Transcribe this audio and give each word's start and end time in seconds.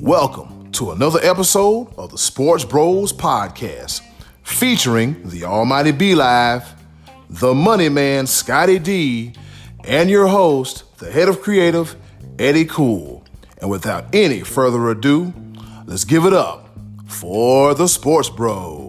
Welcome 0.00 0.72
to 0.72 0.92
another 0.92 1.20
episode 1.22 1.92
of 1.98 2.12
the 2.12 2.16
Sports 2.16 2.64
Bros 2.64 3.12
Podcast, 3.12 4.00
featuring 4.42 5.28
the 5.28 5.44
Almighty 5.44 5.92
B 5.92 6.14
Live, 6.14 6.74
the 7.28 7.52
Money 7.54 7.90
Man 7.90 8.26
Scotty 8.26 8.78
D, 8.78 9.34
and 9.84 10.08
your 10.08 10.28
host, 10.28 10.96
the 10.96 11.12
head 11.12 11.28
of 11.28 11.42
creative, 11.42 11.94
Eddy 12.38 12.64
Kool. 12.64 13.22
And 13.60 13.68
without 13.68 14.14
any 14.14 14.40
further 14.40 14.88
ado, 14.88 15.34
let's 15.84 16.04
give 16.04 16.24
it 16.24 16.32
up 16.32 16.70
for 17.06 17.74
the 17.74 17.86
Sports 17.86 18.30
Bros. 18.30 18.87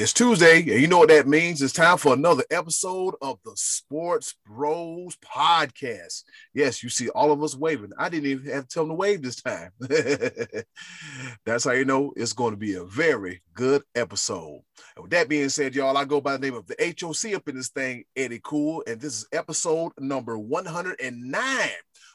It's 0.00 0.14
Tuesday, 0.14 0.60
and 0.60 0.80
you 0.80 0.86
know 0.88 0.96
what 0.96 1.10
that 1.10 1.28
means. 1.28 1.60
It's 1.60 1.74
time 1.74 1.98
for 1.98 2.14
another 2.14 2.42
episode 2.50 3.16
of 3.20 3.38
the 3.44 3.52
Sports 3.54 4.34
Bros 4.46 5.14
Podcast. 5.16 6.22
Yes, 6.54 6.82
you 6.82 6.88
see 6.88 7.10
all 7.10 7.30
of 7.30 7.42
us 7.42 7.54
waving. 7.54 7.90
I 7.98 8.08
didn't 8.08 8.30
even 8.30 8.50
have 8.50 8.66
to 8.66 8.68
tell 8.72 8.84
them 8.84 8.92
to 8.92 8.94
wave 8.94 9.20
this 9.20 9.42
time. 9.42 9.72
That's 11.44 11.64
how 11.64 11.72
you 11.72 11.84
know 11.84 12.14
it's 12.16 12.32
going 12.32 12.52
to 12.52 12.56
be 12.56 12.76
a 12.76 12.84
very 12.84 13.42
good 13.52 13.82
episode. 13.94 14.62
And 14.96 15.02
with 15.02 15.10
that 15.10 15.28
being 15.28 15.50
said, 15.50 15.74
y'all, 15.74 15.98
I 15.98 16.06
go 16.06 16.22
by 16.22 16.38
the 16.38 16.46
name 16.46 16.54
of 16.54 16.66
the 16.66 16.94
HOC 16.98 17.34
up 17.34 17.46
in 17.50 17.56
this 17.56 17.68
thing, 17.68 18.04
Eddy 18.16 18.40
Kool, 18.42 18.82
and 18.86 18.98
this 18.98 19.18
is 19.18 19.28
episode 19.34 19.92
number 19.98 20.38
109 20.38 21.68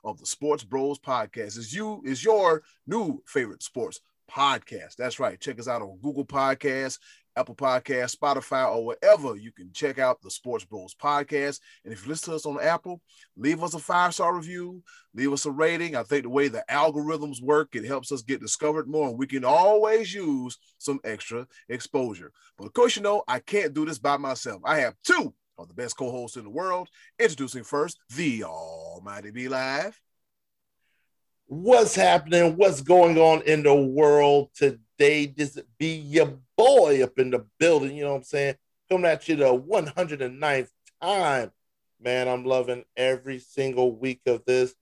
of 0.03 0.17
the 0.17 0.25
Sports 0.25 0.63
Bros 0.63 0.97
Podcast. 0.97 1.59
Is 1.59 1.71
you 1.71 2.01
is 2.03 2.23
your 2.23 2.63
new 2.87 3.21
favorite 3.27 3.61
sports 3.61 3.99
podcast. 4.29 4.95
That's 4.97 5.19
right. 5.19 5.39
Check 5.39 5.59
us 5.59 5.67
out 5.67 5.81
on 5.81 5.99
Google 6.01 6.25
Podcasts, 6.25 6.99
Apple 7.35 7.55
Podcast, 7.55 8.15
Spotify, 8.15 8.73
or 8.73 8.85
wherever 8.85 9.35
you 9.35 9.51
can 9.51 9.71
check 9.73 9.99
out 9.99 10.21
the 10.21 10.31
Sports 10.31 10.65
Bros 10.65 10.93
podcast. 10.93 11.59
And 11.83 11.93
if 11.93 12.03
you 12.03 12.09
listen 12.09 12.31
to 12.31 12.35
us 12.35 12.45
on 12.45 12.61
Apple, 12.61 13.01
leave 13.35 13.61
us 13.61 13.73
a 13.73 13.79
five 13.79 14.13
star 14.13 14.35
review, 14.35 14.81
leave 15.13 15.33
us 15.33 15.45
a 15.45 15.51
rating. 15.51 15.95
I 15.95 16.03
think 16.03 16.23
the 16.23 16.29
way 16.29 16.47
the 16.47 16.63
algorithms 16.69 17.41
work, 17.41 17.75
it 17.75 17.85
helps 17.85 18.11
us 18.11 18.21
get 18.21 18.41
discovered 18.41 18.87
more, 18.87 19.09
and 19.09 19.17
we 19.17 19.27
can 19.27 19.43
always 19.43 20.13
use 20.13 20.57
some 20.77 20.99
extra 21.03 21.47
exposure. 21.69 22.31
But 22.57 22.65
of 22.65 22.73
course, 22.73 22.95
you 22.95 23.01
know, 23.01 23.23
I 23.27 23.39
can't 23.39 23.73
do 23.73 23.85
this 23.85 23.99
by 23.99 24.17
myself. 24.17 24.61
I 24.63 24.79
have 24.79 24.95
two 25.03 25.33
of 25.57 25.67
the 25.67 25.73
best 25.73 25.97
co 25.97 26.11
hosts 26.11 26.37
in 26.37 26.43
the 26.43 26.49
world. 26.49 26.89
Introducing 27.19 27.63
first 27.63 27.99
the 28.15 28.43
Almighty 28.43 29.31
B 29.31 29.47
Live. 29.47 29.99
What's 31.47 31.95
happening? 31.95 32.55
What's 32.57 32.81
going 32.81 33.17
on 33.17 33.43
in 33.43 33.63
the 33.63 33.75
world 33.75 34.49
today? 34.55 35.27
This 35.27 35.59
be 35.77 35.95
your 35.95 36.39
boy 36.57 37.03
up 37.03 37.17
in 37.17 37.31
the 37.31 37.45
building. 37.59 37.95
You 37.95 38.03
know 38.03 38.11
what 38.11 38.17
I'm 38.17 38.23
saying? 38.23 38.55
Coming 38.89 39.05
at 39.05 39.27
you 39.27 39.35
the 39.35 39.45
109th 39.45 40.69
time. 41.01 41.51
Man, 42.01 42.27
I'm 42.27 42.43
loving 42.43 42.83
every 42.95 43.39
single 43.39 43.95
week 43.95 44.21
of 44.27 44.43
this. 44.45 44.75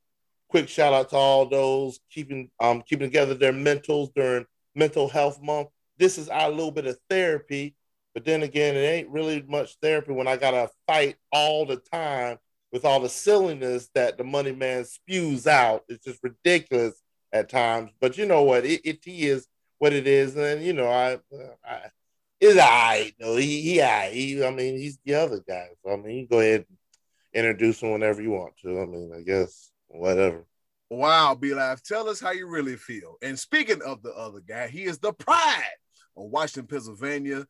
Quick 0.50 0.70
shout 0.70 0.94
out 0.94 1.10
to 1.10 1.16
all 1.16 1.46
those 1.46 2.00
keeping 2.12 2.50
um 2.60 2.82
keeping 2.82 3.08
together 3.08 3.34
their 3.34 3.54
mentals 3.54 4.14
during 4.14 4.46
mental 4.76 5.08
health 5.08 5.42
month. 5.42 5.70
This 5.98 6.18
is 6.18 6.30
our 6.30 6.50
little 6.50 6.72
bit 6.72 6.86
of 6.86 6.98
therapy, 7.10 7.76
but 8.14 8.26
then 8.26 8.44
again, 8.44 8.76
it 8.76 8.80
ain't 8.80 9.10
really 9.10 9.44
much 9.48 9.78
therapy 9.82 10.12
when 10.12 10.28
I 10.28 10.38
gotta 10.38 10.70
fight 10.88 11.16
all 11.32 11.66
the 11.66 11.78
time 11.78 12.38
with 12.72 12.86
all 12.86 13.00
the 13.00 13.10
silliness 13.10 13.90
that 13.94 14.18
the 14.18 14.24
money 14.24 14.52
man 14.52 14.86
spews 14.86 15.48
out. 15.48 15.84
It's 15.88 16.04
just 16.04 16.20
ridiculous 16.24 17.02
at 17.32 17.50
times. 17.50 17.92
But 18.02 18.18
you 18.18 18.26
know 18.26 18.44
what? 18.44 18.66
It, 18.66 18.82
it 18.84 19.00
is 19.06 19.48
what 19.84 19.92
it 19.92 20.08
is, 20.08 20.38
and 20.38 20.64
you 20.64 20.72
know, 20.72 20.88
I, 20.88 21.20
I 21.68 21.82
it's 22.40 22.58
all 22.58 22.70
right. 22.70 23.12
No, 23.20 23.36
he, 23.36 23.62
he, 23.62 23.82
he, 24.12 24.42
I 24.42 24.50
mean, 24.50 24.78
he's 24.78 24.98
the 25.04 25.16
other 25.16 25.42
guy. 25.46 25.68
So 25.84 25.92
I 25.92 25.98
mean, 25.98 26.20
you 26.20 26.28
go 26.28 26.40
ahead 26.40 26.66
and 26.70 26.78
introduce 27.46 27.82
him 27.82 27.92
whenever 27.92 28.22
you 28.22 28.32
want 28.32 28.54
to. 28.62 28.80
I 28.80 28.86
mean, 28.86 29.12
I 29.14 29.24
guess 29.24 29.72
whatever. 29.88 30.46
Wow, 30.90 31.36
B 31.36 31.54
Live, 31.54 31.84
tell 31.84 32.08
us 32.08 32.22
how 32.22 32.32
you 32.32 32.48
really 32.48 32.78
feel. 32.78 33.18
And 33.22 33.38
speaking 33.38 33.82
of 33.86 34.02
the 34.02 34.14
other 34.14 34.40
guy, 34.40 34.70
he 34.70 34.84
is 34.84 35.00
the 35.00 35.12
pride 35.12 35.64
of 36.16 36.30
Washington, 36.30 36.68
Pennsylvania, 36.68 37.46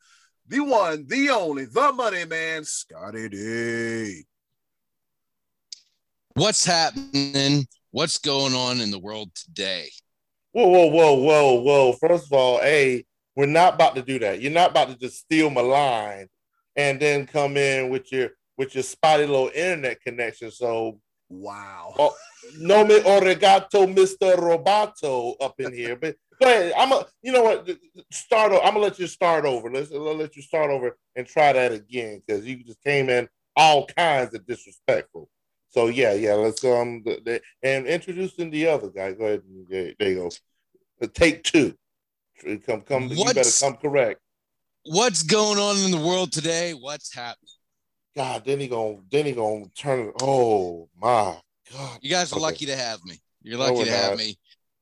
the 0.47 0.61
one, 0.61 1.05
the 1.05 1.29
only, 1.29 1.65
the 1.65 1.93
money 1.93 2.25
man, 2.25 2.63
Scotty 2.63 3.29
D. 3.29 4.23
What's 6.33 6.65
happening? 6.65 7.67
What's 7.91 8.17
going 8.17 8.55
on 8.55 8.81
in 8.81 8.89
the 8.89 8.97
world 8.97 9.35
today? 9.35 9.89
Whoa, 10.53 10.67
whoa, 10.67 10.87
whoa, 10.87 11.13
whoa, 11.15 11.53
whoa. 11.61 11.93
First 11.93 12.27
of 12.27 12.33
all, 12.33 12.59
hey, 12.59 13.05
we're 13.35 13.47
not 13.47 13.75
about 13.75 13.95
to 13.95 14.03
do 14.03 14.19
that. 14.19 14.39
You're 14.41 14.51
not 14.51 14.71
about 14.71 14.89
to 14.89 14.97
just 14.97 15.17
steal 15.17 15.49
my 15.49 15.61
line 15.61 16.27
and 16.75 16.99
then 16.99 17.25
come 17.25 17.57
in 17.57 17.89
with 17.89 18.11
your 18.11 18.31
with 18.57 18.75
your 18.75 18.83
spotty 18.83 19.25
little 19.25 19.49
internet 19.55 20.01
connection. 20.01 20.51
So 20.51 20.99
wow. 21.29 21.95
Oh, 21.97 22.15
no 22.59 22.85
me 22.85 22.99
arigato, 22.99 23.91
Mr. 23.91 24.35
Roboto 24.37 25.35
up 25.41 25.59
in 25.59 25.73
here. 25.73 25.95
But 25.95 26.17
go 26.39 26.47
ahead. 26.47 26.73
I'm 26.77 26.91
a 26.91 27.05
you 27.23 27.31
know 27.31 27.43
what? 27.43 27.67
Start 28.11 28.53
I'm 28.53 28.75
gonna 28.75 28.79
let 28.79 28.99
you 28.99 29.07
start 29.07 29.45
over. 29.45 29.71
Let's 29.71 29.91
I'll 29.91 30.15
let 30.15 30.35
you 30.35 30.43
start 30.43 30.69
over 30.69 30.97
and 31.15 31.25
try 31.25 31.53
that 31.53 31.71
again 31.71 32.21
because 32.25 32.45
you 32.45 32.63
just 32.63 32.83
came 32.83 33.09
in 33.09 33.27
all 33.55 33.87
kinds 33.87 34.35
of 34.35 34.45
disrespectful. 34.45 35.29
So 35.73 35.87
yeah, 35.87 36.13
yeah. 36.13 36.33
Let's 36.33 36.63
um 36.63 37.01
the, 37.03 37.19
the, 37.25 37.41
and 37.63 37.87
introducing 37.87 38.51
the 38.51 38.67
other 38.67 38.89
guy. 38.89 39.13
Go 39.13 39.25
ahead. 39.25 39.43
And, 39.47 39.67
there 39.99 40.09
you 40.09 40.29
go. 40.99 41.07
Take 41.07 41.43
two. 41.43 41.75
Come, 42.65 42.81
come. 42.81 43.09
What's, 43.09 43.17
you 43.17 43.33
better 43.33 43.49
come 43.59 43.75
correct. 43.77 44.19
What's 44.85 45.23
going 45.23 45.57
on 45.57 45.77
in 45.77 45.91
the 45.91 46.05
world 46.05 46.31
today? 46.31 46.73
What's 46.73 47.13
happening? 47.13 47.49
God, 48.15 48.43
then 48.45 48.59
he 48.59 48.67
gonna 48.67 48.97
then 49.09 49.25
he 49.25 49.31
gonna 49.31 49.65
turn 49.75 50.09
it. 50.09 50.15
Oh 50.21 50.89
my 50.99 51.37
God! 51.71 51.99
You 52.01 52.09
guys 52.09 52.31
are 52.31 52.35
okay. 52.35 52.41
lucky 52.41 52.65
to 52.67 52.75
have 52.75 53.03
me. 53.03 53.19
You're 53.41 53.57
lucky 53.57 53.79
no, 53.79 53.85
to 53.85 53.91
have 53.91 54.17
me. 54.17 54.37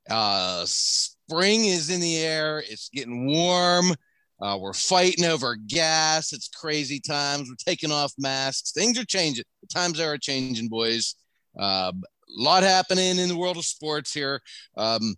Uh, 0.09 0.63
spring 0.65 1.65
is 1.65 1.89
in 1.89 2.01
the 2.01 2.17
air. 2.17 2.59
It's 2.59 2.89
getting 2.89 3.27
warm. 3.27 3.93
Uh, 4.41 4.57
we're 4.59 4.73
fighting 4.73 5.25
over 5.25 5.55
gas. 5.55 6.33
It's 6.33 6.47
crazy 6.47 6.99
times. 6.99 7.47
We're 7.47 7.55
taking 7.55 7.91
off 7.91 8.11
masks. 8.17 8.71
Things 8.71 8.97
are 8.97 9.05
changing. 9.05 9.45
The 9.61 9.67
times 9.67 9.99
are 9.99 10.17
changing, 10.17 10.67
boys. 10.67 11.15
Uh, 11.57 11.91
a 11.93 12.41
lot 12.41 12.63
happening 12.63 13.19
in 13.19 13.29
the 13.29 13.37
world 13.37 13.57
of 13.57 13.65
sports 13.65 14.13
here. 14.13 14.41
Um, 14.77 15.15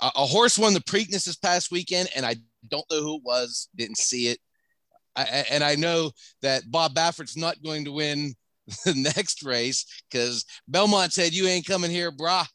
a, 0.00 0.10
a, 0.14 0.26
horse 0.26 0.58
won 0.58 0.74
the 0.74 0.80
Preakness 0.80 1.24
this 1.24 1.36
past 1.36 1.72
weekend, 1.72 2.10
and 2.14 2.24
I 2.24 2.36
don't 2.68 2.84
know 2.90 3.00
who 3.00 3.16
it 3.16 3.22
was. 3.24 3.68
Didn't 3.74 3.98
see 3.98 4.28
it. 4.28 4.38
I, 5.16 5.24
and 5.50 5.64
I 5.64 5.74
know 5.74 6.12
that 6.42 6.70
Bob 6.70 6.94
Baffert's 6.94 7.36
not 7.36 7.62
going 7.62 7.84
to 7.86 7.92
win 7.92 8.34
the 8.84 8.94
next 8.94 9.42
race 9.42 9.84
because 10.10 10.44
Belmont 10.68 11.12
said, 11.12 11.32
"You 11.32 11.46
ain't 11.46 11.66
coming 11.66 11.90
here, 11.90 12.12
brah. 12.12 12.46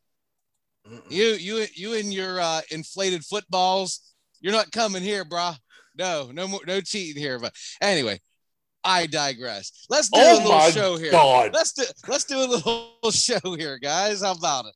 You, 1.09 1.29
you, 1.33 1.65
you, 1.73 1.93
and 1.95 2.13
your 2.13 2.39
uh, 2.39 2.61
inflated 2.71 3.25
footballs." 3.25 4.14
You're 4.45 4.53
not 4.53 4.71
coming 4.71 5.01
here, 5.01 5.25
brah. 5.25 5.57
No, 5.97 6.29
no 6.31 6.47
more, 6.47 6.59
no 6.67 6.79
cheating 6.79 7.19
here. 7.19 7.39
But 7.39 7.53
anyway, 7.81 8.21
I 8.83 9.07
digress. 9.07 9.87
Let's 9.89 10.07
do 10.07 10.19
oh 10.21 10.37
a 10.37 10.43
little 10.43 10.69
show 10.69 10.97
here. 10.97 11.09
God. 11.09 11.51
Let's 11.51 11.73
do 11.73 11.83
let's 12.07 12.25
do 12.25 12.37
a 12.37 12.45
little 12.45 12.91
show 13.11 13.55
here, 13.57 13.79
guys. 13.79 14.21
How 14.21 14.33
about 14.33 14.65
it? 14.65 14.73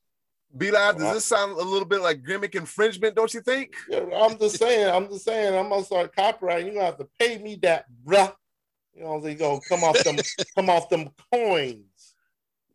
B 0.56 0.72
Live. 0.72 0.98
Does 0.98 1.14
this 1.14 1.24
sound 1.24 1.52
a 1.52 1.62
little 1.62 1.86
bit 1.86 2.00
like 2.00 2.26
gimmick 2.26 2.56
infringement? 2.56 3.14
Don't 3.14 3.32
you 3.32 3.42
think? 3.42 3.76
Yeah, 3.88 4.06
I'm 4.12 4.36
just 4.40 4.58
saying. 4.58 4.92
I'm 4.92 5.08
just 5.08 5.24
saying. 5.24 5.54
I'm 5.54 5.68
gonna 5.68 5.84
start 5.84 6.16
copyrighting. 6.16 6.66
You're 6.66 6.74
gonna 6.74 6.86
have 6.86 6.98
to 6.98 7.08
pay 7.20 7.38
me 7.38 7.54
that, 7.62 7.84
bruh. 8.04 8.32
You 8.92 9.04
know, 9.04 9.20
they 9.20 9.36
gonna 9.36 9.60
come 9.68 9.84
off 9.84 10.02
them, 10.02 10.16
come 10.56 10.68
off 10.68 10.88
them 10.88 11.10
coins. 11.32 12.16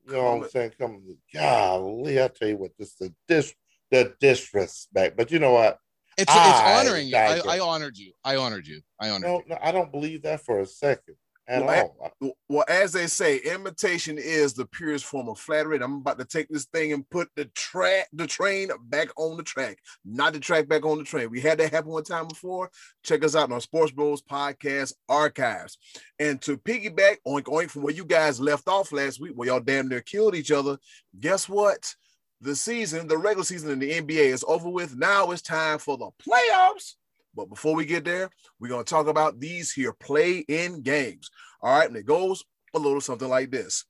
You 0.08 0.14
know 0.14 0.24
what 0.24 0.44
I'm 0.46 0.50
saying? 0.50 0.72
Come, 0.80 1.18
golly, 1.34 2.24
I 2.24 2.30
tell 2.30 2.48
you 2.48 2.56
what, 2.56 2.72
this 2.80 2.94
the 2.94 3.14
dis, 3.28 3.54
the 3.92 4.14
disrespect. 4.22 5.18
But 5.18 5.30
you 5.30 5.40
know 5.40 5.52
what? 5.52 5.78
It's, 6.18 6.32
it's 6.32 6.32
honoring 6.32 7.08
you. 7.08 7.18
I, 7.18 7.42
I, 7.48 7.60
honored 7.60 7.98
you. 7.98 8.14
I 8.24 8.38
honored 8.38 8.68
you. 8.68 8.82
I 9.00 9.10
honored 9.10 9.28
no, 9.28 9.38
you. 9.40 9.44
No, 9.50 9.58
I 9.62 9.72
don't 9.72 9.92
believe 9.92 10.22
that 10.24 10.42
for 10.46 10.62
a 10.62 10.66
second 10.66 11.16
at 11.48 11.64
well, 11.64 11.96
all. 12.22 12.32
well, 12.50 12.66
as 12.68 12.92
they 12.92 13.08
say, 13.08 13.38
imitation 13.38 14.18
is 14.18 14.54
the 14.54 14.66
purest 14.66 15.06
form 15.06 15.30
of 15.30 15.38
flattery. 15.38 15.80
I'm 15.80 15.98
about 15.98 16.18
to 16.18 16.26
take 16.26 16.48
this 16.50 16.66
thing 16.66 16.92
and 16.92 17.08
put 17.10 17.30
the 17.36 17.46
track, 17.54 18.08
the 18.14 18.26
train 18.26 18.70
back 18.86 19.10
on 19.16 19.38
the 19.38 19.44
track, 19.44 19.78
not 20.04 20.34
the 20.34 20.40
track 20.40 20.68
back 20.68 20.86
on 20.86 20.98
the 20.98 21.04
train. 21.04 21.30
We 21.30 21.42
had 21.42 21.60
that 21.60 21.72
happen 21.72 21.92
one 21.92 22.04
time 22.04 22.28
before. 22.28 22.72
Check 23.04 23.24
us 23.24 23.36
out 23.36 23.52
on 23.52 23.62
Sports 23.62 23.92
Bros 23.92 24.24
Podcast 24.24 24.94
Archives. 25.08 25.78
And 26.20 26.42
to 26.42 26.58
piggyback 26.58 27.18
on 27.26 27.44
going 27.44 27.68
from 27.68 27.84
where 27.84 27.94
you 27.94 28.06
guys 28.06 28.40
left 28.40 28.68
off 28.68 28.92
last 28.92 29.20
week, 29.20 29.34
where 29.36 29.50
y'all 29.50 29.60
damn 29.60 29.88
near 29.88 30.02
killed 30.02 30.36
each 30.36 30.52
other, 30.52 30.78
guess 31.20 31.48
what? 31.48 31.96
The 32.46 32.56
season, 32.56 33.08
the 33.08 33.18
regular 33.18 33.44
season 33.44 33.72
in 33.72 33.80
the 33.80 33.92
NBA 33.92 34.28
is 34.28 34.46
over 34.48 34.70
with. 34.70 34.96
Now 34.96 35.32
it's 35.32 35.42
time 35.42 35.80
for 35.80 35.98
the 35.98 36.10
playoffs. 36.24 36.94
But 37.36 37.50
before 37.50 37.76
we 37.76 37.86
get 37.86 38.06
there, 38.06 38.30
we're 38.60 38.70
going 38.70 38.86
to 38.86 38.90
talk 38.90 39.08
about 39.08 39.40
these 39.40 39.74
here 39.74 39.92
play 39.92 40.46
in 40.48 40.82
games. 40.82 41.30
All 41.62 41.78
right. 41.78 41.88
And 41.88 41.98
it 41.98 42.06
goes 42.06 42.44
a 42.74 42.80
little 42.80 43.02
something 43.02 43.28
like 43.28 43.52
this. 43.52 43.84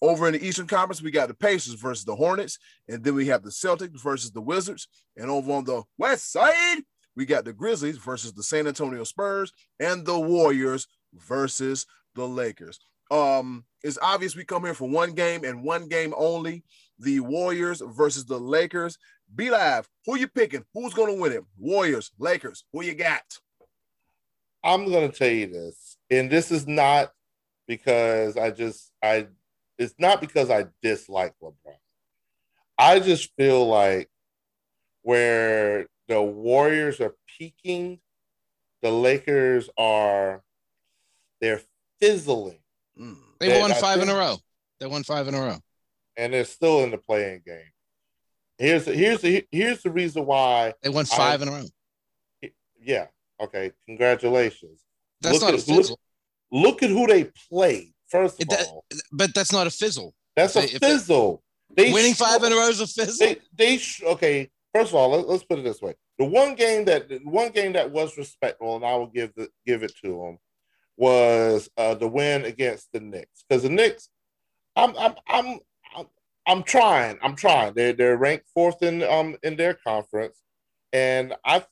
Over 0.00 0.26
in 0.26 0.32
the 0.32 0.44
Eastern 0.44 0.66
Conference, 0.66 1.02
we 1.02 1.10
got 1.10 1.28
the 1.28 1.34
Pacers 1.34 1.74
versus 1.74 2.04
the 2.04 2.16
Hornets. 2.16 2.58
And 2.88 3.04
then 3.04 3.14
we 3.14 3.26
have 3.26 3.42
the 3.42 3.50
Celtics 3.50 4.02
versus 4.02 4.32
the 4.32 4.40
Wizards. 4.40 4.88
And 5.16 5.30
over 5.30 5.52
on 5.52 5.64
the 5.64 5.82
West 5.98 6.32
side, 6.32 6.78
we 7.14 7.26
got 7.26 7.44
the 7.44 7.52
Grizzlies 7.52 7.98
versus 7.98 8.32
the 8.32 8.42
San 8.42 8.66
Antonio 8.66 9.04
Spurs 9.04 9.52
and 9.78 10.04
the 10.04 10.18
Warriors 10.18 10.86
versus 11.14 11.86
the 12.14 12.26
Lakers. 12.26 12.80
Um, 13.10 13.64
it's 13.82 13.98
obvious 14.00 14.36
we 14.36 14.44
come 14.44 14.64
here 14.64 14.74
for 14.74 14.88
one 14.88 15.12
game 15.12 15.44
and 15.44 15.62
one 15.62 15.88
game 15.88 16.14
only. 16.16 16.64
The 16.98 17.20
Warriors 17.20 17.82
versus 17.84 18.24
the 18.26 18.38
Lakers. 18.38 18.98
B 19.34 19.50
Live. 19.50 19.88
Who 20.06 20.16
you 20.16 20.28
picking? 20.28 20.64
Who's 20.74 20.94
going 20.94 21.14
to 21.14 21.20
win 21.20 21.32
it? 21.32 21.44
Warriors, 21.58 22.10
Lakers. 22.18 22.64
Who 22.72 22.82
you 22.82 22.94
got? 22.94 23.22
I'm 24.64 24.90
going 24.90 25.10
to 25.10 25.16
tell 25.16 25.28
you 25.28 25.46
this, 25.46 25.96
and 26.10 26.28
this 26.28 26.50
is 26.50 26.66
not 26.66 27.12
because 27.66 28.36
I 28.36 28.50
just 28.50 28.90
I. 29.02 29.28
It's 29.78 29.94
not 29.98 30.20
because 30.20 30.50
I 30.50 30.66
dislike 30.82 31.34
LeBron. 31.40 31.76
I 32.76 32.98
just 32.98 33.32
feel 33.36 33.68
like 33.68 34.10
where 35.02 35.86
the 36.08 36.20
Warriors 36.20 37.00
are 37.00 37.14
peaking, 37.38 38.00
the 38.82 38.90
Lakers 38.90 39.70
are 39.78 40.42
they're 41.40 41.62
fizzling. 42.00 42.58
Mm. 43.00 43.16
They, 43.38 43.48
they 43.48 43.60
won 43.60 43.70
five 43.74 44.00
think, 44.00 44.10
in 44.10 44.16
a 44.16 44.18
row. 44.18 44.36
They 44.80 44.86
won 44.86 45.04
five 45.04 45.28
in 45.28 45.34
a 45.34 45.40
row, 45.40 45.58
and 46.18 46.34
they're 46.34 46.44
still 46.44 46.82
in 46.82 46.90
the 46.90 46.98
play-in 46.98 47.40
game. 47.46 47.70
Here's 48.58 48.84
the, 48.84 48.92
here's 48.92 49.20
the 49.20 49.46
here's 49.52 49.82
the 49.82 49.90
reason 49.90 50.26
why 50.26 50.74
they 50.82 50.90
won 50.90 51.04
five 51.06 51.40
I, 51.40 51.42
in 51.44 51.48
a 51.48 51.52
row. 51.52 52.50
Yeah. 52.82 53.06
Okay. 53.40 53.72
Congratulations. 53.86 54.80
That's 55.20 55.34
look 55.34 55.42
not 55.42 55.54
at, 55.54 55.60
a 55.60 55.62
fizzle. 55.62 55.98
Look, 56.50 56.64
look, 56.64 56.82
at 56.82 56.90
who 56.90 57.06
they 57.06 57.30
played. 57.48 57.92
First 58.08 58.42
of 58.42 58.48
all, 58.50 58.84
but 59.12 59.34
that's 59.34 59.52
not 59.52 59.66
a 59.66 59.70
fizzle. 59.70 60.12
That's 60.34 60.56
a 60.56 60.66
fizzle. 60.66 61.42
They 61.76 61.92
winning 61.92 62.14
five 62.14 62.42
in 62.42 62.52
a 62.52 62.56
row 62.56 62.68
is 62.68 62.80
a 62.80 62.86
fizzle. 62.86 63.26
They, 63.26 63.38
they 63.54 63.80
okay. 64.12 64.50
First 64.74 64.90
of 64.90 64.96
all, 64.96 65.10
let, 65.10 65.26
us 65.28 65.44
put 65.44 65.58
it 65.58 65.62
this 65.62 65.80
way: 65.80 65.94
the 66.18 66.24
one 66.24 66.54
game 66.54 66.84
that 66.86 67.08
the 67.08 67.18
one 67.24 67.50
game 67.50 67.74
that 67.74 67.90
was 67.90 68.16
respectable, 68.16 68.76
and 68.76 68.84
I 68.84 68.96
will 68.96 69.08
give 69.08 69.34
the 69.36 69.48
give 69.66 69.82
it 69.82 69.92
to 70.02 70.08
them, 70.08 70.38
was 70.96 71.68
uh, 71.76 71.94
the 71.94 72.08
win 72.08 72.44
against 72.44 72.88
the 72.92 73.00
Knicks. 73.00 73.44
Because 73.48 73.62
the 73.62 73.68
Knicks, 73.68 74.08
I'm 74.74 74.96
I'm 74.96 75.14
I'm 75.28 75.58
I'm, 76.48 76.62
trying. 76.62 77.18
I'm 77.22 77.36
trying. 77.36 77.74
They're 77.74 77.92
they're 77.92 78.16
ranked 78.16 78.46
fourth 78.54 78.82
in 78.82 79.02
um 79.02 79.36
in 79.42 79.56
their 79.56 79.74
conference, 79.74 80.42
and 80.92 81.34
I 81.44 81.64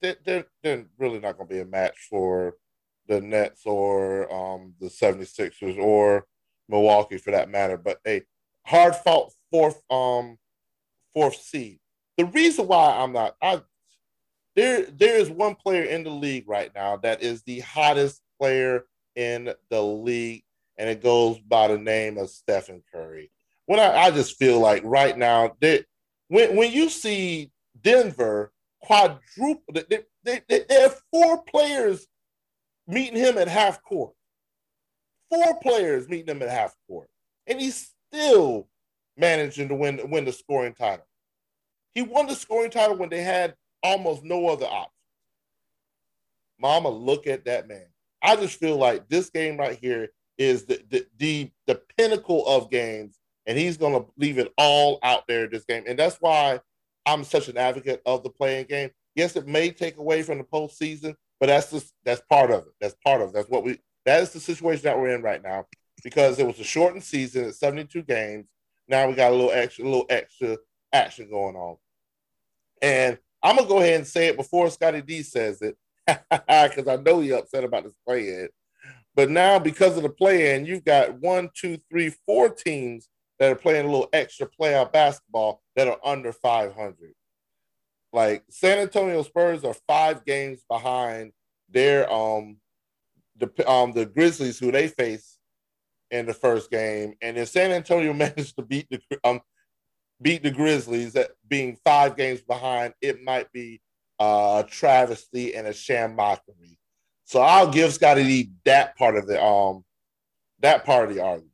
they're, 0.00 0.46
they're 0.62 0.84
really 0.98 1.20
not 1.20 1.36
going 1.36 1.48
to 1.48 1.54
be 1.54 1.60
a 1.60 1.64
match 1.64 2.06
for 2.10 2.54
the 3.08 3.20
Nets 3.20 3.62
or 3.64 4.32
um 4.32 4.74
the 4.80 4.88
76ers 4.88 5.78
or 5.78 6.26
Milwaukee 6.68 7.18
for 7.18 7.30
that 7.30 7.50
matter. 7.50 7.76
But 7.76 8.00
a 8.06 8.22
hard 8.66 8.96
fought 8.96 9.32
fourth 9.50 9.80
um 9.90 10.38
fourth 11.14 11.36
seed. 11.36 11.78
The 12.18 12.26
reason 12.26 12.66
why 12.66 12.96
I'm 12.98 13.12
not 13.12 13.36
I 13.40 13.62
there 14.56 14.86
there 14.86 15.18
is 15.18 15.30
one 15.30 15.54
player 15.54 15.84
in 15.84 16.02
the 16.02 16.10
league 16.10 16.48
right 16.48 16.72
now 16.74 16.96
that 16.98 17.22
is 17.22 17.42
the 17.42 17.60
hottest 17.60 18.22
player 18.40 18.86
in 19.14 19.52
the 19.70 19.82
league, 19.82 20.44
and 20.78 20.90
it 20.90 21.02
goes 21.02 21.38
by 21.38 21.68
the 21.68 21.78
name 21.78 22.18
of 22.18 22.30
Stephen 22.30 22.82
Curry. 22.92 23.30
When 23.66 23.80
I, 23.80 23.96
I 23.96 24.10
just 24.10 24.38
feel 24.38 24.60
like 24.60 24.82
right 24.84 25.16
now, 25.16 25.56
that 25.60 25.84
when 26.28 26.56
when 26.56 26.72
you 26.72 26.88
see 26.88 27.50
Denver 27.80 28.52
quadruple, 28.82 29.62
they, 29.72 30.04
they, 30.24 30.40
they, 30.48 30.64
there 30.68 30.88
are 30.88 30.94
four 31.12 31.42
players 31.42 32.06
meeting 32.86 33.18
him 33.18 33.38
at 33.38 33.48
half 33.48 33.82
court. 33.82 34.14
Four 35.30 35.58
players 35.60 36.08
meeting 36.08 36.36
him 36.36 36.42
at 36.42 36.48
half 36.48 36.74
court, 36.88 37.08
and 37.46 37.60
he's 37.60 37.92
still 38.12 38.68
managing 39.16 39.68
to 39.68 39.74
win 39.74 40.00
win 40.10 40.24
the 40.24 40.32
scoring 40.32 40.74
title. 40.74 41.06
He 41.94 42.02
won 42.02 42.26
the 42.26 42.34
scoring 42.34 42.70
title 42.70 42.96
when 42.96 43.08
they 43.08 43.22
had 43.22 43.54
almost 43.82 44.22
no 44.22 44.48
other 44.48 44.66
option. 44.66 44.90
Mama, 46.60 46.88
look 46.88 47.26
at 47.26 47.44
that 47.46 47.68
man. 47.68 47.86
I 48.22 48.36
just 48.36 48.58
feel 48.58 48.76
like 48.76 49.08
this 49.08 49.30
game 49.30 49.56
right 49.56 49.78
here 49.80 50.10
is 50.38 50.64
the 50.64 50.80
the 50.90 51.06
the, 51.18 51.50
the 51.66 51.80
pinnacle 51.96 52.46
of 52.46 52.70
games, 52.70 53.18
and 53.46 53.56
he's 53.56 53.76
gonna 53.76 54.04
leave 54.16 54.38
it 54.38 54.52
all 54.58 54.98
out 55.02 55.26
there 55.28 55.46
this 55.46 55.64
game. 55.64 55.84
And 55.86 55.98
that's 55.98 56.16
why 56.16 56.60
I'm 57.06 57.24
such 57.24 57.48
an 57.48 57.56
advocate 57.56 58.02
of 58.04 58.22
the 58.22 58.30
play-in 58.30 58.66
game. 58.66 58.90
Yes, 59.14 59.36
it 59.36 59.46
may 59.46 59.70
take 59.70 59.96
away 59.96 60.22
from 60.22 60.38
the 60.38 60.44
postseason, 60.44 61.14
but 61.40 61.46
that's 61.46 61.70
just 61.70 61.94
that's 62.04 62.22
part 62.28 62.50
of 62.50 62.66
it. 62.66 62.72
That's 62.80 62.96
part 63.04 63.22
of 63.22 63.30
it. 63.30 63.34
That's 63.34 63.48
what 63.48 63.64
we 63.64 63.78
that 64.04 64.22
is 64.22 64.32
the 64.32 64.40
situation 64.40 64.84
that 64.84 64.98
we're 64.98 65.14
in 65.14 65.22
right 65.22 65.42
now 65.42 65.66
because 66.04 66.38
it 66.38 66.46
was 66.46 66.60
a 66.60 66.64
shortened 66.64 67.02
season, 67.02 67.46
at 67.46 67.54
72 67.54 68.02
games. 68.02 68.46
Now 68.88 69.08
we 69.08 69.14
got 69.14 69.32
a 69.32 69.34
little 69.34 69.50
extra, 69.50 69.84
a 69.84 69.86
little 69.86 70.06
extra 70.08 70.56
action 70.92 71.28
going 71.30 71.56
on. 71.56 71.76
And 72.82 73.18
I'm 73.42 73.56
gonna 73.56 73.68
go 73.68 73.78
ahead 73.78 73.94
and 73.94 74.06
say 74.06 74.28
it 74.28 74.36
before 74.36 74.70
Scotty 74.70 75.02
D 75.02 75.22
says 75.22 75.62
it 75.62 75.76
because 76.06 76.88
I 76.88 76.96
know 76.96 77.20
you're 77.20 77.38
upset 77.38 77.64
about 77.64 77.84
this 77.84 77.94
play 78.06 78.28
in. 78.28 78.48
But 79.14 79.30
now, 79.30 79.58
because 79.58 79.96
of 79.96 80.02
the 80.02 80.10
play 80.10 80.54
in, 80.54 80.66
you've 80.66 80.84
got 80.84 81.14
one, 81.20 81.48
two, 81.54 81.78
three, 81.90 82.10
four 82.26 82.50
teams 82.50 83.08
that 83.38 83.52
are 83.52 83.56
playing 83.56 83.86
a 83.86 83.90
little 83.90 84.08
extra 84.12 84.48
playoff 84.48 84.92
basketball 84.92 85.62
that 85.74 85.88
are 85.88 85.98
under 86.04 86.32
500. 86.32 87.14
Like 88.12 88.44
San 88.48 88.78
Antonio 88.78 89.22
Spurs 89.22 89.64
are 89.64 89.74
five 89.86 90.24
games 90.24 90.64
behind 90.68 91.32
their 91.68 92.10
um 92.10 92.58
the 93.36 93.70
um 93.70 93.92
the 93.92 94.06
Grizzlies 94.06 94.58
who 94.58 94.72
they 94.72 94.88
face 94.88 95.38
in 96.10 96.24
the 96.24 96.32
first 96.34 96.70
game, 96.70 97.14
and 97.20 97.36
if 97.36 97.48
San 97.48 97.72
Antonio 97.72 98.12
managed 98.14 98.56
to 98.56 98.62
beat 98.62 98.88
the 98.90 99.00
um 99.24 99.40
beat 100.22 100.42
the 100.42 100.50
Grizzlies 100.50 101.14
at 101.16 101.32
being 101.46 101.76
five 101.84 102.16
games 102.16 102.40
behind, 102.40 102.94
it 103.02 103.22
might 103.22 103.52
be 103.52 103.80
uh, 104.18 104.62
a 104.64 104.70
travesty 104.70 105.54
and 105.54 105.66
a 105.66 105.72
sham 105.72 106.16
mockery. 106.16 106.78
So 107.24 107.40
I'll 107.40 107.70
give 107.70 107.92
Scotty 107.92 108.22
D 108.22 108.50
that 108.64 108.96
part 108.96 109.16
of 109.16 109.26
the 109.26 109.42
um 109.42 109.84
that 110.60 110.84
part 110.84 111.08
of 111.08 111.14
the 111.14 111.22
argument. 111.22 111.45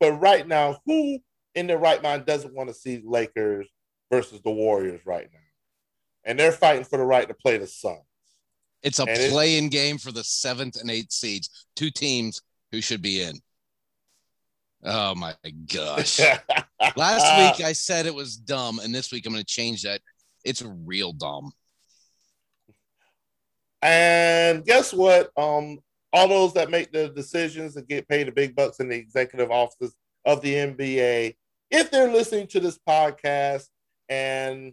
But 0.00 0.12
right 0.14 0.46
now, 0.46 0.78
who 0.86 1.18
in 1.54 1.66
their 1.66 1.78
right 1.78 2.02
mind 2.02 2.26
doesn't 2.26 2.54
want 2.54 2.68
to 2.68 2.74
see 2.74 3.02
Lakers 3.04 3.68
versus 4.12 4.40
the 4.42 4.50
Warriors 4.50 5.00
right 5.06 5.28
now? 5.32 5.38
And 6.24 6.38
they're 6.38 6.52
fighting 6.52 6.84
for 6.84 6.98
the 6.98 7.04
right 7.04 7.26
to 7.28 7.34
play 7.34 7.56
the 7.56 7.66
Suns. 7.66 8.00
It's 8.82 8.98
a 8.98 9.06
play-in 9.06 9.68
game 9.68 9.98
for 9.98 10.12
the 10.12 10.22
seventh 10.22 10.80
and 10.80 10.90
eighth 10.90 11.12
seeds, 11.12 11.66
two 11.74 11.90
teams 11.90 12.42
who 12.70 12.80
should 12.80 13.02
be 13.02 13.22
in. 13.22 13.40
Oh 14.84 15.14
my 15.14 15.34
gosh. 15.72 16.20
Last 16.96 17.58
week 17.58 17.66
I 17.66 17.72
said 17.72 18.06
it 18.06 18.14
was 18.14 18.36
dumb, 18.36 18.78
and 18.78 18.94
this 18.94 19.10
week 19.10 19.26
I'm 19.26 19.32
going 19.32 19.44
to 19.44 19.46
change 19.46 19.82
that. 19.82 20.00
It's 20.44 20.62
real 20.62 21.12
dumb. 21.12 21.50
And 23.82 24.64
guess 24.64 24.92
what? 24.92 25.30
Um, 25.36 25.78
all 26.16 26.28
those 26.28 26.54
that 26.54 26.70
make 26.70 26.90
the 26.92 27.10
decisions 27.10 27.76
and 27.76 27.86
get 27.86 28.08
paid 28.08 28.26
the 28.26 28.32
big 28.32 28.56
bucks 28.56 28.80
in 28.80 28.88
the 28.88 28.96
executive 28.96 29.50
offices 29.50 29.94
of 30.24 30.40
the 30.40 30.54
NBA, 30.54 31.36
if 31.70 31.90
they're 31.90 32.10
listening 32.10 32.46
to 32.48 32.60
this 32.60 32.78
podcast 32.88 33.66
and 34.08 34.72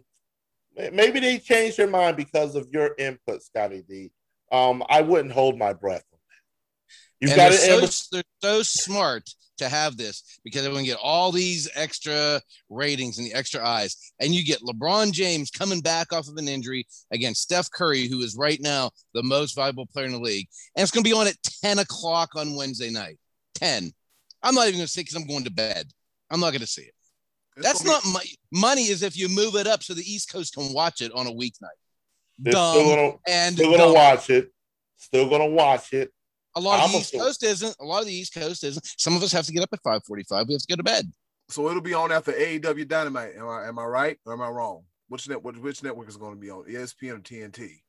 maybe 0.74 1.20
they 1.20 1.38
changed 1.38 1.76
their 1.76 1.86
mind 1.86 2.16
because 2.16 2.54
of 2.54 2.66
your 2.72 2.94
input, 2.98 3.42
Scotty 3.42 3.84
D, 3.86 4.10
um, 4.52 4.82
I 4.88 5.02
wouldn't 5.02 5.34
hold 5.34 5.58
my 5.58 5.74
breath 5.74 6.04
on 6.14 6.18
that. 7.20 7.30
And 7.30 7.36
got 7.36 7.50
they're, 7.50 7.88
so, 7.88 8.10
they're 8.10 8.22
so 8.42 8.62
smart 8.62 9.28
to 9.58 9.68
have 9.68 9.96
this 9.96 10.38
because 10.44 10.62
they're 10.62 10.72
going 10.72 10.84
to 10.84 10.90
get 10.90 10.98
all 11.02 11.32
these 11.32 11.68
extra 11.74 12.40
ratings 12.68 13.18
and 13.18 13.26
the 13.26 13.34
extra 13.34 13.66
eyes. 13.66 14.12
And 14.20 14.34
you 14.34 14.44
get 14.44 14.60
LeBron 14.60 15.12
James 15.12 15.50
coming 15.50 15.80
back 15.80 16.12
off 16.12 16.28
of 16.28 16.36
an 16.36 16.48
injury 16.48 16.86
against 17.12 17.42
Steph 17.42 17.70
Curry, 17.70 18.08
who 18.08 18.20
is 18.20 18.36
right 18.36 18.60
now 18.60 18.90
the 19.12 19.22
most 19.22 19.54
valuable 19.54 19.86
player 19.86 20.06
in 20.06 20.12
the 20.12 20.18
league. 20.18 20.48
And 20.76 20.82
it's 20.82 20.90
going 20.90 21.04
to 21.04 21.10
be 21.10 21.16
on 21.16 21.26
at 21.26 21.36
10 21.62 21.78
o'clock 21.78 22.30
on 22.36 22.56
Wednesday 22.56 22.90
night. 22.90 23.18
10. 23.56 23.92
I'm 24.42 24.54
not 24.54 24.66
even 24.68 24.78
going 24.78 24.86
to 24.86 24.92
say 24.92 25.02
because 25.02 25.14
I'm 25.14 25.26
going 25.26 25.44
to 25.44 25.50
bed. 25.50 25.86
I'm 26.30 26.40
not 26.40 26.50
going 26.50 26.60
to 26.60 26.66
see 26.66 26.82
it. 26.82 26.94
It's 27.56 27.66
That's 27.66 27.84
not 27.84 28.02
my 28.12 28.24
money. 28.52 28.82
Is 28.82 29.02
if 29.02 29.16
you 29.16 29.28
move 29.28 29.54
it 29.54 29.66
up 29.66 29.82
so 29.82 29.94
the 29.94 30.02
East 30.02 30.32
Coast 30.32 30.54
can 30.54 30.72
watch 30.72 31.00
it 31.00 31.12
on 31.12 31.26
a 31.26 31.30
weeknight. 31.30 31.78
Dumb 32.42 32.74
still 32.74 32.96
gonna, 32.96 33.12
and 33.28 33.54
still 33.54 33.76
gonna 33.76 33.92
watch 33.92 34.28
it. 34.28 34.52
Still 34.96 35.30
gonna 35.30 35.46
watch 35.46 35.92
it. 35.92 36.12
A 36.56 36.60
lot 36.60 36.78
of 36.78 36.86
I'm 36.86 36.92
the 36.92 36.98
East 36.98 37.14
Coast 37.14 37.42
isn't. 37.42 37.76
A 37.80 37.84
lot 37.84 38.00
of 38.00 38.06
the 38.06 38.14
East 38.14 38.34
Coast 38.34 38.62
isn't. 38.62 38.86
Some 38.98 39.16
of 39.16 39.22
us 39.22 39.32
have 39.32 39.46
to 39.46 39.52
get 39.52 39.62
up 39.62 39.70
at 39.72 39.82
5:45. 39.82 40.46
We 40.46 40.54
have 40.54 40.62
to 40.62 40.66
go 40.68 40.76
to 40.76 40.82
bed. 40.82 41.10
So 41.48 41.68
it'll 41.68 41.82
be 41.82 41.94
on 41.94 42.12
after 42.12 42.32
AEW 42.32 42.88
Dynamite. 42.88 43.34
Am 43.36 43.48
I 43.48 43.66
am 43.66 43.78
I 43.78 43.84
right 43.84 44.18
or 44.24 44.32
am 44.32 44.40
I 44.40 44.48
wrong? 44.48 44.84
Which 45.08 45.28
network 45.28 45.56
which 45.56 45.82
network 45.82 46.08
is 46.08 46.16
going 46.16 46.34
to 46.34 46.40
be 46.40 46.50
on? 46.50 46.64
ESPN 46.64 47.16
or 47.16 47.20
TNT? 47.20 47.80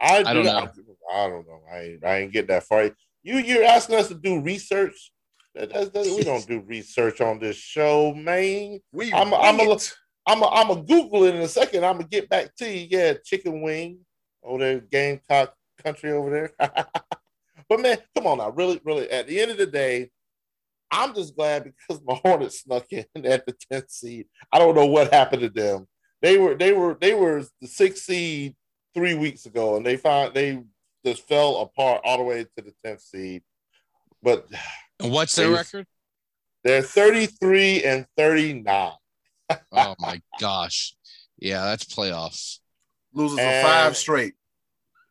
I, 0.00 0.18
I 0.18 0.32
don't 0.32 0.44
know. 0.44 0.68
I, 1.12 1.24
I, 1.24 1.28
don't 1.28 1.46
know. 1.46 1.60
I 1.72 1.98
I 2.04 2.18
ain't 2.18 2.32
get 2.32 2.46
that 2.48 2.64
far. 2.64 2.90
You 3.22 3.38
you're 3.38 3.64
asking 3.64 3.96
us 3.96 4.08
to 4.08 4.14
do 4.14 4.40
research. 4.40 5.12
That, 5.54 5.72
that, 5.72 5.92
that, 5.92 6.04
we 6.04 6.22
don't 6.22 6.46
do 6.46 6.60
research 6.60 7.20
on 7.20 7.38
this 7.38 7.56
show, 7.56 8.14
man. 8.14 8.80
We 8.92 9.12
I'm 9.12 9.34
I'm 9.34 9.60
a, 9.60 9.78
I'm 10.26 10.42
a, 10.42 10.48
I'm 10.48 10.70
a 10.70 10.82
Google 10.82 11.24
it 11.24 11.34
in 11.34 11.42
a 11.42 11.48
second. 11.48 11.84
I'm 11.84 11.96
gonna 11.96 12.08
get 12.08 12.28
back 12.28 12.54
to 12.56 12.70
you. 12.70 12.86
Yeah, 12.90 13.14
chicken 13.24 13.60
wing 13.60 13.98
over 14.42 14.58
there, 14.58 14.80
Gamecock 14.80 15.54
country 15.82 16.12
over 16.12 16.30
there. 16.30 16.70
But 17.72 17.80
man, 17.80 17.96
come 18.14 18.26
on 18.26 18.36
now, 18.36 18.50
really, 18.50 18.82
really. 18.84 19.10
At 19.10 19.26
the 19.26 19.40
end 19.40 19.50
of 19.50 19.56
the 19.56 19.64
day, 19.64 20.10
I'm 20.90 21.14
just 21.14 21.34
glad 21.34 21.64
because 21.64 22.02
my 22.04 22.14
Hornets 22.22 22.60
snuck 22.60 22.84
in 22.90 23.06
at 23.24 23.46
the 23.46 23.54
10th 23.72 23.90
seed. 23.90 24.26
I 24.52 24.58
don't 24.58 24.74
know 24.74 24.84
what 24.84 25.10
happened 25.10 25.40
to 25.40 25.48
them. 25.48 25.88
They 26.20 26.36
were 26.36 26.54
they 26.54 26.72
were 26.72 26.98
they 27.00 27.14
were 27.14 27.46
the 27.62 27.66
sixth 27.66 28.02
seed 28.02 28.56
three 28.92 29.14
weeks 29.14 29.46
ago, 29.46 29.76
and 29.76 29.86
they 29.86 29.96
found 29.96 30.34
they 30.34 30.62
just 31.02 31.26
fell 31.26 31.62
apart 31.62 32.02
all 32.04 32.18
the 32.18 32.24
way 32.24 32.44
to 32.44 32.50
the 32.62 32.74
tenth 32.84 33.00
seed. 33.00 33.42
But 34.22 34.46
and 35.00 35.10
what's 35.10 35.34
their 35.34 35.50
record? 35.50 35.86
They're 36.64 36.82
thirty 36.82 37.24
three 37.24 37.82
and 37.84 38.06
thirty 38.18 38.52
nine. 38.52 38.92
oh 39.72 39.94
my 39.98 40.20
gosh! 40.38 40.94
Yeah, 41.38 41.64
that's 41.64 41.84
playoffs. 41.84 42.58
Loses 43.14 43.38
and, 43.38 43.66
five 43.66 43.96
straight. 43.96 44.34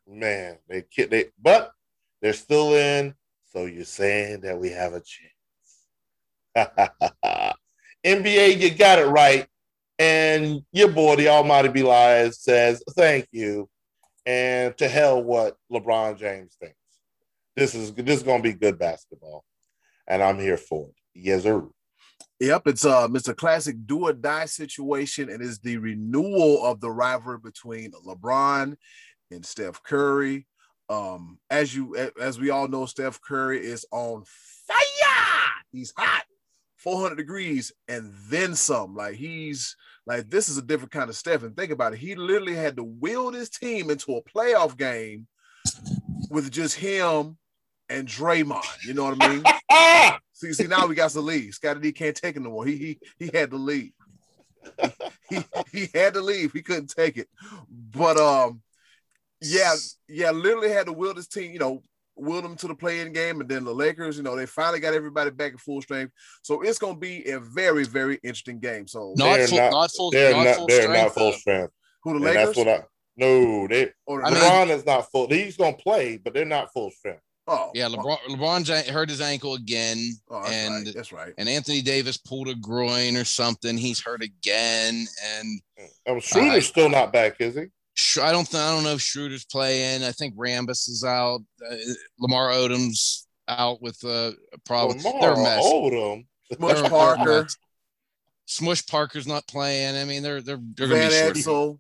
Man, 0.08 0.60
they 0.70 0.84
kid 0.84 1.10
they 1.10 1.26
but 1.42 1.74
they're 2.22 2.34
still 2.34 2.74
in. 2.76 3.16
So 3.52 3.66
you're 3.66 3.84
saying 3.84 4.42
that 4.42 4.60
we 4.60 4.70
have 4.70 4.94
a 4.94 5.02
chance. 5.02 5.32
NBA, 8.06 8.60
you 8.60 8.72
got 8.72 9.00
it 9.00 9.08
right. 9.08 9.48
And 10.00 10.62
your 10.72 10.90
boy, 10.90 11.16
the 11.16 11.28
Almighty 11.28 11.70
B 11.70 11.84
Live, 11.84 12.34
says, 12.34 12.84
thank 12.92 13.28
you. 13.32 13.70
And 14.26 14.76
to 14.78 14.88
hell 14.88 15.22
what 15.22 15.58
LeBron 15.72 16.18
James 16.18 16.56
thinks. 16.60 16.76
This 17.56 17.76
is 17.76 17.94
this 17.94 18.18
is 18.18 18.24
gonna 18.24 18.42
be 18.42 18.54
good 18.54 18.80
basketball. 18.80 19.44
And 20.08 20.24
I'm 20.24 20.40
here 20.40 20.58
for 20.58 20.88
it. 20.88 20.96
Yes, 21.14 21.44
sir. 21.44 21.68
Yep, 22.40 22.64
it's 22.68 22.86
uh 22.86 23.08
it's 23.14 23.28
a 23.28 23.36
classic 23.36 23.76
do 23.86 24.08
or 24.08 24.14
die 24.14 24.46
situation, 24.46 25.30
and 25.30 25.42
is 25.42 25.60
the 25.60 25.78
renewal 25.78 26.66
of 26.66 26.80
the 26.80 26.90
rivalry 26.90 27.40
between 27.44 27.92
LeBron 27.92 28.76
and 29.32 29.46
Steph 29.46 29.84
Curry. 29.84 30.48
Um, 30.92 31.40
as 31.50 31.74
you 31.74 31.96
as 32.20 32.38
we 32.38 32.50
all 32.50 32.68
know, 32.68 32.86
Steph 32.86 33.22
Curry 33.22 33.66
is 33.66 33.86
on 33.92 34.24
fire. 34.26 35.52
He's 35.72 35.94
hot, 35.96 36.26
400 36.76 37.16
degrees, 37.16 37.72
and 37.88 38.14
then 38.28 38.56
some. 38.56 38.94
Like 38.94 39.16
he's 39.16 39.78
like 40.06 40.30
this 40.30 40.50
is 40.50 40.58
a 40.58 40.62
different 40.62 40.92
kind 40.92 41.10
of 41.10 41.16
Steph. 41.16 41.44
And 41.44 41.56
think 41.56 41.72
about 41.72 41.94
it, 41.94 42.00
he 42.00 42.16
literally 42.16 42.56
had 42.56 42.76
to 42.76 42.84
wield 42.84 43.36
his 43.36 43.50
team 43.50 43.90
into 43.90 44.18
a 44.18 44.24
playoff 44.24 44.78
game 44.78 45.28
with 46.30 46.52
just 46.52 46.76
him 46.76 47.38
and 47.88 48.06
Draymond. 48.06 48.86
You 48.86 48.94
know 48.94 49.06
what 49.06 49.24
I 49.24 49.30
mean? 49.30 50.20
see, 50.34 50.52
see, 50.52 50.68
now 50.68 50.88
we 50.88 50.96
got 50.96 51.12
to 51.12 51.22
lead. 51.22 51.54
Scotty 51.54 51.80
D 51.80 51.92
can't 51.94 52.18
take 52.18 52.36
it 52.36 52.42
no 52.42 52.50
more. 52.50 52.66
He 52.66 52.76
he 52.76 53.00
he 53.18 53.30
had 53.34 53.52
to 53.52 53.58
leave. 53.58 53.94
he, 55.30 55.40
he 55.72 55.88
had 55.94 56.16
to 56.16 56.22
leave. 56.22 56.52
He 56.52 56.62
couldn't 56.62 56.94
take 56.94 57.16
it. 57.16 57.30
But 57.70 58.18
um 58.18 58.62
yeah, 59.42 59.74
yeah, 60.08 60.32
literally 60.32 60.70
had 60.70 60.86
to 60.86 60.94
will 60.94 61.14
this 61.14 61.28
team, 61.28 61.52
you 61.52 61.60
know, 61.60 61.82
will 62.16 62.42
them 62.42 62.56
to 62.58 62.68
the 62.68 62.76
play-in 62.76 63.14
game, 63.14 63.42
and 63.42 63.50
then 63.50 63.64
the 63.64 63.74
Lakers, 63.74 64.18
you 64.18 64.24
know, 64.24 64.36
they 64.36 64.46
finally 64.46 64.80
got 64.80 64.94
everybody 64.94 65.32
back 65.32 65.54
in 65.54 65.58
full 65.58 65.82
strength. 65.82 66.14
So 66.44 66.62
it's 66.62 66.78
going 66.78 66.96
to 66.96 67.00
be 67.00 67.26
a 67.30 67.40
very, 67.40 67.84
very 67.86 68.20
interesting 68.24 68.60
game. 68.60 68.88
So 68.88 69.14
not 69.18 69.40
full, 69.42 69.58
not, 69.58 69.72
not 69.72 69.92
full, 69.92 70.12
they're 70.12 70.34
not, 70.34 70.56
full 70.56 70.68
they're 70.68 70.82
strength, 70.84 71.04
not 71.04 71.14
full 71.14 71.34
strength. 71.34 71.74
Who 72.04 72.12
the 72.12 72.16
and 72.18 72.26
Lakers? 72.26 72.46
That's 72.46 72.58
what 72.58 72.68
I. 72.68 72.84
No, 73.18 73.68
they. 73.68 73.92
Or, 74.06 74.22
LeBron 74.22 74.68
mean, 74.68 74.78
is 74.78 74.86
not 74.86 75.12
full. 75.12 75.28
He's 75.28 75.58
going 75.58 75.76
to 75.76 75.82
play, 75.82 76.18
but 76.18 76.34
they're 76.34 76.46
not 76.46 76.72
full 76.74 76.92
strength. 76.92 77.22
Oh, 77.48 77.72
yeah, 77.74 77.88
LeBron 77.88 78.18
LeBron 78.30 78.90
hurt 78.90 79.10
his 79.10 79.20
ankle 79.20 79.56
again, 79.56 79.98
oh, 80.30 80.42
that's 80.44 80.54
and 80.54 80.86
right. 80.86 80.96
that's 80.96 81.12
right. 81.12 81.34
And 81.40 81.50
Anthony 81.50 81.82
Davis 81.82 82.16
pulled 82.16 82.48
a 82.48 82.56
groin 82.56 83.18
or 83.18 83.26
something. 83.26 83.78
He's 83.78 84.00
hurt 84.00 84.22
again, 84.22 85.06
and 85.26 85.62
I'm 86.08 86.20
Schroeder's 86.20 86.58
uh, 86.58 86.62
still 86.62 86.90
not 86.90 87.12
back, 87.12 87.42
is 87.42 87.56
he? 87.56 87.66
I 88.22 88.32
don't 88.32 88.50
th- 88.50 88.62
I 88.62 88.74
don't 88.74 88.84
know 88.84 88.94
if 88.94 89.02
Schroeder's 89.02 89.46
playing. 89.46 90.04
I 90.04 90.12
think 90.12 90.36
Rambis 90.36 90.90
is 90.90 91.04
out. 91.04 91.42
Uh, 91.70 91.76
Lamar 92.20 92.50
Odom's 92.50 93.28
out 93.48 93.82
with 93.82 94.04
uh, 94.04 94.32
a 94.54 94.58
problem. 94.66 95.00
Lamar 95.00 95.36
mess. 95.36 95.64
Odom. 95.66 96.26
Smush 96.54 96.90
Parker. 96.90 97.48
Smush 98.46 98.86
Parker's 98.88 99.28
not 99.28 99.48
playing. 99.48 99.96
I 99.96 100.04
mean, 100.04 100.24
they're 100.24 100.42
they're 100.42 100.60
they're 100.76 100.88
Van 100.88 101.10
gonna 101.10 101.34
be 101.34 101.42
Exel, 101.42 101.80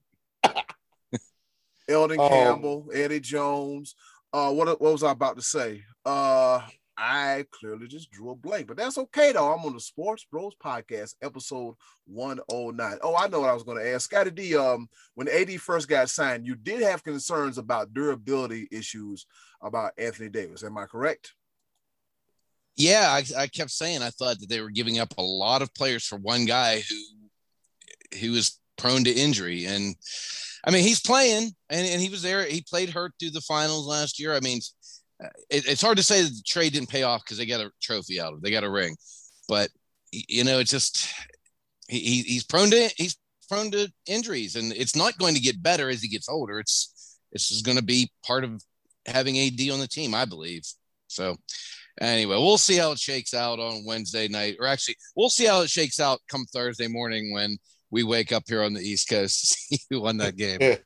Elden 1.89 2.20
um, 2.20 2.30
Campbell, 2.30 2.88
Eddie 2.94 3.20
Jones. 3.20 3.96
Uh, 4.34 4.51
what 4.51 4.68
what 4.80 4.91
was 4.91 5.03
I 5.03 5.12
about 5.12 5.36
to 5.36 5.41
say? 5.41 5.84
Uh, 6.06 6.62
I 6.98 7.45
clearly 7.51 7.88
just 7.88 8.12
drew 8.12 8.31
a 8.31 8.36
blank, 8.36 8.67
but 8.67 8.77
that's 8.77 8.98
okay 8.98 9.31
though. 9.31 9.53
I'm 9.53 9.65
on 9.65 9.74
the 9.74 9.79
Sports 9.79 10.25
Bros 10.29 10.53
podcast, 10.63 11.15
episode 11.21 11.75
109. 12.05 13.00
Oh, 13.01 13.15
I 13.15 13.27
know 13.27 13.39
what 13.39 13.50
I 13.50 13.53
was 13.53 13.63
going 13.63 13.77
to 13.77 13.93
ask. 13.93 14.10
Scotty 14.10 14.31
D, 14.31 14.55
um, 14.55 14.88
when 15.15 15.27
AD 15.27 15.60
first 15.62 15.88
got 15.88 16.10
signed, 16.10 16.45
you 16.45 16.55
did 16.55 16.81
have 16.81 17.03
concerns 17.03 17.57
about 17.57 17.93
durability 17.93 18.67
issues 18.71 19.25
about 19.62 19.93
Anthony 19.98 20.29
Davis. 20.29 20.63
Am 20.63 20.77
I 20.77 20.86
correct? 20.86 21.33
Yeah, 22.75 23.07
I, 23.10 23.43
I 23.43 23.48
kept 23.48 23.71
saying 23.71 24.01
I 24.01 24.10
thought 24.10 24.39
that 24.39 24.50
they 24.50 24.62
were 24.62 24.69
giving 24.69 25.00
up 25.00 25.13
a 25.17 25.24
lot 25.24 25.62
of 25.62 25.74
players 25.74 26.05
for 26.05 26.17
one 26.17 26.45
guy 26.45 26.81
who 26.81 28.17
who 28.19 28.31
was 28.31 28.60
prone 28.77 29.03
to 29.03 29.12
injury. 29.12 29.65
And 29.65 29.95
I 30.65 30.71
mean, 30.71 30.83
he's 30.83 31.01
playing 31.01 31.51
and, 31.69 31.88
and 31.88 32.01
he 32.01 32.10
was 32.10 32.21
there. 32.21 32.45
He 32.45 32.62
played 32.62 32.89
hurt 32.89 33.13
through 33.19 33.31
the 33.31 33.41
finals 33.41 33.88
last 33.88 34.19
year. 34.19 34.36
I 34.36 34.39
mean, 34.39 34.60
it, 35.49 35.67
it's 35.67 35.81
hard 35.81 35.97
to 35.97 36.03
say 36.03 36.23
the 36.23 36.41
trade 36.45 36.73
didn't 36.73 36.89
pay 36.89 37.03
off 37.03 37.23
because 37.23 37.37
they 37.37 37.45
got 37.45 37.61
a 37.61 37.71
trophy 37.81 38.19
out 38.19 38.33
of 38.33 38.39
it. 38.39 38.43
They 38.43 38.51
got 38.51 38.63
a 38.63 38.69
ring, 38.69 38.95
but 39.47 39.69
you 40.11 40.43
know, 40.43 40.59
it's 40.59 40.71
just 40.71 41.13
he, 41.87 42.21
he's 42.21 42.43
prone 42.43 42.69
to 42.71 42.89
he's 42.97 43.17
prone 43.49 43.71
to 43.71 43.91
injuries, 44.07 44.55
and 44.55 44.73
it's 44.73 44.95
not 44.95 45.17
going 45.17 45.35
to 45.35 45.41
get 45.41 45.61
better 45.61 45.89
as 45.89 46.01
he 46.01 46.07
gets 46.07 46.29
older. 46.29 46.59
It's 46.59 47.17
this 47.31 47.51
is 47.51 47.61
going 47.61 47.77
to 47.77 47.83
be 47.83 48.11
part 48.25 48.43
of 48.43 48.61
having 49.05 49.37
AD 49.37 49.59
on 49.71 49.79
the 49.79 49.87
team, 49.87 50.13
I 50.13 50.25
believe. 50.25 50.63
So 51.07 51.37
anyway, 51.99 52.37
we'll 52.37 52.57
see 52.57 52.77
how 52.77 52.91
it 52.91 52.99
shakes 52.99 53.33
out 53.33 53.59
on 53.59 53.85
Wednesday 53.85 54.27
night, 54.27 54.57
or 54.59 54.67
actually, 54.67 54.95
we'll 55.15 55.29
see 55.29 55.45
how 55.45 55.61
it 55.61 55.69
shakes 55.69 55.99
out 55.99 56.19
come 56.29 56.45
Thursday 56.45 56.87
morning 56.87 57.33
when 57.33 57.57
we 57.89 58.03
wake 58.03 58.31
up 58.31 58.43
here 58.47 58.63
on 58.63 58.73
the 58.73 58.81
East 58.81 59.09
Coast 59.09 59.41
to 59.41 59.47
see 59.47 59.79
who 59.89 60.01
won 60.01 60.17
that 60.17 60.37
game. 60.37 60.59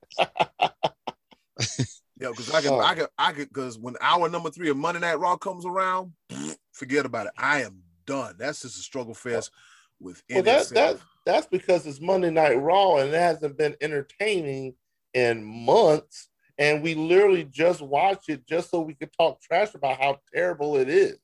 Yeah, 2.19 2.29
because 2.29 2.53
I 2.53 2.61
can, 2.61 2.71
oh. 2.71 2.79
I 2.79 2.95
can, 2.95 3.07
I 3.17 3.31
can, 3.33 3.43
because 3.43 3.77
when 3.77 3.95
hour 3.99 4.29
number 4.29 4.49
three 4.49 4.69
of 4.69 4.77
Monday 4.77 5.01
Night 5.01 5.19
Raw 5.19 5.35
comes 5.35 5.65
around, 5.65 6.13
forget 6.71 7.05
about 7.05 7.27
it. 7.27 7.33
I 7.37 7.63
am 7.63 7.81
done. 8.05 8.35
That's 8.37 8.61
just 8.61 8.77
a 8.77 8.81
struggle 8.81 9.13
fest 9.13 9.51
with. 9.99 10.23
Well, 10.29 10.43
that, 10.43 10.69
that 10.69 10.97
that's 11.25 11.47
because 11.47 11.85
it's 11.85 11.99
Monday 11.99 12.29
Night 12.29 12.61
Raw 12.61 12.97
and 12.97 13.09
it 13.09 13.17
hasn't 13.17 13.57
been 13.57 13.75
entertaining 13.81 14.75
in 15.13 15.43
months, 15.43 16.29
and 16.57 16.81
we 16.81 16.95
literally 16.95 17.43
just 17.43 17.81
watch 17.81 18.29
it 18.29 18.47
just 18.47 18.69
so 18.69 18.81
we 18.81 18.93
could 18.93 19.11
talk 19.17 19.41
trash 19.41 19.75
about 19.75 19.99
how 19.99 20.19
terrible 20.33 20.77
it 20.77 20.87
is. 20.87 21.17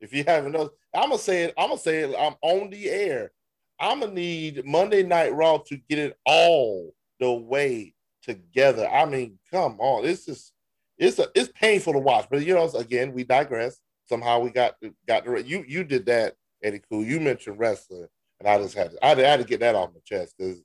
If 0.00 0.12
you 0.12 0.24
haven't 0.24 0.52
noticed, 0.52 0.76
I'm 0.94 1.08
gonna 1.08 1.18
say 1.18 1.44
it. 1.44 1.54
I'm 1.58 1.68
gonna 1.68 1.80
say 1.80 2.00
it. 2.00 2.14
I'm 2.16 2.34
on 2.42 2.70
the 2.70 2.88
air. 2.88 3.32
I'm 3.80 4.00
gonna 4.00 4.12
need 4.12 4.64
Monday 4.64 5.02
Night 5.02 5.34
Raw 5.34 5.58
to 5.66 5.76
get 5.88 5.98
it 5.98 6.16
all 6.24 6.92
the 7.18 7.32
way 7.32 7.94
together. 8.22 8.88
I 8.88 9.04
mean, 9.04 9.38
come 9.50 9.76
on, 9.80 10.04
it's 10.04 10.26
just 10.26 10.52
it's 10.98 11.18
a, 11.18 11.26
it's 11.34 11.50
painful 11.54 11.92
to 11.94 11.98
watch. 11.98 12.26
But 12.30 12.44
you 12.44 12.54
know, 12.54 12.68
again, 12.70 13.12
we 13.12 13.24
digress. 13.24 13.78
Somehow 14.08 14.40
we 14.40 14.50
got 14.50 14.74
got 15.06 15.24
the 15.24 15.42
you 15.42 15.64
you 15.66 15.84
did 15.84 16.06
that, 16.06 16.34
Eddy 16.62 16.80
Kool. 16.90 17.04
You 17.04 17.20
mentioned 17.20 17.58
wrestling, 17.58 18.08
and 18.40 18.48
I 18.48 18.58
just 18.58 18.74
had 18.74 18.92
to, 18.92 19.04
I 19.04 19.14
had 19.14 19.40
to 19.40 19.46
get 19.46 19.60
that 19.60 19.74
off 19.74 19.90
my 19.94 20.00
chest 20.04 20.34
because 20.38 20.62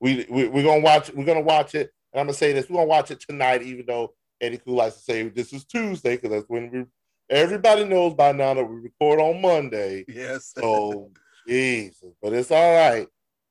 we, 0.00 0.26
we 0.30 0.48
we're 0.48 0.62
gonna 0.62 0.80
watch 0.80 1.12
we're 1.12 1.24
gonna 1.24 1.40
watch 1.40 1.74
it. 1.74 1.92
And 2.12 2.20
I'm 2.20 2.26
gonna 2.26 2.34
say 2.34 2.52
this: 2.52 2.68
we're 2.68 2.76
gonna 2.76 2.88
watch 2.88 3.10
it 3.10 3.20
tonight, 3.20 3.62
even 3.62 3.86
though 3.86 4.14
Eddy 4.40 4.58
Kool 4.58 4.76
likes 4.76 4.96
to 4.96 5.02
say 5.02 5.28
this 5.28 5.52
is 5.52 5.64
Tuesday 5.64 6.16
because 6.16 6.30
that's 6.30 6.48
when 6.48 6.70
we. 6.70 6.84
Everybody 7.28 7.84
knows 7.84 8.14
by 8.14 8.32
now 8.32 8.54
that 8.54 8.64
we 8.64 8.76
record 8.76 9.20
on 9.20 9.40
Monday. 9.40 10.04
Yes. 10.08 10.52
So 10.56 11.12
Jesus, 11.46 12.12
but 12.20 12.32
it's 12.32 12.50
all 12.50 12.74
right. 12.74 13.06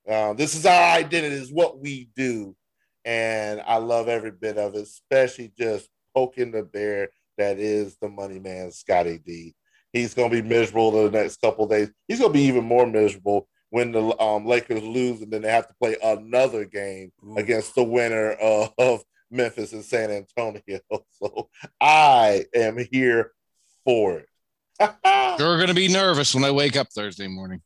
Uh, 0.08 0.34
this 0.34 0.54
is 0.54 0.66
our 0.66 0.98
identity. 0.98 1.36
Is 1.36 1.52
what 1.52 1.80
we 1.80 2.10
do 2.14 2.56
and 3.06 3.62
I 3.66 3.78
love 3.78 4.08
every 4.08 4.32
bit 4.32 4.58
of 4.58 4.76
it, 4.76 4.82
especially 4.82 5.52
just 5.58 5.90
poking 6.14 6.52
the 6.52 6.64
bear 6.64 7.10
that 7.38 7.58
is 7.58 7.98
the 8.02 8.10
money 8.10 8.40
man, 8.40 8.72
Scotty 8.72 9.18
D. 9.18 9.56
He's 9.94 10.14
going 10.14 10.30
to 10.30 10.42
be 10.42 10.48
miserable 10.48 10.92
the 10.92 11.10
next 11.10 11.42
couple 11.42 11.68
days. 11.68 11.90
He's 12.08 12.20
going 12.20 12.34
to 12.34 12.38
be 12.38 12.46
even 12.46 12.66
more 12.66 12.86
miserable 12.86 13.48
when 13.70 13.92
the 13.92 14.22
um, 14.22 14.46
Lakers 14.46 14.84
lose 14.84 15.22
and 15.22 15.32
then 15.32 15.42
they 15.42 15.52
have 15.52 15.68
to 15.68 15.74
play 15.82 15.96
another 16.04 16.66
game 16.66 17.12
Ooh. 17.26 17.38
against 17.38 17.76
the 17.76 17.84
winner 17.84 18.32
of, 18.34 18.74
of 18.78 19.04
Memphis 19.32 19.74
and 19.74 19.84
San 19.84 20.12
Antonio. 20.12 20.80
So 21.22 21.50
I 21.82 22.46
am 22.56 22.78
here 22.92 23.34
for 23.84 24.20
it. 24.20 24.30
You're 24.80 25.58
going 25.58 25.68
to 25.68 25.74
be 25.74 25.90
nervous 25.90 26.34
when 26.34 26.46
I 26.46 26.52
wake 26.52 26.78
up 26.78 26.88
Thursday 26.90 27.28
morning. 27.28 27.62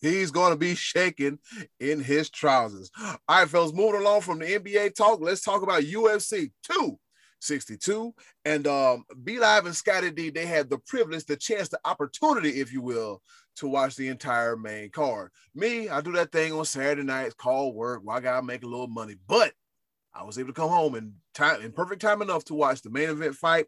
He's 0.00 0.30
going 0.30 0.52
to 0.52 0.58
be 0.58 0.74
shaking 0.74 1.38
in 1.78 2.00
his 2.00 2.30
trousers. 2.30 2.90
All 3.00 3.18
right, 3.28 3.48
fellas, 3.48 3.72
moving 3.72 4.00
along 4.00 4.22
from 4.22 4.38
the 4.38 4.46
NBA 4.46 4.94
talk, 4.94 5.20
let's 5.20 5.42
talk 5.42 5.62
about 5.62 5.82
UFC 5.82 6.52
262. 6.64 8.14
And 8.44 8.66
um, 8.66 9.04
B 9.22 9.38
Live 9.38 9.66
and 9.66 9.76
Scotty 9.76 10.10
D, 10.10 10.30
they 10.30 10.46
had 10.46 10.70
the 10.70 10.78
privilege, 10.78 11.24
the 11.26 11.36
chance, 11.36 11.68
the 11.68 11.80
opportunity, 11.84 12.60
if 12.60 12.72
you 12.72 12.80
will, 12.80 13.22
to 13.56 13.68
watch 13.68 13.96
the 13.96 14.08
entire 14.08 14.56
main 14.56 14.90
card. 14.90 15.30
Me, 15.54 15.88
I 15.88 16.00
do 16.00 16.12
that 16.12 16.32
thing 16.32 16.52
on 16.52 16.64
Saturday 16.64 17.02
nights, 17.02 17.34
call 17.34 17.74
work, 17.74 18.02
well, 18.04 18.16
I 18.16 18.20
gotta 18.20 18.44
make 18.44 18.62
a 18.62 18.68
little 18.68 18.88
money. 18.88 19.16
But 19.26 19.52
I 20.14 20.24
was 20.24 20.38
able 20.38 20.48
to 20.48 20.54
come 20.54 20.70
home 20.70 20.94
in 20.94 21.14
time 21.34 21.62
in 21.62 21.72
perfect 21.72 22.00
time 22.02 22.22
enough 22.22 22.44
to 22.46 22.54
watch 22.54 22.82
the 22.82 22.90
main 22.90 23.10
event 23.10 23.34
fight 23.34 23.66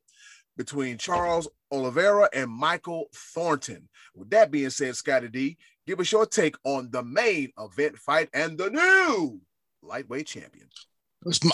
between 0.56 0.98
Charles 0.98 1.48
Oliveira 1.70 2.28
and 2.32 2.50
Michael 2.50 3.06
Thornton. 3.14 3.88
With 4.14 4.30
that 4.30 4.50
being 4.50 4.70
said, 4.70 4.96
Scotty 4.96 5.28
D, 5.28 5.56
give 5.86 6.00
us 6.00 6.10
your 6.12 6.26
take 6.26 6.56
on 6.64 6.90
the 6.90 7.02
main 7.02 7.50
event 7.58 7.96
fight 7.98 8.28
and 8.34 8.58
the 8.58 8.70
new 8.70 9.40
lightweight 9.82 10.26
champion. 10.26 10.68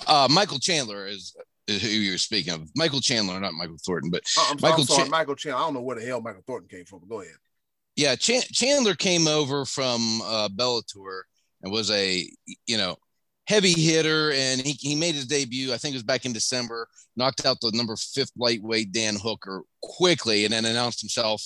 uh, 0.07 0.29
Michael 0.31 0.59
Chandler 0.59 1.07
is, 1.07 1.35
who 1.69 1.75
you're 1.75 2.19
speaking 2.19 2.55
of. 2.55 2.69
Michael 2.75 3.01
Chandler, 3.01 3.39
not 3.41 3.55
Michael 3.55 3.77
Thornton, 3.85 4.11
but 4.11 4.23
oh, 4.39 4.49
I'm, 4.51 4.59
Michael 4.61 4.81
I'm 4.81 4.87
sorry, 4.87 5.09
Ch- 5.09 5.11
Michael 5.11 5.35
Chandler. 5.35 5.61
I 5.61 5.65
don't 5.65 5.75
know 5.75 5.83
where 5.83 5.97
the 5.97 6.05
hell 6.05 6.21
Michael 6.21 6.43
Thornton 6.47 6.69
came 6.69 6.85
from. 6.85 7.01
Go 7.09 7.21
ahead. 7.21 7.35
Yeah, 7.97 8.15
Ch- 8.17 8.51
Chandler 8.53 8.95
came 8.95 9.27
over 9.27 9.65
from 9.65 10.21
uh, 10.23 10.49
Bellator 10.49 11.23
and 11.63 11.73
was 11.73 11.91
a 11.91 12.27
you 12.67 12.77
know 12.77 12.97
heavy 13.47 13.73
hitter, 13.73 14.33
and 14.33 14.61
he, 14.61 14.73
he 14.73 14.95
made 14.95 15.15
his 15.15 15.27
debut. 15.27 15.73
I 15.73 15.79
think 15.79 15.95
it 15.95 15.97
was 15.97 16.03
back 16.03 16.25
in 16.25 16.33
December. 16.33 16.89
Knocked 17.17 17.45
out 17.45 17.61
the 17.61 17.73
number 17.75 17.97
fifth 17.97 18.33
lightweight 18.37 18.93
Dan 18.93 19.17
Hooker 19.17 19.63
quickly, 19.83 20.45
and 20.45 20.53
then 20.53 20.65
announced 20.65 21.01
himself 21.01 21.43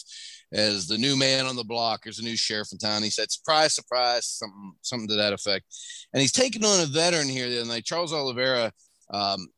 as 0.53 0.87
the 0.87 0.99
new 0.99 1.17
man 1.17 1.47
on 1.47 1.57
the 1.57 1.65
block. 1.65 2.07
as 2.07 2.19
a 2.19 2.23
new 2.23 2.37
sheriff 2.37 2.69
in 2.73 2.79
town. 2.79 3.03
He 3.03 3.11
said, 3.11 3.31
"Surprise, 3.31 3.75
surprise," 3.75 4.27
something 4.27 4.73
something 4.83 5.09
to 5.09 5.17
that 5.17 5.33
effect. 5.33 5.65
And 6.13 6.21
he's 6.21 6.33
taking 6.33 6.65
on 6.65 6.81
a 6.81 6.87
veteran 6.87 7.29
here 7.29 7.49
tonight, 7.49 7.85
Charles 7.85 8.13
Oliveira. 8.13 8.73
Um, 9.11 9.49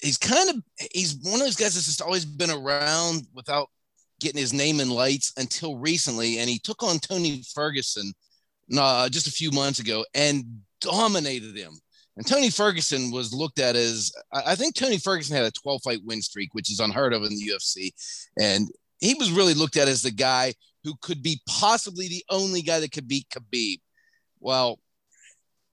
he's 0.00 0.18
kind 0.18 0.50
of 0.50 0.62
he's 0.92 1.16
one 1.22 1.40
of 1.40 1.46
those 1.46 1.56
guys 1.56 1.74
that's 1.74 1.86
just 1.86 2.02
always 2.02 2.24
been 2.24 2.50
around 2.50 3.26
without 3.34 3.68
getting 4.20 4.40
his 4.40 4.52
name 4.52 4.80
in 4.80 4.90
lights 4.90 5.32
until 5.36 5.76
recently, 5.78 6.38
and 6.38 6.48
he 6.48 6.58
took 6.58 6.82
on 6.82 6.98
Tony 6.98 7.42
Ferguson 7.54 8.12
uh, 8.76 9.08
just 9.08 9.26
a 9.26 9.32
few 9.32 9.50
months 9.50 9.78
ago 9.78 10.04
and 10.14 10.44
dominated 10.80 11.56
him. 11.56 11.78
And 12.16 12.26
Tony 12.26 12.50
Ferguson 12.50 13.12
was 13.12 13.32
looked 13.32 13.60
at 13.60 13.76
as 13.76 14.10
I 14.32 14.56
think 14.56 14.74
Tony 14.74 14.98
Ferguson 14.98 15.36
had 15.36 15.44
a 15.44 15.52
12 15.52 15.82
fight 15.84 16.00
win 16.04 16.20
streak, 16.20 16.52
which 16.52 16.70
is 16.70 16.80
unheard 16.80 17.12
of 17.12 17.22
in 17.22 17.30
the 17.30 17.48
UFC. 17.48 17.92
And 18.40 18.68
he 19.00 19.14
was 19.14 19.30
really 19.30 19.54
looked 19.54 19.76
at 19.76 19.88
as 19.88 20.02
the 20.02 20.10
guy 20.10 20.54
who 20.84 20.94
could 21.00 21.22
be 21.22 21.40
possibly 21.48 22.08
the 22.08 22.24
only 22.30 22.62
guy 22.62 22.80
that 22.80 22.92
could 22.92 23.08
beat 23.08 23.28
Khabib. 23.30 23.78
Well, 24.40 24.78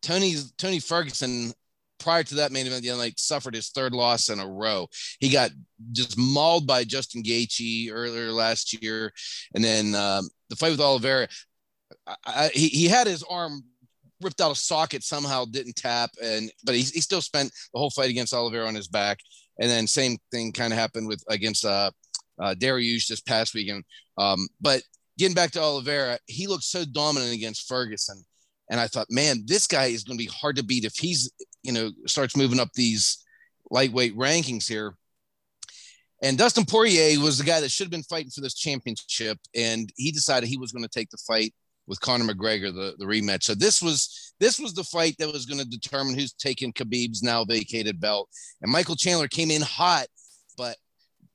Tony's 0.01 0.51
Tony 0.53 0.79
Ferguson 0.79 1.53
prior 1.99 2.23
to 2.23 2.35
that 2.35 2.51
main 2.51 2.67
event 2.67 2.83
the 2.83 2.89
other 2.89 3.01
night 3.01 3.19
suffered 3.19 3.55
his 3.55 3.69
third 3.69 3.93
loss 3.93 4.29
in 4.29 4.39
a 4.39 4.47
row. 4.47 4.87
He 5.19 5.29
got 5.29 5.51
just 5.91 6.17
mauled 6.17 6.67
by 6.67 6.83
Justin 6.83 7.23
Gaethje 7.23 7.89
earlier 7.91 8.31
last 8.31 8.81
year, 8.81 9.11
and 9.53 9.63
then 9.63 9.95
um, 9.95 10.29
the 10.49 10.55
fight 10.55 10.71
with 10.71 10.81
Oliveira. 10.81 11.27
I, 12.05 12.15
I, 12.25 12.47
he, 12.53 12.67
he 12.67 12.87
had 12.87 13.07
his 13.07 13.23
arm 13.23 13.63
ripped 14.21 14.41
out 14.41 14.51
of 14.51 14.57
socket 14.57 15.03
somehow 15.03 15.45
didn't 15.45 15.75
tap 15.75 16.09
and 16.23 16.49
but 16.63 16.73
he, 16.73 16.81
he 16.81 17.01
still 17.01 17.21
spent 17.21 17.51
the 17.73 17.79
whole 17.79 17.89
fight 17.89 18.09
against 18.09 18.33
Oliveira 18.33 18.67
on 18.67 18.73
his 18.73 18.87
back 18.87 19.19
and 19.59 19.69
then 19.69 19.87
same 19.87 20.17
thing 20.31 20.51
kind 20.51 20.71
of 20.71 20.79
happened 20.79 21.07
with 21.07 21.21
against 21.27 21.65
uh 21.65 21.91
uh 22.39 22.55
Dariush 22.55 23.07
this 23.07 23.21
past 23.21 23.53
weekend 23.53 23.83
um 24.17 24.47
but 24.61 24.81
getting 25.17 25.35
back 25.35 25.51
to 25.51 25.61
Oliveira 25.61 26.17
he 26.27 26.47
looked 26.47 26.63
so 26.63 26.85
dominant 26.85 27.33
against 27.33 27.67
Ferguson 27.67 28.23
and 28.69 28.79
I 28.79 28.87
thought 28.87 29.07
man 29.09 29.43
this 29.45 29.67
guy 29.67 29.85
is 29.85 30.03
going 30.03 30.17
to 30.17 30.23
be 30.23 30.31
hard 30.31 30.55
to 30.57 30.63
beat 30.63 30.85
if 30.85 30.95
he's 30.95 31.31
you 31.63 31.71
know 31.71 31.91
starts 32.05 32.37
moving 32.37 32.59
up 32.59 32.69
these 32.73 33.23
lightweight 33.71 34.15
rankings 34.15 34.67
here 34.67 34.95
and 36.23 36.37
Dustin 36.37 36.65
Poirier 36.65 37.19
was 37.19 37.37
the 37.37 37.43
guy 37.43 37.59
that 37.59 37.69
should 37.69 37.85
have 37.85 37.91
been 37.91 38.03
fighting 38.03 38.31
for 38.31 38.41
this 38.41 38.53
championship 38.53 39.37
and 39.53 39.91
he 39.95 40.11
decided 40.11 40.47
he 40.47 40.57
was 40.57 40.71
going 40.71 40.83
to 40.83 40.89
take 40.89 41.09
the 41.09 41.21
fight 41.27 41.53
with 41.87 42.01
Conor 42.01 42.33
McGregor, 42.33 42.73
the, 42.73 42.93
the 42.97 43.05
rematch. 43.05 43.43
So 43.43 43.55
this 43.55 43.81
was 43.81 44.33
this 44.39 44.59
was 44.59 44.73
the 44.73 44.83
fight 44.83 45.15
that 45.19 45.31
was 45.31 45.45
going 45.45 45.59
to 45.59 45.69
determine 45.69 46.15
who's 46.15 46.33
taking 46.33 46.73
Khabib's 46.73 47.23
now 47.23 47.45
vacated 47.45 47.99
belt. 47.99 48.29
And 48.61 48.71
Michael 48.71 48.95
Chandler 48.95 49.27
came 49.27 49.51
in 49.51 49.61
hot, 49.61 50.07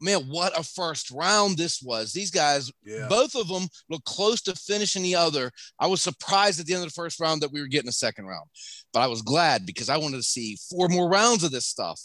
man, 0.01 0.21
what 0.21 0.59
a 0.59 0.63
first 0.63 1.11
round 1.11 1.57
this 1.57 1.83
was. 1.83 2.13
These 2.13 2.31
guys, 2.31 2.71
yeah. 2.85 3.07
both 3.09 3.35
of 3.35 3.49
them 3.49 3.69
look 3.89 4.05
close 4.05 4.41
to 4.43 4.55
finishing 4.55 5.03
the 5.03 5.17
other. 5.17 5.51
I 5.79 5.87
was 5.87 6.03
surprised 6.03 6.61
at 6.61 6.67
the 6.67 6.75
end 6.75 6.83
of 6.83 6.89
the 6.89 6.95
first 6.95 7.21
round 7.21 7.43
that 7.43 7.53
we 7.53 7.61
were 7.61 7.67
getting 7.67 7.89
a 7.89 7.93
second 7.93 8.27
round, 8.27 8.49
but 8.93 9.01
I 9.01 9.07
was 9.07 9.23
glad 9.23 9.67
because 9.67 9.89
I 9.89 9.97
wanted 9.97 10.17
to 10.17 10.23
see 10.23 10.59
four 10.71 10.89
more 10.89 11.09
rounds 11.09 11.45
of 11.45 11.51
this 11.51 11.67
stuff. 11.67 12.01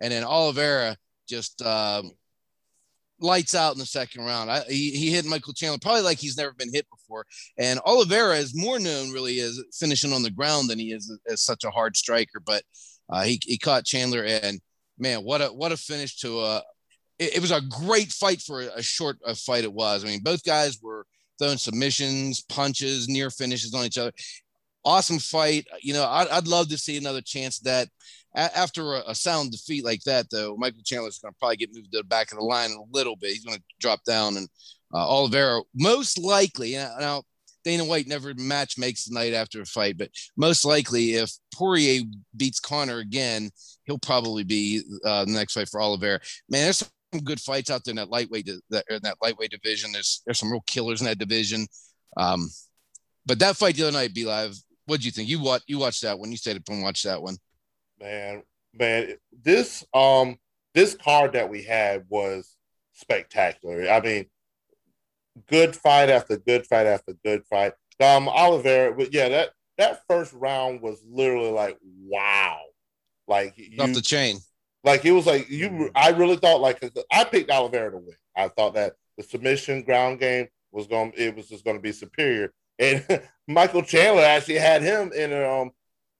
And 0.00 0.12
then 0.12 0.24
Oliveira 0.24 0.96
just 1.28 1.62
um, 1.62 2.10
lights 3.20 3.54
out 3.54 3.74
in 3.74 3.78
the 3.78 3.86
second 3.86 4.24
round. 4.24 4.50
I, 4.50 4.60
he, 4.68 4.90
he 4.90 5.10
hit 5.10 5.24
Michael 5.24 5.54
Chandler 5.54 5.78
probably 5.80 6.02
like 6.02 6.18
he's 6.18 6.36
never 6.36 6.52
been 6.52 6.72
hit 6.72 6.86
before. 6.90 7.24
And 7.58 7.80
Oliveira 7.86 8.36
is 8.36 8.54
more 8.54 8.78
known 8.78 9.12
really 9.12 9.40
as 9.40 9.62
finishing 9.78 10.12
on 10.12 10.22
the 10.22 10.30
ground 10.30 10.68
than 10.68 10.78
he 10.78 10.92
is 10.92 11.16
as 11.28 11.42
such 11.42 11.64
a 11.64 11.70
hard 11.70 11.96
striker. 11.96 12.40
But 12.44 12.62
uh, 13.08 13.22
he, 13.22 13.40
he 13.42 13.58
caught 13.58 13.84
Chandler 13.84 14.24
and 14.24 14.60
man, 14.98 15.20
what 15.20 15.40
a 15.40 15.46
what 15.46 15.72
a 15.72 15.76
finish 15.76 16.16
to 16.18 16.40
a. 16.40 16.62
It, 17.18 17.36
it 17.36 17.40
was 17.40 17.50
a 17.50 17.60
great 17.60 18.12
fight 18.12 18.40
for 18.40 18.62
a, 18.62 18.68
a 18.76 18.82
short 18.82 19.18
a 19.24 19.34
fight. 19.34 19.64
It 19.64 19.72
was. 19.72 20.04
I 20.04 20.08
mean, 20.08 20.20
both 20.22 20.44
guys 20.44 20.78
were 20.82 21.06
throwing 21.38 21.58
submissions, 21.58 22.42
punches, 22.42 23.08
near 23.08 23.30
finishes 23.30 23.74
on 23.74 23.84
each 23.84 23.98
other. 23.98 24.12
Awesome 24.84 25.18
fight. 25.18 25.66
You 25.80 25.94
know, 25.94 26.04
I'd, 26.04 26.28
I'd 26.28 26.46
love 26.46 26.68
to 26.68 26.78
see 26.78 26.96
another 26.96 27.22
chance 27.22 27.58
that 27.60 27.88
after 28.34 28.94
a, 28.94 29.02
a, 29.08 29.14
sound 29.14 29.52
defeat 29.52 29.84
like 29.84 30.02
that, 30.02 30.26
though, 30.30 30.56
Michael 30.58 30.82
Chandler's 30.84 31.18
going 31.18 31.32
to 31.32 31.38
probably 31.38 31.56
get 31.56 31.74
moved 31.74 31.92
to 31.92 31.98
the 31.98 32.04
back 32.04 32.32
of 32.32 32.38
the 32.38 32.44
line 32.44 32.72
a 32.72 32.96
little 32.96 33.16
bit. 33.16 33.30
He's 33.30 33.44
going 33.44 33.58
to 33.58 33.64
drop 33.80 34.02
down, 34.04 34.36
and 34.36 34.48
uh, 34.92 35.08
Oliveira 35.08 35.60
most 35.74 36.18
likely. 36.18 36.74
Now, 36.74 37.22
Dana 37.64 37.84
White 37.84 38.06
never 38.06 38.34
match 38.34 38.76
makes 38.76 39.04
the 39.04 39.14
night 39.14 39.32
after 39.32 39.62
a 39.62 39.64
fight, 39.64 39.96
but 39.96 40.10
most 40.36 40.64
likely, 40.64 41.14
if 41.14 41.30
Poirier 41.52 42.02
beats 42.36 42.60
Conor 42.60 42.98
again, 42.98 43.50
he'll 43.84 43.98
probably 43.98 44.44
be 44.44 44.82
uh, 45.04 45.24
the 45.24 45.32
next 45.32 45.54
fight 45.54 45.68
for 45.68 45.80
Oliveira. 45.80 46.20
Man, 46.48 46.64
there's 46.64 46.90
good 47.20 47.40
fights 47.40 47.70
out 47.70 47.82
there 47.84 47.92
in 47.92 47.96
that 47.96 48.10
lightweight 48.10 48.48
that, 48.70 48.84
in 48.90 49.00
that 49.02 49.18
lightweight 49.22 49.50
division. 49.50 49.92
There's 49.92 50.22
there's 50.24 50.38
some 50.38 50.50
real 50.50 50.64
killers 50.66 51.00
in 51.00 51.06
that 51.06 51.18
division. 51.18 51.66
Um, 52.16 52.48
but 53.26 53.38
that 53.38 53.56
fight 53.56 53.76
the 53.76 53.84
other 53.84 53.92
night, 53.92 54.14
B 54.14 54.26
Live, 54.26 54.54
what 54.86 55.00
do 55.00 55.06
you 55.06 55.12
think? 55.12 55.28
You 55.28 55.40
watch 55.40 55.62
you 55.66 55.78
watched 55.78 56.02
that 56.02 56.18
one? 56.18 56.30
You 56.30 56.36
stayed 56.36 56.56
up 56.56 56.62
and 56.68 56.82
watched 56.82 57.04
that 57.04 57.22
one 57.22 57.36
man, 58.00 58.42
man, 58.72 59.14
this 59.42 59.84
um 59.94 60.36
this 60.74 60.94
card 60.94 61.32
that 61.32 61.48
we 61.48 61.62
had 61.62 62.04
was 62.08 62.56
spectacular. 62.92 63.88
I 63.88 64.00
mean, 64.00 64.26
good 65.48 65.76
fight 65.76 66.10
after 66.10 66.36
good 66.36 66.66
fight 66.66 66.86
after 66.86 67.14
good 67.24 67.44
fight. 67.46 67.72
Um, 68.00 68.28
Oliveira, 68.28 68.94
but 68.94 69.12
yeah, 69.12 69.28
that 69.28 69.50
that 69.78 70.02
first 70.08 70.32
round 70.32 70.80
was 70.82 71.02
literally 71.08 71.50
like 71.50 71.78
wow, 71.82 72.60
like 73.26 73.54
you, 73.56 73.80
off 73.80 73.92
the 73.92 74.02
chain. 74.02 74.38
Like 74.84 75.04
it 75.04 75.12
was 75.12 75.26
like 75.26 75.48
you. 75.48 75.90
I 75.94 76.10
really 76.10 76.36
thought 76.36 76.60
like 76.60 76.84
I 77.10 77.24
picked 77.24 77.50
Oliveira 77.50 77.90
to 77.92 77.96
win. 77.96 78.16
I 78.36 78.48
thought 78.48 78.74
that 78.74 78.94
the 79.16 79.22
submission 79.22 79.82
ground 79.82 80.20
game 80.20 80.48
was 80.72 80.86
going. 80.86 81.12
It 81.16 81.34
was 81.34 81.48
just 81.48 81.64
going 81.64 81.76
to 81.76 81.82
be 81.82 81.92
superior. 81.92 82.52
And 82.78 83.22
Michael 83.48 83.82
Chandler 83.82 84.22
actually 84.22 84.58
had 84.58 84.82
him 84.82 85.12
in 85.12 85.32
um 85.32 85.70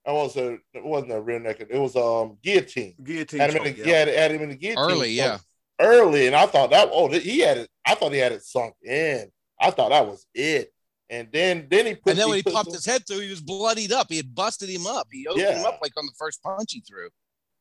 I 0.07 0.13
was 0.13 0.37
a 0.37 0.55
it 0.73 0.85
wasn't 0.85 1.13
a 1.13 1.21
real 1.21 1.41
naked. 1.41 1.69
It 1.71 1.79
was 1.79 1.95
um 1.95 2.39
guillotine. 2.43 2.95
Guillotine. 3.03 3.41
Had 3.41 3.51
him, 3.51 3.65
in 3.65 3.75
the, 3.75 3.79
yeah. 3.79 3.99
had, 3.99 4.09
had 4.09 4.31
him 4.33 4.43
in 4.43 4.49
the 4.51 4.57
guillotine 4.57 4.97
early, 4.97 5.11
yeah. 5.11 5.39
Early, 5.81 6.29
and 6.29 6.37
I 6.37 6.47
thought 6.47 6.71
that 6.71 6.89
oh 6.93 7.09
he 7.09 7.41
had 7.41 7.59
it. 7.59 7.71
I 7.87 7.95
thought 7.95 8.13
he 8.13 8.19
had 8.19 8.33
it 8.33 8.45
sunk 8.45 8.75
in. 8.83 9.31
I 9.61 9.71
thought 9.71 9.91
that 9.91 10.07
was 10.07 10.27
it. 10.35 10.71
And 11.11 11.29
then 11.33 11.67
then 11.69 11.87
he 11.87 11.95
put, 11.97 12.11
and 12.11 12.19
then 12.19 12.29
when 12.29 12.39
he, 12.39 12.43
he 12.47 12.55
popped 12.55 12.73
his 12.73 12.87
head 12.87 13.03
through, 13.07 13.21
he 13.21 13.31
was 13.31 13.41
bloodied 13.41 13.93
up. 13.93 14.07
He 14.09 14.17
had 14.17 14.35
busted 14.35 14.71
him 14.71 14.87
up. 14.87 15.09
He 15.11 15.27
opened 15.27 15.45
yeah. 15.45 15.59
him 15.59 15.67
up 15.67 15.81
like 15.83 15.93
on 15.97 16.07
the 16.07 16.15
first 16.17 16.43
punch 16.43 16.73
he 16.73 16.81
threw. 16.81 17.09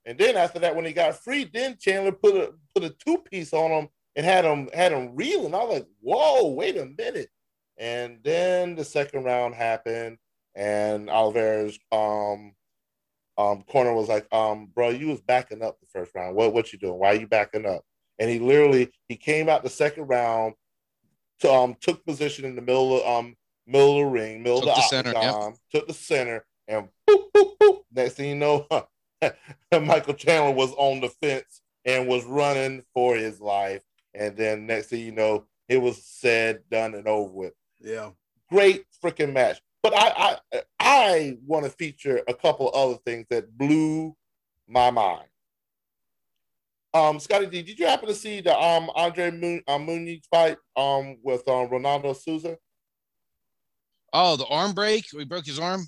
And 0.05 0.17
then 0.17 0.35
after 0.35 0.59
that, 0.59 0.75
when 0.75 0.85
he 0.85 0.93
got 0.93 1.23
free, 1.23 1.49
then 1.51 1.77
Chandler 1.79 2.11
put 2.11 2.35
a 2.35 2.53
put 2.75 2.83
a 2.83 2.89
two 2.89 3.19
piece 3.19 3.53
on 3.53 3.71
him 3.71 3.89
and 4.15 4.25
had 4.25 4.45
him 4.45 4.69
had 4.73 4.91
him 4.91 5.15
reeling. 5.15 5.55
I 5.55 5.63
was 5.63 5.73
like, 5.75 5.87
whoa, 6.01 6.47
wait 6.49 6.77
a 6.77 6.85
minute. 6.85 7.29
And 7.77 8.19
then 8.23 8.75
the 8.75 8.83
second 8.83 9.23
round 9.23 9.55
happened 9.55 10.17
and 10.55 11.09
Oliveira's 11.09 11.79
um 11.91 12.53
um 13.37 13.63
corner 13.63 13.93
was 13.93 14.09
like, 14.09 14.27
um, 14.31 14.67
bro, 14.73 14.89
you 14.89 15.07
was 15.07 15.21
backing 15.21 15.63
up 15.63 15.79
the 15.79 15.87
first 15.87 16.13
round. 16.15 16.35
What 16.35 16.53
what 16.53 16.71
you 16.71 16.79
doing? 16.79 16.99
Why 16.99 17.13
are 17.13 17.19
you 17.19 17.27
backing 17.27 17.65
up? 17.65 17.83
And 18.19 18.29
he 18.29 18.39
literally 18.39 18.91
he 19.07 19.15
came 19.15 19.49
out 19.49 19.63
the 19.63 19.69
second 19.69 20.07
round, 20.07 20.53
to, 21.39 21.51
um, 21.51 21.75
took 21.81 22.05
position 22.05 22.45
in 22.45 22.55
the 22.55 22.61
middle 22.61 23.01
of 23.01 23.07
um 23.07 23.35
middle 23.65 23.99
of 23.99 24.05
the 24.05 24.11
ring, 24.11 24.43
middle 24.43 24.61
took 24.61 24.69
of 24.69 24.75
the, 24.75 24.81
the 24.81 24.87
center, 24.87 25.13
yep. 25.13 25.55
took 25.71 25.87
the 25.87 25.93
center, 25.93 26.45
and 26.67 26.89
boop, 27.09 27.23
boop, 27.35 27.57
boop. 27.59 27.79
Next 27.91 28.15
thing 28.15 28.29
you 28.29 28.35
know, 28.35 28.67
Michael 29.71 30.13
Chandler 30.13 30.51
was 30.51 30.73
on 30.73 31.01
the 31.01 31.09
fence 31.09 31.61
and 31.85 32.07
was 32.07 32.25
running 32.25 32.83
for 32.93 33.15
his 33.15 33.39
life. 33.41 33.83
And 34.13 34.37
then 34.37 34.67
next 34.67 34.87
thing 34.87 35.01
you 35.01 35.11
know, 35.11 35.45
it 35.67 35.77
was 35.77 36.03
said, 36.03 36.61
done, 36.69 36.93
and 36.93 37.07
over 37.07 37.31
with. 37.31 37.53
Yeah. 37.79 38.11
Great 38.49 38.85
freaking 39.03 39.33
match. 39.33 39.61
But 39.81 39.93
I 39.95 40.37
I, 40.53 40.61
I 40.79 41.37
want 41.45 41.65
to 41.65 41.71
feature 41.71 42.21
a 42.27 42.33
couple 42.33 42.71
other 42.73 42.97
things 43.05 43.25
that 43.29 43.57
blew 43.57 44.15
my 44.67 44.91
mind. 44.91 45.27
Um, 46.93 47.19
Scotty 47.19 47.47
D, 47.47 47.63
did 47.63 47.79
you 47.79 47.87
happen 47.87 48.07
to 48.07 48.13
see 48.13 48.39
the 48.39 48.57
um 48.57 48.89
Andre 48.95 49.31
Moon, 49.31 49.61
uh, 49.67 49.77
Muniz 49.77 50.23
fight 50.29 50.57
um 50.75 51.17
with 51.23 51.47
um 51.47 51.67
Ronaldo 51.69 52.15
Souza? 52.15 52.57
Oh, 54.13 54.37
the 54.37 54.45
arm 54.45 54.73
break. 54.73 55.05
We 55.13 55.25
broke 55.25 55.45
his 55.45 55.59
arm. 55.59 55.87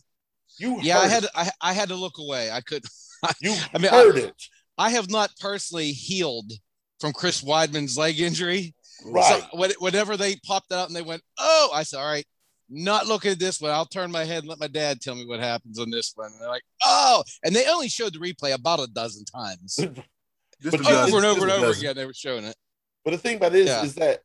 You 0.57 0.79
yeah, 0.81 0.99
I 0.99 1.07
had 1.07 1.25
I, 1.35 1.51
I 1.61 1.73
had 1.73 1.89
to 1.89 1.95
look 1.95 2.17
away. 2.17 2.51
I 2.51 2.61
could. 2.61 2.83
You 3.41 3.55
I 3.73 3.77
mean, 3.77 3.91
heard 3.91 4.17
I, 4.17 4.19
it. 4.19 4.43
I 4.77 4.89
have 4.91 5.09
not 5.09 5.31
personally 5.39 5.91
healed 5.91 6.51
from 6.99 7.13
Chris 7.13 7.41
Weidman's 7.41 7.97
leg 7.97 8.19
injury. 8.19 8.75
Right. 9.05 9.43
So 9.51 9.73
whenever 9.79 10.17
they 10.17 10.35
popped 10.45 10.71
out 10.71 10.87
and 10.87 10.95
they 10.95 11.01
went, 11.01 11.21
oh, 11.39 11.69
I 11.73 11.83
said, 11.83 11.99
all 11.99 12.05
right, 12.05 12.25
not 12.69 13.07
looking 13.07 13.31
at 13.31 13.39
this 13.39 13.61
one. 13.61 13.71
I'll 13.71 13.85
turn 13.85 14.11
my 14.11 14.23
head 14.23 14.39
and 14.39 14.47
let 14.47 14.59
my 14.59 14.67
dad 14.67 15.01
tell 15.01 15.15
me 15.15 15.25
what 15.25 15.39
happens 15.39 15.79
on 15.79 15.89
this 15.89 16.13
one. 16.15 16.31
And 16.31 16.41
they're 16.41 16.49
like, 16.49 16.63
oh, 16.83 17.23
and 17.43 17.55
they 17.55 17.67
only 17.67 17.89
showed 17.89 18.13
the 18.13 18.19
replay 18.19 18.53
about 18.53 18.79
a 18.79 18.87
dozen 18.87 19.25
times. 19.25 19.75
but 20.63 20.87
over 20.87 21.17
and 21.17 21.25
over 21.25 21.41
and 21.43 21.51
over 21.51 21.71
again, 21.71 21.95
they 21.95 22.05
were 22.05 22.13
showing 22.13 22.45
it. 22.45 22.55
But 23.03 23.11
the 23.11 23.17
thing 23.17 23.37
about 23.37 23.51
this 23.51 23.67
yeah. 23.67 23.83
is 23.83 23.95
that 23.95 24.21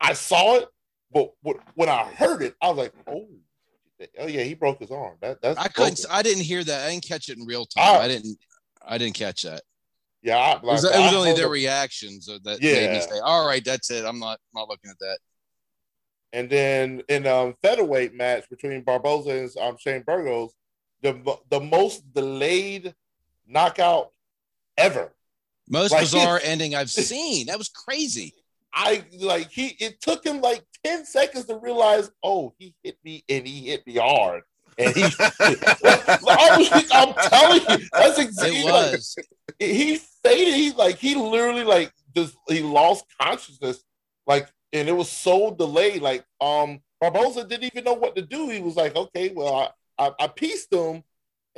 I 0.00 0.12
saw 0.12 0.56
it, 0.56 0.68
but 1.12 1.32
when 1.74 1.88
I 1.88 2.04
heard 2.04 2.42
it, 2.42 2.54
I 2.62 2.68
was 2.68 2.78
like, 2.78 2.92
oh, 3.06 3.26
oh 4.18 4.26
yeah, 4.26 4.42
he 4.42 4.54
broke 4.54 4.80
his 4.80 4.90
arm. 4.90 5.16
That 5.20 5.40
that's 5.42 5.58
I 5.58 5.68
couldn't. 5.68 6.04
I 6.10 6.22
didn't 6.22 6.44
hear 6.44 6.62
that. 6.64 6.86
I 6.86 6.90
didn't 6.90 7.06
catch 7.06 7.28
it 7.28 7.38
in 7.38 7.44
real 7.44 7.66
time. 7.66 8.00
I, 8.00 8.04
I 8.04 8.08
didn't. 8.08 8.38
I 8.86 8.98
didn't 8.98 9.14
catch 9.14 9.42
that. 9.42 9.62
Yeah, 10.22 10.36
I, 10.36 10.52
like, 10.52 10.62
it 10.62 10.66
was, 10.66 10.84
it 10.84 10.98
was 10.98 11.14
only 11.14 11.32
their 11.32 11.48
reactions 11.48 12.26
that 12.26 12.58
yeah. 12.60 12.74
made 12.74 12.92
me 12.92 13.00
say, 13.00 13.20
"All 13.22 13.46
right, 13.46 13.64
that's 13.64 13.90
it. 13.90 14.04
I'm 14.04 14.18
not 14.18 14.38
not 14.54 14.68
looking 14.68 14.90
at 14.90 14.98
that." 14.98 15.18
And 16.32 16.48
then 16.48 17.02
in 17.08 17.26
um 17.26 17.54
featherweight 17.62 18.14
match 18.14 18.48
between 18.50 18.82
Barboza 18.82 19.30
and 19.30 19.50
um, 19.60 19.76
Shane 19.78 20.02
Burgos, 20.02 20.52
the 21.02 21.38
the 21.50 21.60
most 21.60 22.12
delayed 22.12 22.94
knockout 23.46 24.12
ever. 24.76 25.12
Most 25.68 25.92
like, 25.92 26.02
bizarre 26.02 26.40
ending 26.42 26.74
I've 26.74 26.90
seen. 26.90 27.46
That 27.46 27.58
was 27.58 27.68
crazy. 27.68 28.34
I 28.72 29.04
like 29.18 29.50
he 29.50 29.68
it 29.80 30.00
took 30.00 30.24
him 30.24 30.40
like 30.40 30.64
10 30.84 31.04
seconds 31.04 31.44
to 31.46 31.56
realize, 31.56 32.10
oh, 32.22 32.54
he 32.58 32.74
hit 32.82 32.98
me 33.04 33.24
and 33.28 33.46
he 33.46 33.68
hit 33.68 33.86
me 33.86 33.96
hard. 33.96 34.42
And 34.78 34.94
he 34.94 35.02
I'm 36.92 37.14
telling 37.14 37.60
you, 37.68 37.88
that's 37.92 38.18
exactly 38.18 38.60
it 38.60 38.64
was. 38.64 39.16
Like, 39.16 39.26
he 39.58 39.96
faded, 40.22 40.54
he 40.54 40.72
like 40.72 40.96
he 40.96 41.14
literally 41.14 41.64
like 41.64 41.92
just 42.16 42.36
he 42.48 42.60
lost 42.60 43.04
consciousness, 43.20 43.82
like, 44.26 44.48
and 44.72 44.88
it 44.88 44.92
was 44.92 45.10
so 45.10 45.54
delayed. 45.54 46.02
Like 46.02 46.24
um 46.40 46.80
Barboza 47.00 47.44
didn't 47.44 47.64
even 47.64 47.84
know 47.84 47.94
what 47.94 48.16
to 48.16 48.22
do. 48.22 48.48
He 48.48 48.60
was 48.60 48.76
like, 48.76 48.96
okay, 48.96 49.32
well, 49.34 49.70
I 49.98 50.06
I, 50.06 50.24
I 50.24 50.28
pieced 50.28 50.72
him 50.72 51.02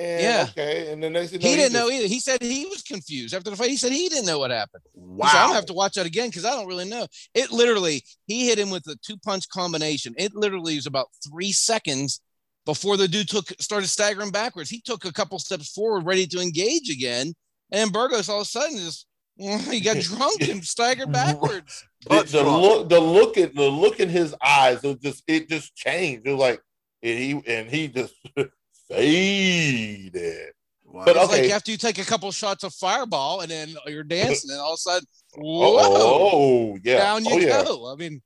and, 0.02 0.22
yeah. 0.22 0.46
Okay. 0.50 0.92
And 0.92 1.02
the 1.02 1.10
next 1.10 1.30
thing 1.30 1.40
he, 1.40 1.50
he 1.50 1.56
didn't 1.56 1.72
just... 1.72 1.84
know 1.84 1.90
either. 1.90 2.08
He 2.08 2.20
said 2.20 2.42
he 2.42 2.66
was 2.66 2.82
confused 2.82 3.34
after 3.34 3.50
the 3.50 3.56
fight. 3.56 3.70
He 3.70 3.76
said 3.76 3.92
he 3.92 4.08
didn't 4.08 4.26
know 4.26 4.38
what 4.38 4.50
happened. 4.50 4.82
Wow. 4.94 5.28
Said, 5.28 5.38
I 5.38 5.46
don't 5.46 5.54
have 5.54 5.66
to 5.66 5.72
watch 5.72 5.94
that 5.94 6.06
again 6.06 6.28
because 6.28 6.44
I 6.44 6.50
don't 6.50 6.66
really 6.66 6.88
know. 6.88 7.06
It 7.34 7.52
literally, 7.52 8.02
he 8.26 8.46
hit 8.46 8.58
him 8.58 8.70
with 8.70 8.86
a 8.88 8.96
two 9.04 9.16
punch 9.18 9.48
combination. 9.48 10.14
It 10.18 10.34
literally 10.34 10.76
was 10.76 10.86
about 10.86 11.08
three 11.28 11.52
seconds 11.52 12.20
before 12.64 12.96
the 12.96 13.08
dude 13.08 13.28
took 13.28 13.48
started 13.60 13.88
staggering 13.88 14.30
backwards. 14.30 14.70
He 14.70 14.80
took 14.80 15.04
a 15.04 15.12
couple 15.12 15.38
steps 15.38 15.70
forward, 15.72 16.06
ready 16.06 16.26
to 16.28 16.40
engage 16.40 16.90
again. 16.90 17.34
And 17.70 17.92
Burgos 17.92 18.28
all 18.28 18.40
of 18.40 18.42
a 18.42 18.44
sudden 18.46 18.78
just 18.78 19.06
he 19.36 19.80
got 19.80 19.98
drunk 19.98 20.48
and 20.48 20.64
staggered 20.64 21.12
backwards. 21.12 21.84
the, 22.08 22.22
the 22.22 22.42
look, 22.42 22.88
the 22.88 23.00
look 23.00 23.38
at 23.38 23.54
the 23.54 23.68
look 23.68 24.00
in 24.00 24.08
his 24.08 24.34
eyes, 24.44 24.82
it 24.84 25.00
just 25.00 25.22
it 25.26 25.48
just 25.48 25.74
changed. 25.74 26.26
It 26.26 26.32
was 26.32 26.40
like 26.40 26.60
and 27.02 27.18
he 27.18 27.42
and 27.46 27.70
he 27.70 27.88
just 27.88 28.14
faded. 28.94 30.52
Wow. 30.84 31.04
But 31.06 31.16
okay. 31.16 31.42
like 31.42 31.50
after 31.50 31.70
you 31.70 31.78
take 31.78 31.98
a 31.98 32.04
couple 32.04 32.30
shots 32.32 32.64
of 32.64 32.74
fireball 32.74 33.40
and 33.40 33.50
then 33.50 33.74
you're 33.86 34.04
dancing, 34.04 34.50
and 34.50 34.60
all 34.60 34.74
of 34.74 34.76
a 34.76 34.78
sudden, 34.78 35.06
whoa, 35.36 35.78
oh 35.80 36.78
yeah, 36.84 36.98
down 36.98 37.24
you 37.24 37.48
oh, 37.50 37.64
go. 37.64 37.86
Yeah. 37.86 37.92
I 37.92 37.96
mean, 37.96 38.22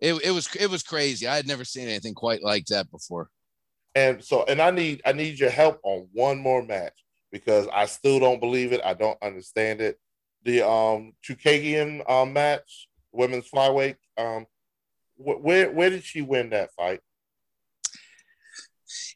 it, 0.00 0.14
it 0.24 0.30
was 0.30 0.54
it 0.54 0.68
was 0.68 0.82
crazy. 0.82 1.26
I 1.26 1.36
had 1.36 1.46
never 1.46 1.64
seen 1.64 1.88
anything 1.88 2.14
quite 2.14 2.42
like 2.42 2.66
that 2.66 2.90
before. 2.90 3.30
And 3.94 4.22
so, 4.22 4.44
and 4.44 4.60
I 4.60 4.70
need 4.70 5.00
I 5.06 5.12
need 5.12 5.38
your 5.38 5.50
help 5.50 5.80
on 5.82 6.08
one 6.12 6.38
more 6.38 6.62
match 6.62 7.04
because 7.32 7.66
I 7.72 7.86
still 7.86 8.20
don't 8.20 8.40
believe 8.40 8.72
it. 8.72 8.80
I 8.84 8.94
don't 8.94 9.18
understand 9.22 9.80
it. 9.80 9.98
The 10.44 10.68
um 10.68 11.12
Chookagian 11.26 12.08
um 12.08 12.34
match, 12.34 12.88
women's 13.12 13.48
flyweight. 13.48 13.96
Um, 14.18 14.46
wh- 15.16 15.42
where 15.42 15.70
where 15.70 15.90
did 15.90 16.04
she 16.04 16.20
win 16.20 16.50
that 16.50 16.72
fight? 16.74 17.00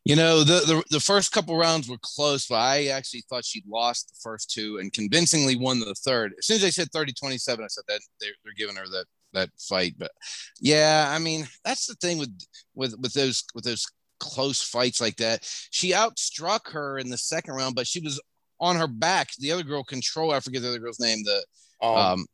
You 0.04 0.16
know, 0.16 0.44
the, 0.44 0.60
the, 0.66 0.84
the 0.90 1.00
first 1.00 1.32
couple 1.32 1.56
rounds 1.56 1.88
were 1.88 1.96
close, 2.02 2.46
but 2.46 2.56
I 2.56 2.88
actually 2.88 3.24
thought 3.28 3.44
she'd 3.44 3.66
lost 3.66 4.08
the 4.08 4.16
first 4.22 4.50
two 4.50 4.78
and 4.78 4.92
convincingly 4.92 5.56
won 5.56 5.80
the 5.80 5.94
third. 5.94 6.34
As 6.38 6.46
soon 6.46 6.56
as 6.56 6.62
they 6.62 6.70
said 6.70 6.88
30 6.92 7.14
27, 7.14 7.64
I 7.64 7.68
said 7.68 7.84
that 7.88 8.00
they're, 8.20 8.30
they're 8.44 8.52
giving 8.54 8.76
her 8.76 8.86
that 8.86 9.06
that 9.34 9.50
fight. 9.58 9.94
But 9.98 10.12
yeah, 10.60 11.06
I 11.10 11.18
mean, 11.18 11.46
that's 11.64 11.86
the 11.86 11.94
thing 11.94 12.18
with 12.18 12.30
with 12.74 12.94
with 12.98 13.12
those 13.12 13.44
with 13.54 13.64
those 13.64 13.86
close 14.20 14.62
fights 14.62 15.00
like 15.00 15.16
that. 15.16 15.40
She 15.70 15.92
outstruck 15.92 16.70
her 16.72 16.98
in 16.98 17.10
the 17.10 17.18
second 17.18 17.54
round, 17.54 17.74
but 17.74 17.86
she 17.86 18.00
was 18.00 18.20
on 18.60 18.76
her 18.76 18.86
back. 18.86 19.30
The 19.38 19.52
other 19.52 19.62
girl 19.62 19.84
control, 19.84 20.32
I 20.32 20.40
forget 20.40 20.62
the 20.62 20.68
other 20.68 20.78
girl's 20.78 21.00
name. 21.00 21.22
The 21.24 21.44
um, 21.86 22.26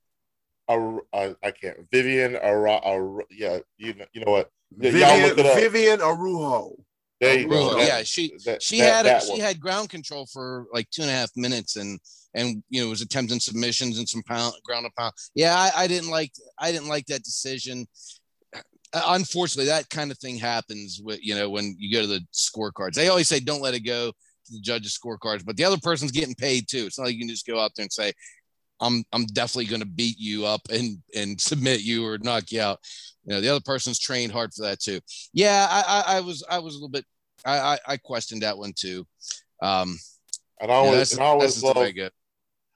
um 0.68 1.00
I, 1.12 1.34
I 1.42 1.50
can't 1.50 1.78
Vivian 1.90 2.36
Ara, 2.36 2.80
yeah, 3.30 3.58
you 3.76 3.94
know, 3.94 4.04
you 4.12 4.24
know 4.24 4.32
what? 4.32 4.50
Vivian, 4.72 5.34
Vivian 5.34 6.00
Araujo. 6.00 6.76
There 7.20 7.38
you 7.38 7.48
go. 7.48 7.74
That, 7.74 7.86
yeah, 7.86 8.02
she 8.02 8.32
that, 8.46 8.62
she 8.62 8.80
that, 8.80 9.04
had 9.04 9.22
she 9.22 9.38
had 9.38 9.60
ground 9.60 9.90
control 9.90 10.26
for 10.26 10.66
like 10.72 10.88
two 10.90 11.02
and 11.02 11.10
a 11.10 11.14
half 11.14 11.30
minutes, 11.36 11.76
and 11.76 12.00
and 12.34 12.62
you 12.70 12.82
know 12.82 12.88
was 12.88 13.02
attempting 13.02 13.40
submissions 13.40 13.98
and 13.98 14.08
some 14.08 14.22
pound 14.22 14.54
ground 14.64 14.86
and 14.86 14.94
pound. 14.94 15.12
Yeah, 15.34 15.54
I, 15.54 15.84
I 15.84 15.86
didn't 15.86 16.10
like 16.10 16.32
I 16.58 16.72
didn't 16.72 16.88
like 16.88 17.06
that 17.06 17.22
decision. 17.22 17.86
Uh, 18.92 19.02
unfortunately, 19.08 19.66
that 19.66 19.88
kind 19.90 20.10
of 20.10 20.18
thing 20.18 20.38
happens 20.38 21.00
with 21.04 21.22
you 21.22 21.34
know 21.34 21.50
when 21.50 21.76
you 21.78 21.94
go 21.94 22.00
to 22.00 22.08
the 22.08 22.20
scorecards. 22.32 22.94
They 22.94 23.08
always 23.08 23.28
say 23.28 23.38
don't 23.38 23.62
let 23.62 23.74
it 23.74 23.80
go 23.80 24.10
to 24.10 24.52
the 24.52 24.60
judges' 24.60 24.98
scorecards, 24.98 25.44
but 25.44 25.56
the 25.56 25.64
other 25.64 25.78
person's 25.78 26.12
getting 26.12 26.34
paid 26.34 26.68
too. 26.68 26.86
It's 26.86 26.98
not 26.98 27.04
like 27.04 27.14
you 27.14 27.20
can 27.20 27.28
just 27.28 27.46
go 27.46 27.60
out 27.60 27.72
there 27.76 27.84
and 27.84 27.92
say, 27.92 28.12
I'm 28.80 29.04
I'm 29.12 29.26
definitely 29.26 29.66
going 29.66 29.80
to 29.80 29.86
beat 29.86 30.18
you 30.18 30.46
up 30.46 30.62
and 30.70 30.98
and 31.14 31.40
submit 31.40 31.82
you 31.82 32.06
or 32.06 32.18
knock 32.18 32.52
you 32.52 32.60
out. 32.60 32.78
You 33.24 33.34
know, 33.34 33.40
the 33.40 33.48
other 33.48 33.60
person's 33.60 33.98
trained 33.98 34.32
hard 34.32 34.52
for 34.54 34.62
that 34.62 34.80
too. 34.80 35.00
Yeah, 35.32 35.66
I 35.70 35.82
I, 35.82 36.16
I 36.16 36.20
was 36.20 36.44
I 36.48 36.58
was 36.58 36.74
a 36.74 36.78
little 36.78 36.88
bit 36.88 37.04
I, 37.44 37.58
I, 37.58 37.78
I 37.86 37.96
questioned 37.96 38.42
that 38.42 38.58
one 38.58 38.72
too. 38.74 39.06
Um, 39.62 39.98
and 40.60 40.70
I 40.70 40.74
always, 40.74 41.12
yeah, 41.12 41.16
and 41.16 41.24
I 41.24 41.26
always 41.28 41.62
love, 41.62 41.76
I 41.76 42.10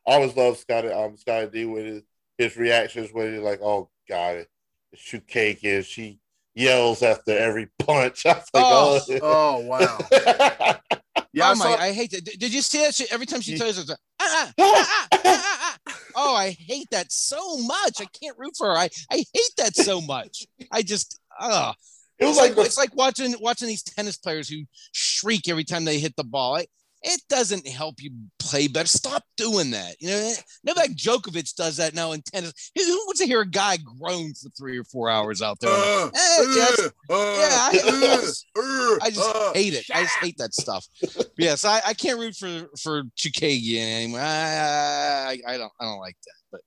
always 0.06 0.36
love 0.36 0.58
Scotty, 0.58 0.88
um, 0.88 1.16
Scotty 1.16 1.50
D 1.50 1.64
with 1.64 1.84
his, 1.84 2.02
his 2.38 2.56
reactions 2.56 3.10
when 3.12 3.32
he's 3.32 3.42
like, 3.42 3.60
"Oh 3.62 3.90
God, 4.08 4.46
shoot 4.94 5.26
cake 5.26 5.60
is." 5.62 5.86
She 5.86 6.18
yells 6.54 7.02
after 7.02 7.36
every 7.36 7.68
punch. 7.78 8.26
I 8.26 8.32
was 8.34 8.48
like, 8.54 8.64
"Oh, 8.64 9.00
oh, 9.10 9.20
oh 9.22 9.58
wow." 9.66 10.78
Yeah, 11.32 11.50
oh 11.50 11.56
my, 11.56 11.74
I 11.74 11.90
hate 11.92 12.12
that. 12.12 12.24
Did 12.24 12.54
you 12.54 12.62
see 12.62 12.78
that 12.82 12.94
shit 12.94 13.12
every 13.12 13.26
time 13.26 13.40
she 13.40 13.58
tells 13.58 13.76
us, 13.76 13.90
ah, 13.90 14.52
ah, 14.56 15.08
ah, 15.12 15.73
oh, 16.16 16.34
I 16.34 16.50
hate 16.50 16.88
that 16.90 17.12
so 17.12 17.58
much. 17.58 18.00
I 18.00 18.06
can't 18.06 18.38
root 18.38 18.54
for 18.56 18.68
her. 18.68 18.76
I, 18.76 18.88
I 19.10 19.16
hate 19.16 19.52
that 19.58 19.76
so 19.76 20.00
much. 20.00 20.46
I 20.70 20.82
just, 20.82 21.20
oh, 21.40 21.72
it 22.18 22.26
was 22.26 22.36
it's 22.36 22.40
like, 22.40 22.56
like 22.56 22.66
it's 22.66 22.78
like 22.78 22.96
watching 22.96 23.34
watching 23.40 23.68
these 23.68 23.82
tennis 23.82 24.16
players 24.16 24.48
who 24.48 24.62
shriek 24.92 25.48
every 25.48 25.64
time 25.64 25.84
they 25.84 25.98
hit 25.98 26.14
the 26.16 26.24
ball. 26.24 26.56
It, 26.56 26.68
it 27.04 27.20
doesn't 27.28 27.68
help 27.68 28.02
you 28.02 28.10
play 28.38 28.66
better. 28.66 28.88
Stop 28.88 29.22
doing 29.36 29.70
that. 29.72 29.96
You 30.00 30.08
know, 30.08 30.72
like 30.74 30.92
Djokovic 30.92 31.54
does 31.54 31.76
that 31.76 31.94
now 31.94 32.12
in 32.12 32.22
tennis. 32.22 32.70
Who 32.74 32.82
wants 32.82 33.20
to 33.20 33.26
hear 33.26 33.42
a 33.42 33.48
guy 33.48 33.76
groan 33.76 34.32
for 34.34 34.48
three 34.56 34.78
or 34.78 34.84
four 34.84 35.10
hours 35.10 35.42
out 35.42 35.60
there? 35.60 35.70
Uh, 35.70 36.06
eh, 36.06 36.44
just, 36.54 36.80
uh, 36.86 36.90
yeah, 37.10 37.58
I, 37.60 37.80
uh, 38.56 38.98
I 39.02 39.10
just 39.10 39.36
uh, 39.36 39.52
hate 39.52 39.74
it. 39.74 39.84
I 39.94 40.02
just 40.02 40.16
hate 40.16 40.38
that 40.38 40.54
stuff. 40.54 40.86
yes, 41.38 41.64
I, 41.64 41.80
I 41.86 41.94
can't 41.94 42.18
root 42.18 42.36
for 42.36 42.68
for 42.80 43.02
Chookagian 43.16 43.96
anymore. 43.96 44.20
I, 44.20 45.36
I, 45.46 45.52
I 45.54 45.56
don't 45.58 45.72
I 45.78 45.84
don't 45.84 46.00
like 46.00 46.16
that. 46.24 46.60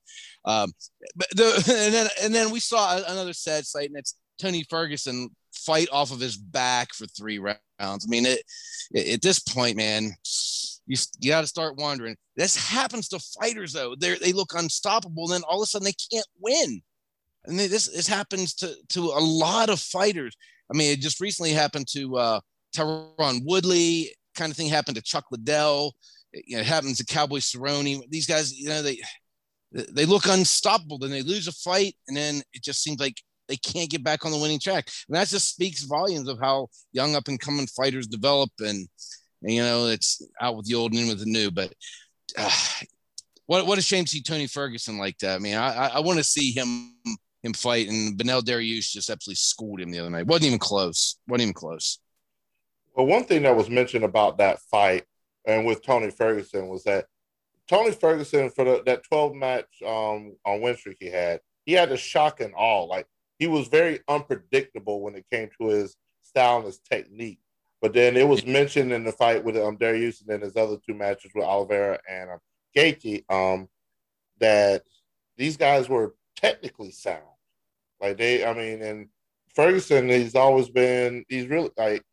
But 0.46 0.52
um, 0.52 0.72
but 1.16 1.28
the 1.36 1.46
and 1.86 1.94
then 1.94 2.08
and 2.22 2.36
then 2.36 2.52
we 2.52 2.60
saw 2.60 2.98
another 3.08 3.34
sad 3.34 3.66
sight, 3.66 3.90
and 3.90 3.98
it's 3.98 4.16
Tony 4.40 4.64
Ferguson 4.70 5.30
fight 5.68 5.90
off 5.92 6.12
of 6.12 6.20
his 6.20 6.38
back 6.38 6.94
for 6.94 7.06
three 7.06 7.38
rounds. 7.38 7.60
I 7.80 8.08
mean, 8.08 8.26
it, 8.26 8.42
it 8.92 9.16
at 9.16 9.22
this 9.22 9.40
point, 9.40 9.76
man, 9.76 10.16
you, 10.88 10.98
you 11.20 11.30
got 11.30 11.42
to 11.42 11.48
start 11.48 11.76
wondering. 11.78 12.16
This 12.38 12.56
happens 12.56 13.10
to 13.10 13.20
fighters 13.40 13.74
though. 13.74 13.94
They 14.00 14.16
they 14.16 14.32
look 14.32 14.54
unstoppable, 14.56 15.26
and 15.26 15.34
then 15.34 15.48
all 15.48 15.62
of 15.62 15.64
a 15.64 15.68
sudden 15.68 15.86
they 15.86 15.96
can't 16.12 16.28
win. 16.40 16.82
And 17.46 17.60
they, 17.60 17.68
this 17.68 17.88
this 17.88 18.08
happens 18.08 18.54
to 18.56 18.74
to 18.90 19.02
a 19.02 19.20
lot 19.20 19.70
of 19.70 19.80
fighters. 19.80 20.36
I 20.74 20.78
mean, 20.78 20.92
it 20.92 21.02
just 21.02 21.20
recently 21.20 21.52
happened 21.52 21.88
to 21.90 22.18
uh, 22.18 22.40
Tyron 22.76 23.42
Woodley. 23.46 24.16
Kind 24.36 24.52
of 24.52 24.58
thing 24.58 24.68
happened 24.70 24.96
to 24.98 25.04
Chuck 25.04 25.26
Liddell. 25.32 25.96
It, 26.32 26.46
you 26.48 26.56
know, 26.56 26.62
it 26.62 26.68
happens 26.68 26.98
to 26.98 27.06
Cowboy 27.06 27.40
Cerrone. 27.40 28.02
These 28.10 28.28
guys, 28.28 28.58
you 28.58 28.70
know, 28.70 28.82
they 28.82 29.00
they 29.72 30.06
look 30.06 30.28
unstoppable. 30.28 30.98
Then 30.98 31.12
they 31.12 31.22
lose 31.22 31.48
a 31.48 31.52
fight, 31.52 31.96
and 32.08 32.16
then 32.16 32.42
it 32.54 32.64
just 32.64 32.82
seems 32.82 33.00
like 33.00 33.22
they 33.48 33.58
can't 33.58 33.90
get 33.90 34.04
back 34.04 34.26
on 34.26 34.32
the 34.32 34.38
winning 34.38 34.60
track. 34.60 34.90
And 35.08 35.16
that 35.16 35.28
just 35.28 35.50
speaks 35.50 35.84
volumes 35.84 36.28
of 36.28 36.40
how 36.40 36.68
young 36.92 37.16
up 37.16 37.28
and 37.28 37.40
coming 37.40 37.68
fighters 37.68 38.08
develop. 38.08 38.52
And, 38.60 38.88
and, 39.44 39.54
you 39.54 39.62
know, 39.62 39.88
it's 39.88 40.22
out 40.42 40.58
with 40.58 40.66
the 40.66 40.76
old 40.76 40.94
and 40.94 41.02
in 41.02 41.08
with 41.08 41.20
the 41.20 41.26
new. 41.26 41.52
But 41.52 41.74
uh, 42.38 42.52
what 43.46 43.66
what 43.66 43.78
a 43.78 43.82
shame 43.82 44.06
to 44.06 44.12
see 44.12 44.22
Tony 44.22 44.48
Ferguson 44.48 44.98
like 44.98 45.18
that. 45.20 45.36
I 45.36 45.40
mean, 45.40 45.56
I 45.56 45.88
I, 45.88 46.00
want 46.00 46.18
to 46.18 46.24
see 46.24 46.52
him 46.52 46.94
him 47.44 47.54
fight. 47.54 47.88
And 47.88 48.18
Beneil 48.18 48.44
Dariush 48.44 48.92
just 48.92 49.10
absolutely 49.10 49.36
schooled 49.36 49.82
him 49.82 49.92
the 49.92 50.00
other 50.00 50.10
night. 50.10 50.28
wasn't 50.28 50.48
even 50.48 50.60
close. 50.60 51.18
wasn't 51.28 51.44
even 51.44 51.54
close. 51.54 52.00
Well, 52.96 53.06
one 53.06 53.26
thing 53.26 53.44
that 53.44 53.56
was 53.56 53.70
mentioned 53.70 54.04
about 54.04 54.40
that 54.40 54.60
fight 54.72 55.06
and 55.46 55.66
with 55.66 55.84
Tony 55.84 56.12
Ferguson 56.12 56.68
was 56.68 56.84
that 56.84 57.06
Tony 57.68 57.92
Ferguson 57.92 58.50
for 58.50 58.66
the, 58.66 58.84
that 58.86 59.04
12 59.04 59.34
match 59.34 59.68
um, 59.86 60.36
on 60.46 60.62
win 60.62 60.76
streak 60.76 60.98
he 61.00 61.08
had, 61.08 61.40
he 61.66 61.74
had 61.74 61.92
a 61.92 61.98
shock 61.98 62.42
and 62.42 62.54
all. 62.54 62.88
Like 62.88 63.08
he 63.40 63.48
was 63.48 63.68
very 63.68 64.00
unpredictable 64.08 65.02
when 65.02 65.16
it 65.16 65.26
came 65.32 65.50
to 65.60 65.68
his 65.68 65.96
style 66.24 66.58
and 66.58 66.66
his 66.66 66.80
technique. 66.80 67.40
But 67.82 67.94
then 67.94 68.18
it 68.18 68.28
was 68.28 68.46
mentioned 68.46 68.92
in 68.92 69.04
the 69.04 69.12
fight 69.12 69.44
with 69.44 69.56
um, 69.56 69.78
Darius 69.78 70.22
and 70.22 70.30
then 70.30 70.42
his 70.42 70.56
other 70.56 70.78
two 70.86 70.96
matches 70.96 71.32
with 71.36 71.46
Oliveira 71.46 72.00
and 72.10 72.32
um, 72.32 72.40
Gaethje 72.76 73.24
um, 73.30 73.68
that 74.40 74.84
these 75.38 75.58
guys 75.58 75.88
were 75.88 76.16
technically 76.36 76.92
sound. 76.92 77.22
Like 78.02 78.18
they, 78.18 78.46
I 78.46 78.54
mean, 78.54 78.82
and 78.82 79.10
Ferguson, 79.54 80.10
he's 80.10 80.36
always 80.36 80.70
been, 80.70 81.24
he's 81.28 81.48
really 81.48 81.72
like, 81.78 82.04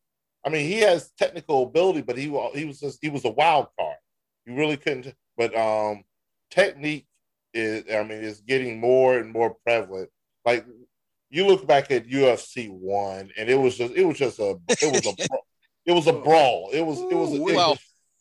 I 0.46 0.50
mean, 0.50 0.66
he 0.66 0.80
has 0.80 1.10
technical 1.18 1.64
ability, 1.64 2.02
but 2.02 2.18
he 2.18 2.24
he 2.54 2.64
was 2.66 2.78
just 2.78 2.98
he 3.00 3.08
was 3.08 3.24
a 3.24 3.30
wild 3.30 3.68
card. 3.78 3.96
You 4.44 4.54
really 4.54 4.76
couldn't. 4.76 5.14
But 5.38 5.56
um, 5.56 6.04
technique 6.50 7.06
is, 7.54 7.84
I 7.90 8.02
mean, 8.02 8.18
is 8.18 8.40
getting 8.42 8.78
more 8.78 9.18
and 9.18 9.32
more 9.32 9.56
prevalent. 9.64 10.10
Like 10.44 10.66
you 11.34 11.44
look 11.44 11.66
back 11.66 11.90
at 11.90 12.06
UFC 12.06 12.70
one, 12.70 13.28
and 13.36 13.50
it 13.50 13.56
was 13.56 13.76
just 13.76 13.94
it 13.94 14.04
was 14.04 14.16
just 14.16 14.38
a 14.38 14.56
it 14.68 14.92
was 14.92 15.04
a 15.04 15.26
it 15.86 15.92
was 15.92 16.06
a 16.06 16.12
brawl. 16.12 16.70
It 16.72 16.82
was 16.86 17.00
it 17.00 17.14
was 17.14 17.32
a, 17.32 17.34
it, 17.34 17.40
well, 17.40 17.70
was, 17.70 17.78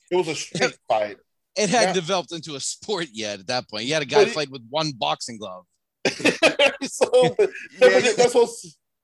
it 0.09 0.15
was 0.15 0.27
a 0.29 0.35
street 0.35 0.75
fight. 0.87 1.17
It 1.55 1.69
had 1.69 1.89
yeah. 1.89 1.93
developed 1.93 2.31
into 2.31 2.55
a 2.55 2.59
sport 2.59 3.09
yet 3.13 3.39
at 3.39 3.47
that 3.47 3.69
point. 3.69 3.85
You 3.85 3.93
had 3.93 4.01
a 4.01 4.07
guy 4.07 4.25
fight 4.25 4.49
with 4.49 4.63
one 4.67 4.93
boxing 4.97 5.37
glove. 5.37 5.65
so, 6.07 7.35
yeah, 7.79 7.99
that's 8.17 8.33
what. 8.33 8.49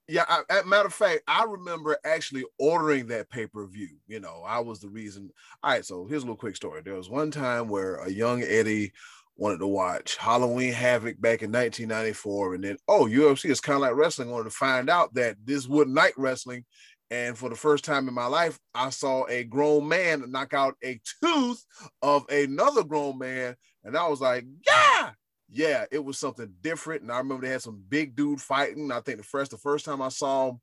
Yeah, 0.07 0.25
I, 0.27 0.63
matter 0.63 0.87
of 0.87 0.93
fact, 0.95 1.21
I 1.27 1.43
remember 1.43 1.95
actually 2.03 2.43
ordering 2.57 3.05
that 3.09 3.29
pay 3.29 3.45
per 3.45 3.67
view. 3.67 3.89
You 4.07 4.19
know, 4.19 4.41
I 4.43 4.57
was 4.57 4.79
the 4.79 4.89
reason. 4.89 5.29
All 5.61 5.71
right, 5.71 5.85
so 5.85 6.07
here's 6.07 6.23
a 6.23 6.25
little 6.25 6.35
quick 6.35 6.55
story. 6.55 6.81
There 6.83 6.95
was 6.95 7.11
one 7.11 7.29
time 7.29 7.67
where 7.67 7.97
a 7.97 8.09
young 8.09 8.41
Eddie 8.41 8.91
wanted 9.39 9.59
to 9.59 9.67
watch 9.67 10.17
Halloween 10.17 10.73
Havoc 10.73 11.19
back 11.19 11.41
in 11.41 11.51
1994, 11.51 12.55
and 12.55 12.63
then 12.63 12.77
oh, 12.87 13.05
UFC 13.05 13.49
is 13.49 13.61
kind 13.61 13.75
of 13.75 13.81
like 13.81 13.95
wrestling. 13.95 14.29
Wanted 14.29 14.45
to 14.45 14.49
find 14.51 14.89
out 14.89 15.13
that 15.13 15.37
this 15.43 15.67
would 15.67 15.87
night 15.87 16.13
wrestling, 16.17 16.65
and 17.09 17.37
for 17.37 17.49
the 17.49 17.55
first 17.55 17.85
time 17.85 18.07
in 18.07 18.13
my 18.13 18.25
life, 18.25 18.59
I 18.75 18.89
saw 18.89 19.25
a 19.27 19.43
grown 19.45 19.87
man 19.87 20.29
knock 20.29 20.53
out 20.53 20.75
a 20.83 20.99
tooth 21.23 21.63
of 22.01 22.29
another 22.29 22.83
grown 22.83 23.17
man, 23.17 23.55
and 23.83 23.97
I 23.97 24.07
was 24.07 24.19
like, 24.19 24.45
yeah, 24.67 25.11
yeah, 25.49 25.85
it 25.89 26.03
was 26.03 26.17
something 26.17 26.53
different. 26.61 27.03
And 27.03 27.11
I 27.11 27.17
remember 27.17 27.45
they 27.45 27.51
had 27.51 27.61
some 27.61 27.81
big 27.87 28.15
dude 28.15 28.41
fighting. 28.41 28.91
I 28.91 28.99
think 28.99 29.19
the 29.19 29.23
first 29.23 29.51
the 29.51 29.57
first 29.57 29.85
time 29.85 30.01
I 30.01 30.09
saw 30.09 30.53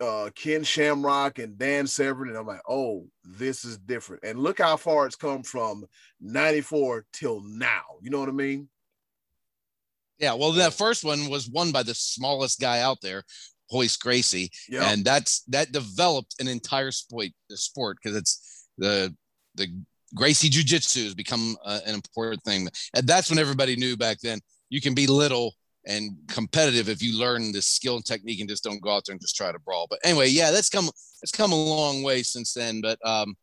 uh, 0.00 0.30
Ken 0.34 0.62
Shamrock 0.62 1.38
and 1.38 1.56
Dan 1.58 1.86
Severn, 1.86 2.28
and 2.28 2.36
I'm 2.36 2.46
like, 2.46 2.60
oh, 2.68 3.06
this 3.24 3.64
is 3.64 3.78
different. 3.78 4.24
And 4.24 4.38
look 4.38 4.58
how 4.58 4.76
far 4.76 5.06
it's 5.06 5.16
come 5.16 5.42
from 5.42 5.84
94 6.20 7.06
till 7.12 7.40
now. 7.42 7.82
You 8.02 8.10
know 8.10 8.20
what 8.20 8.28
I 8.28 8.32
mean? 8.32 8.68
Yeah, 10.18 10.34
well, 10.34 10.52
that 10.52 10.74
first 10.74 11.04
one 11.04 11.28
was 11.28 11.48
won 11.48 11.72
by 11.72 11.82
the 11.82 11.94
smallest 11.94 12.60
guy 12.60 12.80
out 12.80 12.98
there, 13.02 13.22
Royce 13.72 13.96
Gracie, 13.96 14.50
yep. 14.68 14.84
and 14.84 15.04
that's 15.04 15.42
that 15.48 15.72
developed 15.72 16.36
an 16.40 16.48
entire 16.48 16.90
sport. 16.90 17.28
The 17.50 17.56
sport 17.56 17.98
because 18.02 18.16
it's 18.16 18.66
the 18.78 19.14
the 19.56 19.68
Gracie 20.14 20.48
Jiu 20.48 20.62
Jitsu 20.62 21.04
has 21.04 21.14
become 21.14 21.56
uh, 21.64 21.80
an 21.86 21.94
important 21.94 22.42
thing, 22.44 22.68
and 22.94 23.06
that's 23.06 23.28
when 23.28 23.38
everybody 23.38 23.76
knew 23.76 23.96
back 23.96 24.18
then. 24.22 24.40
You 24.70 24.80
can 24.80 24.94
be 24.94 25.06
little 25.06 25.54
and 25.86 26.16
competitive 26.28 26.88
if 26.88 27.02
you 27.02 27.18
learn 27.18 27.52
this 27.52 27.66
skill 27.66 27.96
and 27.96 28.04
technique 28.04 28.40
and 28.40 28.48
just 28.48 28.64
don't 28.64 28.82
go 28.82 28.90
out 28.90 29.04
there 29.06 29.12
and 29.12 29.20
just 29.20 29.36
try 29.36 29.52
to 29.52 29.58
brawl. 29.58 29.86
But 29.88 30.00
anyway, 30.04 30.28
yeah, 30.28 30.50
that's 30.50 30.68
come 30.68 30.88
it's 31.22 31.32
come 31.32 31.52
a 31.52 31.56
long 31.56 32.02
way 32.02 32.22
since 32.22 32.52
then. 32.52 32.80
But 32.80 32.98
um, 33.04 33.36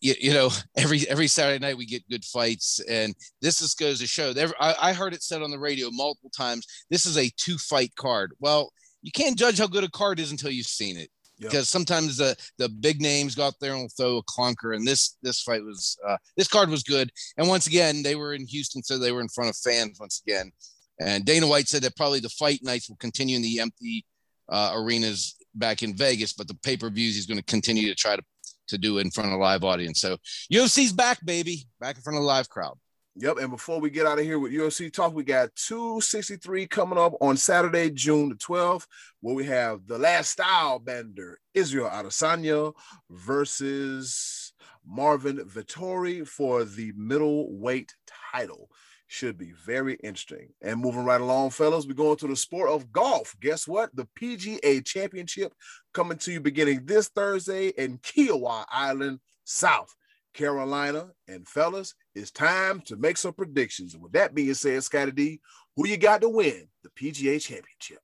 you, 0.00 0.14
you 0.20 0.32
know, 0.32 0.50
every 0.76 1.08
every 1.08 1.28
Saturday 1.28 1.58
night 1.58 1.76
we 1.76 1.86
get 1.86 2.08
good 2.08 2.24
fights, 2.24 2.80
and 2.88 3.14
this 3.42 3.58
just 3.58 3.78
goes 3.78 4.00
to 4.00 4.06
show. 4.06 4.32
That 4.32 4.52
I, 4.60 4.74
I 4.80 4.92
heard 4.92 5.14
it 5.14 5.22
said 5.22 5.42
on 5.42 5.50
the 5.50 5.58
radio 5.58 5.90
multiple 5.90 6.30
times. 6.30 6.66
This 6.90 7.06
is 7.06 7.18
a 7.18 7.30
two 7.36 7.58
fight 7.58 7.94
card. 7.96 8.32
Well, 8.40 8.72
you 9.02 9.12
can't 9.12 9.38
judge 9.38 9.58
how 9.58 9.66
good 9.66 9.84
a 9.84 9.90
card 9.90 10.20
is 10.20 10.30
until 10.30 10.50
you've 10.50 10.66
seen 10.66 10.96
it. 10.96 11.10
Yep. 11.38 11.50
Because 11.50 11.68
sometimes 11.68 12.18
the 12.18 12.36
the 12.58 12.68
big 12.68 13.00
names 13.00 13.34
go 13.34 13.46
out 13.46 13.54
there 13.60 13.74
and 13.74 13.90
throw 13.96 14.18
a 14.18 14.24
clunker, 14.24 14.76
and 14.76 14.86
this 14.86 15.16
this 15.22 15.42
fight 15.42 15.64
was 15.64 15.98
uh, 16.06 16.18
this 16.36 16.48
card 16.48 16.68
was 16.68 16.82
good. 16.82 17.10
And 17.38 17.48
once 17.48 17.66
again, 17.66 18.02
they 18.02 18.14
were 18.14 18.34
in 18.34 18.46
Houston, 18.46 18.82
so 18.82 18.98
they 18.98 19.12
were 19.12 19.22
in 19.22 19.28
front 19.28 19.50
of 19.50 19.56
fans 19.56 19.98
once 19.98 20.22
again. 20.26 20.52
And 21.00 21.24
Dana 21.24 21.46
White 21.46 21.68
said 21.68 21.82
that 21.82 21.96
probably 21.96 22.20
the 22.20 22.28
fight 22.28 22.60
nights 22.62 22.88
will 22.88 22.96
continue 22.96 23.36
in 23.36 23.42
the 23.42 23.60
empty 23.60 24.04
uh, 24.48 24.72
arenas 24.74 25.36
back 25.54 25.82
in 25.82 25.96
Vegas, 25.96 26.32
but 26.32 26.46
the 26.46 26.54
pay 26.54 26.76
per 26.76 26.90
views 26.90 27.14
he's 27.14 27.26
going 27.26 27.38
to 27.38 27.44
continue 27.44 27.88
to 27.88 27.94
try 27.94 28.16
to 28.16 28.22
to 28.68 28.78
do 28.78 28.98
in 28.98 29.10
front 29.10 29.30
of 29.30 29.38
a 29.38 29.42
live 29.42 29.64
audience. 29.64 30.00
So 30.00 30.16
UFC's 30.52 30.92
back, 30.92 31.24
baby, 31.24 31.66
back 31.80 31.96
in 31.96 32.02
front 32.02 32.16
of 32.16 32.22
a 32.22 32.26
live 32.26 32.48
crowd. 32.48 32.78
Yep. 33.16 33.38
And 33.38 33.50
before 33.50 33.80
we 33.80 33.90
get 33.90 34.06
out 34.06 34.18
of 34.18 34.24
here 34.24 34.38
with 34.38 34.52
UFC 34.52 34.92
talk, 34.92 35.12
we 35.12 35.24
got 35.24 35.54
263 35.56 36.66
coming 36.68 36.98
up 36.98 37.14
on 37.20 37.36
Saturday, 37.36 37.90
June 37.90 38.28
the 38.28 38.36
12th, 38.36 38.86
where 39.20 39.34
we 39.34 39.44
have 39.44 39.86
the 39.86 39.98
last 39.98 40.30
style 40.30 40.78
bender, 40.78 41.38
Israel 41.52 41.90
Adesanya 41.90 42.72
versus 43.10 44.52
Marvin 44.86 45.38
Vettori 45.38 46.26
for 46.26 46.64
the 46.64 46.92
middleweight 46.96 47.92
title. 48.32 48.70
Should 49.12 49.38
be 49.38 49.50
very 49.66 49.94
interesting. 50.04 50.50
And 50.62 50.78
moving 50.78 51.04
right 51.04 51.20
along, 51.20 51.50
fellas, 51.50 51.84
we're 51.84 51.94
going 51.94 52.16
to 52.18 52.28
the 52.28 52.36
sport 52.36 52.70
of 52.70 52.92
golf. 52.92 53.34
Guess 53.40 53.66
what? 53.66 53.90
The 53.96 54.06
PGA 54.16 54.86
Championship 54.86 55.52
coming 55.92 56.16
to 56.18 56.30
you 56.30 56.40
beginning 56.40 56.86
this 56.86 57.08
Thursday 57.08 57.70
in 57.70 57.98
Kiawah 57.98 58.66
Island, 58.70 59.18
South 59.42 59.92
Carolina. 60.32 61.08
And 61.26 61.46
fellas, 61.48 61.92
it's 62.14 62.30
time 62.30 62.82
to 62.82 62.94
make 62.94 63.16
some 63.16 63.32
predictions. 63.32 63.96
With 63.96 64.12
that 64.12 64.32
being 64.32 64.54
said, 64.54 64.84
Scotty 64.84 65.10
D, 65.10 65.40
who 65.74 65.88
you 65.88 65.96
got 65.96 66.20
to 66.20 66.28
win 66.28 66.68
the 66.84 66.90
PGA 66.90 67.42
Championship? 67.42 67.98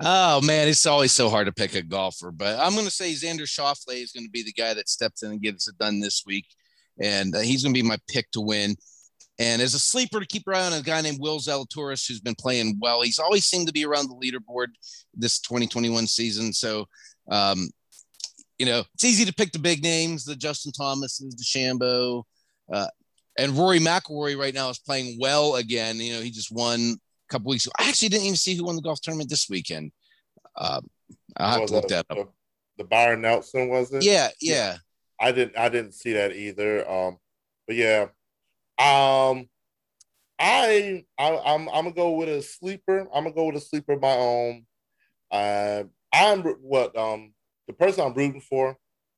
Oh 0.00 0.40
man, 0.40 0.66
it's 0.66 0.86
always 0.86 1.12
so 1.12 1.28
hard 1.28 1.46
to 1.46 1.52
pick 1.52 1.76
a 1.76 1.82
golfer, 1.82 2.32
but 2.32 2.58
I'm 2.58 2.72
going 2.72 2.84
to 2.84 2.90
say 2.90 3.12
Xander 3.12 3.42
Schauffele 3.42 4.02
is 4.02 4.10
going 4.10 4.26
to 4.26 4.30
be 4.30 4.42
the 4.42 4.52
guy 4.52 4.74
that 4.74 4.88
steps 4.88 5.22
in 5.22 5.30
and 5.30 5.40
gets 5.40 5.68
it 5.68 5.78
done 5.78 6.00
this 6.00 6.24
week, 6.26 6.46
and 7.00 7.34
uh, 7.34 7.40
he's 7.40 7.62
going 7.62 7.72
to 7.72 7.80
be 7.80 7.88
my 7.88 7.98
pick 8.08 8.28
to 8.32 8.40
win. 8.40 8.76
And 9.38 9.62
as 9.62 9.74
a 9.74 9.78
sleeper 9.78 10.18
to 10.18 10.26
keep 10.26 10.48
around, 10.48 10.72
a 10.72 10.82
guy 10.82 11.00
named 11.00 11.20
Will 11.20 11.38
Zalatoris 11.38 12.06
who's 12.06 12.20
been 12.20 12.34
playing 12.34 12.76
well. 12.80 13.02
He's 13.02 13.20
always 13.20 13.46
seemed 13.46 13.68
to 13.68 13.72
be 13.72 13.84
around 13.84 14.08
the 14.08 14.16
leaderboard 14.16 14.68
this 15.14 15.38
2021 15.40 16.06
season. 16.08 16.52
So 16.52 16.86
um, 17.30 17.68
you 18.58 18.66
know, 18.66 18.82
it's 18.94 19.04
easy 19.04 19.24
to 19.24 19.32
pick 19.32 19.52
the 19.52 19.58
big 19.58 19.82
names, 19.82 20.24
the 20.24 20.34
Justin 20.34 20.72
Thomases, 20.72 21.34
DeChambeau, 21.36 22.24
uh, 22.72 22.88
and 23.38 23.56
Rory 23.56 23.78
McIlroy 23.78 24.36
right 24.36 24.52
now 24.52 24.68
is 24.68 24.80
playing 24.80 25.16
well 25.20 25.56
again. 25.56 25.96
You 25.96 26.14
know, 26.14 26.20
he 26.20 26.30
just 26.30 26.50
won 26.50 26.80
a 26.80 27.32
couple 27.32 27.50
weeks 27.50 27.66
ago. 27.66 27.72
I 27.78 27.88
actually 27.88 28.08
didn't 28.08 28.24
even 28.24 28.36
see 28.36 28.56
who 28.56 28.64
won 28.64 28.74
the 28.74 28.82
golf 28.82 29.00
tournament 29.00 29.30
this 29.30 29.48
weekend. 29.48 29.92
Uh, 30.56 30.80
I 31.36 31.52
have 31.52 31.66
to 31.66 31.72
look 31.72 31.88
that, 31.88 32.06
up. 32.10 32.16
The, 32.16 32.28
the 32.78 32.84
Byron 32.84 33.20
Nelson 33.20 33.68
was 33.68 33.92
it? 33.92 34.02
Yeah, 34.02 34.30
yeah. 34.40 34.78
I 35.20 35.30
didn't. 35.30 35.56
I 35.56 35.68
didn't 35.68 35.94
see 35.94 36.14
that 36.14 36.34
either. 36.34 36.88
Um, 36.90 37.18
but 37.68 37.76
yeah, 37.76 38.06
um, 38.78 39.48
I, 40.38 41.04
I 41.18 41.36
I'm 41.44 41.68
I'm 41.68 41.84
gonna 41.84 41.92
go 41.92 42.12
with 42.12 42.28
a 42.28 42.42
sleeper. 42.42 43.00
I'm 43.12 43.24
gonna 43.24 43.34
go 43.34 43.46
with 43.46 43.56
a 43.56 43.60
sleeper 43.60 43.92
of 43.92 44.02
my 44.02 44.14
own. 44.14 44.66
Uh, 45.30 45.84
I'm 46.12 46.42
what 46.42 46.96
um 46.96 47.34
the 47.66 47.72
person 47.72 48.04
I'm 48.04 48.14
rooting 48.14 48.40
for, 48.40 48.76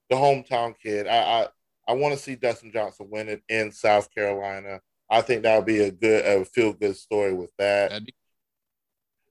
the 0.09 0.17
hometown 0.17 0.75
kid. 0.83 1.07
I 1.07 1.43
I, 1.43 1.49
I 1.89 1.93
want 1.95 2.15
to 2.15 2.21
see 2.21 2.37
Dustin 2.37 2.73
Johnson 2.73 3.09
win 3.11 3.29
it 3.29 3.43
in 3.49 3.73
South 3.73 4.13
Carolina. 4.15 4.81
I 5.11 5.23
think 5.23 5.43
that 5.43 5.57
would 5.57 5.67
be 5.67 5.81
a 5.81 5.91
good, 5.91 6.25
a 6.25 6.45
feel 6.45 6.73
good 6.73 6.97
story 6.97 7.35
with 7.35 7.51
that. 7.59 8.05
Be- 8.05 8.15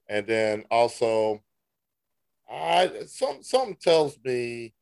and 0.09 0.27
then 0.27 0.65
also, 0.69 1.41
I 2.51 2.91
some 3.07 3.43
something 3.43 3.77
tells 3.79 4.17
me, 4.23 4.73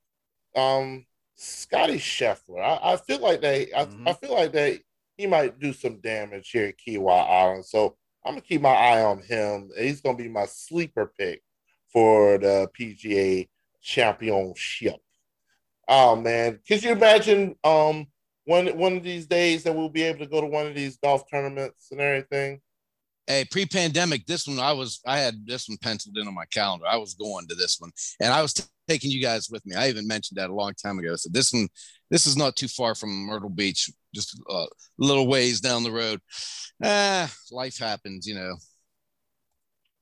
um, 0.56 1.06
Scottie 1.36 2.00
Scheffler. 2.00 2.62
I, 2.62 2.94
I 2.94 2.98
feel 2.98 3.20
like 3.20 3.42
they, 3.42 3.68
mm-hmm. 3.68 4.08
I, 4.08 4.12
I 4.12 4.14
feel 4.16 4.34
like 4.34 4.52
they, 4.52 4.80
he 5.18 5.26
might 5.26 5.60
do 5.60 5.74
some 5.74 6.00
damage 6.00 6.52
here 6.52 6.68
at 6.68 6.76
Kiawah 6.78 7.30
Island. 7.30 7.66
So 7.66 7.98
I'm 8.24 8.34
gonna 8.34 8.42
keep 8.42 8.62
my 8.62 8.70
eye 8.70 9.04
on 9.04 9.22
him. 9.22 9.70
He's 9.78 10.02
gonna 10.02 10.18
be 10.18 10.30
my 10.30 10.46
sleeper 10.46 11.12
pick 11.18 11.42
for 11.92 12.38
the 12.38 12.70
PGA 12.80 13.48
championship. 13.82 14.98
Oh 15.88 16.16
man, 16.16 16.60
could 16.68 16.84
you 16.84 16.92
imagine 16.92 17.56
um 17.64 18.08
one 18.46 18.68
one 18.78 18.98
of 18.98 19.04
these 19.04 19.28
days 19.28 19.64
that 19.64 19.74
we'll 19.76 19.90
be 19.90 20.04
able 20.04 20.20
to 20.20 20.28
go 20.28 20.42
to 20.42 20.48
one 20.48 20.68
of 20.68 20.76
these 20.76 20.98
golf 20.98 21.24
tournaments 21.30 21.88
and 21.92 22.00
everything? 22.00 22.62
Hey, 23.26 23.44
pre-pandemic, 23.44 24.26
this 24.26 24.48
one 24.48 24.60
I 24.60 24.72
was 24.72 25.02
I 25.06 25.20
had 25.20 25.46
this 25.46 25.68
one 25.68 25.78
penciled 25.82 26.18
in 26.18 26.28
on 26.28 26.34
my 26.34 26.46
calendar. 26.46 26.86
I 26.88 26.98
was 26.98 27.14
going 27.14 27.48
to 27.48 27.56
this 27.56 27.78
one, 27.80 27.92
and 28.22 28.32
I 28.32 28.42
was 28.42 28.54
t- 28.54 28.64
taking 28.88 29.12
you 29.12 29.22
guys 29.22 29.50
with 29.50 29.66
me. 29.66 29.76
I 29.76 29.90
even 29.90 30.08
mentioned 30.08 30.38
that 30.38 30.50
a 30.50 30.54
long 30.54 30.74
time 30.82 30.98
ago. 30.98 31.16
So 31.18 31.30
this 31.32 31.52
one, 31.52 31.68
this 32.10 32.26
is 32.26 32.38
not 32.38 32.56
too 32.56 32.70
far 32.70 32.96
from 32.96 33.26
Myrtle 33.26 33.50
Beach, 33.50 33.90
just 34.18 34.40
a 34.50 34.66
little 34.98 35.28
ways 35.28 35.62
down 35.62 35.84
the 35.84 35.92
road. 35.92 36.20
Ah, 36.84 37.32
life 37.52 37.78
happens, 37.78 38.28
you 38.28 38.36
know. 38.36 38.56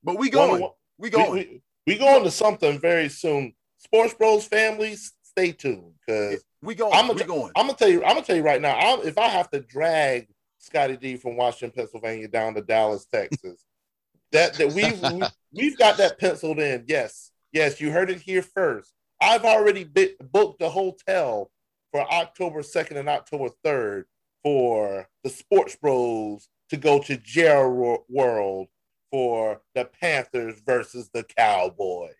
But 0.04 0.17
we 0.17 0.30
going. 0.30 0.62
Well, 0.62 0.78
we 0.97 1.10
going. 1.10 1.32
We, 1.32 1.38
we, 1.38 1.62
we 1.88 1.97
going 1.97 2.23
to 2.23 2.32
something 2.32 2.80
very 2.80 3.10
soon. 3.10 3.54
Sports 3.78 4.13
Bros 4.13 4.45
families, 4.47 5.13
stay 5.23 5.51
tuned 5.51 5.93
because 6.06 6.43
we 6.62 6.75
going. 6.75 6.93
I'm 6.93 7.08
gonna, 7.08 7.19
we 7.19 7.25
going. 7.25 7.51
I'm 7.56 7.67
gonna 7.67 7.78
tell 7.78 7.89
you. 7.89 8.04
I'm 8.04 8.15
gonna 8.15 8.25
tell 8.25 8.36
you 8.36 8.43
right 8.43 8.62
now. 8.62 8.75
I'm, 8.75 9.08
if 9.08 9.17
I 9.17 9.28
have 9.28 9.49
to 9.51 9.60
drag 9.60 10.28
Scotty 10.60 10.97
D 10.97 11.17
from 11.17 11.38
Washington, 11.38 11.71
Pennsylvania 11.75 12.28
down 12.28 12.56
to 12.56 12.62
Dallas, 12.62 13.06
Texas, 13.06 13.63
that 14.32 14.54
that 14.56 14.73
we've 14.73 15.01
we, 15.01 15.23
we've 15.54 15.78
got 15.78 15.97
that 15.97 16.19
penciled 16.19 16.60
in. 16.60 16.86
Yes, 16.88 17.32
Yes, 17.56 17.80
you 17.80 17.89
heard 17.89 18.10
it 18.10 18.19
here 18.19 18.41
first. 18.41 18.91
I've 19.21 19.45
already 19.45 19.86
booked 19.86 20.60
the 20.60 20.69
hotel 20.69 21.49
for 21.95 22.13
October 22.13 22.62
2nd 22.62 22.97
and 22.97 23.08
October 23.08 23.47
3rd 23.63 24.03
for 24.43 25.08
the 25.23 25.29
Sports 25.29 25.77
Bros 25.77 26.49
to 26.69 26.75
go 26.75 26.99
to 26.99 27.15
Jerry 27.15 27.97
World 28.10 28.67
for 29.12 29.62
the 29.75 29.86
Panthers 29.86 30.62
versus 30.65 31.10
the 31.13 31.23
Cowboys. 31.23 32.12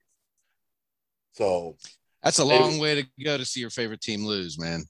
So 1.34 1.76
that's 2.24 2.40
a 2.40 2.46
long 2.46 2.76
it, 2.76 2.82
way 2.82 3.02
to 3.02 3.24
go 3.26 3.38
to 3.38 3.44
see 3.44 3.60
your 3.60 3.70
favorite 3.70 4.00
team 4.00 4.26
lose, 4.26 4.58
man. 4.58 4.86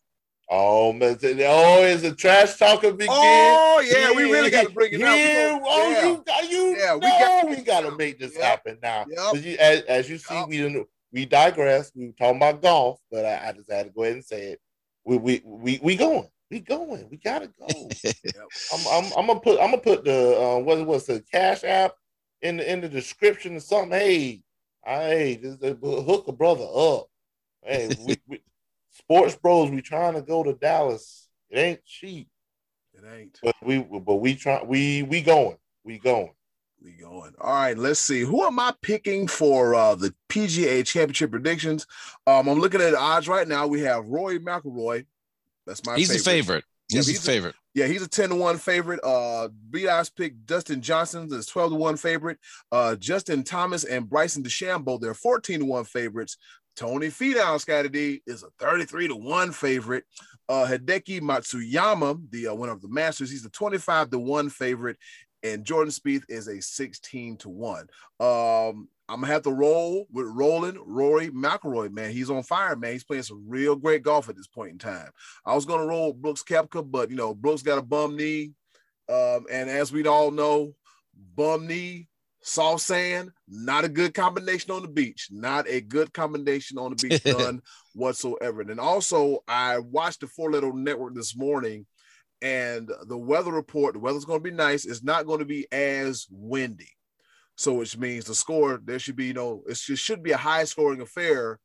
Oh, 0.52 0.94
man. 0.94 1.18
Oh, 1.24 1.84
is 1.84 2.04
the 2.04 2.14
trash 2.14 2.56
talker 2.58 2.92
begin? 2.92 3.08
Oh, 3.10 3.84
yeah, 3.84 4.12
we 4.12 4.32
really 4.32 4.52
got 4.52 4.68
to 4.68 4.72
bring 4.72 4.94
it 4.94 5.02
up. 5.02 5.62
Oh, 5.66 6.24
yeah. 6.28 6.42
you, 6.44 6.52
you 6.52 6.78
yeah, 6.78 6.94
we 6.94 7.02
got, 7.02 7.50
we 7.50 7.56
got 7.64 7.82
to 7.82 7.98
make 7.98 8.20
this 8.20 8.36
yep. 8.36 8.44
happen 8.44 8.78
now. 8.84 9.08
Yep. 9.10 9.44
You, 9.44 9.58
as, 9.60 9.82
as, 9.82 10.10
you 10.12 10.20
see, 10.20 10.36
yep. 10.36 10.48
we 10.48 10.86
we 11.12 11.26
digress. 11.26 11.92
We 11.96 12.08
were 12.08 12.12
talking 12.12 12.38
about 12.38 12.62
golf, 12.62 13.00
but 13.10 13.26
I, 13.26 13.48
I, 13.48 13.52
just 13.54 13.72
had 13.72 13.88
to 13.88 13.92
go 13.92 14.04
ahead 14.04 14.16
and 14.16 14.24
say 14.24 14.50
it. 14.50 14.60
We 15.06 15.18
we 15.18 15.42
we 15.46 15.80
we 15.82 15.96
going. 15.96 16.28
We 16.50 16.60
going. 16.60 17.08
We 17.10 17.18
gotta 17.18 17.50
go. 17.60 17.90
I'm, 18.74 18.88
I'm, 18.88 19.12
I'm 19.18 19.28
gonna 19.28 19.40
put 19.40 19.60
I'm 19.60 19.72
gonna 19.72 19.78
put 19.78 20.04
the 20.04 20.40
uh, 20.40 20.60
what 20.60 20.86
was 20.86 21.06
the 21.06 21.22
cash 21.32 21.64
app 21.64 21.94
in 22.42 22.58
the 22.58 22.72
in 22.72 22.82
the 22.82 22.90
description 22.90 23.56
or 23.56 23.60
something. 23.60 23.92
Hey, 23.92 24.42
hey, 24.86 25.40
just, 25.42 25.64
uh, 25.64 25.74
hook 25.76 26.28
a 26.28 26.32
brother 26.32 26.66
up. 26.76 27.08
Hey, 27.64 27.96
we, 28.00 28.18
we, 28.28 28.42
sports 28.92 29.36
bros, 29.36 29.70
we 29.70 29.82
trying 29.82 30.16
to 30.16 30.22
go 30.22 30.44
to 30.44 30.54
Dallas. 30.54 31.28
It 31.50 31.60
ain't 31.60 31.86
cheap. 31.86 32.30
It 32.94 33.04
ain't. 33.06 33.40
But 33.42 33.56
we 33.64 33.80
but 33.80 34.16
we 34.16 34.36
try 34.36 34.64
we 34.64 35.04
we 35.04 35.22
going. 35.22 35.58
We 35.84 36.00
going. 36.00 36.32
We 36.86 36.92
going. 36.92 37.34
All 37.42 37.52
right, 37.52 37.76
let's 37.76 38.00
see. 38.00 38.22
Who 38.22 38.44
am 38.44 38.60
I 38.60 38.72
picking 38.84 39.28
for 39.28 39.74
uh 39.74 39.96
the 39.96 40.14
PGA 40.30 40.86
championship 40.86 41.32
predictions? 41.32 41.88
Um, 42.28 42.48
I'm 42.48 42.60
looking 42.60 42.80
at 42.80 42.92
the 42.92 43.00
odds 43.00 43.28
right 43.28 43.48
now. 43.48 43.66
We 43.66 43.82
have 43.82 44.08
Rory 44.08 44.40
McIlroy. 44.40 45.08
That's 45.66 45.84
my 45.84 45.96
he's 45.96 46.10
favorite. 46.10 46.20
the 46.20 46.30
favorite. 46.30 46.64
He's, 46.90 46.96
yeah, 47.08 47.12
he's 47.12 47.22
the 47.22 47.32
favorite. 47.32 47.56
A, 47.56 47.58
yeah, 47.74 47.88
he's 47.88 48.04
a 48.04 48.08
10 48.08 48.30
to 48.30 48.36
1 48.36 48.58
favorite. 48.60 49.00
Uh 49.04 49.48
B.I.'s 49.72 50.12
pick 50.12 50.46
Dustin 50.46 50.80
Johnson 50.80 51.28
is 51.34 51.48
12 51.48 51.72
to 51.72 51.76
1 51.76 51.98
favorite. 51.98 52.38
Uh 52.72 52.96
Justin 52.96 53.44
Thomas 53.44 53.84
and 53.84 54.08
Bryson 54.08 54.44
DeChambeau, 54.44 55.02
they're 55.02 55.16
14 55.16 55.62
to 55.62 55.66
1 55.66 55.86
favorites. 55.86 56.38
Tony 56.76 57.08
Finau, 57.08 57.60
Scotty 57.60 57.90
D, 57.90 58.22
is 58.28 58.44
a 58.44 58.50
33 58.60 59.08
to 59.08 59.16
1 59.16 59.52
favorite. 59.54 60.04
Uh, 60.48 60.68
Hideki 60.68 61.22
Matsuyama, 61.22 62.22
the 62.30 62.48
uh, 62.48 62.54
winner 62.54 62.74
of 62.74 62.82
the 62.82 62.90
Masters, 62.90 63.32
he's 63.32 63.46
a 63.46 63.50
25 63.50 64.12
to 64.12 64.20
1 64.20 64.50
favorite. 64.50 64.98
And 65.46 65.64
Jordan 65.64 65.92
Spieth 65.92 66.24
is 66.28 66.48
a 66.48 66.60
16 66.60 67.38
to 67.38 67.50
1. 67.50 67.82
Um, 68.20 68.90
I'm 69.08 69.22
gonna 69.22 69.28
have 69.28 69.44
to 69.44 69.52
roll 69.52 70.08
with 70.12 70.26
Roland 70.26 70.80
Rory 70.84 71.30
McIlroy, 71.30 71.92
man. 71.92 72.12
He's 72.12 72.32
on 72.32 72.42
fire, 72.42 72.76
man. 72.76 72.94
He's 72.94 73.04
playing 73.04 73.24
some 73.24 73.44
real 73.48 73.76
great 73.76 74.02
golf 74.02 74.28
at 74.30 74.36
this 74.36 74.48
point 74.48 74.72
in 74.72 74.78
time. 74.80 75.12
I 75.46 75.54
was 75.54 75.66
gonna 75.66 75.86
roll 75.86 76.14
Brooks 76.14 76.42
Koepka, 76.42 76.90
but 76.90 77.12
you 77.12 77.16
know, 77.16 77.36
Brooks 77.36 77.62
got 77.62 77.78
a 77.78 77.84
bum 77.84 78.16
knee. 78.16 78.54
Um, 79.08 79.46
and 79.52 79.70
as 79.70 79.92
we 79.92 80.08
all 80.08 80.32
know, 80.32 80.74
bum 81.36 81.68
knee 81.68 82.08
soft 82.42 82.82
sand, 82.82 83.32
not 83.48 83.86
a 83.86 83.90
good 83.90 84.14
combination 84.16 84.72
on 84.72 84.82
the 84.82 84.88
beach. 84.88 85.30
Not 85.32 85.68
a 85.68 85.82
good 85.82 86.14
combination 86.14 86.80
on 86.80 86.96
the 86.96 87.08
beach, 87.08 87.26
none 87.38 87.62
whatsoever. 87.94 88.62
And 88.62 88.80
also, 88.80 89.44
I 89.48 89.80
watched 89.80 90.22
the 90.22 90.28
Four 90.28 90.52
Little 90.52 90.74
Network 90.74 91.14
this 91.14 91.36
morning, 91.36 91.86
and 92.42 92.90
the 93.08 93.18
weather 93.18 93.52
report, 93.52 93.94
the 93.94 94.00
weather's 94.00 94.26
going 94.26 94.40
to 94.40 94.50
be 94.50 94.56
nice. 94.56 94.86
It's 94.86 95.04
not 95.04 95.26
going 95.26 95.40
to 95.40 95.46
be 95.46 95.68
as 95.72 96.28
windy. 96.30 96.92
So, 97.58 97.74
which 97.74 97.98
means 97.98 98.26
the 98.26 98.36
score, 98.36 98.82
there 98.84 99.00
should 99.00 99.16
be, 99.16 99.28
you 99.28 99.34
know, 99.34 99.64
it 99.68 99.78
should 99.78 100.22
be 100.22 100.32
a 100.32 100.38
high 100.38 100.66
scoring 100.66 101.02
affair 101.02 101.60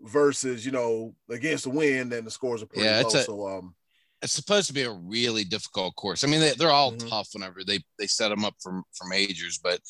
versus, 0.00 0.64
you 0.64 0.72
know, 0.72 1.14
against 1.30 1.64
the 1.64 1.70
wind, 1.70 2.12
and 2.12 2.26
the 2.26 2.30
scores 2.30 2.62
are 2.62 2.66
pretty 2.66 2.86
yeah, 2.86 3.02
low. 3.02 3.08
A- 3.08 3.22
so, 3.22 3.48
um, 3.48 3.74
it's 4.22 4.32
supposed 4.32 4.68
to 4.68 4.72
be 4.72 4.82
a 4.82 4.90
really 4.90 5.44
difficult 5.44 5.94
course. 5.96 6.24
I 6.24 6.28
mean, 6.28 6.40
they, 6.40 6.64
are 6.64 6.70
all 6.70 6.92
mm-hmm. 6.92 7.08
tough 7.08 7.28
whenever 7.34 7.62
they 7.62 7.80
they 7.98 8.06
set 8.06 8.30
them 8.30 8.44
up 8.44 8.54
for 8.62 8.82
for 8.94 9.06
majors, 9.06 9.60
but 9.62 9.80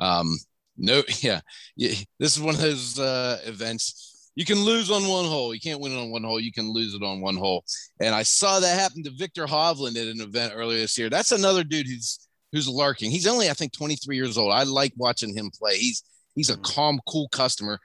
um, 0.00 0.36
no, 0.76 1.02
yeah, 1.20 1.40
yeah, 1.76 1.94
this 2.18 2.36
is 2.36 2.40
one 2.40 2.54
of 2.54 2.60
those 2.60 2.98
uh, 2.98 3.38
events. 3.44 4.09
You 4.36 4.44
can 4.44 4.58
lose 4.58 4.90
on 4.90 5.08
one 5.08 5.24
hole. 5.24 5.52
You 5.52 5.60
can't 5.60 5.80
win 5.80 5.92
it 5.92 6.00
on 6.00 6.10
one 6.10 6.22
hole. 6.22 6.40
You 6.40 6.52
can 6.52 6.72
lose 6.72 6.94
it 6.94 7.02
on 7.02 7.20
one 7.20 7.36
hole. 7.36 7.64
And 8.00 8.14
I 8.14 8.22
saw 8.22 8.60
that 8.60 8.78
happen 8.78 9.02
to 9.04 9.10
Viktor 9.10 9.46
Hovland 9.46 9.96
at 10.00 10.08
an 10.08 10.20
event 10.20 10.52
earlier 10.54 10.78
this 10.78 10.96
year. 10.96 11.10
That's 11.10 11.32
another 11.32 11.64
dude 11.64 11.86
who's 11.86 12.26
who's 12.52 12.68
lurking. 12.68 13.10
He's 13.10 13.26
only, 13.26 13.50
I 13.50 13.54
think, 13.54 13.72
23 13.72 14.16
years 14.16 14.38
old. 14.38 14.52
I 14.52 14.64
like 14.64 14.92
watching 14.96 15.36
him 15.36 15.50
play. 15.52 15.76
He's 15.76 16.02
he's 16.34 16.50
a 16.50 16.54
mm-hmm. 16.54 16.62
calm, 16.62 17.00
cool 17.06 17.28
customer. 17.28 17.78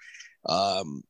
Um, 0.48 1.04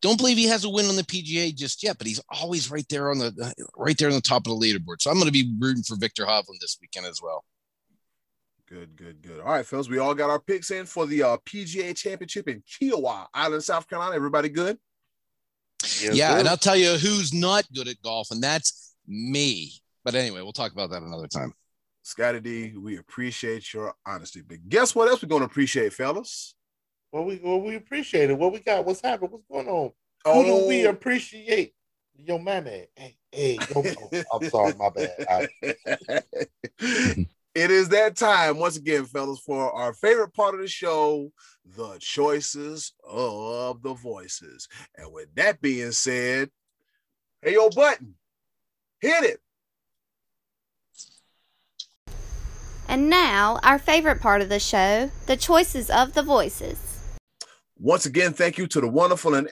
don't 0.00 0.18
believe 0.18 0.36
he 0.36 0.48
has 0.48 0.64
a 0.64 0.70
win 0.70 0.86
on 0.86 0.96
the 0.96 1.02
PGA 1.02 1.54
just 1.54 1.82
yet, 1.82 1.96
but 1.96 2.06
he's 2.06 2.20
always 2.28 2.70
right 2.70 2.86
there 2.90 3.10
on 3.10 3.18
the 3.18 3.54
right 3.76 3.96
there 3.96 4.08
on 4.08 4.14
the 4.14 4.20
top 4.20 4.46
of 4.46 4.58
the 4.58 4.66
leaderboard. 4.66 5.00
So 5.00 5.10
I'm 5.10 5.16
going 5.16 5.26
to 5.26 5.32
be 5.32 5.54
rooting 5.58 5.82
for 5.82 5.96
Viktor 5.96 6.24
Hovland 6.24 6.60
this 6.60 6.76
weekend 6.80 7.06
as 7.06 7.20
well. 7.22 7.44
Good, 8.74 8.96
good, 8.96 9.22
good. 9.22 9.38
All 9.38 9.52
right, 9.52 9.64
fellas, 9.64 9.88
we 9.88 9.98
all 9.98 10.16
got 10.16 10.30
our 10.30 10.40
picks 10.40 10.72
in 10.72 10.84
for 10.84 11.06
the 11.06 11.22
uh, 11.22 11.36
PGA 11.46 11.96
Championship 11.96 12.48
in 12.48 12.60
Kiawah 12.62 13.26
Island, 13.32 13.62
South 13.62 13.88
Carolina. 13.88 14.16
Everybody 14.16 14.48
good? 14.48 14.78
Yes, 15.80 16.16
yeah, 16.16 16.32
sir. 16.32 16.38
and 16.40 16.48
I'll 16.48 16.56
tell 16.56 16.74
you 16.74 16.94
who's 16.94 17.32
not 17.32 17.62
good 17.72 17.86
at 17.86 18.02
golf, 18.02 18.32
and 18.32 18.42
that's 18.42 18.96
me. 19.06 19.74
But 20.04 20.16
anyway, 20.16 20.40
we'll 20.42 20.52
talk 20.52 20.72
about 20.72 20.90
that 20.90 21.04
another 21.04 21.28
time. 21.28 21.54
Scotty 22.02 22.40
D, 22.40 22.74
we 22.76 22.96
appreciate 22.98 23.72
your 23.72 23.94
honesty. 24.04 24.42
But 24.42 24.68
guess 24.68 24.92
what 24.92 25.06
else 25.06 25.22
we're 25.22 25.28
going 25.28 25.42
to 25.42 25.46
appreciate, 25.46 25.92
fellas? 25.92 26.56
Well, 27.12 27.26
we 27.26 27.40
well, 27.44 27.60
we 27.60 27.76
appreciate 27.76 28.30
it. 28.30 28.36
What 28.36 28.52
we 28.52 28.58
got? 28.58 28.84
What's 28.84 29.02
happening? 29.02 29.30
What's 29.30 29.44
going 29.48 29.68
on? 29.68 29.92
Oh, 30.24 30.42
Who 30.42 30.62
do 30.62 30.66
we 30.66 30.84
oh. 30.84 30.90
appreciate? 30.90 31.74
Yo, 32.16 32.38
man, 32.38 32.64
hey, 32.64 33.16
hey, 33.30 33.58
yo, 33.72 33.84
I'm 34.32 34.50
sorry, 34.50 34.74
my 34.76 34.88
bad. 34.90 35.48
I... 36.80 37.26
It 37.54 37.70
is 37.70 37.88
that 37.90 38.16
time 38.16 38.58
once 38.58 38.76
again, 38.76 39.04
fellas, 39.04 39.38
for 39.38 39.72
our 39.72 39.92
favorite 39.92 40.34
part 40.34 40.54
of 40.54 40.60
the 40.60 40.66
show, 40.66 41.30
the 41.64 41.96
choices 42.00 42.92
of 43.08 43.80
the 43.82 43.94
voices. 43.94 44.68
And 44.96 45.12
with 45.12 45.32
that 45.36 45.60
being 45.60 45.92
said, 45.92 46.50
hey, 47.42 47.54
yo, 47.54 47.70
button, 47.70 48.16
hit 49.00 49.22
it. 49.22 49.40
And 52.88 53.08
now, 53.08 53.60
our 53.62 53.78
favorite 53.78 54.20
part 54.20 54.42
of 54.42 54.48
the 54.48 54.58
show, 54.58 55.10
the 55.26 55.36
choices 55.36 55.90
of 55.90 56.14
the 56.14 56.22
voices. 56.22 56.78
Once 57.78 58.04
again, 58.04 58.32
thank 58.32 58.58
you 58.58 58.66
to 58.66 58.80
the 58.80 58.88
wonderful 58.88 59.34
and 59.34 59.48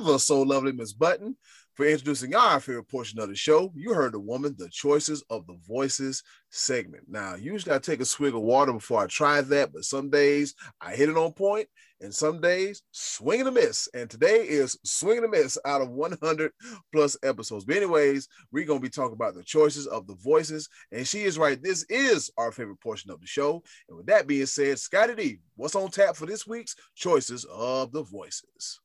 ever 0.00 0.18
so 0.18 0.40
lovely 0.40 0.72
Miss 0.72 0.92
Button 0.94 1.36
for 1.74 1.86
introducing 1.86 2.34
our 2.34 2.60
favorite 2.60 2.88
portion 2.88 3.18
of 3.18 3.28
the 3.28 3.34
show. 3.34 3.72
You 3.74 3.94
heard 3.94 4.12
the 4.12 4.20
woman, 4.20 4.54
the 4.58 4.68
choices 4.68 5.24
of 5.30 5.46
the 5.46 5.56
voices 5.66 6.22
segment. 6.50 7.04
Now, 7.08 7.34
usually 7.34 7.74
I 7.74 7.78
take 7.78 8.00
a 8.00 8.04
swig 8.04 8.34
of 8.34 8.42
water 8.42 8.72
before 8.72 9.02
I 9.02 9.06
try 9.06 9.40
that, 9.40 9.72
but 9.72 9.84
some 9.84 10.10
days 10.10 10.54
I 10.80 10.94
hit 10.94 11.08
it 11.08 11.16
on 11.16 11.32
point, 11.32 11.68
and 12.00 12.14
some 12.14 12.40
days 12.40 12.82
swing 12.90 13.40
and 13.40 13.48
a 13.48 13.52
miss. 13.52 13.88
And 13.94 14.10
today 14.10 14.46
is 14.46 14.78
swing 14.84 15.18
and 15.18 15.26
a 15.26 15.28
miss 15.28 15.56
out 15.64 15.80
of 15.80 15.90
100 15.90 16.52
plus 16.92 17.16
episodes. 17.22 17.64
But 17.64 17.76
anyways, 17.76 18.28
we're 18.50 18.66
gonna 18.66 18.80
be 18.80 18.90
talking 18.90 19.14
about 19.14 19.34
the 19.34 19.44
choices 19.44 19.86
of 19.86 20.06
the 20.06 20.16
voices, 20.16 20.68
and 20.90 21.06
she 21.06 21.22
is 21.22 21.38
right. 21.38 21.62
This 21.62 21.84
is 21.88 22.30
our 22.36 22.52
favorite 22.52 22.80
portion 22.80 23.10
of 23.10 23.20
the 23.20 23.26
show. 23.26 23.62
And 23.88 23.96
with 23.96 24.06
that 24.06 24.26
being 24.26 24.46
said, 24.46 24.78
Scotty 24.78 25.14
D, 25.14 25.38
what's 25.56 25.76
on 25.76 25.90
tap 25.90 26.16
for 26.16 26.26
this 26.26 26.46
week's 26.46 26.76
choices 26.94 27.46
of 27.46 27.92
the 27.92 28.02
voices? 28.02 28.80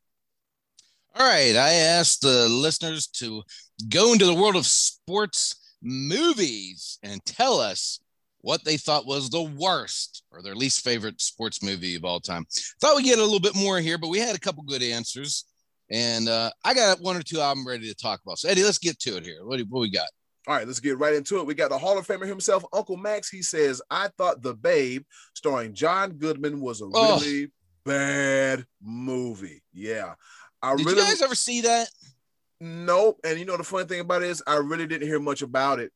All 1.20 1.26
right. 1.26 1.56
I 1.56 1.74
asked 1.74 2.22
the 2.22 2.48
listeners 2.48 3.08
to 3.08 3.42
go 3.90 4.14
into 4.14 4.26
the 4.26 4.36
world 4.36 4.56
of 4.56 4.68
sports 4.68 5.56
movies 5.82 7.00
and 7.02 7.26
tell 7.26 7.60
us 7.60 8.00
what 8.42 8.64
they 8.64 8.78
thought 8.78 9.08
was 9.08 9.30
the 9.30 9.42
worst 9.42 10.24
or 10.32 10.44
their 10.44 10.54
least 10.54 10.84
favorite 10.84 11.20
sports 11.20 11.64
movie 11.64 11.96
of 11.96 12.06
all 12.06 12.20
time. 12.20 12.46
Thought 12.80 12.98
we'd 12.98 13.06
get 13.06 13.18
a 13.18 13.24
little 13.24 13.40
bit 13.40 13.56
more 13.56 13.80
here, 13.80 13.98
but 13.98 14.10
we 14.10 14.20
had 14.20 14.36
a 14.36 14.40
couple 14.40 14.62
good 14.62 14.84
answers. 14.84 15.46
And 15.90 16.30
uh, 16.30 16.52
I 16.63 16.76
got 16.76 17.02
one 17.02 17.18
or 17.18 17.24
two 17.24 17.42
I'm 17.42 17.68
ready 17.68 17.88
to 17.88 17.96
talk 17.96 18.20
about. 18.24 18.38
So, 18.38 18.50
Eddy, 18.50 18.63
let's 18.63 18.78
get 18.78 19.00
to 19.00 19.18
it 19.18 19.26
here. 19.26 19.44
What, 19.44 19.60
what 19.70 19.80
we 19.80 19.90
got? 19.90 20.10
All 20.48 20.54
right, 20.54 20.68
let's 20.68 20.80
get 20.80 21.00
right 21.00 21.15
into 21.15 21.40
it. 21.40 21.48
We 21.48 21.56
got 21.56 21.72
the 21.72 21.80
Hall 21.80 21.98
of 21.98 22.06
Famer 22.06 22.28
himself, 22.28 22.63
Uncle 22.72 22.96
Max. 22.96 23.28
He 23.28 23.42
says, 23.42 23.82
I 23.90 24.10
thought 24.20 24.44
The 24.44 24.54
Babe, 24.54 25.02
starring 25.34 25.74
John 25.74 26.12
Goodman, 26.12 26.62
was 26.62 26.82
a 26.82 26.86
really 26.86 27.46
oh. 27.46 27.50
bad 27.86 28.65
movie. 28.82 29.63
Yeah. 29.74 30.13
I 30.62 30.76
Did 30.76 30.86
really, 30.86 31.00
you 31.00 31.06
guys 31.06 31.22
ever 31.22 31.36
see 31.36 31.62
that? 31.62 31.90
Nope. 32.60 33.20
And 33.24 33.40
you 33.40 33.46
know 33.46 33.58
the 33.58 33.64
funny 33.64 33.86
thing 33.86 34.00
about 34.00 34.24
it 34.24 34.30
is 34.30 34.44
I 34.48 34.56
really 34.56 34.88
didn't 34.88 35.08
hear 35.08 35.20
much 35.20 35.42
about 35.42 35.80
it. 35.80 35.92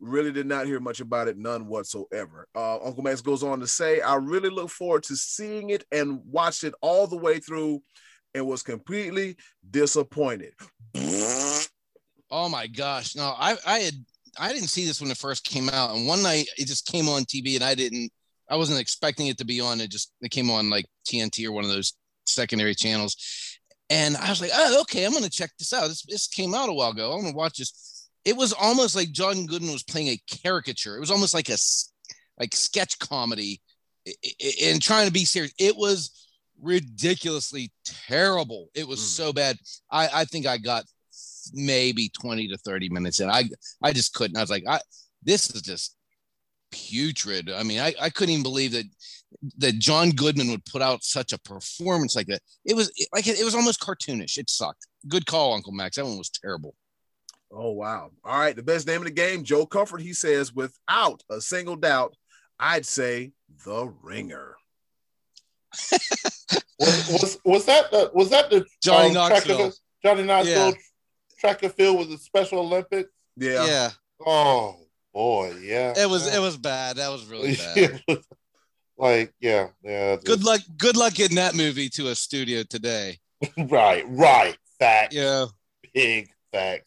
Really 0.00 0.32
did 0.32 0.46
not 0.46 0.64
hear 0.64 0.80
much 0.80 1.00
about 1.00 1.28
it, 1.28 1.36
none 1.36 1.66
whatsoever. 1.66 2.48
Uh, 2.54 2.82
Uncle 2.82 3.02
Max 3.02 3.20
goes 3.20 3.42
on 3.42 3.60
to 3.60 3.66
say, 3.66 4.00
I 4.00 4.14
really 4.14 4.48
look 4.48 4.70
forward 4.70 5.02
to 5.04 5.16
seeing 5.16 5.70
it 5.70 5.84
and 5.92 6.20
watched 6.24 6.64
it 6.64 6.72
all 6.80 7.06
the 7.06 7.18
way 7.18 7.38
through 7.38 7.82
and 8.34 8.46
was 8.46 8.62
completely 8.62 9.36
disappointed. 9.70 10.54
Oh 12.30 12.48
my 12.48 12.66
gosh. 12.66 13.16
No, 13.16 13.34
I 13.36 13.56
I 13.66 13.78
had 13.80 13.94
I 14.38 14.52
didn't 14.52 14.68
see 14.68 14.86
this 14.86 15.00
when 15.00 15.10
it 15.10 15.18
first 15.18 15.44
came 15.44 15.68
out. 15.68 15.94
And 15.94 16.06
one 16.06 16.22
night 16.22 16.46
it 16.56 16.66
just 16.66 16.86
came 16.86 17.08
on 17.08 17.24
TV 17.24 17.56
and 17.56 17.64
I 17.64 17.74
didn't 17.74 18.10
I 18.48 18.56
wasn't 18.56 18.80
expecting 18.80 19.26
it 19.26 19.38
to 19.38 19.44
be 19.44 19.60
on. 19.60 19.80
It 19.80 19.90
just 19.90 20.12
it 20.20 20.30
came 20.30 20.50
on 20.50 20.70
like 20.70 20.86
TNT 21.06 21.46
or 21.46 21.52
one 21.52 21.64
of 21.64 21.70
those 21.70 21.94
secondary 22.26 22.74
channels. 22.74 23.16
And 23.90 24.16
I 24.16 24.30
was 24.30 24.40
like, 24.40 24.52
oh, 24.54 24.80
okay, 24.82 25.04
I'm 25.04 25.12
gonna 25.12 25.28
check 25.28 25.50
this 25.58 25.72
out. 25.72 25.88
This 25.88 26.02
this 26.02 26.28
came 26.28 26.54
out 26.54 26.68
a 26.68 26.72
while 26.72 26.92
ago. 26.92 27.12
I'm 27.12 27.22
gonna 27.22 27.36
watch 27.36 27.58
this. 27.58 28.08
It 28.24 28.36
was 28.36 28.52
almost 28.52 28.94
like 28.94 29.10
John 29.10 29.46
Goodman 29.46 29.72
was 29.72 29.82
playing 29.82 30.08
a 30.08 30.20
caricature. 30.42 30.96
It 30.96 31.00
was 31.00 31.10
almost 31.10 31.34
like 31.34 31.48
a 31.48 31.56
like 32.38 32.54
sketch 32.54 32.98
comedy 33.00 33.60
and 34.64 34.80
trying 34.80 35.06
to 35.06 35.12
be 35.12 35.24
serious. 35.24 35.52
It 35.58 35.76
was 35.76 36.28
ridiculously 36.62 37.72
terrible. 37.84 38.68
It 38.74 38.86
was 38.86 39.00
mm. 39.00 39.04
so 39.04 39.32
bad. 39.32 39.58
I, 39.90 40.08
I 40.12 40.24
think 40.24 40.46
I 40.46 40.58
got 40.58 40.84
maybe 41.52 42.10
20 42.20 42.48
to 42.48 42.56
30 42.58 42.90
minutes 42.90 43.18
and 43.20 43.30
I 43.30 43.44
I 43.82 43.92
just 43.92 44.14
couldn't. 44.14 44.36
I 44.36 44.40
was 44.40 44.50
like, 44.50 44.64
I 44.68 44.80
this 45.22 45.50
is 45.50 45.62
just 45.62 45.96
putrid. 46.70 47.50
I 47.50 47.64
mean, 47.64 47.80
I, 47.80 47.94
I 48.00 48.10
couldn't 48.10 48.32
even 48.32 48.42
believe 48.44 48.72
that 48.72 48.86
that 49.58 49.78
John 49.78 50.10
Goodman 50.10 50.50
would 50.50 50.64
put 50.64 50.82
out 50.82 51.02
such 51.02 51.32
a 51.32 51.38
performance 51.38 52.14
like 52.14 52.26
that. 52.26 52.42
It 52.64 52.74
was 52.74 52.92
like 53.12 53.26
it 53.26 53.44
was 53.44 53.54
almost 53.54 53.80
cartoonish. 53.80 54.38
It 54.38 54.50
sucked. 54.50 54.86
Good 55.08 55.26
call, 55.26 55.54
Uncle 55.54 55.72
Max. 55.72 55.96
That 55.96 56.04
one 56.04 56.18
was 56.18 56.30
terrible. 56.30 56.74
Oh 57.52 57.70
wow. 57.70 58.10
All 58.24 58.38
right. 58.38 58.54
The 58.54 58.62
best 58.62 58.86
name 58.86 58.98
of 58.98 59.04
the 59.04 59.10
game, 59.10 59.42
Joe 59.42 59.66
Comfort, 59.66 60.00
he 60.00 60.12
says, 60.12 60.54
without 60.54 61.22
a 61.30 61.40
single 61.40 61.76
doubt, 61.76 62.14
I'd 62.58 62.86
say 62.86 63.32
the 63.64 63.92
ringer. 64.02 64.56
was, 66.78 67.08
was, 67.08 67.38
was 67.44 67.64
that 67.66 67.90
the 67.90 68.10
was 68.12 68.30
that 68.30 68.50
the 68.50 68.66
Johnny 68.82 69.08
um, 69.08 69.14
Knoxville? 69.14 69.72
Johnny 70.04 70.22
Knoxville 70.24 70.70
yeah. 70.70 70.74
track 71.38 71.62
and 71.62 71.72
field 71.72 71.98
with 71.98 72.10
the 72.10 72.18
Special 72.18 72.60
Olympics? 72.60 73.10
Yeah. 73.36 73.64
Yeah. 73.66 73.90
Oh 74.24 74.76
boy, 75.12 75.56
yeah. 75.62 75.94
It 75.96 76.08
was 76.08 76.26
yeah. 76.26 76.36
it 76.36 76.40
was 76.40 76.56
bad. 76.56 76.96
That 76.96 77.10
was 77.10 77.24
really 77.26 77.56
bad. 78.08 78.20
Like, 79.00 79.34
yeah, 79.40 79.68
yeah. 79.82 80.16
Good 80.24 80.44
luck. 80.44 80.60
Good 80.76 80.96
luck 80.96 81.14
getting 81.14 81.36
that 81.36 81.54
movie 81.54 81.88
to 81.90 82.08
a 82.08 82.14
studio 82.14 82.62
today. 82.62 83.18
right, 83.58 84.04
right. 84.08 84.56
Fact. 84.78 85.14
Yeah. 85.14 85.46
Big 85.94 86.28
facts. 86.52 86.86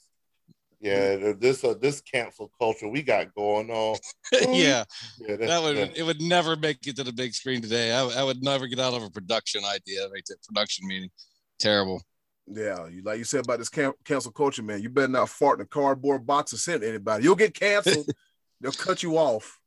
Yeah, 0.79 1.31
this 1.39 1.63
uh, 1.63 1.75
this 1.79 2.01
cancel 2.01 2.51
culture 2.59 2.89
we 2.89 3.03
got 3.03 3.33
going 3.33 3.71
on. 3.71 3.97
yeah, 4.33 4.83
yeah 5.17 5.35
that 5.37 5.63
would 5.63 5.77
yeah. 5.77 5.87
it 5.95 6.03
would 6.03 6.21
never 6.21 6.57
make 6.57 6.85
it 6.85 6.97
to 6.97 7.05
the 7.05 7.13
big 7.13 7.33
screen 7.33 7.61
today. 7.61 7.93
I, 7.93 8.03
I 8.03 8.23
would 8.23 8.43
never 8.43 8.67
get 8.67 8.79
out 8.79 8.93
of 8.93 9.01
a 9.01 9.09
production 9.09 9.63
idea, 9.63 10.09
make 10.11 10.25
that 10.25 10.43
production 10.45 10.85
meeting. 10.85 11.09
Terrible. 11.57 12.03
Yeah, 12.47 12.87
you 12.87 13.01
like 13.01 13.17
you 13.17 13.23
said 13.23 13.45
about 13.45 13.59
this 13.59 13.69
can- 13.69 13.93
cancel 14.03 14.33
culture, 14.33 14.61
man. 14.61 14.81
You 14.81 14.89
better 14.89 15.07
not 15.07 15.29
fart 15.29 15.59
in 15.59 15.63
a 15.63 15.67
cardboard 15.67 16.25
box 16.25 16.51
or 16.51 16.57
send 16.57 16.83
anybody. 16.83 17.23
You'll 17.23 17.35
get 17.35 17.53
canceled. 17.53 18.09
They'll 18.59 18.73
cut 18.73 19.03
you 19.03 19.17
off. 19.17 19.59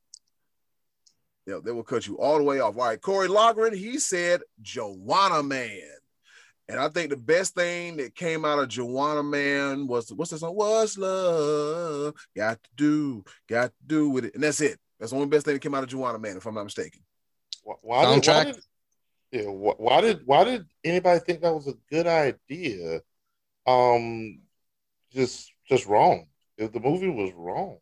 Yeah, 1.46 1.60
they 1.64 1.70
will 1.70 1.84
cut 1.84 2.06
you 2.06 2.18
all 2.18 2.38
the 2.38 2.44
way 2.44 2.58
off. 2.58 2.76
All 2.76 2.84
right, 2.84 3.00
Corey 3.00 3.28
Logren, 3.28 3.74
he 3.74 3.98
said 3.98 4.40
Juwanna 4.62 5.46
Man. 5.46 5.80
And 6.68 6.80
I 6.80 6.88
think 6.88 7.10
the 7.10 7.16
best 7.16 7.54
thing 7.54 7.98
that 7.98 8.16
came 8.16 8.44
out 8.44 8.58
of 8.58 8.68
Juwanna 8.68 9.24
Man 9.24 9.86
was 9.86 10.12
what's 10.12 10.32
this 10.32 10.40
song? 10.40 10.56
What's 10.56 10.98
love 10.98 12.14
got 12.36 12.60
to 12.62 12.70
do, 12.74 13.24
got 13.48 13.66
to 13.68 13.72
do 13.86 14.10
with 14.10 14.24
it. 14.24 14.34
And 14.34 14.42
that's 14.42 14.60
it. 14.60 14.78
That's 14.98 15.12
the 15.12 15.16
only 15.16 15.28
best 15.28 15.44
thing 15.44 15.54
that 15.54 15.62
came 15.62 15.74
out 15.74 15.84
of 15.84 15.88
Juwanna 15.88 16.20
Man, 16.20 16.36
if 16.36 16.46
I'm 16.46 16.54
not 16.54 16.64
mistaken. 16.64 17.00
Why, 17.62 18.14
did, 18.14 18.26
why 18.26 18.44
did, 18.44 18.58
yeah, 19.32 19.42
why 19.42 20.00
did 20.00 20.20
why 20.24 20.44
did 20.44 20.66
anybody 20.84 21.20
think 21.20 21.40
that 21.42 21.54
was 21.54 21.68
a 21.68 21.74
good 21.90 22.06
idea? 22.06 23.00
Um 23.66 24.40
just 25.12 25.52
just 25.68 25.86
wrong. 25.86 26.26
If 26.58 26.72
the 26.72 26.80
movie 26.80 27.08
was 27.08 27.32
wrong. 27.36 27.78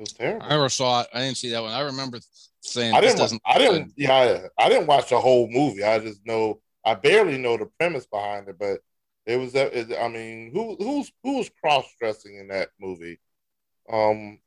It 0.00 0.04
was 0.04 0.12
terrible. 0.14 0.46
I 0.46 0.48
never 0.48 0.70
saw 0.70 1.02
it. 1.02 1.08
I 1.12 1.20
didn't 1.20 1.36
see 1.36 1.50
that 1.50 1.60
one. 1.60 1.72
I 1.72 1.82
remember 1.82 2.20
saying 2.62 2.94
I 2.94 3.02
didn't 3.02 3.38
I 3.44 3.58
didn't 3.58 3.92
yeah, 3.98 4.46
I 4.58 4.70
didn't 4.70 4.86
watch 4.86 5.10
the 5.10 5.20
whole 5.20 5.46
movie. 5.46 5.84
I 5.84 5.98
just 5.98 6.24
know 6.24 6.62
I 6.82 6.94
barely 6.94 7.36
know 7.36 7.58
the 7.58 7.66
premise 7.78 8.06
behind 8.06 8.48
it, 8.48 8.58
but 8.58 8.80
it 9.26 9.36
was 9.36 9.52
that. 9.52 9.74
I 10.02 10.08
mean, 10.08 10.52
who 10.54 10.74
who's 10.76 11.12
who's 11.22 11.50
cross 11.62 11.84
dressing 11.98 12.36
in 12.36 12.48
that 12.48 12.70
movie? 12.80 13.20
Um, 13.92 14.38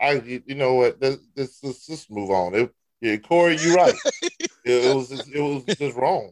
I 0.00 0.12
you 0.12 0.54
know 0.54 0.76
what? 0.76 0.96
Let's, 0.98 1.18
let's, 1.36 1.62
let's 1.62 1.86
just 1.86 2.10
move 2.10 2.30
on. 2.30 2.54
It, 2.54 2.74
yeah, 3.02 3.18
Corey, 3.18 3.58
you're 3.60 3.76
right. 3.76 3.94
it, 4.22 4.50
it, 4.64 4.96
was 4.96 5.10
just, 5.10 5.28
it 5.28 5.42
was 5.42 5.62
just 5.76 5.94
wrong. 5.94 6.30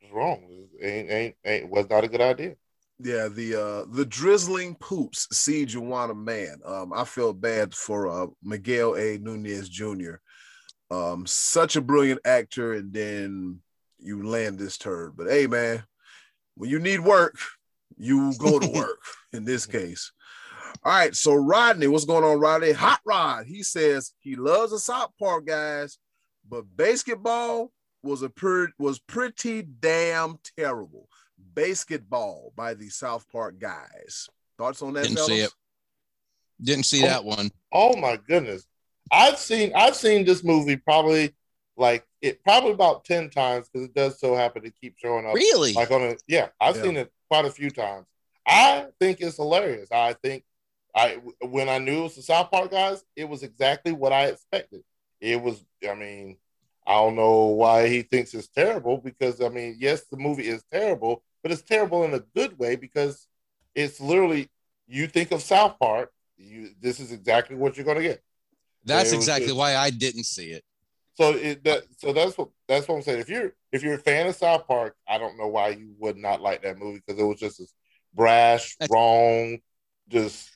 It's 0.00 0.12
wrong. 0.12 0.42
It 0.80 0.84
ain't 0.84 1.10
ain't 1.10 1.34
ain't 1.44 1.70
was 1.70 1.88
not 1.88 2.02
a 2.02 2.08
good 2.08 2.20
idea. 2.20 2.56
Yeah, 2.98 3.28
the 3.28 3.54
uh 3.54 3.84
the 3.92 4.06
drizzling 4.06 4.74
poops 4.76 5.28
see 5.30 5.66
Juwanna 5.66 6.16
Man. 6.16 6.60
Um, 6.64 6.92
I 6.94 7.04
feel 7.04 7.32
bad 7.34 7.74
for 7.74 8.08
uh 8.08 8.26
Miguel 8.42 8.96
A. 8.96 9.18
Nunez 9.18 9.68
Jr. 9.68 10.14
Um, 10.90 11.26
such 11.26 11.76
a 11.76 11.80
brilliant 11.80 12.20
actor, 12.24 12.72
and 12.72 12.92
then 12.92 13.60
you 13.98 14.26
land 14.26 14.58
this 14.58 14.78
turd. 14.78 15.16
But 15.16 15.28
hey, 15.28 15.46
man, 15.46 15.84
when 16.56 16.70
you 16.70 16.78
need 16.78 17.00
work, 17.00 17.36
you 17.98 18.32
go 18.38 18.58
to 18.58 18.68
work 18.74 19.00
in 19.32 19.44
this 19.44 19.66
case. 19.66 20.12
All 20.84 20.92
right, 20.92 21.14
so 21.14 21.34
Rodney, 21.34 21.88
what's 21.88 22.04
going 22.04 22.24
on, 22.24 22.38
Rodney? 22.38 22.72
Hot 22.72 23.00
Rod, 23.04 23.46
he 23.46 23.62
says 23.62 24.12
he 24.20 24.36
loves 24.36 24.72
the 24.72 24.78
South 24.78 25.10
Park 25.18 25.46
guys, 25.46 25.98
but 26.48 26.64
basketball 26.76 27.72
was 28.02 28.22
a 28.22 28.28
pretty 28.28 28.72
was 28.78 28.98
pretty 29.00 29.62
damn 29.62 30.38
terrible. 30.56 31.08
Basketball 31.56 32.52
by 32.54 32.74
the 32.74 32.88
South 32.88 33.26
Park 33.32 33.58
guys. 33.58 34.28
Thoughts 34.56 34.82
on 34.82 34.92
that? 34.92 35.02
Didn't 35.02 35.16
fellas? 35.16 35.32
see 35.32 35.40
it. 35.40 35.50
Didn't 36.62 36.84
see 36.84 37.02
oh, 37.02 37.08
that 37.08 37.24
one. 37.24 37.50
Oh 37.72 37.96
my 37.96 38.18
goodness! 38.28 38.66
I've 39.10 39.38
seen 39.38 39.72
I've 39.74 39.96
seen 39.96 40.24
this 40.24 40.44
movie 40.44 40.76
probably 40.76 41.34
like 41.76 42.06
it 42.22 42.42
probably 42.42 42.72
about 42.72 43.04
10 43.04 43.30
times 43.30 43.68
because 43.68 43.88
it 43.88 43.94
does 43.94 44.18
so 44.18 44.34
happen 44.34 44.62
to 44.62 44.70
keep 44.70 44.96
showing 44.98 45.26
up. 45.26 45.34
Really? 45.34 45.72
Like 45.72 45.90
on 45.90 46.02
a 46.02 46.16
yeah, 46.28 46.48
I've 46.60 46.76
yeah. 46.76 46.82
seen 46.82 46.96
it 46.96 47.12
quite 47.28 47.44
a 47.44 47.50
few 47.50 47.70
times. 47.70 48.06
I 48.46 48.86
think 49.00 49.20
it's 49.20 49.36
hilarious. 49.36 49.90
I 49.90 50.14
think 50.14 50.44
I 50.94 51.18
when 51.42 51.68
I 51.68 51.78
knew 51.78 52.00
it 52.00 52.04
was 52.04 52.16
the 52.16 52.22
South 52.22 52.50
Park 52.50 52.70
guys, 52.70 53.04
it 53.14 53.28
was 53.28 53.42
exactly 53.42 53.92
what 53.92 54.12
I 54.12 54.26
expected. 54.26 54.82
It 55.20 55.40
was, 55.40 55.64
I 55.88 55.94
mean, 55.94 56.36
I 56.86 56.94
don't 56.94 57.16
know 57.16 57.46
why 57.46 57.88
he 57.88 58.02
thinks 58.02 58.34
it's 58.34 58.48
terrible 58.48 58.98
because 58.98 59.40
I 59.40 59.48
mean, 59.48 59.76
yes, 59.78 60.04
the 60.10 60.16
movie 60.16 60.48
is 60.48 60.62
terrible, 60.72 61.22
but 61.46 61.52
it's 61.52 61.62
terrible 61.62 62.02
in 62.02 62.12
a 62.12 62.18
good 62.34 62.58
way 62.58 62.74
because 62.74 63.28
it's 63.72 64.00
literally 64.00 64.50
you 64.88 65.06
think 65.06 65.30
of 65.30 65.40
South 65.40 65.78
Park, 65.78 66.10
you 66.36 66.70
this 66.80 66.98
is 66.98 67.12
exactly 67.12 67.54
what 67.54 67.76
you're 67.76 67.86
gonna 67.86 68.02
get. 68.02 68.20
That's 68.84 69.12
exactly 69.12 69.46
just, 69.46 69.56
why 69.56 69.76
I 69.76 69.90
didn't 69.90 70.24
see 70.24 70.46
it. 70.46 70.64
So 71.14 71.34
it 71.34 71.62
that 71.62 71.84
so 71.98 72.12
that's 72.12 72.36
what 72.36 72.48
that's 72.66 72.88
what 72.88 72.96
I'm 72.96 73.02
saying. 73.02 73.20
If 73.20 73.28
you're 73.28 73.52
if 73.70 73.84
you're 73.84 73.94
a 73.94 73.98
fan 73.98 74.26
of 74.26 74.34
South 74.34 74.66
Park, 74.66 74.96
I 75.06 75.18
don't 75.18 75.38
know 75.38 75.46
why 75.46 75.68
you 75.68 75.94
would 76.00 76.16
not 76.16 76.40
like 76.40 76.62
that 76.62 76.80
movie 76.80 77.00
because 77.06 77.22
it 77.22 77.24
was 77.24 77.38
just 77.38 77.60
as 77.60 77.72
brash, 78.12 78.74
that's, 78.80 78.90
wrong, 78.90 79.58
just 80.08 80.50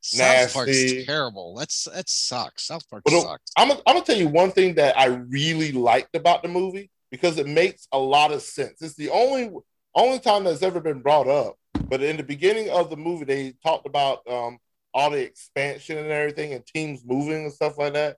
South 0.00 0.18
nasty. 0.18 0.54
Park's 0.54 1.04
terrible. 1.04 1.56
That's 1.56 1.82
that 1.92 2.08
sucks. 2.08 2.64
South 2.64 2.88
Park 2.88 3.02
but 3.04 3.20
sucks. 3.20 3.50
I'm 3.56 3.72
I'm 3.72 3.78
gonna 3.84 4.02
tell 4.02 4.16
you 4.16 4.28
one 4.28 4.52
thing 4.52 4.76
that 4.76 4.96
I 4.96 5.06
really 5.06 5.72
liked 5.72 6.14
about 6.14 6.44
the 6.44 6.48
movie 6.48 6.92
because 7.10 7.38
it 7.38 7.48
makes 7.48 7.88
a 7.90 7.98
lot 7.98 8.30
of 8.30 8.42
sense. 8.42 8.82
It's 8.82 8.94
the 8.94 9.10
only 9.10 9.50
only 9.94 10.18
time 10.18 10.44
that's 10.44 10.62
ever 10.62 10.80
been 10.80 11.00
brought 11.00 11.28
up. 11.28 11.56
But 11.88 12.02
in 12.02 12.16
the 12.16 12.22
beginning 12.22 12.70
of 12.70 12.90
the 12.90 12.96
movie, 12.96 13.24
they 13.24 13.54
talked 13.64 13.86
about 13.86 14.28
um, 14.28 14.58
all 14.92 15.10
the 15.10 15.22
expansion 15.22 15.98
and 15.98 16.10
everything, 16.10 16.52
and 16.52 16.64
teams 16.66 17.02
moving 17.04 17.44
and 17.44 17.52
stuff 17.52 17.78
like 17.78 17.94
that. 17.94 18.16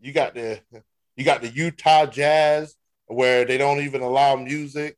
You 0.00 0.12
got 0.12 0.34
the 0.34 0.60
you 1.16 1.24
got 1.24 1.42
the 1.42 1.48
Utah 1.48 2.06
Jazz 2.06 2.74
where 3.06 3.44
they 3.44 3.58
don't 3.58 3.80
even 3.80 4.02
allow 4.02 4.36
music. 4.36 4.96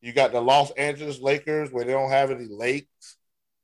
You 0.00 0.12
got 0.12 0.32
the 0.32 0.40
Los 0.40 0.70
Angeles 0.72 1.20
Lakers 1.20 1.70
where 1.70 1.84
they 1.84 1.92
don't 1.92 2.10
have 2.10 2.30
any 2.30 2.46
lakes. 2.46 3.16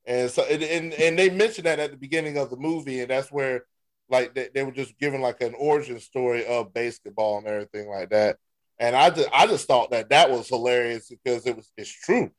And 0.05 0.31
so 0.31 0.43
and, 0.45 0.63
and, 0.63 0.93
and 0.95 1.19
they 1.19 1.31
mentioned 1.31 1.67
that 1.67 1.79
at 1.79 1.91
the 1.91 1.97
beginning 1.97 2.39
of 2.39 2.51
the 2.51 2.57
movie, 2.57 3.01
and 3.01 3.11
that's 3.11 3.31
where 3.31 3.65
like 4.09 4.35
they, 4.35 4.49
they 4.55 4.65
were 4.65 4.73
just 4.73 4.99
giving 4.99 5.21
like 5.21 5.41
an 5.41 5.55
origin 5.59 6.01
story 6.01 6.47
of 6.47 6.73
basketball 6.75 7.39
and 7.39 7.47
everything 7.47 7.89
like 7.89 8.11
that. 8.11 8.39
And 8.81 8.97
I 8.97 9.11
just 9.11 9.29
I 9.33 9.47
just 9.47 9.69
thought 9.69 9.93
that 9.93 10.09
that 10.09 10.31
was 10.31 10.49
hilarious 10.49 11.09
because 11.09 11.47
it 11.47 11.55
was 11.55 11.71
it's 11.77 11.91
true. 11.91 12.33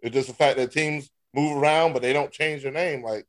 It's 0.00 0.14
just 0.14 0.28
the 0.28 0.34
fact 0.34 0.58
that 0.58 0.70
teams 0.70 1.10
move 1.34 1.56
around, 1.56 1.94
but 1.94 2.02
they 2.02 2.12
don't 2.12 2.30
change 2.30 2.62
their 2.62 2.70
name. 2.70 3.02
Like 3.02 3.26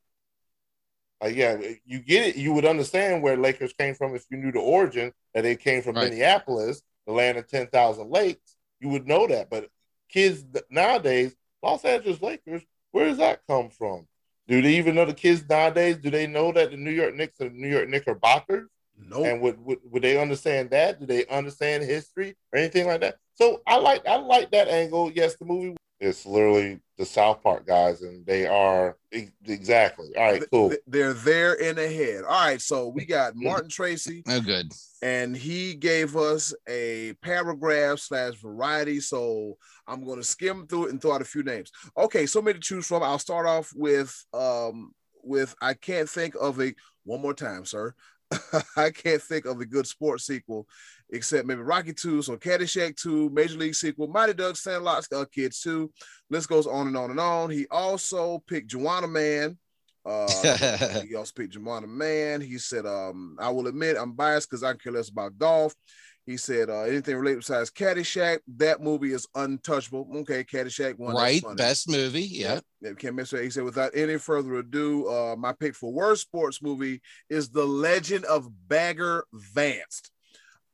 like, 1.22 1.36
yeah, 1.36 1.58
you 1.86 2.00
get 2.00 2.28
it. 2.28 2.36
You 2.38 2.54
would 2.54 2.66
understand 2.66 3.22
where 3.22 3.36
Lakers 3.36 3.74
came 3.74 3.94
from 3.94 4.16
if 4.16 4.26
you 4.30 4.38
knew 4.38 4.52
the 4.52 4.60
origin 4.60 5.12
that 5.34 5.42
they 5.42 5.56
came 5.56 5.82
from 5.82 5.96
right. 5.96 6.10
Minneapolis, 6.10 6.82
the 7.06 7.14
land 7.14 7.38
of 7.38 7.48
10,000 7.48 8.10
lakes. 8.10 8.56
You 8.80 8.90
would 8.90 9.06
know 9.06 9.28
that. 9.28 9.50
But 9.50 9.70
kids 10.10 10.46
nowadays, 10.70 11.36
Los 11.62 11.84
Angeles 11.84 12.22
Lakers, 12.22 12.62
where 12.92 13.06
does 13.06 13.18
that 13.18 13.42
come 13.48 13.70
from? 13.70 14.08
Do 14.48 14.62
they 14.62 14.76
even 14.76 14.96
know 14.96 15.06
the 15.06 15.14
kids 15.14 15.44
nowadays? 15.48 15.98
Do 15.98 16.10
they 16.10 16.26
know 16.26 16.52
that 16.54 16.72
the 16.72 16.78
New 16.78 16.92
York 16.92 17.14
Knicks 17.16 17.40
are 17.42 17.50
New 17.50 17.68
York 17.68 17.90
Knickerbockers? 17.90 18.70
No. 19.00 19.18
Nope. 19.18 19.26
And 19.26 19.42
would, 19.42 19.66
would 19.66 19.80
would 19.92 20.04
they 20.04 20.20
understand 20.20 20.70
that? 20.72 21.00
Do 21.00 21.06
they 21.06 21.26
understand 21.28 21.84
history 21.84 22.36
or 22.52 22.60
anything 22.60 22.88
like 22.88 23.02
that? 23.02 23.16
So 23.36 23.62
I 23.66 23.78
like 23.78 24.06
I 24.06 24.18
like 24.18 24.52
that 24.52 24.68
angle. 24.68 25.12
Yes, 25.12 25.36
the 25.38 25.46
movie 25.46 25.78
It's 26.00 26.26
literally 26.26 26.80
the 26.98 27.06
South 27.06 27.42
Park 27.42 27.66
guys, 27.66 28.02
and 28.02 28.26
they 28.26 28.46
are 28.46 28.98
exactly 29.48 30.10
all 30.18 30.24
right. 30.24 30.44
Cool. 30.52 30.74
They're 30.86 31.14
there 31.14 31.54
in 31.54 31.78
the 31.78 31.88
head. 31.88 32.24
All 32.26 32.46
right, 32.46 32.62
so 32.62 32.90
we 32.90 33.06
got 33.06 33.36
Martin 33.36 33.70
Tracy. 33.70 34.22
Oh, 34.28 34.42
good. 34.42 34.72
And 35.02 35.36
he 35.36 35.76
gave 35.76 36.18
us 36.18 36.54
a 36.68 37.14
paragraph 37.22 38.00
slash 38.00 38.36
variety. 38.36 39.00
So 39.00 39.58
I'm 39.88 40.04
going 40.04 40.20
to 40.20 40.26
skim 40.26 40.68
through 40.68 40.88
it 40.88 40.92
and 40.92 41.02
throw 41.02 41.14
out 41.14 41.22
a 41.22 41.26
few 41.26 41.44
names. 41.44 41.72
Okay, 41.98 42.26
so 42.26 42.42
many 42.42 42.56
to 42.56 42.60
choose 42.60 42.88
from. 42.88 43.02
I'll 43.02 43.18
start 43.18 43.48
off 43.48 43.72
with 43.74 44.14
um 44.34 44.92
with 45.24 45.56
I 45.62 45.74
can't 45.74 46.10
think 46.10 46.36
of 46.40 46.60
a 46.60 46.74
one 47.06 47.22
more 47.22 47.34
time, 47.34 47.66
sir. 47.66 47.94
I 48.78 48.92
can't 48.92 49.22
think 49.22 49.46
of 49.46 49.60
a 49.60 49.66
good 49.66 49.88
sports 49.88 50.26
sequel 50.26 50.68
except 51.12 51.48
maybe 51.48 51.62
Rocky 51.62 51.94
2, 51.94 52.22
so 52.22 52.38
Caddyshack 52.38 52.96
2, 52.98 53.30
Major 53.32 53.58
League 53.58 53.76
sequel, 53.76 54.08
Mighty 54.08 54.34
Ducks, 54.34 54.62
Sandlot, 54.64 55.06
uh, 55.14 55.26
Kids 55.26 55.62
2. 55.62 55.92
List 56.30 56.50
goes 56.50 56.68
on 56.68 56.88
and 56.88 56.98
on 56.98 57.12
and 57.12 57.20
on. 57.20 57.50
He 57.50 57.66
also 57.72 58.40
picked 58.48 58.72
Juwanna 58.72 59.10
Man. 59.10 59.58
Uh, 60.06 61.02
he 61.08 61.16
also 61.16 61.34
picked 61.36 61.58
Juwanna 61.58 61.88
Man. 61.88 62.42
He 62.42 62.58
said, 62.58 62.86
um, 62.86 63.38
I 63.40 63.50
will 63.50 63.68
admit 63.68 63.98
I'm 63.98 64.14
biased 64.14 64.50
because 64.50 64.64
I 64.64 64.74
care 64.76 64.94
less 64.94 65.10
about 65.10 65.38
golf. 65.38 65.74
He 66.26 66.38
said, 66.38 66.70
uh, 66.70 66.82
anything 66.82 67.18
related 67.18 67.40
besides 67.40 67.72
Caddyshack, 67.72 68.40
that 68.58 68.82
movie 68.82 69.14
is 69.14 69.28
untouchable. 69.34 70.08
Okay, 70.18 70.44
Caddyshack 70.44 71.00
one. 71.00 71.16
Right, 71.16 71.42
best 71.56 71.90
movie. 71.90 72.22
Yeah. 72.22 72.60
yeah. 72.82 72.94
Can't 72.94 73.16
miss 73.16 73.34
it. 73.34 73.44
He 73.44 73.50
said, 73.50 73.64
without 73.64 73.92
any 73.96 74.18
further 74.18 74.56
ado, 74.56 75.08
uh, 75.10 75.36
my 75.36 75.54
pick 75.54 75.76
for 75.76 75.92
worst 75.92 76.22
sports 76.22 76.62
movie 76.62 77.02
is 77.30 77.50
The 77.50 77.66
Legend 77.66 78.26
of 78.26 78.48
Bagger 78.68 79.26
Vance. 79.34 80.04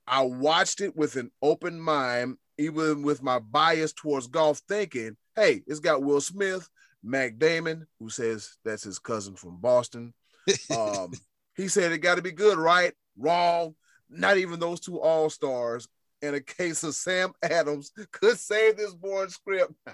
I 0.07 0.21
watched 0.23 0.81
it 0.81 0.95
with 0.95 1.15
an 1.15 1.31
open 1.41 1.79
mind, 1.79 2.37
even 2.57 3.01
with 3.01 3.23
my 3.23 3.39
bias 3.39 3.93
towards 3.93 4.27
golf, 4.27 4.61
thinking, 4.67 5.15
hey, 5.35 5.61
it's 5.67 5.79
got 5.79 6.03
Will 6.03 6.21
Smith, 6.21 6.69
Matt 7.01 7.39
Damon, 7.39 7.87
who 7.99 8.09
says 8.09 8.57
that's 8.65 8.83
his 8.83 8.99
cousin 8.99 9.35
from 9.35 9.57
Boston. 9.61 10.13
Um, 10.69 11.11
he 11.55 11.67
said 11.67 11.91
it 11.91 11.99
got 11.99 12.15
to 12.15 12.21
be 12.21 12.31
good, 12.31 12.59
right? 12.59 12.93
Wrong. 13.17 13.73
Not 14.15 14.37
even 14.37 14.59
those 14.59 14.79
two 14.79 14.99
all 14.99 15.29
stars. 15.29 15.87
In 16.21 16.33
a 16.33 16.39
case 16.39 16.83
of 16.83 16.95
Sam 16.95 17.33
Adams 17.43 17.91
could 18.11 18.39
save 18.39 18.77
this 18.77 18.93
boring 18.93 19.29
script. 19.29 19.73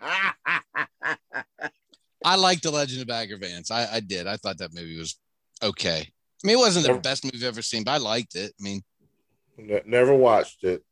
I 2.24 2.36
like 2.36 2.62
The 2.62 2.72
Legend 2.72 3.02
of 3.02 3.08
Bagger 3.08 3.38
Vance. 3.38 3.72
I, 3.72 3.88
I 3.92 4.00
did. 4.00 4.28
I 4.28 4.38
thought 4.38 4.60
that 4.60 4.74
movie 4.74 4.98
was 4.98 5.20
okay. 5.62 6.02
I 6.44 6.48
mean, 6.48 6.56
it 6.58 6.60
wasn't 6.60 6.88
the 6.88 6.94
best 7.02 7.24
movie 7.24 7.38
I've 7.38 7.44
ever 7.44 7.62
seen, 7.62 7.84
but 7.84 7.92
I 7.92 7.98
liked 7.98 8.36
it. 8.36 8.54
I 8.60 8.64
mean, 8.64 8.82
never 9.86 10.16
watched 10.16 10.64
it. 10.64 10.84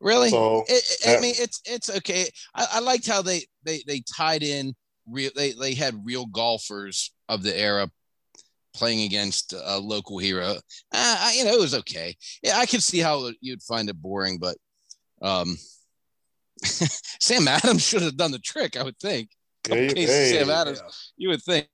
Really? 0.00 0.30
So, 0.30 0.64
it, 0.66 0.82
it, 1.04 1.18
I 1.18 1.20
mean, 1.20 1.34
it's 1.38 1.60
it's 1.66 1.90
okay. 1.90 2.28
I, 2.54 2.66
I, 2.74 2.80
liked 2.80 3.06
how 3.06 3.22
they 3.22 3.42
they 3.64 3.82
they 3.86 4.02
tied 4.16 4.42
in 4.42 4.74
real. 5.06 5.30
They 5.36 5.52
they 5.52 5.74
had 5.74 6.06
real 6.06 6.26
golfers 6.26 7.12
of 7.28 7.42
the 7.42 7.56
era 7.56 7.90
playing 8.74 9.02
against 9.02 9.52
a 9.52 9.78
local 9.78 10.18
hero. 10.18 10.54
Uh, 10.92 11.16
I, 11.18 11.34
you 11.36 11.44
know, 11.44 11.52
it 11.52 11.60
was 11.60 11.74
okay. 11.74 12.16
Yeah, 12.42 12.58
I 12.58 12.66
could 12.66 12.82
see 12.82 12.98
how 12.98 13.30
you'd 13.40 13.62
find 13.62 13.88
it 13.88 14.00
boring, 14.00 14.38
but 14.38 14.56
um, 15.22 15.56
Sam 16.62 17.48
Adams 17.48 17.82
should 17.86 18.02
have 18.02 18.16
done 18.16 18.32
the 18.32 18.38
trick. 18.38 18.76
I 18.76 18.82
would 18.82 18.98
think. 18.98 19.30
Hey, 19.68 19.92
hey, 19.94 20.06
Sam 20.06 20.50
Adams, 20.50 20.80
yeah. 20.82 20.90
you 21.16 21.28
would 21.28 21.42
think. 21.42 21.68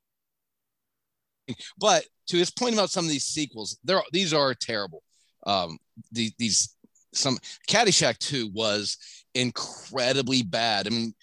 But 1.79 2.05
to 2.29 2.37
his 2.37 2.51
point 2.51 2.75
about 2.75 2.91
some 2.91 3.05
of 3.05 3.11
these 3.11 3.27
sequels, 3.27 3.79
there 3.85 4.03
these 4.13 4.35
are 4.35 4.53
terrible 4.53 5.03
um, 5.47 5.79
the, 6.13 6.31
these 6.39 6.75
some 7.15 7.39
Caddyshack 7.69 8.19
2 8.19 8.51
was 8.53 8.99
incredibly 9.35 10.43
bad. 10.43 10.87
I 10.87 10.91
mean, 10.91 11.15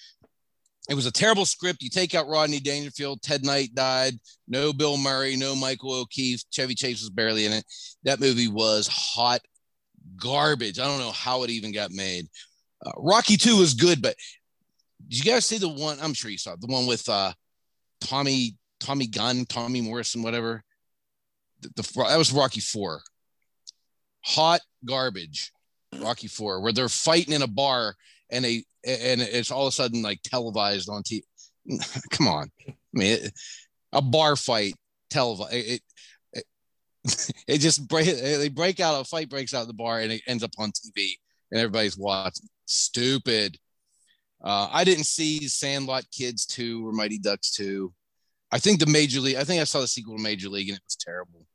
it 0.89 0.95
was 0.95 1.05
a 1.05 1.11
terrible 1.11 1.45
script. 1.45 1.81
You 1.81 1.89
take 1.89 2.13
out 2.13 2.27
Rodney 2.27 2.59
Dangerfield, 2.59 3.21
Ted 3.21 3.45
Knight 3.45 3.73
died, 3.73 4.15
no 4.47 4.73
Bill 4.73 4.97
Murray, 4.97 5.35
no 5.35 5.55
Michael 5.55 5.93
O'Keefe, 5.93 6.43
Chevy 6.51 6.75
Chase 6.75 7.01
was 7.01 7.09
barely 7.09 7.45
in 7.45 7.53
it. 7.53 7.65
That 8.03 8.19
movie 8.19 8.49
was 8.49 8.87
hot 8.87 9.41
garbage. 10.21 10.79
I 10.79 10.85
don't 10.85 10.99
know 10.99 11.11
how 11.11 11.43
it 11.43 11.49
even 11.49 11.71
got 11.71 11.91
made. 11.91 12.27
Uh, 12.85 12.91
Rocky 12.97 13.37
2 13.37 13.57
was 13.57 13.73
good, 13.73 14.01
but 14.01 14.15
did 15.07 15.23
you 15.23 15.31
guys 15.31 15.45
see 15.45 15.57
the 15.57 15.69
one? 15.69 15.97
I'm 16.01 16.13
sure 16.13 16.29
you 16.29 16.37
saw 16.37 16.53
it, 16.53 16.61
the 16.61 16.67
one 16.67 16.85
with 16.85 17.07
uh, 17.07 17.31
Tommy 18.01 18.57
Tommy 18.79 19.07
Gunn, 19.07 19.45
Tommy 19.45 19.79
Morrison, 19.79 20.21
whatever. 20.21 20.63
The, 21.61 21.69
the, 21.77 22.03
that 22.09 22.17
was 22.17 22.33
Rocky 22.33 22.59
4 22.59 23.01
hot 24.23 24.61
garbage, 24.85 25.51
Rocky 25.99 26.27
Four, 26.27 26.61
where 26.61 26.73
they're 26.73 26.89
fighting 26.89 27.33
in 27.33 27.41
a 27.41 27.47
bar 27.47 27.95
and 28.31 28.45
they 28.45 28.63
and 28.85 29.21
it's 29.21 29.51
all 29.51 29.67
of 29.67 29.69
a 29.69 29.71
sudden 29.71 30.01
like 30.01 30.21
televised 30.23 30.89
on 30.89 31.03
TV. 31.03 31.23
Come 32.11 32.27
on, 32.27 32.51
I 32.67 32.73
mean, 32.93 33.13
it, 33.13 33.33
a 33.91 34.01
bar 34.01 34.35
fight 34.35 34.75
televised. 35.09 35.53
It, 35.53 35.81
it, 37.47 37.57
just 37.57 37.87
break 37.87 38.05
they 38.05 38.49
break 38.49 38.79
out 38.79 38.99
a 38.99 39.03
fight 39.03 39.29
breaks 39.29 39.53
out 39.53 39.67
the 39.67 39.73
bar 39.73 39.99
and 39.99 40.11
it 40.11 40.21
ends 40.27 40.43
up 40.43 40.51
on 40.57 40.71
TV 40.71 41.13
and 41.51 41.59
everybody's 41.59 41.97
watching. 41.97 42.47
Stupid. 42.65 43.57
Uh, 44.43 44.69
I 44.71 44.83
didn't 44.83 45.05
see 45.05 45.47
Sandlot 45.47 46.03
Kids 46.11 46.45
2 46.45 46.85
or 46.85 46.91
Mighty 46.91 47.17
Ducks 47.17 47.51
2. 47.55 47.93
I 48.51 48.59
think 48.59 48.79
the 48.79 48.85
Major 48.85 49.21
League, 49.21 49.37
I 49.37 49.45
think 49.45 49.61
I 49.61 49.63
saw 49.63 49.79
the 49.79 49.87
sequel 49.87 50.17
to 50.17 50.23
Major 50.23 50.49
League 50.49 50.67
and 50.67 50.77
it 50.77 50.83
was 50.85 50.97
terrible 50.97 51.45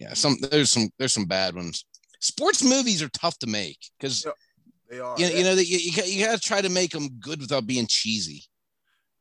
yeah, 0.00 0.14
some 0.14 0.36
there's 0.50 0.70
some 0.70 0.90
there's 0.98 1.12
some 1.12 1.24
bad 1.24 1.54
ones. 1.54 1.84
Sports 2.20 2.62
movies 2.62 3.02
are 3.02 3.08
tough 3.08 3.38
to 3.38 3.46
make 3.46 3.78
because 3.98 4.26
they 4.88 5.00
are. 5.00 5.18
You, 5.18 5.26
you 5.26 5.44
know, 5.44 5.52
you, 5.52 5.78
you, 5.78 6.02
you 6.04 6.24
got 6.24 6.34
to 6.34 6.40
try 6.40 6.60
to 6.60 6.68
make 6.68 6.92
them 6.92 7.08
good 7.20 7.40
without 7.40 7.66
being 7.66 7.86
cheesy. 7.86 8.44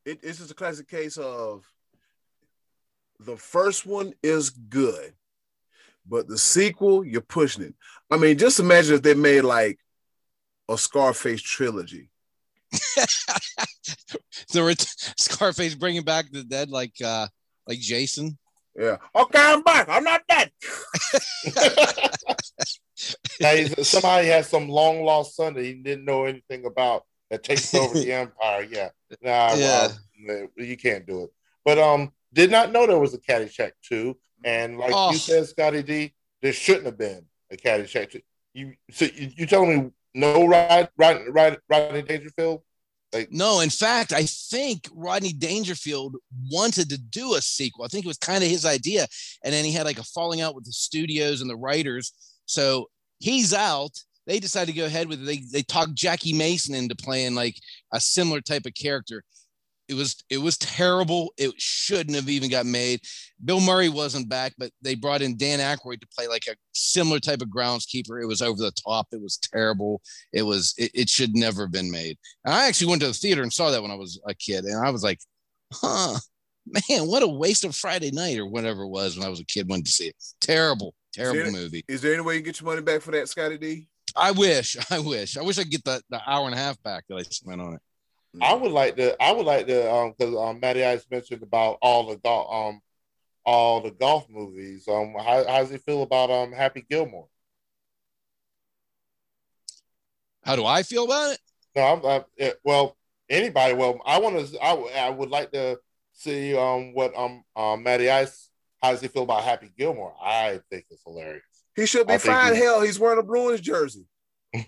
It, 0.05 0.19
it's 0.21 0.39
just 0.39 0.51
a 0.51 0.55
classic 0.55 0.87
case 0.87 1.17
of 1.17 1.65
the 3.19 3.37
first 3.37 3.85
one 3.85 4.13
is 4.21 4.49
good, 4.49 5.13
but 6.07 6.27
the 6.27 6.37
sequel 6.37 7.03
you're 7.03 7.21
pushing 7.21 7.63
it. 7.63 7.73
I 8.11 8.17
mean, 8.17 8.37
just 8.37 8.59
imagine 8.59 8.95
if 8.95 9.01
they 9.01 9.15
made 9.15 9.41
like 9.41 9.79
a 10.69 10.77
Scarface 10.77 11.41
trilogy. 11.41 12.09
the 12.71 13.07
Scarface 15.17 15.75
bringing 15.75 16.03
back 16.03 16.31
the 16.31 16.43
dead, 16.43 16.69
like 16.69 16.93
uh 17.03 17.27
like 17.67 17.79
Jason. 17.79 18.37
Yeah. 18.77 18.97
Okay, 19.15 19.39
I'm 19.39 19.63
back. 19.63 19.87
I'm 19.89 20.03
not 20.03 20.21
dead. 20.27 20.51
now, 23.39 23.55
somebody 23.83 24.27
has 24.27 24.47
some 24.47 24.69
long 24.69 25.03
lost 25.03 25.35
son 25.35 25.53
that 25.55 25.63
he 25.63 25.73
didn't 25.73 26.05
know 26.05 26.25
anything 26.25 26.65
about 26.65 27.03
that 27.29 27.43
takes 27.43 27.73
over 27.73 27.93
the 27.93 28.11
empire. 28.11 28.67
Yeah. 28.69 28.89
Nah, 29.21 29.53
yeah. 29.55 29.89
Well, 30.27 30.47
you 30.57 30.77
can't 30.77 31.05
do 31.05 31.23
it. 31.23 31.29
But 31.63 31.77
um, 31.77 32.11
did 32.33 32.51
not 32.51 32.71
know 32.71 32.85
there 32.87 32.99
was 32.99 33.13
a 33.13 33.19
Caddyshack 33.19 33.71
2. 33.89 34.15
And 34.43 34.77
like 34.77 34.91
oh. 34.93 35.11
you 35.11 35.17
said, 35.17 35.47
Scotty 35.47 35.83
D, 35.83 36.13
there 36.41 36.53
shouldn't 36.53 36.85
have 36.85 36.97
been 36.97 37.25
a 37.51 37.55
Caddyshack 37.55 38.11
2. 38.11 38.21
You 38.53 38.73
so 38.91 39.05
you, 39.05 39.31
you 39.35 39.45
telling 39.45 39.85
me 39.85 39.91
no 40.13 40.47
ride 40.47 40.87
ride 40.97 41.21
ride 41.27 41.57
Rodney 41.69 42.03
Dangerfield 42.03 42.61
like, 43.15 43.31
no, 43.31 43.61
in 43.61 43.69
fact, 43.69 44.11
I 44.11 44.23
think 44.25 44.89
Rodney 44.93 45.31
Dangerfield 45.31 46.17
wanted 46.51 46.89
to 46.89 46.97
do 46.97 47.35
a 47.35 47.41
sequel. 47.41 47.85
I 47.85 47.87
think 47.87 48.03
it 48.03 48.09
was 48.09 48.17
kind 48.17 48.43
of 48.43 48.49
his 48.49 48.65
idea. 48.65 49.07
And 49.43 49.53
then 49.53 49.63
he 49.63 49.71
had 49.71 49.85
like 49.85 49.99
a 49.99 50.03
falling 50.03 50.41
out 50.41 50.53
with 50.53 50.65
the 50.65 50.73
studios 50.73 51.39
and 51.39 51.49
the 51.49 51.55
writers. 51.55 52.11
So 52.45 52.89
he's 53.19 53.53
out. 53.53 53.91
They 54.27 54.39
decided 54.39 54.73
to 54.73 54.79
go 54.79 54.85
ahead 54.85 55.07
with 55.07 55.21
it. 55.21 55.25
They, 55.25 55.43
they 55.51 55.61
talked 55.61 55.93
Jackie 55.93 56.33
Mason 56.33 56.73
into 56.73 56.95
playing 56.95 57.35
like 57.35 57.55
a 57.93 57.99
similar 57.99 58.41
type 58.41 58.65
of 58.65 58.73
character 58.73 59.23
it 59.87 59.93
was 59.93 60.23
it 60.29 60.37
was 60.37 60.57
terrible. 60.57 61.33
It 61.37 61.53
shouldn't 61.57 62.15
have 62.15 62.29
even 62.29 62.49
got 62.49 62.65
made. 62.65 63.01
Bill 63.43 63.59
Murray 63.59 63.89
wasn't 63.89 64.29
back, 64.29 64.53
but 64.57 64.71
they 64.81 64.95
brought 64.95 65.21
in 65.21 65.37
Dan 65.37 65.59
Aykroyd 65.59 66.01
to 66.01 66.07
play 66.07 66.27
like 66.27 66.45
a 66.49 66.55
similar 66.73 67.19
type 67.19 67.41
of 67.41 67.49
groundskeeper. 67.49 68.21
It 68.21 68.27
was 68.27 68.41
over 68.41 68.57
the 68.57 68.71
top. 68.71 69.07
It 69.11 69.21
was 69.21 69.37
terrible. 69.37 70.01
It 70.33 70.43
was 70.43 70.73
it, 70.77 70.91
it 70.93 71.09
should 71.09 71.35
never 71.35 71.63
have 71.63 71.71
been 71.71 71.91
made. 71.91 72.17
And 72.43 72.53
I 72.53 72.67
actually 72.67 72.87
went 72.87 73.01
to 73.01 73.07
the 73.07 73.13
theater 73.13 73.43
and 73.43 73.53
saw 73.53 73.71
that 73.71 73.81
when 73.81 73.91
I 73.91 73.95
was 73.95 74.19
a 74.27 74.33
kid, 74.33 74.65
and 74.65 74.85
I 74.85 74.89
was 74.89 75.03
like, 75.03 75.19
huh, 75.71 76.17
man, 76.89 77.07
what 77.07 77.23
a 77.23 77.27
waste 77.27 77.63
of 77.63 77.75
Friday 77.75 78.11
night 78.11 78.39
or 78.39 78.47
whatever 78.47 78.83
it 78.83 78.89
was 78.89 79.17
when 79.17 79.25
I 79.25 79.29
was 79.29 79.39
a 79.39 79.45
kid. 79.45 79.69
Went 79.69 79.85
to 79.85 79.91
see 79.91 80.07
it. 80.07 80.15
Terrible, 80.41 80.95
terrible 81.15 81.39
is 81.39 81.53
there, 81.53 81.61
movie. 81.61 81.85
Is 81.87 82.01
there 82.01 82.13
any 82.13 82.23
way 82.23 82.35
you 82.35 82.41
get 82.41 82.59
your 82.59 82.69
money 82.69 82.81
back 82.81 83.01
for 83.01 83.11
that, 83.11 83.27
Scotty 83.29 83.57
D? 83.57 83.87
I 84.15 84.31
wish. 84.31 84.77
I 84.91 84.99
wish. 84.99 85.37
I 85.37 85.41
wish 85.41 85.57
I 85.57 85.63
could 85.63 85.71
get 85.71 85.83
the, 85.83 86.01
the 86.09 86.21
hour 86.29 86.45
and 86.45 86.55
a 86.55 86.57
half 86.57 86.81
back 86.83 87.05
that 87.09 87.15
I 87.15 87.23
spent 87.23 87.61
on 87.61 87.73
it. 87.75 87.81
I 88.41 88.53
would 88.53 88.71
like 88.71 88.97
to. 88.97 89.21
I 89.21 89.31
would 89.31 89.45
like 89.45 89.67
to. 89.67 89.91
Um, 89.91 90.13
because 90.17 90.35
um, 90.35 90.59
Matty 90.59 90.83
Ice 90.83 91.05
mentioned 91.09 91.41
about 91.43 91.77
all 91.81 92.07
the 92.07 92.17
golf. 92.17 92.53
Um, 92.53 92.81
all 93.45 93.81
the 93.81 93.91
golf 93.91 94.27
movies. 94.29 94.87
Um, 94.87 95.13
how, 95.17 95.45
how 95.47 95.59
does 95.59 95.69
he 95.69 95.77
feel 95.77 96.01
about 96.01 96.31
um 96.31 96.51
Happy 96.51 96.85
Gilmore? 96.89 97.27
How 100.43 100.55
do 100.55 100.65
I 100.65 100.83
feel 100.83 101.05
about 101.05 101.33
it? 101.33 101.39
No, 101.75 101.81
I'm, 101.83 102.05
I'm 102.05 102.21
it, 102.37 102.59
well. 102.63 102.97
Anybody? 103.27 103.73
Well, 103.73 103.99
I 104.05 104.19
want 104.19 104.47
to. 104.47 104.63
I, 104.63 105.07
I 105.07 105.09
would 105.09 105.29
like 105.29 105.51
to 105.51 105.79
see 106.11 106.55
um 106.55 106.93
what 106.93 107.15
um 107.17 107.43
um 107.55 107.83
Matty 107.83 108.09
Ice. 108.09 108.49
How 108.85 108.91
does 108.91 109.01
he 109.01 109.07
feel 109.07 109.23
about 109.23 109.43
Happy 109.43 109.71
Gilmore? 109.75 110.13
I 110.23 110.59
think 110.69 110.85
it's 110.91 111.01
hilarious. 111.03 111.41
He 111.75 111.87
should 111.87 112.05
be 112.05 112.19
fine. 112.19 112.53
Hell, 112.53 112.81
he's 112.81 112.99
wearing 112.99 113.17
a 113.19 113.23
Bruins 113.23 113.61
jersey. 113.61 114.05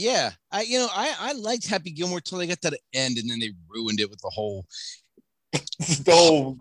Yeah, 0.00 0.30
I 0.52 0.62
you 0.62 0.78
know 0.78 0.86
I 0.94 1.12
I 1.18 1.32
liked 1.32 1.66
Happy 1.66 1.90
Gilmore 1.90 2.20
till 2.20 2.38
they 2.38 2.46
got 2.46 2.60
to 2.62 2.70
the 2.70 2.78
end, 2.94 3.18
and 3.18 3.28
then 3.28 3.40
they 3.40 3.50
ruined 3.68 3.98
it 3.98 4.08
with 4.08 4.20
the 4.20 4.30
whole. 4.32 4.64
So 5.80 6.56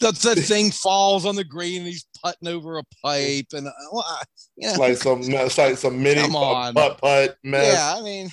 the, 0.00 0.12
the 0.12 0.36
thing 0.40 0.70
falls 0.70 1.26
on 1.26 1.36
the 1.36 1.44
green 1.44 1.80
and 1.82 1.86
he's 1.88 2.06
putting 2.24 2.48
over 2.48 2.78
a 2.78 2.82
pipe 3.04 3.48
and 3.52 3.66
uh, 3.68 3.72
well, 3.92 4.06
I- 4.08 4.22
you 4.56 4.68
know, 4.68 4.78
like 4.78 4.96
some 4.96 5.20
it's 5.22 5.58
like 5.58 5.76
some 5.76 6.02
mini 6.02 6.22
Come 6.22 6.36
on. 6.36 6.72
putt 6.72 6.98
putt 7.02 7.36
mess. 7.44 7.74
yeah, 7.74 7.94
I 7.98 8.02
mean, 8.02 8.30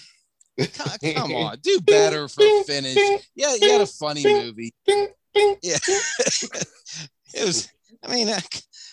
come 1.14 1.34
on, 1.36 1.58
do 1.62 1.82
better 1.82 2.30
for 2.30 2.44
finish. 2.64 2.98
Yeah, 3.36 3.54
you 3.60 3.70
had 3.70 3.82
a 3.82 3.86
funny 3.86 4.24
movie. 4.24 4.74
Ding, 4.86 5.10
ding. 5.36 5.58
Yeah, 5.62 5.78
it 7.34 7.46
was. 7.46 7.70
I 8.04 8.14
mean, 8.14 8.30
I, 8.30 8.40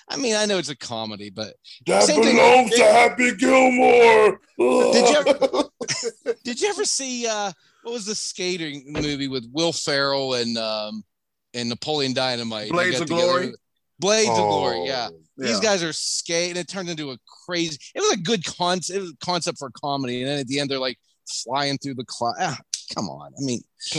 I 0.09 0.17
mean, 0.17 0.35
I 0.35 0.47
know 0.47 0.59
it's 0.59 0.71
a 0.71 0.77
comedy, 0.77 1.31
but 1.31 1.55
That 1.87 2.05
Same 2.05 2.23
thing- 2.23 2.37
belongs 2.37 2.71
to 2.71 2.83
Happy 2.85 3.35
Gilmore. 3.37 4.41
Did 4.59 5.09
you 5.09 6.35
did 6.45 6.61
you 6.61 6.69
ever 6.69 6.85
see 6.85 7.27
uh 7.27 7.53
what 7.83 7.93
was 7.93 8.07
the 8.07 8.15
skating 8.15 8.85
movie 8.89 9.29
with 9.29 9.47
Will 9.53 9.73
Ferrell 9.73 10.35
and 10.35 10.57
um 10.57 11.05
and 11.53 11.69
Napoleon 11.69 12.13
Dynamite? 12.15 12.71
Blades 12.71 12.93
got 12.93 13.03
of 13.03 13.09
together- 13.09 13.27
Glory? 13.27 13.53
Blades 14.01 14.31
of 14.31 14.37
Oh. 14.39 14.49
Glory, 14.49 14.87
yeah. 14.87 15.09
These 15.37 15.61
guys 15.61 15.83
are 15.83 15.93
skating. 15.93 16.57
It 16.57 16.69
turned 16.69 16.89
into 16.89 17.11
a 17.13 17.19
crazy. 17.47 17.79
It 17.95 18.01
was 18.01 18.13
a 18.13 18.17
good 18.17 18.45
concept. 18.45 18.97
It 18.97 19.01
was 19.01 19.11
a 19.13 19.17
concept 19.25 19.59
for 19.59 19.69
a 19.69 19.73
comedy, 19.73 20.23
and 20.23 20.31
then 20.31 20.39
at 20.41 20.47
the 20.49 20.59
end 20.61 20.71
they're 20.71 20.79
like 20.79 20.99
flying 21.29 21.79
through 21.79 21.95
the 21.95 22.05
cloud. 22.05 22.35
Ah, 22.41 22.59
come 22.95 23.09
on. 23.09 23.33
I 23.39 23.41
mean, 23.45 23.61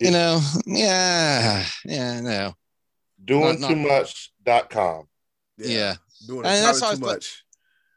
you 0.00 0.10
know, 0.10 0.40
yeah, 0.66 1.64
yeah, 1.84 2.20
no, 2.20 2.52
Doing 3.24 3.60
Not- 3.60 3.68
too 3.70 3.76
not- 3.76 3.88
much.com. 4.46 5.08
yeah. 5.58 5.96
Doing 6.26 6.46
And 6.46 6.64
that's 6.64 6.80
how 6.80 6.90
too 6.92 6.96
thought- 6.98 7.06
much. 7.06 7.44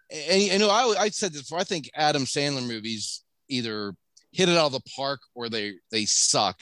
And 0.09 0.41
you 0.41 0.57
know, 0.59 0.69
I 0.69 0.95
I 1.03 1.09
said 1.09 1.33
this 1.33 1.41
before. 1.41 1.59
I 1.59 1.63
think 1.65 1.89
Adam 1.93 2.23
Sandler 2.25 2.65
movies 2.65 3.23
either 3.49 3.93
hit 4.31 4.47
it 4.49 4.57
out 4.57 4.67
of 4.67 4.71
the 4.71 4.89
park 4.95 5.19
or 5.35 5.49
they 5.49 5.73
they 5.91 6.05
suck. 6.05 6.61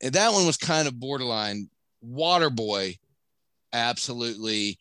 And 0.00 0.14
that 0.14 0.32
one 0.32 0.46
was 0.46 0.56
kind 0.56 0.88
of 0.88 0.98
borderline. 0.98 1.68
Waterboy, 2.04 2.98
absolutely. 3.72 4.78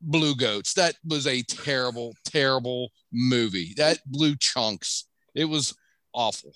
Blue 0.00 0.34
Goats. 0.36 0.74
That 0.74 0.94
was 1.04 1.26
a 1.26 1.42
terrible, 1.42 2.14
terrible 2.24 2.90
movie. 3.12 3.74
That 3.76 3.98
blew 4.06 4.36
chunks. 4.36 5.06
It 5.34 5.44
was 5.46 5.74
awful. 6.14 6.52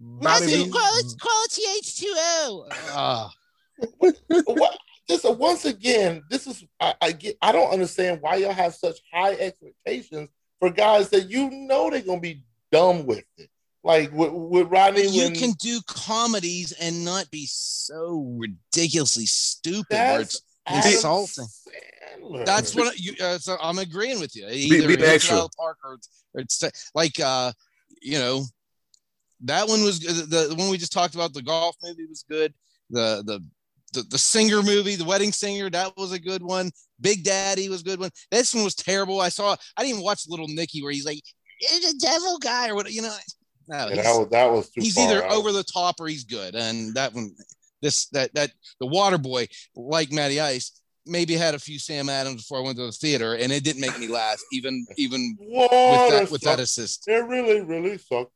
Bobby 0.00 0.68
quality, 0.70 1.08
quality 1.20 1.62
H2O. 1.82 2.68
Ah, 2.92 3.30
what 3.98 4.78
this 5.08 5.24
uh, 5.24 5.32
once 5.32 5.64
again, 5.64 6.22
this 6.30 6.46
is 6.46 6.64
I, 6.78 6.94
I 7.00 7.12
get 7.12 7.36
I 7.40 7.52
don't 7.52 7.72
understand 7.72 8.20
why 8.20 8.36
y'all 8.36 8.52
have 8.52 8.74
such 8.74 8.98
high 9.12 9.32
expectations 9.32 10.28
for 10.60 10.70
guys 10.70 11.08
that 11.10 11.30
you 11.30 11.50
know 11.50 11.90
they're 11.90 12.02
gonna 12.02 12.20
be 12.20 12.42
dumb 12.70 13.06
with 13.06 13.24
it. 13.38 13.48
Like 13.82 14.12
with, 14.12 14.32
with 14.32 14.68
Rodney 14.68 15.08
you 15.08 15.24
when 15.24 15.34
can 15.34 15.52
do 15.52 15.80
comedies 15.86 16.72
and 16.72 17.04
not 17.04 17.30
be 17.30 17.46
so 17.46 18.36
ridiculously 18.38 19.26
stupid. 19.26 19.86
Where 19.90 20.18
That's 20.18 20.42
it's 20.70 20.94
insulting. 20.94 21.46
Sandler. 21.46 22.44
That's 22.44 22.74
what 22.74 22.98
you. 22.98 23.14
Uh, 23.22 23.38
so 23.38 23.56
I'm 23.62 23.78
agreeing 23.78 24.20
with 24.20 24.36
you. 24.36 24.46
Either 24.46 24.88
be 24.88 24.94
it 24.94 25.00
hits 25.00 25.02
it 25.02 25.14
extra. 25.14 25.36
the 25.36 25.48
park 25.56 25.78
or 25.84 25.94
it's, 25.94 26.24
or 26.34 26.40
it's 26.40 26.90
like 26.94 27.18
uh, 27.20 27.52
you 28.02 28.18
know, 28.18 28.44
that 29.42 29.68
one 29.68 29.82
was 29.82 30.00
the, 30.00 30.48
the 30.48 30.54
one 30.54 30.70
we 30.70 30.78
just 30.78 30.92
talked 30.92 31.14
about. 31.14 31.32
The 31.32 31.42
golf 31.42 31.76
movie 31.82 32.06
was 32.06 32.24
good. 32.28 32.52
The 32.90 33.22
the 33.24 33.42
the, 34.02 34.08
the 34.10 34.18
singer 34.18 34.62
movie, 34.62 34.96
the 34.96 35.04
wedding 35.04 35.32
singer, 35.32 35.70
that 35.70 35.92
was 35.96 36.12
a 36.12 36.18
good 36.18 36.42
one. 36.42 36.70
Big 37.00 37.24
Daddy 37.24 37.68
was 37.68 37.80
a 37.82 37.84
good 37.84 38.00
one. 38.00 38.10
This 38.30 38.54
one 38.54 38.64
was 38.64 38.74
terrible. 38.74 39.20
I 39.20 39.28
saw. 39.28 39.52
I 39.76 39.82
didn't 39.82 39.90
even 39.94 40.04
watch 40.04 40.24
Little 40.28 40.48
Nicky 40.48 40.82
where 40.82 40.92
he's 40.92 41.06
like, 41.06 41.20
"It's 41.60 41.92
a 41.92 41.98
devil 41.98 42.38
guy" 42.38 42.68
or 42.68 42.74
what. 42.74 42.90
You 42.90 43.02
know, 43.02 43.14
no, 43.68 43.88
Yeah, 43.88 44.02
that 44.02 44.18
was 44.18 44.28
that 44.30 44.50
was 44.50 44.70
too 44.70 44.80
he's 44.80 44.98
either 44.98 45.24
out. 45.24 45.32
over 45.32 45.52
the 45.52 45.62
top 45.64 46.00
or 46.00 46.08
he's 46.08 46.24
good. 46.24 46.54
And 46.54 46.94
that 46.94 47.14
one, 47.14 47.30
this 47.82 48.06
that 48.08 48.34
that 48.34 48.50
the 48.80 48.86
Water 48.86 49.18
Boy, 49.18 49.46
like 49.76 50.10
Matty 50.10 50.40
Ice, 50.40 50.80
maybe 51.06 51.34
had 51.34 51.54
a 51.54 51.58
few 51.58 51.78
Sam 51.78 52.08
Adams 52.08 52.42
before 52.42 52.58
I 52.58 52.62
went 52.62 52.78
to 52.78 52.86
the 52.86 52.92
theater, 52.92 53.34
and 53.34 53.52
it 53.52 53.62
didn't 53.62 53.80
make 53.80 53.98
me 53.98 54.08
laugh, 54.08 54.40
even 54.52 54.84
even 54.96 55.36
with 55.38 55.70
that 55.70 56.28
with 56.30 56.40
that 56.42 56.58
sucks. 56.58 56.62
assist. 56.62 57.04
It 57.08 57.24
really, 57.26 57.60
really 57.60 57.98
sucks. 57.98 58.30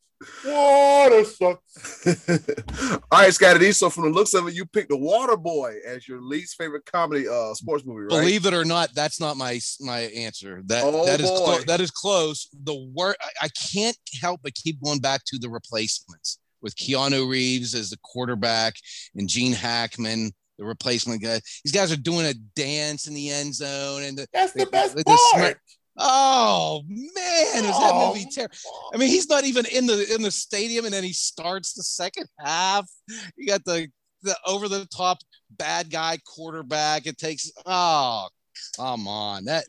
Water 0.47 1.25
sucks. 1.25 2.07
All 3.11 3.21
right, 3.21 3.33
Scotty 3.33 3.59
D. 3.59 3.73
So 3.73 3.91
from 3.91 4.05
the 4.05 4.11
looks 4.11 4.35
of 4.35 4.47
it, 4.49 4.55
you 4.55 4.65
picked 4.67 4.91
the 4.91 4.97
Water 4.97 5.37
Boy 5.37 5.77
as 5.87 6.07
your 6.09 6.21
least 6.21 6.57
favorite 6.57 6.85
comedy 6.87 7.29
uh 7.29 7.55
sports 7.55 7.85
movie, 7.85 8.01
right? 8.03 8.09
Believe 8.11 8.47
it 8.47 8.55
or 8.55 8.65
not, 8.65 8.91
that's 8.95 9.21
not 9.21 9.37
my 9.37 9.61
my 9.81 10.01
answer. 10.01 10.63
That 10.67 10.83
Oh, 10.85 11.05
that 11.07 11.21
is 11.21 11.31
boy. 11.31 11.37
clo- 11.45 11.61
that 11.67 11.81
is 11.81 11.91
close. 11.91 12.49
The 12.65 12.91
word 12.95 13.17
I, 13.21 13.47
I 13.47 13.49
can't 13.49 13.97
help 14.21 14.41
but 14.43 14.55
keep 14.55 14.83
going 14.83 15.01
back 15.01 15.23
to 15.27 15.39
the 15.39 15.49
replacements 15.51 16.39
with 16.61 16.77
Keanu 16.77 17.29
Reeves 17.29 17.75
as 17.75 17.91
the 17.91 17.99
quarterback 18.03 18.75
and 19.17 19.29
Gene 19.29 19.53
Hackman, 19.53 20.31
the 20.59 20.65
replacement 20.65 21.23
guy. 21.23 21.41
These 21.65 21.73
guys 21.73 21.91
are 21.93 21.97
doing 21.97 22.27
a 22.27 22.35
dance 22.55 23.07
in 23.09 23.15
the 23.15 23.31
end 23.31 23.55
zone, 23.55 24.03
and 24.05 24.17
the, 24.19 24.27
That's 24.33 24.53
the 24.53 24.61
With- 24.65 24.71
best 24.71 24.95
with 24.95 25.05
the 25.07 25.19
part. 25.35 25.59
Oh 26.05 26.83
man, 26.89 27.65
is 27.65 27.79
that 27.79 27.93
Oh, 27.95 28.09
movie 28.09 28.27
terrible? 28.31 28.57
I 28.93 28.97
mean, 28.97 29.09
he's 29.09 29.29
not 29.29 29.45
even 29.45 29.67
in 29.67 29.87
the 29.87 30.13
in 30.13 30.21
the 30.23 30.33
stadium, 30.33 30.85
and 30.85 30.93
then 30.93 31.05
he 31.05 31.13
starts 31.13 31.75
the 31.75 31.85
second 31.85 32.27
half. 32.41 32.91
You 33.37 33.47
got 33.47 33.65
the 33.65 33.89
the 34.23 34.37
over 34.47 34.69
the 34.69 34.87
top 34.87 35.19
bad 35.51 35.91
guy 35.91 36.19
quarterback. 36.27 37.07
It 37.07 37.19
takes 37.19 37.51
oh 37.67 38.29
come 38.77 39.07
on 39.07 39.45
that 39.45 39.65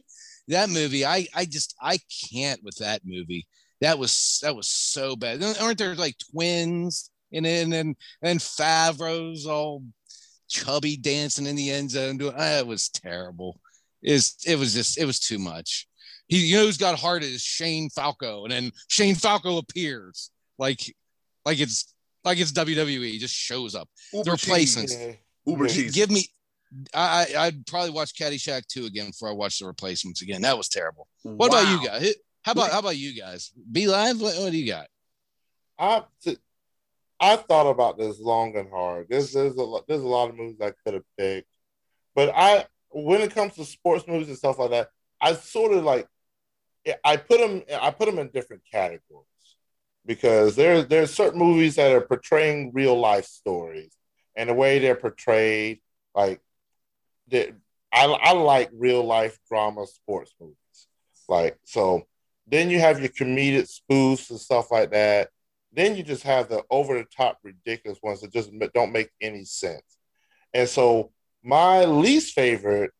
that 0.47 0.69
movie. 0.69 1.05
I 1.05 1.27
I 1.35 1.45
just 1.45 1.75
I 1.81 1.99
can't 2.31 2.63
with 2.63 2.77
that 2.77 3.01
movie. 3.05 3.45
That 3.81 3.99
was 3.99 4.39
that 4.41 4.55
was 4.55 4.67
so 4.67 5.15
bad. 5.15 5.43
Aren't 5.61 5.77
there 5.77 5.93
like 5.95 6.15
twins 6.31 7.11
in 7.31 7.45
it? 7.45 7.63
And 7.63 7.73
then 7.73 7.95
and 8.23 8.39
Favreau's 8.39 9.45
all 9.45 9.83
chubby 10.49 10.97
dancing 10.97 11.45
in 11.45 11.55
the 11.55 11.69
end 11.71 11.91
zone. 11.91 12.17
Doing 12.17 12.33
it 12.37 12.65
was 12.65 12.89
terrible. 12.89 13.59
Is 14.01 14.35
it 14.45 14.57
was 14.57 14.73
just 14.73 14.97
it 14.97 15.05
was 15.05 15.19
too 15.19 15.37
much. 15.37 15.87
He 16.27 16.47
you 16.47 16.57
know 16.57 16.65
who's 16.65 16.77
got 16.77 16.97
heart 16.97 17.23
is 17.23 17.41
Shane 17.41 17.89
Falco, 17.89 18.43
and 18.43 18.51
then 18.51 18.71
Shane 18.87 19.15
Falco 19.15 19.57
appears 19.57 20.31
like 20.57 20.95
like 21.45 21.59
it's 21.59 21.93
like 22.23 22.39
it's 22.39 22.51
WWE. 22.51 23.11
He 23.11 23.19
just 23.19 23.35
shows 23.35 23.75
up. 23.75 23.89
Uber 24.13 24.31
replacements. 24.31 24.95
cheese. 24.95 25.05
Yeah. 25.05 25.13
Uber 25.45 25.67
cheese. 25.67 25.93
Give 25.93 26.09
me. 26.09 26.25
I, 26.93 27.27
I 27.35 27.45
I'd 27.45 27.67
probably 27.67 27.91
watch 27.91 28.15
Caddyshack 28.15 28.65
2 28.67 28.85
again 28.85 29.07
before 29.07 29.29
I 29.29 29.33
watch 29.33 29.59
the 29.59 29.67
replacements 29.67 30.21
again. 30.21 30.41
That 30.41 30.57
was 30.57 30.69
terrible. 30.69 31.07
What 31.21 31.47
about 31.47 31.69
you 31.69 31.87
guys? 31.87 32.15
How 32.43 32.53
about 32.53 32.71
how 32.71 32.79
about 32.79 32.97
you 32.97 33.19
guys? 33.19 33.51
B 33.71 33.87
Live. 33.87 34.19
What, 34.19 34.35
what 34.37 34.51
do 34.51 34.57
you 34.57 34.71
got? 34.71 34.87
I 35.77 36.03
t- 36.23 36.37
I 37.19 37.35
thought 37.37 37.69
about 37.69 37.97
this 37.97 38.19
long 38.19 38.55
and 38.57 38.69
hard. 38.69 39.07
There's 39.09 39.33
there's 39.33 39.57
a 39.57 39.77
there's 39.87 40.01
a 40.01 40.07
lot 40.07 40.29
of 40.29 40.35
movies 40.35 40.59
I 40.61 40.73
could 40.83 40.95
have 40.95 41.03
picked, 41.17 41.47
but 42.15 42.33
I 42.35 42.65
when 42.89 43.21
it 43.21 43.33
comes 43.33 43.55
to 43.55 43.65
sports 43.65 44.05
movies 44.07 44.27
and 44.27 44.37
stuff 44.37 44.59
like 44.59 44.71
that, 44.71 44.89
I 45.21 45.33
sort 45.33 45.73
of 45.73 45.83
like 45.83 46.07
I 47.03 47.17
put 47.17 47.39
them 47.39 47.63
I 47.81 47.91
put 47.91 48.05
them 48.07 48.19
in 48.19 48.29
different 48.29 48.63
categories 48.69 49.27
because 50.05 50.55
there 50.55 50.83
there's 50.83 51.13
certain 51.13 51.39
movies 51.39 51.75
that 51.75 51.91
are 51.91 52.01
portraying 52.01 52.71
real 52.73 52.99
life 52.99 53.25
stories 53.25 53.95
and 54.35 54.49
the 54.49 54.53
way 54.53 54.79
they're 54.79 54.95
portrayed 54.95 55.81
like 56.13 56.41
I 57.31 58.05
I 58.05 58.33
like 58.33 58.69
real 58.73 59.03
life 59.03 59.37
drama 59.47 59.87
sports 59.87 60.33
movies 60.39 60.57
like 61.29 61.57
so 61.63 62.03
then 62.47 62.69
you 62.69 62.79
have 62.79 62.99
your 62.99 63.09
comedic 63.09 63.69
spoofs 63.69 64.29
and 64.29 64.39
stuff 64.39 64.71
like 64.71 64.91
that 64.91 65.29
then 65.75 65.95
you 65.95 66.03
just 66.03 66.23
have 66.23 66.49
the 66.49 66.63
over 66.69 66.97
the 66.97 67.05
top 67.05 67.39
ridiculous 67.43 67.99
ones 68.01 68.21
that 68.21 68.31
just 68.31 68.51
don't 68.73 68.91
make 68.91 69.09
any 69.19 69.43
sense. 69.43 69.97
And 70.53 70.69
so 70.69 71.11
my 71.43 71.85
least 71.85 72.33
favorite, 72.35 72.91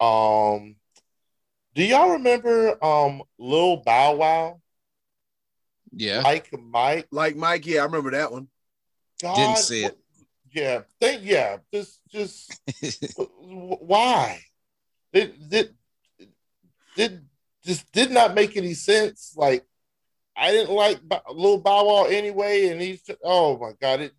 um, 0.00 0.76
do 1.78 1.84
y'all 1.84 2.10
remember 2.10 2.84
um 2.84 3.22
Lil 3.38 3.76
Bow 3.76 4.16
Wow? 4.16 4.60
Yeah. 5.92 6.22
Like 6.22 6.52
Mike? 6.60 7.06
Like 7.12 7.36
Mike, 7.36 7.66
yeah, 7.66 7.82
I 7.82 7.84
remember 7.84 8.10
that 8.10 8.32
one. 8.32 8.48
God, 9.22 9.36
Didn't 9.36 9.58
see 9.58 9.84
it. 9.84 9.96
Yeah, 10.52 10.80
think 11.00 11.22
yeah, 11.24 11.58
just 11.72 12.00
just 12.08 12.52
why? 13.16 14.40
It 15.12 15.48
did 15.48 15.76
did 16.96 17.24
just 17.64 17.90
did 17.92 18.10
not 18.10 18.34
make 18.34 18.56
any 18.56 18.74
sense. 18.74 19.34
Like 19.36 19.64
I 20.36 20.50
didn't 20.50 20.74
like 20.74 21.00
Bo- 21.00 21.32
Lil 21.32 21.58
Bow 21.58 21.86
Wow 21.86 22.04
anyway, 22.06 22.70
and 22.70 22.80
he's 22.80 23.08
oh 23.22 23.56
my 23.56 23.70
god, 23.80 24.00
it 24.00 24.12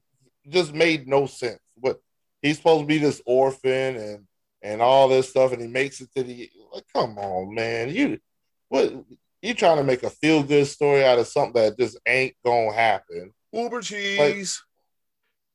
just 0.47 0.73
made 0.73 1.09
no 1.09 1.25
sense. 1.25 1.59
But 1.77 1.99
he's 2.41 2.55
supposed 2.55 2.83
to 2.83 2.87
be 2.87 2.99
this 2.99 3.21
orphan 3.25 3.97
and 3.97 4.27
and 4.61 4.81
all 4.81 5.07
this 5.07 5.29
stuff, 5.29 5.53
and 5.53 5.61
he 5.61 5.67
makes 5.67 6.01
it 6.01 6.09
to 6.15 6.23
the 6.23 6.49
like, 6.73 6.85
come 6.93 7.17
on, 7.17 7.53
man, 7.53 7.89
you 7.89 8.19
what 8.69 8.93
you 9.41 9.53
trying 9.53 9.77
to 9.77 9.83
make 9.83 10.03
a 10.03 10.09
feel 10.09 10.43
good 10.43 10.67
story 10.67 11.03
out 11.05 11.19
of 11.19 11.27
something 11.27 11.61
that 11.61 11.77
just 11.77 11.97
ain't 12.05 12.35
gonna 12.45 12.73
happen. 12.73 13.33
Uber 13.51 13.81
cheese. 13.81 14.61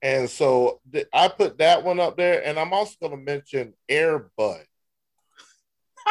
And 0.05 0.29
so 0.29 0.81
th- 0.93 1.07
I 1.15 1.29
put 1.29 1.59
that 1.59 1.83
one 1.83 1.99
up 1.99 2.19
there, 2.19 2.45
and 2.45 2.59
I'm 2.59 2.75
also 2.75 2.95
going 3.01 3.13
to 3.13 3.17
mention 3.17 3.73
Air 3.89 4.27
Bud. 4.37 4.63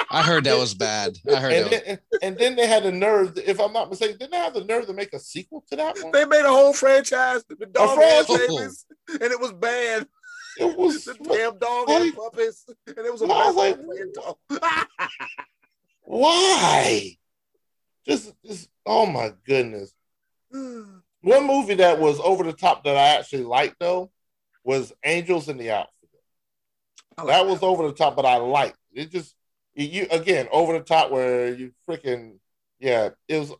I 0.10 0.24
heard 0.24 0.46
that 0.46 0.58
was 0.58 0.74
bad. 0.74 1.16
I 1.32 1.36
heard 1.36 1.54
and, 1.54 1.66
that. 1.66 1.70
then, 1.70 1.84
and, 1.86 2.00
and 2.24 2.38
then 2.38 2.56
they 2.56 2.66
had 2.66 2.82
the 2.82 2.92
nerve, 2.92 3.38
if 3.38 3.60
I'm 3.60 3.72
not 3.72 3.92
mistaken, 3.92 4.18
didn't 4.18 4.32
they 4.32 4.38
have 4.38 4.56
the 4.56 4.64
nerve 4.64 4.88
to 4.88 4.94
make 4.94 5.14
a 5.14 5.20
sequel 5.20 5.64
to 5.70 5.76
that 5.76 5.96
one? 6.02 6.12
They 6.12 6.26
made 6.26 6.44
a 6.44 6.50
whole 6.50 6.74
franchise, 6.74 7.44
the 7.48 7.68
dog 7.68 7.96
franchise? 7.96 8.48
babies, 8.48 8.86
and 9.10 9.32
it 9.32 9.40
was 9.40 9.54
bad. 9.54 10.08
It 10.58 10.78
was 10.78 11.06
The 11.06 11.14
damn 11.14 11.58
dog 11.58 11.90
and 11.90 12.16
puppies, 12.16 12.66
and 12.88 12.98
it 12.98 13.12
was 13.12 13.22
a 13.22 13.26
I 13.26 13.48
was 13.48 13.56
like, 13.56 13.78
dog. 14.14 14.38
why? 16.04 17.18
Just, 18.06 18.34
just 18.46 18.70
oh 18.86 19.06
my 19.06 19.34
goodness. 19.46 19.94
One 20.52 21.48
movie 21.48 21.76
that 21.76 22.00
was 22.00 22.20
over 22.20 22.44
the 22.44 22.54
top 22.54 22.84
that 22.84 22.96
I 22.96 23.18
actually 23.18 23.44
liked 23.44 23.78
though 23.80 24.12
was 24.64 24.94
Angels 25.04 25.50
in 25.50 25.58
the 25.58 25.72
Outfield. 25.72 25.94
Like 27.18 27.28
that 27.28 27.48
was 27.48 27.64
over 27.64 27.88
the 27.88 27.94
top, 27.94 28.16
but 28.16 28.26
I 28.26 28.38
liked 28.38 28.78
it. 28.94 29.12
Just 29.12 29.36
you 29.76 30.08
again 30.12 30.48
over 30.52 30.74
the 30.74 30.84
top 30.84 31.12
where 31.12 31.54
you 31.54 31.72
freaking 31.90 32.38
yeah, 32.80 33.10
it 33.28 33.40
was 33.40 33.54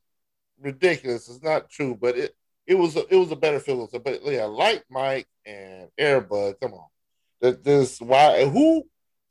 ridiculous. 0.60 1.30
It's 1.30 1.44
not 1.44 1.70
true, 1.70 1.98
but 2.00 2.18
it 2.18 2.36
it 2.66 2.76
was 2.76 2.96
a, 2.96 3.06
it 3.10 3.18
was 3.18 3.32
a 3.32 3.36
better 3.36 3.60
film. 3.60 3.88
But 3.92 4.22
yeah, 4.26 4.46
like 4.46 4.84
Mike 4.90 5.28
and 5.46 5.90
Airbud, 6.00 6.60
come 6.62 6.74
on, 6.74 6.88
that 7.42 7.64
this 7.64 8.00
why 8.00 8.46
who 8.46 8.84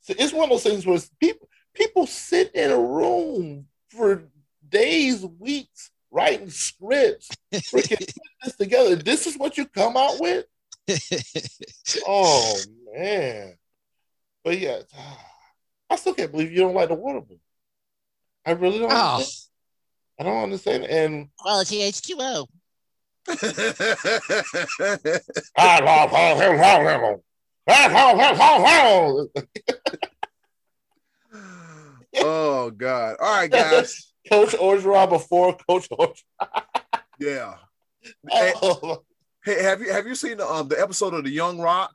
it's 0.07 0.33
one 0.33 0.45
of 0.45 0.49
those 0.49 0.63
things 0.63 0.85
where 0.85 0.99
people 1.19 1.47
people 1.73 2.05
sit 2.05 2.53
in 2.53 2.71
a 2.71 2.79
room 2.79 3.67
for 3.89 4.23
days, 4.67 5.25
weeks 5.39 5.91
writing 6.11 6.49
scripts, 6.49 7.29
freaking 7.53 7.99
put 7.99 8.13
this 8.43 8.55
together. 8.55 8.95
This 8.95 9.25
is 9.27 9.37
what 9.37 9.57
you 9.57 9.65
come 9.65 9.97
out 9.97 10.19
with. 10.19 10.45
Oh 12.05 12.59
man. 12.93 13.55
But 14.43 14.59
yeah, 14.59 14.79
I 15.89 15.95
still 15.95 16.13
can't 16.13 16.31
believe 16.31 16.51
you 16.51 16.59
don't 16.59 16.75
like 16.75 16.89
the 16.89 16.95
water 16.95 17.21
boy. 17.21 17.37
I 18.45 18.51
really 18.51 18.79
don't. 18.79 18.91
oh. 18.91 19.23
I 20.19 20.23
don't 20.23 20.43
understand. 20.43 20.83
And 20.85 21.29
Quality 21.39 21.79
H2O. 21.79 22.47
oh 32.17 32.71
God! 32.71 33.15
All 33.19 33.35
right, 33.35 33.49
guys. 33.49 34.13
Coach 34.29 34.51
Orgeron 34.51 35.09
before 35.09 35.55
Coach 35.67 35.87
Orgeron. 35.89 36.15
Yeah. 37.19 37.55
Hey, 38.29 38.53
Oh, 38.61 39.03
hey, 39.45 39.63
have 39.63 39.81
you 39.81 39.91
have 39.91 40.07
you 40.07 40.15
seen 40.15 40.37
the 40.37 40.47
um 40.47 40.67
the 40.67 40.79
episode 40.79 41.13
of 41.13 41.23
the 41.23 41.29
Young 41.29 41.59
Rock, 41.59 41.93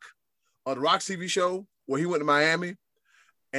on 0.67 0.77
the 0.77 0.81
Rock 0.81 1.01
TV 1.01 1.29
show 1.29 1.67
where 1.87 2.01
he 2.01 2.07
went 2.07 2.21
to 2.21 2.25
Miami, 2.25 2.77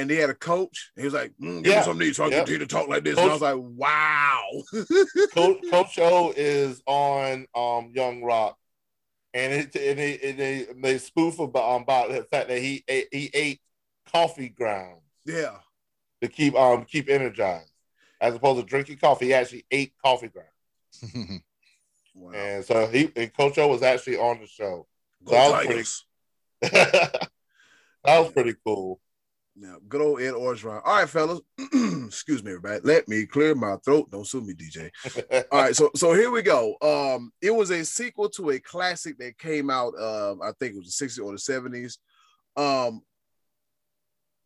and 0.00 0.08
they 0.08 0.16
had 0.16 0.30
a 0.30 0.34
coach. 0.34 0.90
He 0.96 1.04
was 1.04 1.12
like, 1.14 1.32
mm, 1.40 1.62
"Give 1.62 1.72
Yeah. 1.72 1.80
me 1.80 1.84
some 1.84 1.98
these 1.98 2.16
so 2.16 2.24
I 2.24 2.28
Yep. 2.28 2.38
continue 2.38 2.58
to 2.60 2.66
talk 2.66 2.88
like 2.88 3.04
this." 3.04 3.18
And 3.18 3.28
I 3.28 3.32
was 3.32 3.42
like, 3.42 3.56
"Wow." 3.58 4.46
Coach, 5.32 5.58
Coach 5.70 5.98
O 5.98 6.32
is 6.36 6.82
on 6.86 7.46
um 7.54 7.92
Young 7.94 8.22
Rock, 8.22 8.58
and 9.34 9.52
it 9.52 9.76
and 9.76 9.98
they 9.98 10.18
and 10.18 10.38
they, 10.38 10.66
they 10.82 10.98
spoof 10.98 11.38
about, 11.38 11.76
um, 11.76 11.82
about 11.82 12.08
the 12.10 12.24
fact 12.24 12.48
that 12.48 12.58
he 12.58 12.82
ate, 12.88 13.08
he 13.12 13.30
ate 13.34 13.60
coffee 14.10 14.48
grounds 14.48 15.02
yeah. 15.24 15.58
to 16.22 16.28
keep 16.28 16.54
um 16.54 16.84
keep 16.84 17.08
energized, 17.10 17.70
as 18.20 18.34
opposed 18.34 18.60
to 18.60 18.66
drinking 18.66 18.96
coffee. 18.98 19.26
He 19.26 19.34
actually 19.34 19.66
ate 19.70 19.92
coffee 20.02 20.28
grounds, 20.28 21.42
Wow. 22.14 22.32
and 22.32 22.64
so 22.64 22.86
he 22.86 23.12
and 23.16 23.32
Coach 23.34 23.58
O 23.58 23.68
was 23.68 23.82
actually 23.82 24.16
on 24.16 24.40
the 24.40 24.46
show. 24.46 24.86
Go 25.24 25.32
that 25.32 25.50
was 25.50 25.66
Tigers. 25.66 26.04
that 26.62 27.28
was 28.04 28.32
pretty 28.32 28.54
cool. 28.64 29.00
Yeah, 29.56 29.74
good 29.88 30.00
old 30.00 30.20
Ed 30.20 30.32
Orgeron. 30.32 30.80
All 30.84 30.96
right, 30.96 31.08
fellas. 31.08 31.40
Excuse 31.58 32.42
me, 32.42 32.52
everybody. 32.52 32.80
Let 32.84 33.08
me 33.08 33.26
clear 33.26 33.54
my 33.54 33.76
throat. 33.84 34.10
Don't 34.10 34.26
sue 34.26 34.40
me, 34.40 34.54
DJ. 34.54 34.90
All 35.52 35.62
right, 35.62 35.76
so 35.76 35.90
so 35.94 36.14
here 36.14 36.30
we 36.30 36.42
go. 36.42 36.76
Um, 36.80 37.32
it 37.42 37.54
was 37.54 37.70
a 37.70 37.84
sequel 37.84 38.28
to 38.30 38.50
a 38.50 38.60
classic 38.60 39.18
that 39.18 39.38
came 39.38 39.68
out. 39.68 39.98
Um, 40.00 40.40
I 40.42 40.52
think 40.58 40.74
it 40.74 40.78
was 40.78 40.96
the 40.96 41.06
60s 41.06 41.22
or 41.22 41.32
the 41.32 41.38
70s. 41.38 41.98
Um, 42.56 43.02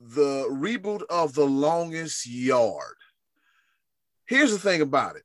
the 0.01 0.49
reboot 0.51 1.03
of 1.09 1.35
The 1.35 1.45
Longest 1.47 2.27
Yard. 2.27 2.97
Here's 4.27 4.53
the 4.53 4.59
thing 4.59 4.81
about 4.81 5.17
it. 5.17 5.23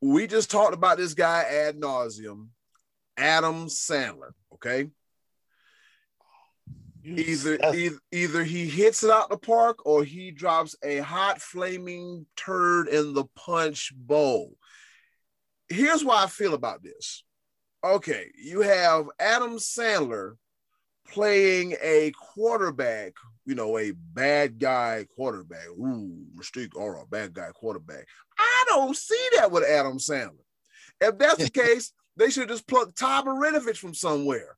We 0.00 0.26
just 0.26 0.50
talked 0.50 0.74
about 0.74 0.98
this 0.98 1.14
guy 1.14 1.44
ad 1.44 1.80
nauseum, 1.80 2.48
Adam 3.16 3.66
Sandler. 3.66 4.32
Okay. 4.54 4.88
Either, 7.04 7.58
either 7.74 7.98
either 8.12 8.44
he 8.44 8.68
hits 8.68 9.02
it 9.02 9.10
out 9.10 9.28
the 9.28 9.36
park 9.36 9.84
or 9.84 10.04
he 10.04 10.30
drops 10.30 10.76
a 10.84 10.98
hot 10.98 11.40
flaming 11.40 12.26
turd 12.36 12.86
in 12.88 13.12
the 13.12 13.24
punch 13.34 13.92
bowl. 13.96 14.52
Here's 15.68 16.04
why 16.04 16.22
I 16.22 16.26
feel 16.28 16.54
about 16.54 16.82
this. 16.82 17.24
Okay, 17.82 18.30
you 18.36 18.60
have 18.60 19.06
Adam 19.18 19.56
Sandler 19.56 20.34
playing 21.08 21.74
a 21.82 22.12
quarterback, 22.12 23.14
you 23.44 23.56
know, 23.56 23.76
a 23.78 23.90
bad 23.90 24.60
guy 24.60 25.04
quarterback. 25.16 25.66
Ooh, 25.70 26.24
mistake 26.36 26.76
or 26.76 27.02
a 27.02 27.06
bad 27.06 27.34
guy 27.34 27.50
quarterback. 27.52 28.06
I 28.38 28.64
don't 28.68 28.96
see 28.96 29.28
that 29.36 29.50
with 29.50 29.64
Adam 29.64 29.98
Sandler. 29.98 30.36
If 31.00 31.18
that's 31.18 31.42
the 31.42 31.50
case, 31.62 31.92
they 32.16 32.30
should 32.30 32.48
just 32.48 32.68
pluck 32.68 32.94
Todd 32.94 33.24
Marinovich 33.24 33.78
from 33.78 33.94
somewhere 33.94 34.56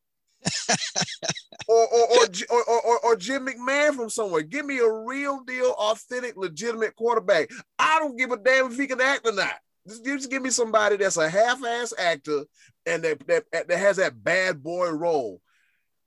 or 1.69 1.87
or 1.87 2.07
or, 2.09 2.27
or 2.51 2.65
or 2.65 2.81
or 2.81 2.99
or 3.01 3.17
Jim 3.17 3.47
McMahon 3.47 3.95
from 3.95 4.11
somewhere. 4.11 4.43
Give 4.43 4.67
me 4.67 4.79
a 4.79 4.91
real 4.91 5.41
deal, 5.45 5.75
authentic, 5.79 6.37
legitimate 6.37 6.97
quarterback. 6.97 7.51
I 7.79 7.99
don't 7.99 8.17
give 8.17 8.31
a 8.33 8.37
damn 8.37 8.71
if 8.71 8.79
he 8.79 8.87
can 8.87 9.01
act 9.01 9.27
or 9.27 9.33
not. 9.33 9.55
Just, 9.87 10.05
just 10.05 10.31
give 10.31 10.43
me 10.43 10.51
somebody 10.51 10.97
that's 10.97 11.19
a 11.19 11.29
half-ass 11.29 11.93
actor 11.99 12.45
and 12.87 13.05
that, 13.05 13.27
that 13.27 13.45
that 13.69 13.79
has 13.79 13.97
that 13.97 14.23
bad 14.23 14.63
boy 14.63 14.91
role. 14.91 15.41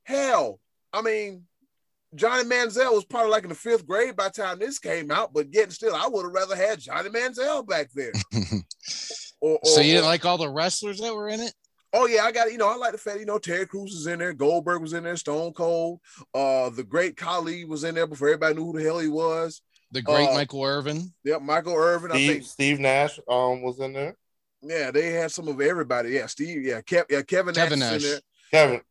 Hell, 0.04 0.60
I 0.94 1.02
mean, 1.02 1.44
Johnny 2.16 2.44
Manziel 2.44 2.94
was 2.94 3.06
probably 3.06 3.32
like 3.32 3.44
in 3.44 3.50
the 3.50 3.56
fifth 3.56 3.86
grade 3.86 4.16
by 4.16 4.30
the 4.30 4.42
time 4.42 4.60
this 4.60 4.80
came 4.80 5.12
out, 5.12 5.34
but 5.34 5.48
yet 5.52 5.72
still, 5.72 5.94
I 5.94 6.08
would 6.08 6.24
have 6.24 6.34
rather 6.34 6.56
had 6.56 6.80
Johnny 6.80 7.10
Manziel 7.10 7.68
back 7.68 7.90
there. 7.94 8.14
Or, 9.40 9.60
so 9.64 9.82
you 9.82 9.94
didn't 9.94 10.06
like 10.06 10.26
all 10.26 10.38
the 10.38 10.50
wrestlers 10.50 11.00
that 11.00 11.14
were 11.14 11.30
in 11.30 11.40
it? 11.42 11.54
Oh 11.94 12.06
yeah, 12.06 12.24
I 12.24 12.32
got 12.32 12.52
you 12.52 12.58
know 12.58 12.70
I 12.70 12.76
like 12.76 12.92
the 12.92 12.98
fact 12.98 13.20
you 13.20 13.26
know 13.26 13.40
Terry 13.40 13.66
Crews 13.66 13.92
was 13.94 14.08
in 14.08 14.20
there, 14.20 14.34
Goldberg 14.34 14.82
was 14.82 14.94
in 14.94 15.04
there, 15.04 15.16
Stone 15.18 15.54
Cold, 15.54 16.00
uh, 16.34 16.70
the 16.70 16.84
Great 16.84 17.16
Khali 17.18 17.66
was 17.66 17.84
in 17.84 17.96
there 17.96 18.08
before 18.08 18.28
everybody 18.28 18.56
knew 18.56 18.66
who 18.66 18.78
the 18.78 18.84
hell 18.84 19.00
he 19.00 19.08
was. 19.08 19.62
The 19.92 20.02
great 20.02 20.28
Uh, 20.30 20.34
Michael 20.34 20.64
Irvin. 20.66 21.14
Yep, 21.24 21.42
Michael 21.44 21.76
Irvin. 21.76 22.12
I 22.12 22.16
Steve, 22.16 22.32
think 22.32 22.44
Steve 22.46 22.80
Nash 22.80 23.20
um 23.30 23.62
was 23.62 23.80
in 23.80 23.94
there. 23.94 24.18
yeah, 24.62 24.92
they 24.92 25.12
had 25.12 25.32
some 25.32 25.48
of 25.48 25.62
everybody. 25.62 26.10
Yeah, 26.12 26.26
Steve. 26.26 26.64
Yeah, 26.64 26.82
Kev, 26.82 27.06
yeah, 27.10 27.22
Kevin, 27.22 27.56
Kevin 27.56 27.80
Nash, 27.80 27.94
is 27.96 28.04
in 28.04 28.12
Nash. 28.12 28.22
there. 28.52 28.62
Kevin, 28.68 28.82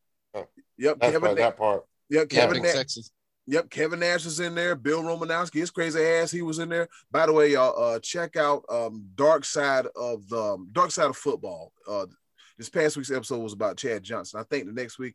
Yep, 0.78 0.98
that's 1.00 1.12
Kevin. 1.12 1.20
part, 1.20 1.36
that 1.36 1.56
part. 1.56 1.84
yep, 2.10 2.32
Yeah, 2.32 2.40
Kevin. 2.40 2.54
big 2.54 2.62
Na- 2.64 2.68
sexy. 2.70 3.02
Yep, 3.48 3.70
Kevin 3.70 4.00
Nash 4.00 4.26
is 4.26 4.40
in 4.40 4.54
there. 4.54 4.74
Bill 4.74 5.02
Romanowski, 5.02 5.60
his 5.60 5.70
crazy 5.70 6.02
ass, 6.02 6.30
he 6.32 6.42
was 6.42 6.58
in 6.58 6.68
there. 6.68 6.88
By 7.12 7.26
the 7.26 7.32
way, 7.32 7.52
y'all, 7.52 7.80
uh, 7.80 8.00
check 8.00 8.36
out 8.36 8.64
um, 8.68 9.04
Dark 9.14 9.44
Side 9.44 9.86
of 9.94 10.28
the 10.28 10.42
um, 10.54 10.68
Dark 10.72 10.90
Side 10.90 11.08
of 11.10 11.16
Football. 11.16 11.72
Uh, 11.88 12.06
this 12.58 12.68
past 12.68 12.96
week's 12.96 13.10
episode 13.10 13.38
was 13.42 13.52
about 13.52 13.76
Chad 13.76 14.02
Johnson. 14.02 14.40
I 14.40 14.44
think 14.44 14.66
the 14.66 14.72
next 14.72 14.98
week, 14.98 15.14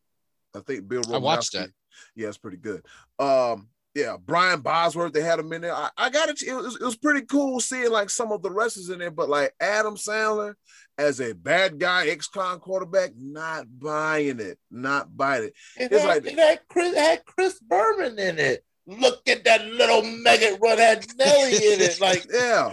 I 0.56 0.60
think 0.60 0.88
Bill. 0.88 1.02
I 1.14 1.18
watched 1.18 1.54
that. 1.54 1.70
Yeah, 2.16 2.28
it's 2.30 2.38
pretty 2.38 2.58
good. 2.58 2.86
Um, 3.20 3.68
yeah, 3.94 4.16
Brian 4.24 4.62
Bosworth, 4.62 5.12
they 5.12 5.22
had 5.22 5.39
him 5.39 5.52
in 5.52 5.62
there. 5.64 5.76
I, 5.76 5.89
I 5.98 6.10
got 6.10 6.30
it. 6.30 6.42
It 6.42 6.54
was, 6.54 6.76
it 6.76 6.82
was 6.84 6.96
pretty 6.96 7.26
cool 7.26 7.60
seeing 7.60 7.92
like 7.92 8.10
some 8.10 8.32
of 8.32 8.42
the 8.42 8.50
wrestlers 8.50 8.89
in 8.89 9.00
there, 9.00 9.12
but 9.12 9.28
like 9.30 9.54
Adam 9.60 9.96
Sandler 9.96 10.54
as 10.98 11.20
a 11.20 11.34
bad 11.34 11.78
guy, 11.78 12.08
ex-con 12.08 12.60
quarterback, 12.60 13.12
not 13.18 13.66
buying 13.80 14.39
it, 14.39 14.58
not 14.70 15.16
buying 15.18 15.46
it. 15.46 15.54
It 15.78 15.92
It's 15.92 16.04
had, 16.04 16.24
like- 16.24 16.32
it 16.32 16.39
had 16.39 16.60
Chris, 16.70 16.94
it 16.94 16.98
had 16.98 17.26
Chris 17.26 17.60
Berman 17.60 18.18
in 18.18 18.39
it. 18.39 18.64
Look 18.88 19.28
at 19.28 19.44
that 19.44 19.66
little 19.66 20.02
maggot 20.04 20.58
run 20.62 20.78
had 20.78 21.06
Nelly 21.18 21.52
in 21.56 21.82
it. 21.82 21.98
Like, 22.02 22.26
Yeah. 22.34 22.72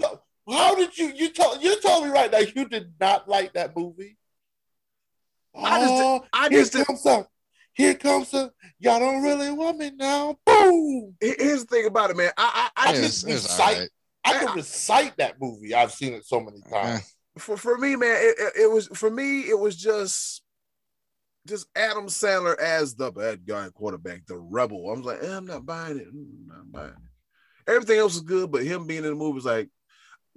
how 0.48 0.74
did 0.76 0.96
you 0.96 1.12
you 1.14 1.30
told 1.30 1.62
you 1.62 1.80
told 1.80 2.04
me 2.04 2.10
right 2.10 2.30
now 2.30 2.38
you 2.38 2.66
did 2.68 2.92
not 3.00 3.28
like 3.28 3.52
that 3.54 3.76
movie? 3.76 4.16
I 5.54 5.80
just- 5.80 5.92
oh, 5.92 6.24
I 6.32 6.48
here 6.48 6.60
just 6.60 6.72
did- 6.72 6.86
comes 6.86 7.02
some. 7.02 7.24
Here 7.74 7.94
comes 7.94 8.28
some. 8.28 8.50
Y'all 8.80 8.98
don't 8.98 9.22
really 9.22 9.50
want 9.52 9.78
me 9.78 9.92
now. 9.94 10.36
Boom. 10.44 11.14
Here's 11.20 11.60
the 11.64 11.66
thing 11.66 11.86
about 11.86 12.10
it, 12.10 12.16
man. 12.16 12.32
I 12.36 12.70
I, 12.76 12.88
I 12.88 12.88
I 12.90 12.92
It 12.94 13.02
just 13.02 13.24
was, 13.26 13.34
recite- 13.44 13.74
all 13.76 13.80
right. 13.80 13.90
I 14.24 14.44
can 14.44 14.56
recite 14.56 15.16
that 15.18 15.40
movie. 15.40 15.74
I've 15.74 15.92
seen 15.92 16.12
it 16.12 16.24
so 16.26 16.40
many 16.40 16.60
times. 16.70 17.14
for 17.38 17.56
for 17.56 17.78
me, 17.78 17.94
man, 17.96 18.16
it, 18.20 18.36
it, 18.38 18.62
it 18.64 18.70
was 18.70 18.88
for 18.88 19.08
me, 19.10 19.42
it 19.42 19.58
was 19.58 19.76
just 19.76 20.42
just 21.46 21.66
Adam 21.76 22.06
Sandler 22.08 22.58
as 22.58 22.94
the 22.94 23.10
bad 23.12 23.46
guy 23.46 23.68
quarterback, 23.72 24.26
the 24.26 24.36
rebel. 24.36 24.90
I 24.90 24.96
was 24.98 25.04
like, 25.06 25.22
eh, 25.22 25.34
I'm 25.36 25.46
not 25.46 25.64
buying 25.64 25.98
it. 25.98 26.14
Mm, 26.14 26.46
not 26.48 26.70
buying 26.72 26.90
it. 26.90 27.70
Everything 27.72 27.98
else 28.00 28.16
is 28.16 28.20
good, 28.22 28.50
but 28.50 28.64
him 28.64 28.86
being 28.86 29.04
in 29.04 29.10
the 29.10 29.14
movie 29.14 29.34
was 29.36 29.44
like, 29.46 29.68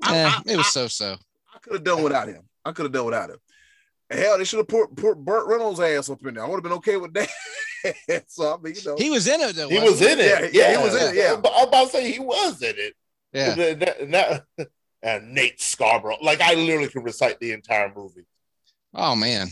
Eh, 0.08 0.26
I- 0.30 0.42
it 0.46 0.58
was 0.58 0.68
I- 0.68 0.70
so 0.70 0.88
so. 0.88 1.18
I 1.54 1.58
could 1.60 1.74
have 1.74 1.84
done 1.84 2.04
without 2.04 2.28
him. 2.30 2.48
I 2.64 2.72
could 2.72 2.86
have 2.86 2.92
done 2.94 3.06
without 3.06 3.30
him. 3.32 3.40
Hell, 4.12 4.38
they 4.38 4.44
should 4.44 4.58
have 4.58 4.68
put, 4.68 4.96
put 4.96 5.18
Burt 5.18 5.48
Reynolds' 5.48 5.80
ass 5.80 6.10
up 6.10 6.26
in 6.26 6.34
there. 6.34 6.44
I 6.44 6.48
would 6.48 6.56
have 6.56 6.64
been 6.64 6.74
okay 6.74 6.98
with 6.98 7.14
that. 7.14 7.30
so 8.28 8.54
I 8.54 8.58
mean, 8.62 8.76
you 8.76 8.82
know, 8.86 8.96
he 8.98 9.10
was 9.10 9.28
in 9.28 9.40
it 9.40 9.56
though. 9.56 9.70
He 9.70 9.80
was 9.80 10.02
in 10.02 10.20
it. 10.20 10.54
Yeah, 10.54 10.70
yeah, 10.72 10.78
he 10.78 10.84
was 10.84 10.96
in 10.96 11.10
it. 11.10 11.16
Yeah, 11.16 11.34
I'm 11.34 11.68
about 11.68 11.86
to 11.86 11.90
say 11.90 12.12
he 12.12 12.20
was 12.20 12.62
in 12.62 12.76
it. 12.78 12.94
Yeah, 13.34 14.40
and 15.04 15.34
Nate 15.34 15.62
Scarborough. 15.62 16.18
Like 16.22 16.42
I 16.42 16.54
literally 16.56 16.90
can 16.90 17.04
recite 17.04 17.40
the 17.40 17.54
entire 17.54 17.92
movie. 17.96 18.26
Oh 18.94 19.16
man. 19.16 19.48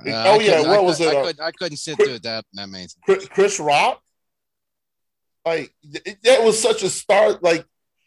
Uh, 0.00 0.24
oh 0.26 0.40
yeah, 0.40 0.60
what 0.60 0.84
was 0.84 1.00
it? 1.00 1.08
I, 1.08 1.16
uh, 1.16 1.24
could, 1.26 1.40
I 1.40 1.50
couldn't 1.52 1.78
sit 1.78 1.96
Chris, 1.96 2.08
through 2.08 2.18
that. 2.20 2.44
That 2.52 2.68
means 2.68 2.96
Chris 3.30 3.58
Rock. 3.58 4.00
Like 5.44 5.74
that 6.22 6.42
was 6.42 6.60
such 6.60 6.82
a 6.82 6.90
star. 6.90 7.38
Like 7.40 7.64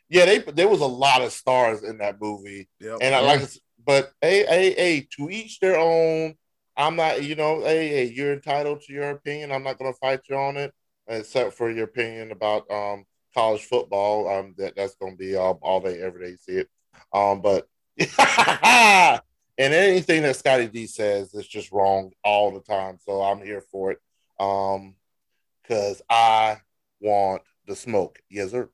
yeah, 0.09 0.25
they 0.25 0.39
there 0.39 0.67
was 0.67 0.81
a 0.81 0.85
lot 0.85 1.21
of 1.21 1.31
stars 1.31 1.83
in 1.83 1.99
that 1.99 2.21
movie, 2.21 2.69
yep. 2.79 2.97
and 3.01 3.13
I 3.13 3.19
like. 3.19 3.41
But 3.85 4.11
hey, 4.21 4.45
hey, 4.45 4.73
hey, 4.73 5.07
to 5.17 5.29
each 5.29 5.59
their 5.59 5.77
own. 5.77 6.35
I'm 6.77 6.95
not, 6.95 7.23
you 7.23 7.35
know, 7.35 7.61
hey, 7.61 7.89
hey, 7.89 8.03
you're 8.05 8.33
entitled 8.33 8.81
to 8.83 8.93
your 8.93 9.09
opinion. 9.09 9.51
I'm 9.51 9.63
not 9.63 9.77
going 9.77 9.91
to 9.91 9.99
fight 9.99 10.21
you 10.29 10.37
on 10.37 10.55
it, 10.55 10.73
except 11.07 11.53
for 11.53 11.69
your 11.69 11.85
opinion 11.85 12.31
about 12.31 12.69
um 12.71 13.05
college 13.33 13.65
football. 13.65 14.29
Um, 14.29 14.55
that 14.57 14.75
that's 14.75 14.95
going 14.95 15.13
to 15.13 15.17
be 15.17 15.35
all, 15.35 15.59
all 15.61 15.81
day, 15.81 16.01
every 16.01 16.31
day. 16.31 16.35
See 16.37 16.53
it. 16.53 16.69
Um, 17.13 17.41
but 17.41 17.67
and 19.57 19.73
anything 19.73 20.23
that 20.23 20.37
Scotty 20.37 20.67
D 20.67 20.87
says 20.87 21.33
is 21.33 21.47
just 21.47 21.71
wrong 21.71 22.11
all 22.23 22.51
the 22.51 22.61
time. 22.61 22.97
So 22.99 23.21
I'm 23.21 23.41
here 23.43 23.61
for 23.71 23.91
it. 23.91 23.99
Um, 24.39 24.95
because 25.61 26.01
I 26.09 26.57
want 26.99 27.43
the 27.67 27.75
smoke. 27.75 28.19
Yes, 28.29 28.51
sir. 28.51 28.69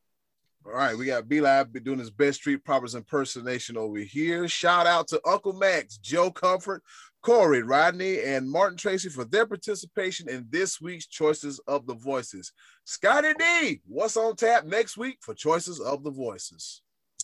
All 0.67 0.71
right, 0.71 0.97
we 0.97 1.05
got 1.05 1.29
B 1.29 1.41
Live 1.41 1.71
doing 1.83 1.99
his 1.99 2.09
best 2.09 2.39
street 2.39 2.65
properties 2.65 2.95
impersonation 2.95 3.77
over 3.77 3.99
here. 3.99 4.47
Shout 4.47 4.87
out 4.87 5.07
to 5.09 5.21
Uncle 5.23 5.53
Max, 5.53 5.97
Joe 5.97 6.31
Comfort, 6.31 6.81
Corey, 7.21 7.61
Rodney, 7.61 8.21
and 8.21 8.49
Martin 8.49 8.75
Tracy 8.75 9.09
for 9.09 9.25
their 9.25 9.45
participation 9.45 10.27
in 10.27 10.47
this 10.49 10.81
week's 10.81 11.05
Choices 11.05 11.59
of 11.67 11.85
the 11.85 11.93
Voices. 11.93 12.51
Scotty 12.83 13.33
D, 13.37 13.81
what's 13.85 14.17
on 14.17 14.35
tap 14.35 14.65
next 14.65 14.97
week 14.97 15.19
for 15.21 15.35
Choices 15.35 15.79
of 15.79 16.03
the 16.03 16.11
Voices? 16.11 16.81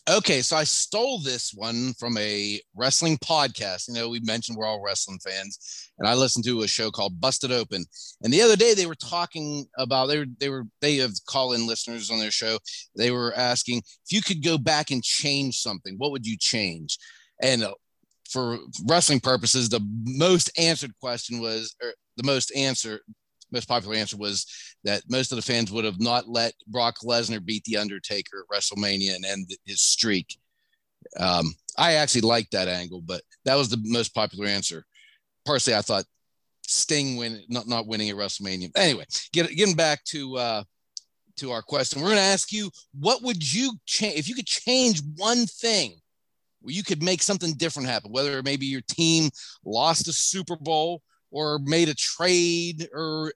Okay, 0.10 0.42
so 0.42 0.58
I 0.58 0.64
stole 0.64 1.20
this 1.20 1.54
one 1.54 1.94
from 2.00 2.18
a 2.18 2.60
wrestling 2.76 3.18
podcast. 3.20 3.88
You 3.88 3.94
know, 3.94 4.10
we 4.10 4.20
mentioned 4.22 4.58
we're 4.58 4.66
all 4.66 4.82
wrestling 4.82 5.20
fans, 5.24 5.92
and 6.00 6.08
I 6.08 6.16
listened 6.16 6.44
to 6.46 6.64
a 6.64 6.68
show 6.68 6.90
called 6.90 7.22
Busted 7.22 7.52
Open. 7.52 7.86
And 8.24 8.34
the 8.34 8.42
other 8.42 8.56
day 8.56 8.74
they 8.74 8.88
were 8.88 8.96
talking 8.96 9.68
about 9.78 10.08
they 10.08 10.18
were 10.18 10.26
they 10.40 10.50
were 10.50 10.64
they 10.82 10.96
have 10.98 11.12
call-in 11.28 11.68
listeners 11.68 12.10
on 12.10 12.18
their 12.18 12.32
show. 12.32 12.58
They 12.96 13.12
were 13.12 13.32
asking 13.36 13.78
if 13.78 14.12
you 14.12 14.24
could 14.24 14.44
go 14.44 14.58
back 14.58 14.90
and 14.90 15.04
change 15.04 15.60
something, 15.60 15.96
what 15.98 16.12
would 16.12 16.26
you 16.26 16.36
change? 16.40 16.98
And 17.40 17.64
uh, 17.64 17.76
for 18.28 18.58
wrestling 18.88 19.20
purposes, 19.20 19.70
the 19.70 19.88
most 20.04 20.52
answered 20.58 20.94
question 21.00 21.40
was, 21.40 21.76
or 21.82 21.94
the 22.18 22.24
most 22.24 22.52
answer 22.56 23.02
most 23.52 23.68
popular 23.68 23.96
answer 23.96 24.18
was 24.18 24.46
that 24.84 25.04
most 25.10 25.32
of 25.32 25.36
the 25.36 25.42
fans 25.42 25.72
would 25.72 25.86
have 25.86 26.00
not 26.00 26.28
let 26.28 26.54
Brock 26.68 26.98
Lesnar 27.04 27.44
beat 27.44 27.64
The 27.66 27.78
Undertaker 27.78 28.46
at 28.46 28.56
WrestleMania 28.56 29.16
and 29.16 29.26
end 29.26 29.50
his 29.66 29.82
streak. 29.82 30.38
Um, 31.20 31.54
I 31.78 31.94
actually 31.94 32.22
liked 32.22 32.52
that 32.52 32.68
angle, 32.68 33.02
but 33.02 33.22
that 33.46 33.56
was 33.56 33.70
the 33.70 33.82
most 33.84 34.14
popular 34.14 34.48
answer. 34.48 34.86
Personally, 35.46 35.78
I 35.78 35.82
thought 35.82 36.06
Sting 36.68 37.18
win 37.18 37.44
not 37.50 37.68
not 37.68 37.88
winning 37.88 38.10
at 38.10 38.16
WrestleMania. 38.16 38.72
Anyway, 38.76 39.06
get, 39.34 39.50
getting 39.50 39.76
back 39.76 40.04
to 40.06 40.38
uh, 40.38 40.64
to 41.38 41.52
our 41.52 41.62
question, 41.62 42.02
we're 42.02 42.10
going 42.10 42.18
to 42.18 42.24
ask 42.24 42.52
you, 42.52 42.70
what 42.98 43.24
would 43.24 43.54
you 43.54 43.74
change 43.86 44.18
if 44.18 44.30
you 44.30 44.36
could 44.36 44.46
change 44.46 45.02
one 45.18 45.46
thing? 45.46 45.96
Where 46.62 46.74
you 46.74 46.84
could 46.84 47.02
make 47.02 47.24
something 47.24 47.54
different 47.54 47.90
happen, 47.90 48.12
whether 48.12 48.44
maybe 48.44 48.68
your 48.68 48.82
team 48.88 49.32
lost 49.66 50.08
a 50.08 50.14
Super 50.14 50.56
Bowl 50.56 51.02
or 51.32 51.60
made 51.64 51.90
a 51.90 51.96
trade 51.96 52.88
or 52.94 53.34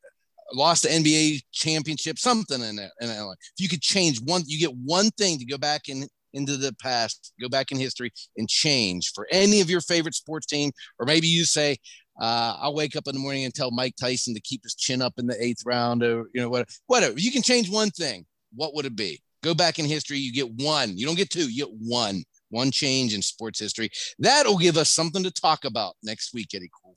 lost 0.53 0.83
the 0.83 0.89
NBA 0.89 1.41
championship, 1.51 2.19
something 2.19 2.61
in 2.61 2.75
that. 2.75 2.91
And 2.99 3.09
if 3.09 3.37
you 3.59 3.67
could 3.67 3.81
change 3.81 4.21
one, 4.21 4.43
you 4.45 4.59
get 4.59 4.75
one 4.75 5.09
thing 5.11 5.39
to 5.39 5.45
go 5.45 5.57
back 5.57 5.89
in 5.89 6.07
into 6.33 6.57
the 6.57 6.73
past, 6.81 7.33
go 7.41 7.47
back 7.47 7.71
in 7.71 7.79
history 7.79 8.11
and 8.37 8.47
change 8.47 9.13
for 9.15 9.25
any 9.31 9.61
of 9.61 9.69
your 9.69 9.81
favorite 9.81 10.13
sports 10.13 10.45
team, 10.45 10.71
or 10.99 11.05
maybe 11.05 11.27
you 11.27 11.45
say, 11.45 11.77
uh, 12.19 12.57
I'll 12.59 12.75
wake 12.75 12.95
up 12.95 13.07
in 13.07 13.15
the 13.15 13.21
morning 13.21 13.45
and 13.45 13.53
tell 13.53 13.71
Mike 13.71 13.95
Tyson 13.99 14.33
to 14.35 14.41
keep 14.41 14.63
his 14.63 14.75
chin 14.75 15.01
up 15.01 15.13
in 15.17 15.27
the 15.27 15.41
eighth 15.43 15.63
round, 15.65 16.03
or 16.03 16.25
you 16.33 16.41
know 16.41 16.49
whatever. 16.49 16.69
Whatever. 16.87 17.15
You 17.17 17.31
can 17.31 17.41
change 17.41 17.69
one 17.69 17.89
thing. 17.89 18.25
What 18.53 18.73
would 18.75 18.85
it 18.85 18.95
be? 18.95 19.21
Go 19.43 19.53
back 19.53 19.79
in 19.79 19.85
history. 19.85 20.17
You 20.17 20.31
get 20.33 20.49
one. 20.51 20.97
You 20.97 21.05
don't 21.05 21.17
get 21.17 21.29
two. 21.29 21.49
You 21.49 21.65
get 21.65 21.73
one. 21.73 22.23
One 22.49 22.71
change 22.71 23.13
in 23.13 23.21
sports 23.21 23.59
history. 23.59 23.89
That'll 24.17 24.57
give 24.57 24.77
us 24.77 24.89
something 24.89 25.23
to 25.23 25.31
talk 25.31 25.65
about 25.65 25.95
next 26.03 26.33
week, 26.33 26.49
Eddy 26.53 26.69
Kool. 26.81 26.95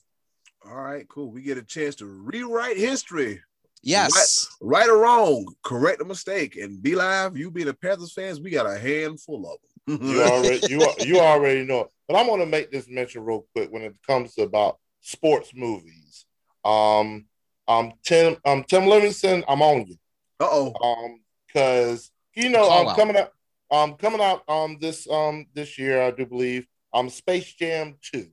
All 0.66 0.74
right, 0.74 1.06
cool. 1.09 1.30
We 1.30 1.42
get 1.42 1.59
a 1.59 1.62
chance 1.62 1.94
to 1.96 2.06
rewrite 2.06 2.76
history. 2.76 3.40
Yes. 3.82 4.48
Right, 4.61 4.80
right 4.80 4.88
or 4.88 4.98
wrong, 4.98 5.54
correct 5.62 6.02
a 6.02 6.04
mistake. 6.04 6.56
And 6.56 6.82
B 6.82 6.94
Live, 6.96 7.36
you 7.36 7.50
being 7.50 7.68
a 7.68 7.74
Panthers 7.74 8.12
fans, 8.12 8.40
we 8.40 8.50
got 8.50 8.66
a 8.66 8.78
handful 8.78 9.50
of 9.50 9.59
them. 9.96 10.09
you 10.09 10.22
already 10.22 10.61
you 10.68 10.86
you 11.00 11.20
already 11.20 11.64
know. 11.64 11.88
But 12.06 12.16
I'm 12.16 12.26
gonna 12.26 12.46
make 12.46 12.70
this 12.70 12.88
mention 12.88 13.24
real 13.24 13.46
quick 13.54 13.70
when 13.70 13.82
it 13.82 13.94
comes 14.06 14.34
to 14.34 14.42
about 14.42 14.78
sports 15.00 15.52
movies. 15.54 16.26
Um 16.64 17.26
um 17.68 17.92
Tim 18.04 18.36
um 18.44 18.64
Tim 18.64 18.86
Livingston, 18.86 19.44
I'm 19.48 19.62
on 19.62 19.86
you. 19.86 19.96
Uh-oh. 20.40 20.74
Um 20.82 21.20
because 21.46 22.11
you 22.34 22.50
know 22.50 22.68
I'm 22.68 22.88
um, 22.88 22.96
coming 22.96 23.16
out 23.16 23.32
um 23.70 23.94
coming 23.94 24.20
out 24.20 24.42
um 24.48 24.76
this 24.80 25.09
um 25.09 25.46
this 25.54 25.78
year, 25.78 26.02
I 26.02 26.11
do 26.11 26.26
believe, 26.26 26.66
um 26.92 27.09
Space 27.09 27.52
Jam 27.54 27.96
2 28.12 28.28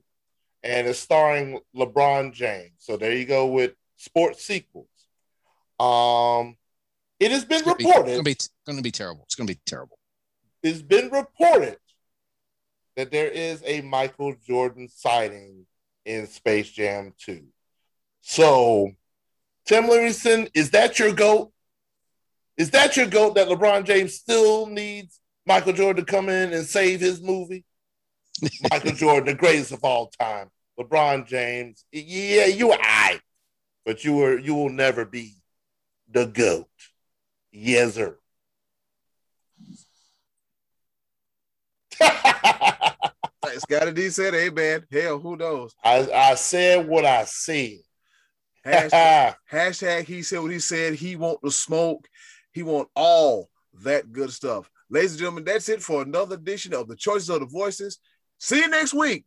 and 0.66 0.88
it's 0.88 1.00
starring 1.00 1.60
LeBron 1.76 2.34
James. 2.34 2.74
So 2.80 2.98
there 2.98 3.14
you 3.14 3.26
go 3.26 3.46
with 3.46 3.74
sports 3.98 4.44
sequels. 4.44 4.88
Um, 5.80 6.58
it 7.20 7.32
has 7.32 7.46
been 7.46 7.60
it's 7.60 7.68
reported. 7.68 8.24
Be, 8.24 8.32
it's 8.32 8.50
going 8.66 8.78
to 8.78 8.84
be 8.84 8.92
terrible. 8.92 9.24
It's 9.26 9.36
going 9.36 9.48
to 9.48 9.54
be 9.54 9.60
terrible. 9.66 10.00
It's 10.64 10.82
been 10.82 11.10
reported 11.12 11.78
that 12.96 13.12
there 13.12 13.28
is 13.28 13.62
a 13.66 13.82
Michael 13.82 14.34
Jordan 14.44 14.90
sighting 14.90 15.68
in 16.04 16.26
Space 16.28 16.72
Jam 16.72 17.14
2. 17.20 17.46
So, 18.22 18.92
Tim 19.68 19.88
Livingston, 19.88 20.48
is 20.56 20.72
that 20.72 20.98
your 20.98 21.14
goat? 21.14 21.52
Is 22.58 22.72
that 22.72 22.98
your 22.98 23.06
goat 23.06 23.36
that 23.36 23.50
LeBron 23.50 23.86
James 23.86 24.16
still 24.16 24.66
needs 24.66 25.20
Michael 25.46 25.74
Jordan 25.74 26.06
to 26.06 26.12
come 26.12 26.30
in 26.30 26.54
and 26.54 26.66
save 26.66 27.02
his 27.02 27.22
movie? 27.22 27.66
Michael 28.72 28.94
Jordan, 28.94 29.28
the 29.28 29.36
greatest 29.36 29.72
of 29.72 29.84
all 29.84 30.10
time. 30.20 30.50
LeBron 30.80 31.28
James, 31.28 31.86
yeah, 31.92 32.46
you 32.48 32.72
are 32.72 32.80
I, 32.82 33.20
but 33.86 34.04
you 34.04 34.14
were 34.14 34.38
you 34.38 34.56
will 34.56 34.70
never 34.70 35.06
be 35.06 35.36
the 36.10 36.26
goat. 36.26 36.68
Yes, 37.52 37.94
sir. 37.96 38.18
Scotty 43.58 43.94
D 43.94 44.10
said, 44.10 44.34
"Hey 44.34 44.50
man, 44.50 44.86
hell, 44.92 45.20
who 45.20 45.38
knows?" 45.38 45.74
I, 45.84 46.10
I 46.12 46.36
said 46.36 46.88
what 46.88 47.06
I 47.06 47.24
said. 47.24 47.80
hashtag, 48.66 49.36
hashtag 49.52 50.04
he 50.06 50.24
said 50.24 50.40
what 50.40 50.52
he 50.52 50.60
said. 50.60 50.96
He 50.96 51.16
want 51.16 51.42
the 51.42 51.52
smoke. 51.52 52.06
He 52.52 52.64
want 52.64 52.90
all 52.96 53.50
that 53.84 54.12
good 54.12 54.32
stuff. 54.32 54.70
Ladies 54.90 55.12
and 55.12 55.20
gentlemen, 55.20 55.46
that's 55.46 55.70
it 55.70 55.82
for 55.82 56.02
another 56.02 56.36
edition 56.36 56.74
of 56.74 56.88
the 56.90 56.96
Choices 56.96 57.30
of 57.30 57.40
the 57.40 57.46
Voices. 57.46 58.00
See 58.40 58.58
you 58.58 58.68
next 58.68 58.94
week 58.94 59.26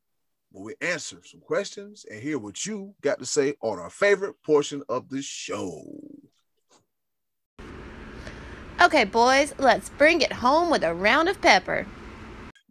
where 0.51 0.65
we 0.65 0.75
answer 0.87 1.19
some 1.25 1.41
questions 1.41 2.05
and 2.11 2.21
hear 2.21 2.39
what 2.39 2.65
you 2.65 2.95
got 3.03 3.19
to 3.19 3.27
say 3.27 3.55
on 3.61 3.79
our 3.79 3.91
favorite 3.91 4.35
portion 4.45 4.83
of 4.89 5.09
the 5.09 5.23
show. 5.23 5.83
Okay, 8.81 9.05
boys, 9.05 9.55
let's 9.59 9.89
bring 9.91 10.21
it 10.21 10.33
home 10.33 10.71
with 10.71 10.85
a 10.85 10.95
round 10.95 11.29
of 11.29 11.41
pepper. 11.41 11.87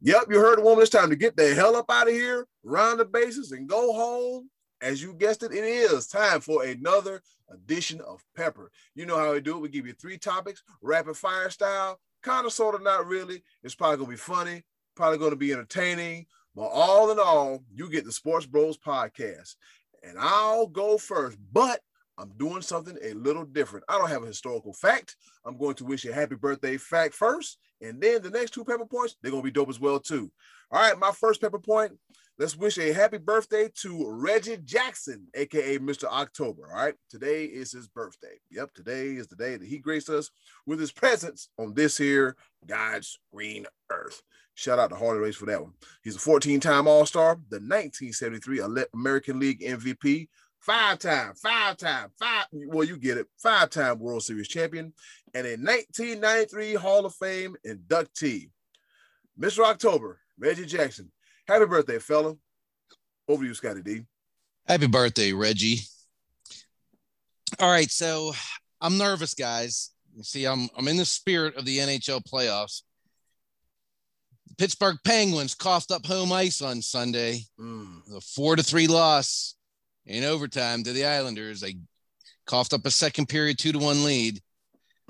Yep, 0.01 0.25
you 0.29 0.39
heard 0.39 0.59
the 0.59 0.61
woman. 0.61 0.81
It's 0.81 0.91
time 0.91 1.09
to 1.09 1.15
get 1.15 1.35
the 1.35 1.53
hell 1.53 1.75
up 1.75 1.91
out 1.91 2.07
of 2.07 2.13
here, 2.13 2.47
round 2.63 2.99
the 2.99 3.05
bases, 3.05 3.51
and 3.51 3.67
go 3.67 3.93
home. 3.93 4.49
As 4.79 5.01
you 5.01 5.13
guessed 5.13 5.43
it, 5.43 5.51
it 5.51 5.63
is 5.63 6.07
time 6.07 6.39
for 6.39 6.63
another 6.63 7.21
edition 7.49 7.99
of 8.01 8.23
Pepper. 8.35 8.71
You 8.95 9.05
know 9.05 9.17
how 9.17 9.33
we 9.33 9.41
do 9.41 9.57
it. 9.57 9.61
We 9.61 9.69
give 9.69 9.87
you 9.87 9.93
three 9.93 10.17
topics, 10.17 10.61
rapid 10.81 11.17
fire 11.17 11.49
style, 11.49 11.99
kind 12.21 12.45
of, 12.45 12.53
sort 12.53 12.75
of, 12.75 12.83
not 12.83 13.07
really. 13.07 13.43
It's 13.63 13.75
probably 13.75 13.97
going 13.97 14.11
to 14.11 14.11
be 14.11 14.17
funny, 14.17 14.63
probably 14.95 15.17
going 15.17 15.31
to 15.31 15.35
be 15.35 15.51
entertaining, 15.51 16.27
but 16.57 16.71
all 16.73 17.11
in 17.11 17.19
all, 17.19 17.63
you 17.71 17.87
get 17.87 18.03
the 18.03 18.11
Sports 18.11 18.47
Bros 18.47 18.79
podcast. 18.79 19.53
And 20.01 20.17
I'll 20.19 20.65
go 20.65 20.97
first, 20.97 21.37
but 21.53 21.81
I'm 22.17 22.31
doing 22.39 22.63
something 22.63 22.97
a 23.03 23.13
little 23.13 23.45
different. 23.45 23.85
I 23.87 23.99
don't 23.99 24.09
have 24.09 24.23
a 24.23 24.27
historical 24.27 24.73
fact. 24.73 25.17
I'm 25.45 25.59
going 25.59 25.75
to 25.75 25.85
wish 25.85 26.03
you 26.03 26.09
a 26.09 26.15
happy 26.15 26.33
birthday 26.33 26.77
fact 26.77 27.13
first. 27.13 27.59
And 27.79 28.01
then 28.01 28.23
the 28.23 28.31
next 28.31 28.55
two 28.55 28.65
pepper 28.65 28.87
points, 28.87 29.15
they're 29.21 29.29
going 29.29 29.43
to 29.43 29.47
be 29.47 29.51
dope 29.51 29.69
as 29.69 29.79
well, 29.79 29.99
too. 29.99 30.31
All 30.71 30.81
right, 30.81 30.97
my 30.97 31.11
first 31.11 31.41
pepper 31.41 31.59
point. 31.59 31.91
Let's 32.39 32.55
wish 32.55 32.77
a 32.77 32.93
happy 32.93 33.17
birthday 33.17 33.67
to 33.81 34.07
Reggie 34.07 34.57
Jackson, 34.57 35.25
aka 35.33 35.79
Mr. 35.79 36.03
October. 36.03 36.69
All 36.69 36.77
right, 36.77 36.93
today 37.09 37.45
is 37.45 37.71
his 37.71 37.87
birthday. 37.87 38.35
Yep, 38.51 38.75
today 38.75 39.15
is 39.15 39.25
the 39.25 39.35
day 39.35 39.57
that 39.57 39.67
he 39.67 39.79
graced 39.79 40.07
us 40.07 40.29
with 40.67 40.79
his 40.79 40.91
presence 40.91 41.49
on 41.57 41.73
this 41.73 41.97
here 41.97 42.35
God's 42.67 43.17
green 43.33 43.65
earth. 43.89 44.21
Shout 44.53 44.77
out 44.77 44.91
to 44.91 44.95
Harley 44.95 45.17
Race 45.17 45.35
for 45.35 45.47
that 45.47 45.63
one. 45.63 45.73
He's 46.03 46.15
a 46.15 46.19
14 46.19 46.59
time 46.59 46.87
All 46.87 47.07
Star, 47.07 47.39
the 47.49 47.57
1973 47.57 48.85
American 48.93 49.39
League 49.39 49.61
MVP, 49.61 50.27
five 50.59 50.99
time, 50.99 51.33
five. 51.35 51.77
Well, 52.51 52.83
you 52.83 52.97
get 52.97 53.17
it, 53.17 53.25
five 53.39 53.71
time 53.71 53.97
World 53.97 54.21
Series 54.21 54.47
champion, 54.47 54.93
and 55.33 55.47
a 55.47 55.57
1993 55.57 56.75
Hall 56.75 57.03
of 57.03 57.15
Fame 57.15 57.55
inductee. 57.65 58.51
Mr. 59.39 59.63
October, 59.63 60.19
Reggie 60.37 60.67
Jackson. 60.67 61.11
Happy 61.47 61.65
birthday, 61.65 61.99
fella. 61.99 62.35
Over 63.27 63.43
to 63.43 63.47
you, 63.47 63.53
Scotty 63.53 63.81
D. 63.81 64.05
Happy 64.67 64.87
birthday, 64.87 65.31
Reggie. 65.33 65.79
All 67.59 67.69
right, 67.69 67.89
so 67.89 68.33
I'm 68.81 68.97
nervous, 68.97 69.33
guys. 69.33 69.91
You 70.15 70.23
see, 70.23 70.45
I'm 70.45 70.67
I'm 70.77 70.87
in 70.87 70.97
the 70.97 71.05
spirit 71.05 71.55
of 71.55 71.65
the 71.65 71.77
NHL 71.77 72.21
playoffs. 72.23 72.81
Pittsburgh 74.57 74.97
Penguins 75.03 75.53
coughed 75.53 75.91
up 75.91 76.05
home 76.05 76.31
ice 76.31 76.61
on 76.61 76.81
Sunday. 76.81 77.41
Mm. 77.59 78.17
A 78.17 78.21
four 78.21 78.55
to 78.55 78.63
three 78.63 78.87
loss 78.87 79.55
in 80.05 80.23
overtime 80.23 80.83
to 80.83 80.93
the 80.93 81.05
Islanders. 81.05 81.61
They 81.61 81.75
coughed 82.45 82.73
up 82.73 82.85
a 82.85 82.91
second 82.91 83.29
period 83.29 83.59
two 83.59 83.71
to 83.71 83.79
one 83.79 84.03
lead. 84.03 84.41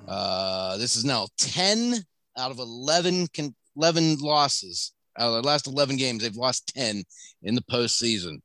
Uh, 0.08 0.78
this 0.78 0.96
is 0.96 1.06
now 1.06 1.28
10 1.40 1.96
out 2.38 2.52
of 2.52 2.60
11, 2.60 3.28
11 3.76 4.18
losses. 4.20 4.94
Out 5.20 5.34
of 5.34 5.42
the 5.44 5.48
last 5.48 5.68
11 5.68 5.98
games, 5.98 6.22
they've 6.22 6.36
lost 6.36 6.74
10 6.76 7.04
in 7.44 7.56
the 7.56 7.64
postseason. 7.64 8.40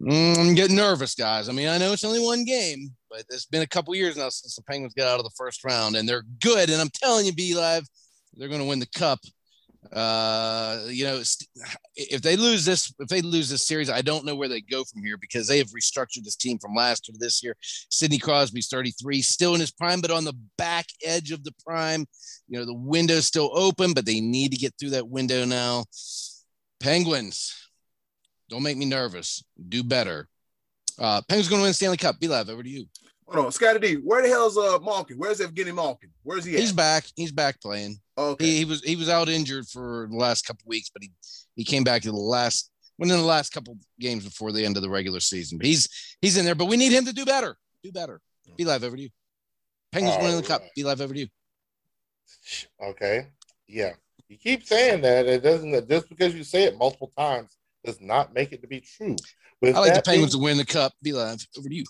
Mm, 0.00 0.38
I'm 0.38 0.54
getting 0.54 0.76
nervous, 0.76 1.14
guys. 1.14 1.48
I 1.48 1.52
mean, 1.52 1.68
I 1.68 1.78
know 1.78 1.92
it's 1.92 2.04
only 2.04 2.20
one 2.20 2.44
game, 2.44 2.90
but 3.10 3.24
it's 3.28 3.46
been 3.46 3.62
a 3.62 3.66
couple 3.66 3.94
years 3.94 4.16
now 4.16 4.28
since 4.28 4.56
the 4.56 4.62
Penguins 4.62 4.94
got 4.94 5.08
out 5.08 5.18
of 5.18 5.24
the 5.24 5.34
first 5.36 5.64
round, 5.64 5.96
and 5.96 6.08
they're 6.08 6.24
good. 6.42 6.70
And 6.70 6.80
I'm 6.80 6.90
telling 6.90 7.26
you, 7.26 7.32
B 7.32 7.54
Live, 7.54 7.86
they're 8.34 8.48
going 8.48 8.60
to 8.60 8.66
win 8.66 8.78
the 8.78 8.88
cup 8.94 9.18
uh 9.94 10.82
you 10.88 11.04
know 11.04 11.22
if 11.96 12.20
they 12.20 12.36
lose 12.36 12.66
this 12.66 12.92
if 12.98 13.08
they 13.08 13.22
lose 13.22 13.48
this 13.48 13.66
series 13.66 13.88
i 13.88 14.02
don't 14.02 14.26
know 14.26 14.34
where 14.34 14.48
they 14.48 14.60
go 14.60 14.84
from 14.84 15.02
here 15.02 15.16
because 15.16 15.48
they 15.48 15.56
have 15.56 15.68
restructured 15.68 16.22
this 16.22 16.36
team 16.36 16.58
from 16.58 16.74
last 16.74 17.08
year 17.08 17.14
to 17.14 17.18
this 17.18 17.42
year 17.42 17.56
sidney 17.88 18.18
crosby's 18.18 18.68
33 18.68 19.22
still 19.22 19.54
in 19.54 19.60
his 19.60 19.72
prime 19.72 20.02
but 20.02 20.10
on 20.10 20.24
the 20.24 20.36
back 20.58 20.84
edge 21.02 21.30
of 21.30 21.42
the 21.44 21.52
prime 21.66 22.04
you 22.46 22.58
know 22.58 22.66
the 22.66 22.74
window's 22.74 23.26
still 23.26 23.50
open 23.54 23.94
but 23.94 24.04
they 24.04 24.20
need 24.20 24.52
to 24.52 24.58
get 24.58 24.74
through 24.78 24.90
that 24.90 25.08
window 25.08 25.46
now 25.46 25.82
penguins 26.78 27.54
don't 28.50 28.62
make 28.62 28.76
me 28.76 28.84
nervous 28.84 29.42
do 29.70 29.82
better 29.82 30.28
uh 30.98 31.22
penguins 31.26 31.48
going 31.48 31.60
to 31.60 31.64
win 31.64 31.72
stanley 31.72 31.96
cup 31.96 32.16
B 32.20 32.28
Live 32.28 32.50
over 32.50 32.62
to 32.62 32.68
you 32.68 32.84
Hold 33.32 33.46
on, 33.46 33.52
Scottie 33.52 33.78
D. 33.78 33.94
Where 33.94 34.22
the 34.22 34.28
hell's 34.28 34.58
uh 34.58 34.80
Malkin? 34.80 35.16
Where's 35.16 35.38
Evgeny 35.38 35.72
Malkin? 35.72 36.10
Where's 36.24 36.44
he 36.44 36.54
at? 36.54 36.60
He's 36.60 36.72
back. 36.72 37.04
He's 37.14 37.30
back 37.30 37.60
playing. 37.60 38.00
Okay. 38.20 38.44
He, 38.44 38.56
he, 38.58 38.64
was 38.64 38.82
he 38.82 38.96
was 38.96 39.08
out 39.08 39.28
injured 39.28 39.66
for 39.66 40.06
the 40.10 40.16
last 40.16 40.46
couple 40.46 40.64
weeks, 40.66 40.90
but 40.92 41.02
he 41.02 41.10
he 41.56 41.64
came 41.64 41.84
back 41.84 42.02
to 42.02 42.10
the 42.10 42.16
last 42.16 42.70
within 42.98 43.16
the 43.16 43.24
last 43.24 43.52
couple 43.52 43.78
games 43.98 44.24
before 44.24 44.52
the 44.52 44.64
end 44.64 44.76
of 44.76 44.82
the 44.82 44.90
regular 44.90 45.20
season. 45.20 45.58
But 45.58 45.66
he's 45.66 45.88
he's 46.20 46.36
in 46.36 46.44
there, 46.44 46.54
but 46.54 46.66
we 46.66 46.76
need 46.76 46.92
him 46.92 47.06
to 47.06 47.12
do 47.12 47.24
better. 47.24 47.56
Do 47.82 47.90
better. 47.92 48.20
B 48.56 48.64
Live 48.64 48.84
over 48.84 48.96
to 48.96 49.02
you. 49.02 49.08
Penguins 49.90 50.18
winning 50.18 50.36
the 50.36 50.46
cup. 50.46 50.62
B 50.76 50.84
Live 50.84 51.00
over 51.00 51.14
to 51.14 51.20
you. 51.20 51.26
Okay. 52.82 53.26
Yeah. 53.66 53.92
You 54.28 54.36
keep 54.36 54.64
saying 54.64 55.00
that. 55.02 55.26
It 55.26 55.42
doesn't 55.42 55.88
just 55.88 56.08
because 56.08 56.34
you 56.34 56.44
say 56.44 56.64
it 56.64 56.78
multiple 56.78 57.10
times 57.16 57.56
does 57.84 58.00
not 58.00 58.34
make 58.34 58.52
it 58.52 58.60
to 58.60 58.68
be 58.68 58.80
true. 58.80 59.16
With 59.62 59.76
I 59.76 59.80
like 59.80 59.94
the 59.94 60.02
Penguins 60.02 60.34
being, 60.34 60.42
to 60.42 60.44
win 60.44 60.56
the 60.58 60.66
cup. 60.66 60.92
B 61.02 61.12
Live 61.12 61.44
over 61.58 61.68
to 61.68 61.74
you. 61.74 61.84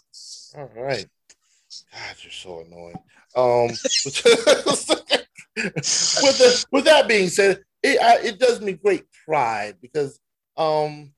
All 0.56 0.70
right. 0.76 1.06
God, 1.92 2.16
you're 2.22 2.32
so 2.32 2.60
annoying. 2.60 2.98
Um, 3.36 3.70
with, 5.56 5.74
the, 5.74 6.66
with 6.70 6.84
that 6.84 7.08
being 7.08 7.28
said, 7.28 7.62
it, 7.82 8.00
I, 8.00 8.26
it 8.26 8.38
does 8.38 8.60
me 8.60 8.72
great 8.72 9.04
pride 9.24 9.76
because 9.80 10.20
um, 10.56 11.12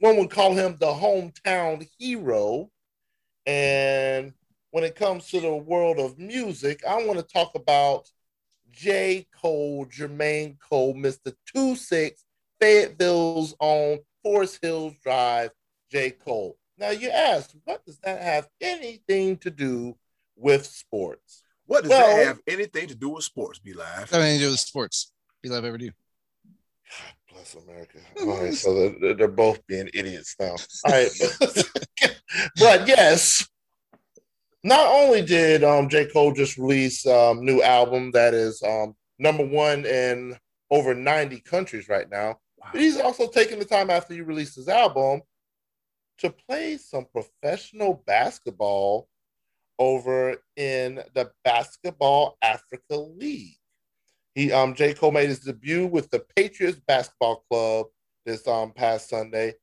one 0.00 0.16
would 0.16 0.30
call 0.30 0.54
him 0.54 0.76
the 0.78 0.86
hometown 0.86 1.86
hero. 1.98 2.70
And 3.46 4.32
when 4.70 4.84
it 4.84 4.96
comes 4.96 5.28
to 5.30 5.40
the 5.40 5.54
world 5.54 5.98
of 5.98 6.18
music, 6.18 6.84
I 6.86 7.04
want 7.04 7.18
to 7.18 7.24
talk 7.24 7.54
about 7.54 8.10
J. 8.70 9.26
Cole, 9.34 9.86
Jermaine 9.86 10.56
Cole, 10.60 10.94
Mr. 10.94 11.34
2 11.54 11.74
6, 11.74 12.24
Fayetteville's 12.60 13.54
own 13.60 13.98
Forest 14.22 14.58
Hills 14.62 14.94
Drive, 15.02 15.50
J. 15.90 16.10
Cole. 16.10 16.56
Now 16.76 16.90
you 16.90 17.10
ask, 17.10 17.50
what 17.64 17.84
does 17.84 17.98
that 18.00 18.22
have 18.22 18.48
anything 18.60 19.36
to 19.38 19.50
do 19.50 19.96
with 20.36 20.64
sports? 20.64 21.42
What 21.68 21.82
does 21.82 21.90
well, 21.90 22.16
that 22.16 22.26
have 22.26 22.40
anything 22.46 22.88
to 22.88 22.94
do 22.94 23.10
with 23.10 23.24
sports? 23.24 23.58
B 23.58 23.74
Live. 23.74 24.10
Nothing 24.10 24.38
to 24.38 24.44
do 24.44 24.50
with 24.52 24.58
sports. 24.58 25.12
B 25.42 25.50
Live 25.50 25.66
ever 25.66 25.76
do. 25.76 25.90
God 25.90 25.94
bless 27.30 27.54
America. 27.54 27.98
All 28.22 28.40
right, 28.40 28.54
so 28.54 28.74
they're, 28.74 29.14
they're 29.14 29.28
both 29.28 29.64
being 29.66 29.90
idiots 29.92 30.34
now. 30.40 30.56
All 30.86 30.92
right, 30.92 31.10
but 32.56 32.88
yes, 32.88 33.46
not 34.64 34.86
only 34.86 35.20
did 35.20 35.62
um, 35.62 35.90
J. 35.90 36.06
Cole 36.06 36.32
just 36.32 36.56
release 36.56 37.06
um, 37.06 37.44
new 37.44 37.60
album 37.60 38.12
that 38.12 38.32
is 38.32 38.62
um, 38.62 38.96
number 39.18 39.44
one 39.44 39.84
in 39.84 40.38
over 40.70 40.94
90 40.94 41.40
countries 41.40 41.86
right 41.86 42.08
now, 42.08 42.38
wow. 42.56 42.68
but 42.72 42.80
he's 42.80 42.98
also 42.98 43.28
taking 43.28 43.58
the 43.58 43.66
time 43.66 43.90
after 43.90 44.14
he 44.14 44.22
released 44.22 44.56
his 44.56 44.68
album 44.68 45.20
to 46.16 46.30
play 46.30 46.78
some 46.78 47.04
professional 47.12 48.02
basketball 48.06 49.06
over 49.78 50.36
in 50.56 51.02
the 51.14 51.30
Basketball 51.44 52.36
Africa 52.42 52.96
League. 52.96 53.56
He 54.34 54.52
um 54.52 54.74
J. 54.74 54.94
Cole 54.94 55.12
made 55.12 55.28
his 55.28 55.40
debut 55.40 55.86
with 55.86 56.10
the 56.10 56.24
Patriots 56.36 56.80
Basketball 56.86 57.44
Club 57.50 57.86
this 58.24 58.46
um 58.46 58.72
past 58.72 59.08
Sunday. 59.08 59.54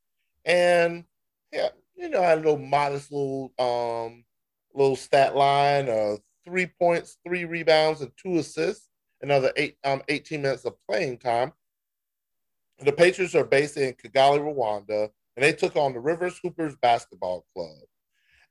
And 0.44 1.06
yeah, 1.52 1.70
you 1.96 2.10
know, 2.10 2.22
I 2.22 2.28
had 2.30 2.40
a 2.40 2.42
little 2.42 2.58
modest 2.58 3.12
little 3.12 3.54
um 3.60 4.26
little 4.74 4.96
stat 4.96 5.36
line 5.36 5.88
of 5.90 6.20
three 6.46 6.66
points, 6.66 7.18
three 7.26 7.46
rebounds, 7.46 8.02
and 8.02 8.12
two 8.18 8.38
assists, 8.38 8.90
another 9.22 9.52
eight 9.56 9.78
um 9.84 10.02
18 10.08 10.42
minutes 10.42 10.66
of 10.66 10.76
playing 10.90 11.18
time. 11.18 11.54
The 12.80 12.92
Patriots 12.92 13.36
are 13.36 13.46
based 13.46 13.78
in 13.78 13.94
Kigali, 13.94 14.40
Rwanda, 14.40 15.10
and 15.36 15.44
they 15.44 15.54
took 15.54 15.76
on 15.78 15.94
the 15.94 16.00
Rivers 16.00 16.38
Hoopers 16.44 16.76
Basketball 16.76 17.46
Club. 17.56 17.78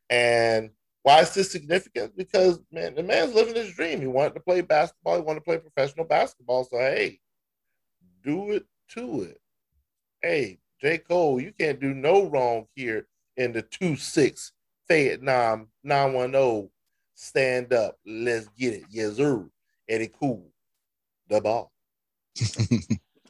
And 0.08 0.70
why 1.04 1.20
is 1.20 1.34
this 1.34 1.52
significant? 1.52 2.16
Because 2.16 2.60
man, 2.72 2.94
the 2.94 3.02
man's 3.02 3.34
living 3.34 3.54
his 3.54 3.74
dream. 3.74 4.00
He 4.00 4.06
wanted 4.06 4.34
to 4.34 4.40
play 4.40 4.62
basketball. 4.62 5.16
He 5.16 5.22
wanted 5.22 5.40
to 5.40 5.44
play 5.44 5.58
professional 5.58 6.06
basketball. 6.06 6.64
So 6.64 6.78
hey, 6.78 7.20
do 8.24 8.52
it 8.52 8.64
to 8.92 9.22
it. 9.22 9.38
Hey, 10.22 10.60
J. 10.80 10.96
Cole, 10.96 11.38
you 11.38 11.52
can't 11.52 11.78
do 11.78 11.92
no 11.92 12.24
wrong 12.24 12.64
here 12.74 13.06
in 13.36 13.52
the 13.52 13.60
two 13.60 13.96
six 13.96 14.52
Vietnam 14.88 15.68
nine 15.84 16.14
one 16.14 16.32
zero. 16.32 16.42
Oh. 16.42 16.70
Stand 17.16 17.74
up, 17.74 17.96
let's 18.06 18.48
get 18.58 18.74
it. 18.74 18.84
Yes, 18.90 19.16
sir. 19.16 19.46
Eddy 19.88 20.08
Kool, 20.08 20.50
the 21.28 21.40
ball. 21.40 21.70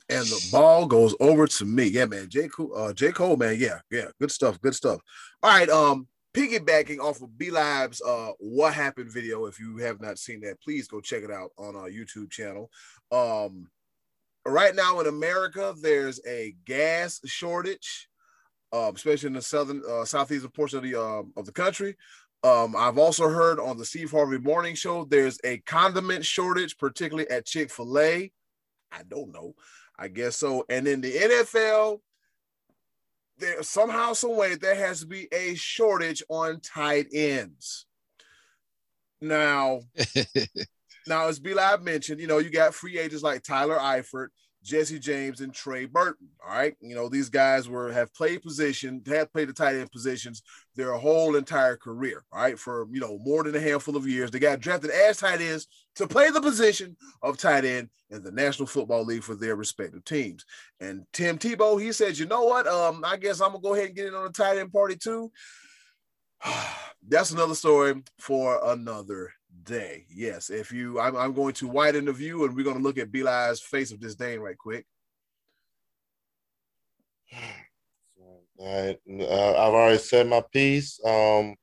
and 0.08 0.26
the 0.26 0.48
ball 0.52 0.86
goes 0.86 1.14
over 1.18 1.46
to 1.48 1.64
me. 1.64 1.84
Yeah, 1.86 2.06
man. 2.06 2.28
J. 2.30 2.46
Cole, 2.48 2.72
uh, 2.74 2.92
J. 2.92 3.10
Cole, 3.10 3.36
man. 3.36 3.56
Yeah, 3.58 3.80
yeah. 3.90 4.06
Good 4.20 4.30
stuff. 4.30 4.60
Good 4.60 4.76
stuff. 4.76 5.00
All 5.42 5.50
right. 5.50 5.68
Um, 5.68 6.06
piggybacking 6.34 6.98
off 6.98 7.22
of 7.22 7.38
B 7.38 7.50
Live's 7.50 8.02
uh 8.02 8.32
What 8.38 8.74
Happened 8.74 9.10
video. 9.10 9.46
If 9.46 9.58
you 9.58 9.78
have 9.78 10.00
not 10.00 10.18
seen 10.18 10.40
that, 10.40 10.60
please 10.60 10.88
go 10.88 11.00
check 11.00 11.22
it 11.22 11.30
out 11.30 11.50
on 11.56 11.76
our 11.76 11.88
YouTube 11.88 12.30
channel. 12.30 12.70
Um, 13.10 13.68
right 14.44 14.74
now 14.74 15.00
in 15.00 15.06
America, 15.06 15.74
there's 15.80 16.20
a 16.26 16.54
gas 16.66 17.20
shortage, 17.24 18.08
uh, 18.72 18.90
especially 18.94 19.28
in 19.28 19.34
the 19.34 19.42
southern 19.42 19.82
uh, 19.88 20.04
southeastern 20.04 20.50
portion 20.50 20.78
of 20.78 20.84
the 20.84 21.00
uh, 21.00 21.22
of 21.36 21.46
the 21.46 21.52
country. 21.52 21.96
Um, 22.42 22.76
I've 22.76 22.98
also 22.98 23.28
heard 23.28 23.58
on 23.58 23.78
the 23.78 23.86
Steve 23.86 24.10
Harvey 24.10 24.38
Morning 24.38 24.74
Show 24.74 25.06
there's 25.06 25.38
a 25.44 25.58
condiment 25.58 26.26
shortage, 26.26 26.76
particularly 26.76 27.30
at 27.30 27.46
Chick 27.46 27.70
Fil 27.70 27.98
A. 27.98 28.30
I 28.92 29.02
don't 29.08 29.32
know. 29.32 29.54
I 29.98 30.08
guess 30.08 30.36
so. 30.36 30.64
And 30.68 30.86
in 30.86 31.00
the 31.00 31.12
NFL, 31.12 32.00
there 33.38 33.62
somehow, 33.62 34.12
some 34.12 34.36
way, 34.36 34.54
there 34.54 34.74
has 34.74 35.00
to 35.00 35.06
be 35.06 35.28
a 35.32 35.54
shortage 35.54 36.22
on 36.28 36.60
tight 36.60 37.06
ends. 37.12 37.86
Now, 39.20 39.80
now 41.06 41.28
as 41.28 41.40
B 41.40 41.54
Live 41.54 41.82
mentioned, 41.82 42.20
you 42.20 42.26
know, 42.26 42.38
you 42.38 42.50
got 42.50 42.74
free 42.74 42.98
agents 42.98 43.22
like 43.22 43.42
Tyler 43.42 43.78
Eifert, 43.78 44.28
Jesse 44.64 44.98
James 44.98 45.40
and 45.40 45.52
Trey 45.52 45.84
Burton. 45.84 46.28
All 46.42 46.54
right. 46.54 46.74
You 46.80 46.94
know, 46.94 47.08
these 47.08 47.28
guys 47.28 47.68
were 47.68 47.92
have 47.92 48.12
played 48.14 48.42
position, 48.42 49.02
have 49.06 49.30
played 49.32 49.48
the 49.48 49.52
tight 49.52 49.76
end 49.76 49.92
positions 49.92 50.42
their 50.74 50.94
whole 50.94 51.36
entire 51.36 51.76
career, 51.76 52.24
right? 52.32 52.58
For 52.58 52.86
you 52.90 53.00
know, 53.00 53.18
more 53.18 53.44
than 53.44 53.54
a 53.54 53.60
handful 53.60 53.96
of 53.96 54.08
years. 54.08 54.30
They 54.30 54.38
got 54.38 54.60
drafted 54.60 54.90
as 54.90 55.18
tight 55.18 55.42
ends 55.42 55.68
to 55.96 56.08
play 56.08 56.30
the 56.30 56.40
position 56.40 56.96
of 57.22 57.36
tight 57.36 57.64
end 57.64 57.90
in 58.10 58.22
the 58.22 58.32
National 58.32 58.66
Football 58.66 59.04
League 59.04 59.22
for 59.22 59.34
their 59.34 59.54
respective 59.54 60.04
teams. 60.04 60.44
And 60.80 61.04
Tim 61.12 61.38
Tebow, 61.38 61.80
he 61.80 61.92
said, 61.92 62.18
you 62.18 62.26
know 62.26 62.44
what? 62.44 62.66
Um, 62.66 63.04
I 63.04 63.18
guess 63.18 63.40
I'm 63.40 63.50
gonna 63.50 63.62
go 63.62 63.74
ahead 63.74 63.88
and 63.88 63.96
get 63.96 64.06
in 64.06 64.14
on 64.14 64.24
the 64.24 64.30
tight 64.30 64.58
end 64.58 64.72
party 64.72 64.96
too. 64.96 65.30
That's 67.06 67.32
another 67.32 67.54
story 67.54 68.02
for 68.18 68.60
another 68.64 69.30
day. 69.64 70.06
Yes, 70.08 70.50
if 70.50 70.72
you, 70.72 71.00
I'm, 71.00 71.16
I'm 71.16 71.32
going 71.32 71.54
to 71.54 71.68
widen 71.68 72.04
the 72.04 72.12
view 72.12 72.44
and 72.44 72.54
we're 72.54 72.64
going 72.64 72.76
to 72.76 72.82
look 72.82 72.98
at 72.98 73.10
B 73.10 73.22
Live's 73.22 73.60
face 73.60 73.90
of 73.90 74.00
disdain 74.00 74.40
right 74.40 74.56
quick. 74.56 74.86
All 78.58 78.86
right, 78.86 78.98
uh, 79.20 79.50
I've 79.50 79.74
already 79.74 79.98
said 79.98 80.28
my 80.28 80.42
piece. 80.52 81.00
Um, 81.04 81.56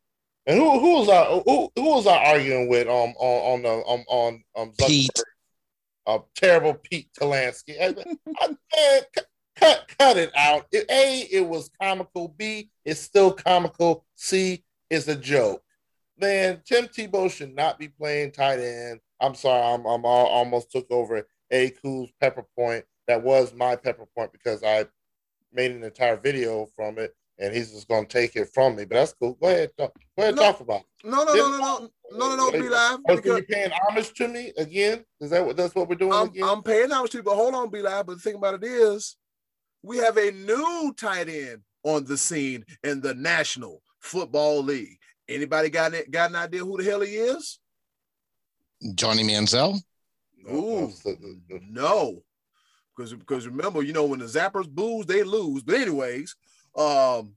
and 0.45 0.57
who 0.57 0.79
who 0.79 0.95
was 0.95 1.09
I 1.09 1.25
who, 1.25 1.71
who 1.75 1.95
was 1.95 2.07
I 2.07 2.17
arguing 2.25 2.67
with 2.67 2.87
um 2.87 3.13
on 3.17 3.53
on 3.53 3.61
the 3.61 3.87
um, 3.87 4.03
on 4.07 4.43
um 4.57 4.73
Pete. 4.77 5.09
Uh, 6.07 6.19
terrible 6.35 6.73
Pete 6.73 7.09
Talansky. 7.17 7.79
I, 7.79 7.95
I, 8.41 8.47
man, 8.47 9.01
cut 9.55 9.91
cut 9.97 10.17
it 10.17 10.31
out. 10.35 10.65
It, 10.71 10.85
a 10.89 11.21
it 11.31 11.47
was 11.47 11.69
comical. 11.79 12.29
B 12.29 12.69
it's 12.83 12.99
still 12.99 13.31
comical. 13.31 14.03
C 14.15 14.63
is 14.89 15.07
a 15.07 15.15
joke. 15.15 15.63
Man, 16.21 16.61
Tim 16.65 16.85
Tebow 16.85 17.31
should 17.31 17.55
not 17.55 17.79
be 17.79 17.87
playing 17.87 18.31
tight 18.31 18.59
end. 18.59 18.99
I'm 19.19 19.33
sorry, 19.33 19.63
I'm 19.63 19.85
I'm 19.87 20.05
all, 20.05 20.27
almost 20.27 20.71
took 20.71 20.85
over 20.91 21.27
A 21.49 21.71
Cool's 21.71 22.11
Pepper 22.21 22.45
Point. 22.55 22.85
That 23.07 23.23
was 23.23 23.55
my 23.55 23.75
Pepper 23.75 24.05
Point 24.15 24.31
because 24.31 24.63
I 24.63 24.85
made 25.51 25.71
an 25.71 25.83
entire 25.83 26.17
video 26.17 26.67
from 26.75 26.99
it, 26.99 27.15
and 27.39 27.53
he's 27.53 27.71
just 27.71 27.87
gonna 27.87 28.05
take 28.05 28.35
it 28.35 28.49
from 28.53 28.75
me. 28.75 28.85
But 28.85 28.95
that's 28.95 29.13
cool. 29.13 29.35
Go 29.41 29.47
ahead, 29.47 29.71
talk, 29.75 29.93
go 30.15 30.23
ahead, 30.23 30.35
No. 30.35 30.43
talk 30.43 30.59
about. 30.59 30.81
It. 30.81 31.09
No, 31.09 31.23
no, 31.23 31.33
no, 31.33 31.49
no, 31.49 31.57
no, 31.57 31.89
no, 32.11 32.35
no, 32.35 32.35
no. 32.35 32.51
B 32.51 32.69
Live. 32.69 32.99
Oh, 33.09 33.15
because 33.15 33.37
you 33.37 33.43
paying 33.43 33.71
homage 33.71 34.13
to 34.13 34.27
me 34.27 34.53
again? 34.57 35.03
Is 35.19 35.31
that 35.31 35.43
what 35.43 35.57
that's 35.57 35.73
what 35.73 35.89
we're 35.89 35.95
doing 35.95 36.13
I'm, 36.13 36.27
again? 36.27 36.43
I'm 36.43 36.61
paying 36.61 36.91
homage 36.91 37.11
to 37.11 37.17
you, 37.17 37.23
but 37.23 37.35
hold 37.35 37.55
on, 37.55 37.71
B 37.71 37.81
Live. 37.81 38.05
But 38.05 38.17
the 38.17 38.21
thing 38.21 38.35
about 38.35 38.63
it 38.63 38.63
is, 38.63 39.17
we 39.81 39.97
have 39.97 40.17
a 40.17 40.29
new 40.29 40.93
tight 40.95 41.29
end 41.29 41.63
on 41.83 42.05
the 42.05 42.17
scene 42.17 42.63
in 42.83 43.01
the 43.01 43.15
National 43.15 43.81
Football 43.99 44.61
League. 44.61 44.99
Anybody 45.35 45.69
got 45.69 45.93
it? 45.93 46.11
Got 46.11 46.31
an 46.31 46.35
idea 46.35 46.61
who 46.65 46.77
the 46.77 46.83
hell 46.89 47.01
he 47.01 47.15
is? 47.15 47.59
Johnny 48.95 49.23
Manziel. 49.23 49.79
Ooh, 50.51 50.87
That's 50.87 51.03
the- 51.03 51.39
the- 51.49 51.59
no, 51.69 52.23
because 52.95 53.13
because 53.13 53.45
remember, 53.47 53.83
you 53.83 53.93
know, 53.93 54.05
when 54.05 54.19
the 54.19 54.25
Zappers 54.25 54.67
booze, 54.69 55.05
they 55.05 55.23
lose. 55.23 55.61
But 55.63 55.75
anyways, 55.75 56.35
um, 56.75 57.35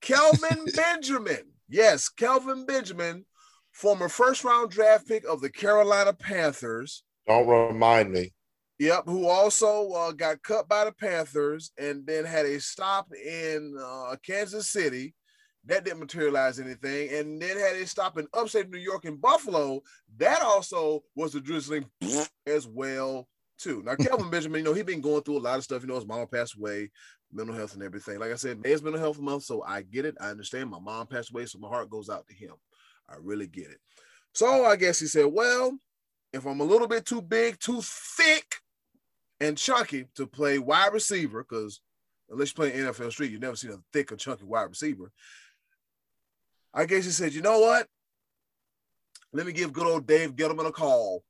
Kelvin 0.00 0.64
Benjamin, 0.74 1.52
yes, 1.68 2.08
Kelvin 2.08 2.64
Benjamin, 2.64 3.26
former 3.72 4.08
first 4.08 4.42
round 4.44 4.70
draft 4.70 5.06
pick 5.06 5.24
of 5.26 5.40
the 5.40 5.50
Carolina 5.50 6.12
Panthers. 6.12 7.04
Don't 7.26 7.46
remind 7.46 8.10
me. 8.10 8.32
Yep, 8.78 9.02
who 9.06 9.26
also 9.26 9.90
uh, 9.90 10.12
got 10.12 10.40
cut 10.42 10.68
by 10.68 10.84
the 10.84 10.92
Panthers 10.92 11.72
and 11.78 12.06
then 12.06 12.24
had 12.24 12.46
a 12.46 12.60
stop 12.60 13.08
in 13.12 13.76
uh, 13.84 14.14
Kansas 14.24 14.70
City. 14.70 15.14
That 15.68 15.84
didn't 15.84 16.00
materialize 16.00 16.58
anything. 16.58 17.10
And 17.10 17.40
then 17.40 17.56
had 17.58 17.76
it 17.76 17.88
stop 17.88 18.18
in 18.18 18.26
upstate 18.34 18.70
New 18.70 18.78
York 18.78 19.04
and 19.04 19.20
Buffalo. 19.20 19.80
That 20.16 20.42
also 20.42 21.04
was 21.14 21.34
a 21.34 21.40
drizzling 21.40 21.86
as 22.46 22.66
well, 22.66 23.28
too. 23.58 23.82
Now, 23.84 23.94
Kelvin 23.94 24.30
Benjamin, 24.30 24.60
you 24.60 24.64
know, 24.64 24.74
he 24.74 24.82
been 24.82 25.00
going 25.00 25.22
through 25.22 25.38
a 25.38 25.40
lot 25.40 25.58
of 25.58 25.64
stuff. 25.64 25.82
You 25.82 25.88
know, 25.88 25.94
his 25.96 26.06
mom 26.06 26.26
passed 26.26 26.56
away, 26.56 26.90
mental 27.32 27.54
health 27.54 27.74
and 27.74 27.82
everything. 27.82 28.18
Like 28.18 28.32
I 28.32 28.36
said, 28.36 28.62
May 28.62 28.72
is 28.72 28.82
mental 28.82 29.00
health 29.00 29.20
month, 29.20 29.44
so 29.44 29.62
I 29.62 29.82
get 29.82 30.04
it. 30.04 30.16
I 30.20 30.30
understand. 30.30 30.70
My 30.70 30.80
mom 30.80 31.06
passed 31.06 31.30
away, 31.30 31.46
so 31.46 31.58
my 31.58 31.68
heart 31.68 31.90
goes 31.90 32.08
out 32.08 32.26
to 32.28 32.34
him. 32.34 32.54
I 33.08 33.14
really 33.20 33.46
get 33.46 33.70
it. 33.70 33.78
So 34.34 34.64
I 34.64 34.76
guess 34.76 34.98
he 34.98 35.06
said, 35.06 35.26
well, 35.26 35.78
if 36.32 36.46
I'm 36.46 36.60
a 36.60 36.64
little 36.64 36.88
bit 36.88 37.04
too 37.04 37.22
big, 37.22 37.58
too 37.58 37.80
thick, 37.82 38.56
and 39.40 39.56
chunky 39.56 40.06
to 40.16 40.26
play 40.26 40.58
wide 40.58 40.92
receiver, 40.92 41.44
because 41.48 41.80
unless 42.30 42.52
you're 42.56 42.70
playing 42.70 42.84
NFL 42.84 43.12
Street, 43.12 43.30
you 43.30 43.38
never 43.38 43.56
seen 43.56 43.70
a 43.70 43.78
thick 43.92 44.12
or 44.12 44.16
chunky 44.16 44.44
wide 44.44 44.68
receiver. 44.68 45.12
I 46.74 46.84
guess 46.84 47.04
he 47.04 47.10
said, 47.10 47.32
you 47.32 47.42
know 47.42 47.60
what? 47.60 47.86
Let 49.32 49.46
me 49.46 49.52
give 49.52 49.72
good 49.72 49.86
old 49.86 50.06
Dave 50.06 50.36
Gettleman 50.36 50.66
a 50.66 50.72
call, 50.72 51.22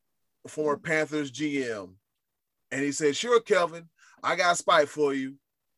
former 0.46 0.78
Panthers 0.78 1.32
GM. 1.32 1.94
And 2.70 2.82
he 2.82 2.92
said, 2.92 3.16
sure, 3.16 3.40
Kelvin, 3.40 3.88
I 4.22 4.36
got 4.36 4.52
a 4.52 4.56
spot 4.56 4.88
for 4.88 5.14
you 5.14 5.34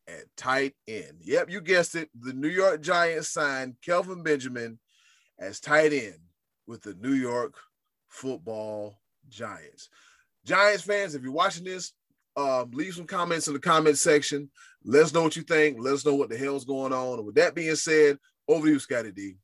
at 0.09 0.25
tight 0.37 0.75
end. 0.89 1.19
Yep, 1.21 1.51
you 1.51 1.61
guessed 1.61 1.95
it. 1.95 2.11
The 2.19 2.33
New 2.33 2.49
York 2.49 2.83
Giants 2.83 3.29
signed 3.29 3.77
Kelvin 3.85 4.23
Benjamin 4.23 4.79
as 5.39 5.61
tight 5.61 5.93
end 5.93 6.19
with 6.67 6.83
the 6.83 6.95
New 6.95 7.13
York 7.13 7.55
football 8.09 9.01
Giants. 9.29 9.89
Giants 10.45 10.83
fans, 10.83 11.15
if 11.15 11.23
you're 11.23 11.33
watching 11.33 11.65
this, 11.65 11.93
um, 12.37 12.71
leave 12.73 12.95
some 12.95 13.07
comments 13.07 13.49
in 13.49 13.55
the 13.55 13.61
comment 13.61 13.99
section. 13.99 14.51
Let 14.85 15.05
us 15.05 15.15
know 15.15 15.23
what 15.23 15.37
you 15.37 15.43
think. 15.43 15.79
Let 15.79 15.95
us 15.95 16.05
know 16.05 16.15
what 16.15 16.29
the 16.29 16.39
hell's 16.39 16.65
going 16.65 16.93
on. 16.93 17.19
And 17.19 17.27
with 17.27 17.35
that 17.37 17.55
being 17.55 17.75
said, 17.75 18.19
over 18.49 18.67
to 18.67 18.73
you, 18.73 18.79
Scottie 18.79 19.13
D. 19.13 19.37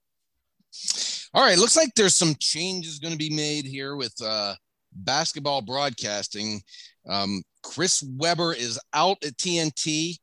All 1.35 1.43
right, 1.43 1.59
looks 1.59 1.77
like 1.77 1.91
there's 1.95 2.15
some 2.15 2.35
changes 2.41 2.99
going 2.99 3.13
to 3.13 3.19
be 3.19 3.29
made 3.29 3.67
here 3.67 3.95
with 3.97 4.15
uh, 4.25 4.55
basketball 4.93 5.61
broadcasting. 5.61 6.63
Um, 7.09 7.43
Chris 7.63 8.03
Webber 8.17 8.55
is 8.55 8.81
out 8.95 9.19
at 9.23 9.37
TNT. 9.37 10.17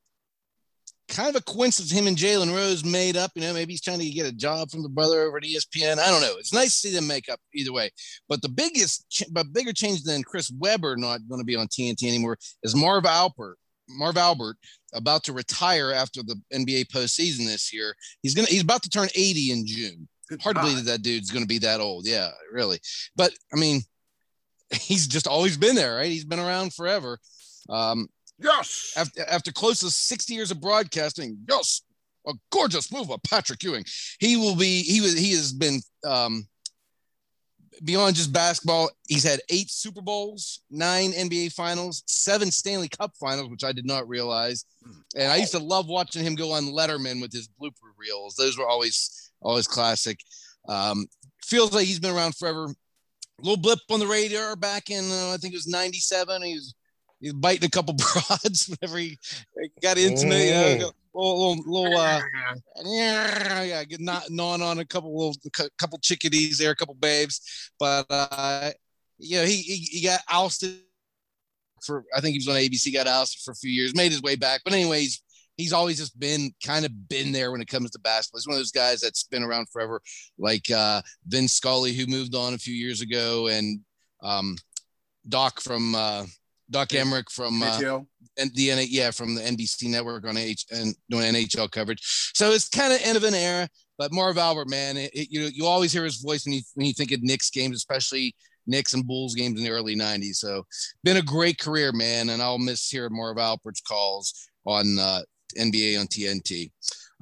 Kind 1.10 1.30
of 1.30 1.36
a 1.36 1.42
coincidence 1.42 1.92
him 1.92 2.08
and 2.08 2.18
Jalen 2.18 2.56
Rose 2.56 2.84
made 2.84 3.18
up. 3.18 3.32
You 3.36 3.42
know, 3.42 3.54
maybe 3.54 3.74
he's 3.74 3.82
trying 3.82 4.00
to 4.00 4.10
get 4.10 4.26
a 4.26 4.32
job 4.32 4.72
from 4.72 4.82
the 4.82 4.90
brother 4.90 5.22
over 5.22 5.38
at 5.38 5.44
ESPN. 5.44 6.00
I 6.00 6.10
don't 6.10 6.22
know. 6.22 6.36
It's 6.40 6.54
nice 6.54 6.82
to 6.82 6.88
see 6.88 6.96
them 6.96 7.06
make 7.06 7.30
up 7.30 7.40
either 7.54 7.74
way. 7.74 7.92
But 8.28 8.42
the 8.42 8.50
biggest, 8.50 9.26
but 9.32 9.54
bigger 9.54 9.74
change 9.74 10.04
than 10.04 10.24
Chris 10.24 10.52
Webber 10.58 10.96
not 10.96 11.28
going 11.28 11.42
to 11.42 11.46
be 11.46 11.56
on 11.56 11.68
TNT 11.68 12.08
anymore 12.08 12.38
is 12.64 12.76
Marv 12.76 13.06
Albert. 13.06 13.58
Marv 13.90 14.18
Albert 14.18 14.56
about 14.94 15.24
to 15.26 15.34
retire 15.34 15.92
after 15.92 16.24
the 16.24 16.42
NBA 16.54 16.88
postseason 16.88 17.46
this 17.46 17.74
year. 17.74 17.94
He's 18.22 18.34
gonna 18.34 18.48
he's 18.48 18.64
about 18.64 18.82
to 18.84 18.90
turn 18.90 19.10
80 19.14 19.52
in 19.52 19.68
June 19.68 20.08
hard 20.42 20.56
to 20.56 20.62
believe 20.62 20.78
that 20.78 20.86
that 20.86 21.02
dude's 21.02 21.32
going 21.32 21.44
to 21.44 21.48
be 21.48 21.60
that 21.60 21.80
old. 21.80 22.06
Yeah, 22.08 22.30
really. 22.52 22.80
But 23.16 23.34
I 23.54 23.60
mean, 23.60 23.82
he's 24.72 25.08
just 25.08 25.28
always 25.28 25.58
been 25.58 25.76
there, 25.76 25.96
right? 25.96 26.08
He's 26.12 26.26
been 26.26 26.40
around 26.40 26.74
forever. 26.74 27.20
Um, 27.70 28.08
Yes. 28.40 28.94
after, 28.98 29.22
after 29.30 29.52
close 29.52 29.80
to 29.82 29.90
60 29.90 30.34
years 30.34 30.52
of 30.52 30.60
broadcasting, 30.60 31.38
yes, 31.48 31.84
a 32.28 32.34
gorgeous 32.52 32.92
move 32.92 33.08
by 33.08 33.16
Patrick 33.30 33.64
Ewing. 33.64 33.86
He 34.20 34.36
will 34.38 34.56
be, 34.56 34.82
he 34.82 35.00
was, 35.02 35.18
he 35.18 35.32
has 35.32 35.54
been, 35.54 35.80
um, 36.06 36.46
beyond 37.84 38.16
just 38.16 38.34
basketball, 38.34 38.90
he's 39.08 39.24
had 39.24 39.40
eight 39.50 39.70
Super 39.70 40.02
Bowls, 40.02 40.62
nine 40.70 41.12
NBA 41.12 41.54
finals, 41.54 42.04
seven 42.08 42.52
Stanley 42.52 42.90
Cup 42.90 43.14
finals, 43.20 43.50
which 43.50 43.64
I 43.64 43.72
did 43.72 43.86
not 43.86 44.08
realize. 44.10 44.66
And 45.16 45.32
I 45.32 45.38
used 45.38 45.52
to 45.54 45.60
love 45.60 45.88
watching 45.88 46.24
him 46.24 46.36
go 46.36 46.52
on 46.52 46.64
Letterman 46.66 47.22
with 47.22 47.32
his 47.32 47.48
blooper 47.48 47.92
reels. 47.98 48.36
Those 48.36 48.58
were 48.58 48.68
always, 48.68 49.23
always 49.44 49.68
classic. 49.68 50.20
Um, 50.68 51.06
feels 51.44 51.74
like 51.74 51.86
he's 51.86 52.00
been 52.00 52.16
around 52.16 52.36
forever. 52.36 52.66
A 52.66 53.42
little 53.42 53.58
blip 53.62 53.80
on 53.92 54.00
the 54.00 54.08
radar 54.08 54.56
back 54.56 54.90
in, 54.90 55.04
uh, 55.12 55.32
I 55.34 55.38
think 55.38 55.54
it 55.54 55.58
was 55.58 55.68
97. 55.68 56.42
He 56.44 56.54
was, 56.56 56.74
he 57.20 57.28
was 57.30 57.34
biting 57.34 57.66
a 57.66 57.70
couple 57.70 57.94
broads 58.30 58.68
whenever 58.70 58.98
he 58.98 59.18
got 59.82 59.98
intimate, 59.98 60.46
you 60.46 60.52
know, 60.54 60.68
Mm. 60.68 60.94
little, 61.14 61.58
little, 61.58 61.74
little 61.92 61.98
uh, 61.98 62.22
yeah, 62.86 63.84
get 63.84 64.02
not 64.02 64.30
gnawing 64.30 64.62
on 64.62 64.80
a 64.80 64.86
couple 64.86 65.16
little 65.16 65.36
cou- 65.52 65.70
couple 65.78 66.00
chickadees 66.00 66.58
there, 66.58 66.72
a 66.72 66.76
couple 66.76 66.96
babes, 66.96 67.72
but 67.80 68.06
uh, 68.10 68.72
you 69.20 69.38
know, 69.38 69.46
he, 69.46 69.58
he 69.58 69.76
he 69.76 70.04
got 70.04 70.22
ousted 70.32 70.80
for 71.86 72.04
I 72.16 72.22
think 72.22 72.34
he 72.34 72.40
was 72.40 72.48
on 72.48 72.56
ABC, 72.56 72.94
got 72.94 73.08
ousted 73.08 73.42
for 73.44 73.52
a 73.52 73.56
few 73.56 73.70
years, 73.72 73.96
made 73.96 74.12
his 74.12 74.22
way 74.22 74.36
back, 74.36 74.62
but 74.64 74.74
anyways, 74.74 75.22
he's 75.58 75.74
always 75.74 75.98
just 75.98 76.20
been 76.20 76.52
kind 76.66 76.86
of 76.86 77.08
been 77.10 77.32
there 77.32 77.52
when 77.52 77.62
it 77.62 77.68
comes 77.68 77.92
to 77.92 78.00
basketball. 78.00 78.40
He's 78.40 78.48
one 78.48 78.56
of 78.56 78.60
those 78.60 78.72
guys 78.72 79.00
that's 79.02 79.24
been 79.26 79.44
around 79.44 79.68
forever, 79.72 80.02
like 80.38 80.70
uh, 80.72 81.02
Vince 81.28 81.54
Scully, 81.54 81.94
who 81.94 82.06
moved 82.08 82.36
on 82.36 82.54
a 82.54 82.58
few 82.58 82.74
years 82.74 83.02
ago, 83.02 83.48
and 83.48 83.80
um, 84.22 84.56
Doc 85.30 85.62
from 85.62 85.96
uh, 85.96 86.26
Doc 86.70 86.90
Emrick 86.90 87.30
from 87.32 87.62
uh, 87.62 87.78
NHL. 87.80 88.08
and 88.38 88.52
the 88.56 88.88
yeah 88.90 89.12
from 89.12 89.36
the 89.36 89.42
NBC 89.42 89.90
network 89.90 90.26
on 90.28 90.38
H 90.38 90.66
and 90.72 90.96
doing 91.10 91.34
NHL 91.34 91.70
coverage. 91.72 92.00
So 92.34 92.52
it's 92.52 92.70
kind 92.70 92.92
of 92.94 93.00
end 93.04 93.18
of 93.18 93.24
an 93.24 93.34
era. 93.36 93.70
But 93.98 94.12
Marv 94.12 94.38
Albert, 94.40 94.70
man, 94.70 94.98
it, 94.98 95.12
it- 95.14 95.28
you 95.32 95.50
you 95.54 95.66
always 95.66 95.92
hear 95.94 96.04
his 96.04 96.18
voice 96.18 96.46
when 96.46 96.54
you 96.54 96.62
when 96.76 96.88
you 96.88 96.94
think 96.94 97.12
of 97.12 97.22
Knicks 97.22 97.50
games, 97.52 97.76
especially 97.78 98.36
Knicks 98.66 98.94
and 98.94 99.06
Bulls 99.06 99.36
games 99.36 99.60
in 99.60 99.64
the 99.66 99.72
early 99.72 99.96
'90s. 99.96 100.36
So 100.38 100.66
been 101.04 101.18
a 101.18 101.22
great 101.22 101.60
career, 101.60 101.92
man, 101.92 102.30
and 102.30 102.42
I'll 102.42 102.58
miss 102.58 102.90
hearing 102.90 103.16
Marv 103.16 103.38
Albert's 103.38 103.82
calls 103.82 104.34
on 104.66 104.98
uh, 104.98 105.22
NBA 105.58 106.00
on 106.00 106.08
TNT. 106.08 106.72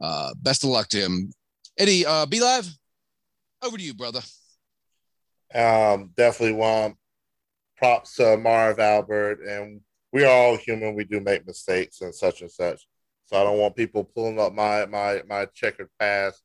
Uh, 0.02 0.34
best 0.38 0.64
of 0.64 0.70
luck 0.70 0.88
to 0.90 0.98
him, 0.99 1.32
Eddy. 1.78 2.06
Uh, 2.06 2.26
B 2.26 2.41
Live. 2.41 2.68
Over 3.64 3.78
to 3.78 3.84
you, 3.84 3.94
brother. 3.94 4.22
Um, 5.53 6.12
definitely 6.16 6.56
want 6.58 6.95
props 7.78 8.16
to 8.16 8.38
Marv 8.38 8.80
Albert, 8.80 9.41
and 9.41 9.82
we 10.14 10.24
are 10.24 10.30
all 10.32 10.58
human. 10.58 10.95
We 10.95 11.03
do 11.03 11.20
make 11.20 11.45
mistakes 11.45 12.02
and 12.02 12.14
such 12.16 12.41
and 12.41 12.52
such. 12.52 12.86
So 13.26 13.38
I 13.38 13.44
don't 13.44 13.58
want 13.60 13.76
people 13.76 14.03
pulling 14.03 14.40
up 14.40 14.53
my 14.53 14.86
my 14.86 15.22
my 15.28 15.45
checkered 15.53 15.90
past 15.99 16.41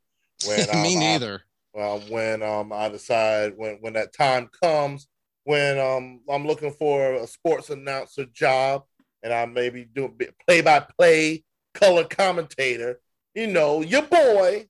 when 0.47 0.67
Me 0.83 0.97
I- 0.97 1.01
neither. 1.01 1.43
um, 1.79 2.01
when 2.11 2.43
um, 2.43 2.73
I 2.73 2.89
decide 2.89 3.53
when 3.57 3.77
when 3.81 3.93
that 3.95 4.13
time 4.13 4.49
comes 4.63 5.09
when 5.45 5.79
um, 5.79 6.21
I'm 6.29 6.45
looking 6.47 6.73
for 6.73 7.15
a 7.15 7.27
sports 7.27 7.71
announcer 7.71 8.25
job 8.27 8.83
and 9.23 9.33
I 9.33 9.47
maybe 9.47 9.85
do 9.85 10.13
play 10.47 10.61
by 10.61 10.85
play 10.99 11.45
color 11.77 12.05
commentator. 12.05 13.01
You 13.35 13.47
know, 13.49 13.83
your 13.83 14.03
boy, 14.03 14.69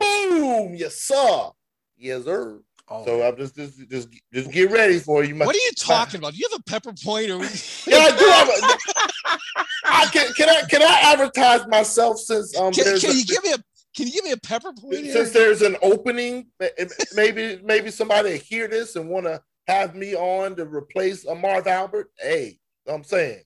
boom, 0.00 0.74
yes 0.74 1.02
sir, 1.02 1.50
yes 1.96 2.24
sir. 2.24 2.60
Oh. 2.88 3.04
So 3.04 3.22
I'm 3.22 3.36
just 3.36 3.54
just 3.54 3.88
just 3.88 4.08
just 4.32 4.50
get 4.50 4.70
ready 4.70 4.98
for 4.98 5.24
you. 5.24 5.36
What 5.36 5.54
are 5.54 5.58
you 5.58 5.72
talking 5.78 6.18
about? 6.18 6.32
Do 6.32 6.38
you 6.38 6.48
have 6.50 6.60
a 6.60 6.62
pepper 6.64 6.92
point 7.04 7.30
or? 7.30 7.38
yeah, 7.86 7.98
I 7.98 8.10
do. 8.10 9.38
I 9.84 10.06
can, 10.12 10.32
can 10.34 10.48
I 10.48 10.62
can 10.68 10.82
I 10.82 11.12
advertise 11.12 11.66
myself 11.68 12.18
since 12.18 12.56
um? 12.58 12.72
Can, 12.72 12.84
can 12.98 13.10
a, 13.10 13.14
you 13.14 13.24
give 13.24 13.44
me 13.44 13.52
a 13.52 13.58
can 13.94 14.06
you 14.06 14.12
give 14.12 14.24
me 14.24 14.32
a 14.32 14.36
pepper 14.38 14.72
point? 14.72 14.96
Since 14.96 15.14
here? 15.14 15.24
there's 15.32 15.62
an 15.62 15.76
opening, 15.82 16.46
maybe 17.14 17.60
maybe 17.62 17.90
somebody 17.90 18.38
hear 18.38 18.68
this 18.68 18.96
and 18.96 19.08
want 19.08 19.26
to 19.26 19.42
have 19.68 19.94
me 19.94 20.14
on 20.14 20.56
to 20.56 20.64
replace 20.64 21.26
a 21.26 21.34
Marv 21.34 21.66
Albert. 21.66 22.10
Hey, 22.18 22.58
I'm 22.86 23.04
saying, 23.04 23.42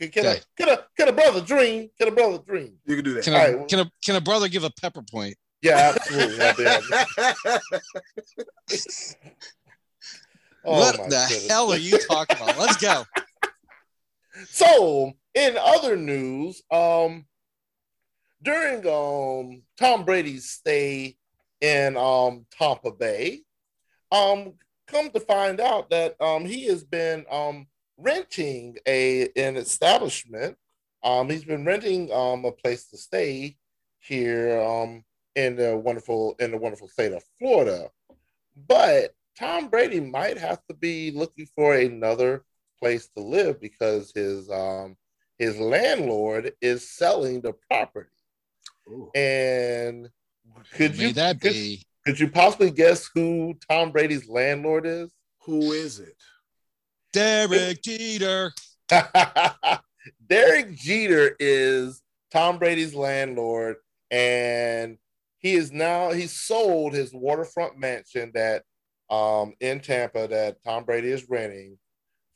can, 0.00 0.10
can, 0.10 0.26
okay. 0.26 0.38
a, 0.38 0.62
can 0.62 0.68
a 0.70 0.78
can 0.96 1.08
a 1.08 1.12
brother 1.12 1.42
dream? 1.42 1.90
Can 1.98 2.08
a 2.08 2.10
brother 2.10 2.38
dream? 2.46 2.78
You 2.86 2.96
can 2.96 3.04
do 3.04 3.14
that. 3.14 3.24
Can, 3.24 3.34
a, 3.34 3.36
right. 3.36 3.68
can 3.68 3.80
a 3.80 3.90
can 4.02 4.16
a 4.16 4.20
brother 4.20 4.48
give 4.48 4.64
a 4.64 4.70
pepper 4.70 5.02
point? 5.02 5.36
Yeah, 5.60 5.92
absolutely. 5.94 6.38
oh, 10.64 10.78
what 10.78 10.96
the 10.96 11.02
goodness. 11.02 11.48
hell 11.48 11.70
are 11.70 11.76
you 11.76 11.98
talking 11.98 12.36
about? 12.36 12.58
Let's 12.58 12.76
go. 12.76 13.04
So, 14.48 15.12
in 15.34 15.58
other 15.58 15.96
news, 15.96 16.62
um, 16.70 17.26
during 18.42 18.86
um 18.86 19.62
Tom 19.78 20.04
Brady's 20.06 20.48
stay 20.48 21.16
in 21.60 21.96
um 21.98 22.46
Tampa 22.50 22.90
Bay, 22.92 23.42
um, 24.10 24.54
come 24.86 25.10
to 25.10 25.20
find 25.20 25.60
out 25.60 25.90
that 25.90 26.18
um 26.22 26.46
he 26.46 26.66
has 26.68 26.84
been 26.84 27.26
um 27.30 27.66
renting 28.00 28.76
a 28.86 29.28
an 29.36 29.56
establishment. 29.56 30.56
Um, 31.02 31.30
he's 31.30 31.44
been 31.44 31.64
renting 31.64 32.12
um 32.12 32.44
a 32.44 32.52
place 32.52 32.86
to 32.90 32.98
stay 32.98 33.56
here 33.98 34.60
um 34.60 35.04
in 35.36 35.56
the 35.56 35.76
wonderful 35.76 36.36
in 36.40 36.50
the 36.50 36.58
wonderful 36.58 36.88
state 36.88 37.12
of 37.12 37.22
Florida. 37.38 37.90
But 38.68 39.14
Tom 39.38 39.68
Brady 39.68 40.00
might 40.00 40.38
have 40.38 40.64
to 40.68 40.74
be 40.74 41.12
looking 41.12 41.46
for 41.54 41.74
another 41.74 42.44
place 42.78 43.08
to 43.16 43.22
live 43.22 43.60
because 43.60 44.12
his 44.14 44.50
um 44.50 44.96
his 45.38 45.58
landlord 45.58 46.52
is 46.60 46.90
selling 46.90 47.40
the 47.40 47.54
property. 47.70 48.10
Ooh. 48.88 49.10
And 49.14 50.10
could 50.72 50.98
May 50.98 51.08
you 51.08 51.12
that 51.14 51.40
could, 51.40 51.52
be? 51.52 51.86
Could 52.06 52.20
you 52.20 52.28
possibly 52.28 52.70
guess 52.70 53.08
who 53.14 53.54
Tom 53.68 53.92
Brady's 53.92 54.28
landlord 54.28 54.86
is? 54.86 55.10
Who 55.44 55.72
is 55.72 55.98
it? 55.98 56.16
Derek 57.12 57.82
Jeter. 57.82 58.52
Derek 60.28 60.74
Jeter 60.74 61.36
is 61.38 62.02
Tom 62.30 62.58
Brady's 62.58 62.94
landlord, 62.94 63.76
and 64.10 64.98
he 65.38 65.54
is 65.54 65.72
now 65.72 66.10
he 66.10 66.26
sold 66.26 66.92
his 66.92 67.12
waterfront 67.12 67.78
mansion 67.78 68.30
that 68.34 68.64
um 69.08 69.54
in 69.60 69.80
Tampa 69.80 70.28
that 70.28 70.62
Tom 70.64 70.84
Brady 70.84 71.08
is 71.08 71.28
renting 71.28 71.78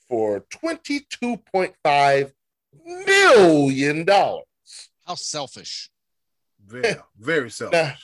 for 0.08 0.44
$22.5 0.62 2.32
million. 2.84 4.06
How 4.06 5.14
selfish. 5.14 5.90
Very, 6.66 6.94
very 7.18 7.50
selfish. 7.50 7.80
Now, 7.80 7.94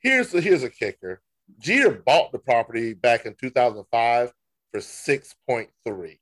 here's 0.00 0.30
the 0.30 0.40
here's 0.40 0.62
a 0.62 0.70
kicker. 0.70 1.20
Jeter 1.58 1.90
bought 1.90 2.32
the 2.32 2.38
property 2.38 2.94
back 2.94 3.26
in 3.26 3.34
2005 3.34 4.32
for 4.72 4.80
6.3. 4.80 6.18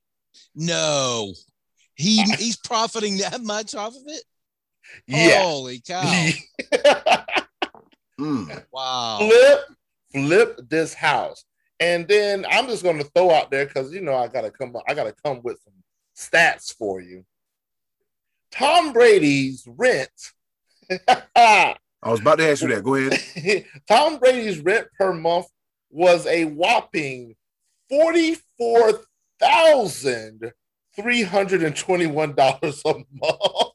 No. 0.55 1.33
He 1.95 2.21
he's 2.23 2.57
profiting 2.57 3.17
that 3.17 3.41
much 3.41 3.73
off 3.73 3.95
of 3.95 4.03
it? 4.05 4.23
Yeah. 5.07 5.41
Holy 5.41 5.81
cow. 5.85 6.29
mm. 8.19 8.63
Wow. 8.71 9.17
Flip, 9.19 9.59
flip 10.13 10.59
this 10.69 10.93
house. 10.93 11.43
And 11.79 12.07
then 12.07 12.45
I'm 12.49 12.67
just 12.67 12.83
gonna 12.83 13.03
throw 13.03 13.31
out 13.31 13.51
there 13.51 13.65
because 13.65 13.93
you 13.93 14.01
know 14.01 14.15
I 14.15 14.27
gotta 14.27 14.51
come 14.51 14.75
I 14.87 14.93
gotta 14.93 15.13
come 15.23 15.41
with 15.43 15.59
some 15.63 15.73
stats 16.15 16.75
for 16.75 17.01
you. 17.01 17.25
Tom 18.51 18.93
Brady's 18.93 19.67
rent. 19.67 20.09
I 21.07 21.75
was 22.05 22.21
about 22.21 22.37
to 22.37 22.49
ask 22.49 22.61
you 22.61 22.69
that. 22.69 22.83
Go 22.83 22.95
ahead. 22.95 23.65
Tom 23.87 24.17
Brady's 24.17 24.59
rent 24.59 24.87
per 24.97 25.13
month 25.13 25.47
was 25.89 26.25
a 26.27 26.45
whopping 26.45 27.35
forty-four 27.89 29.01
thousand 29.39 30.51
three 30.95 31.23
hundred 31.23 31.63
and 31.63 31.75
twenty-one 31.75 32.33
dollars 32.33 32.81
a 32.85 32.93
month. 32.93 33.73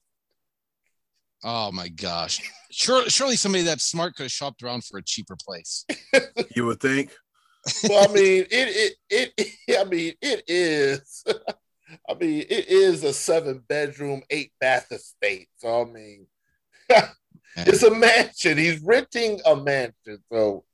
Oh 1.44 1.72
my 1.72 1.89
gosh! 1.89 2.40
Surely, 2.70 3.10
surely 3.10 3.36
somebody 3.36 3.64
that 3.64 3.80
smart 3.80 4.14
could 4.14 4.24
have 4.24 4.32
shopped 4.32 4.62
around 4.62 4.84
for 4.84 4.98
a 4.98 5.02
cheaper 5.02 5.36
place. 5.44 5.84
you 6.55 6.66
would 6.66 6.80
think. 6.80 7.10
well, 7.89 8.09
I 8.09 8.12
mean, 8.12 8.44
it, 8.51 8.94
it, 9.09 9.32
it, 9.36 9.78
I 9.78 9.84
mean, 9.84 10.14
it 10.20 10.44
is. 10.47 11.24
I 12.09 12.14
mean, 12.14 12.44
it 12.48 12.68
is 12.68 13.05
a 13.05 13.12
seven 13.12 13.62
bedroom, 13.68 14.22
eight 14.30 14.52
bath 14.60 14.90
estate. 14.90 15.48
So 15.59 15.82
I 15.82 15.84
mean, 15.93 16.26
it's 17.56 17.82
a 17.82 17.90
mansion. 17.90 18.59
He's 18.59 18.80
renting 18.80 19.40
a 19.44 19.56
mansion. 19.56 20.22
So, 20.32 20.64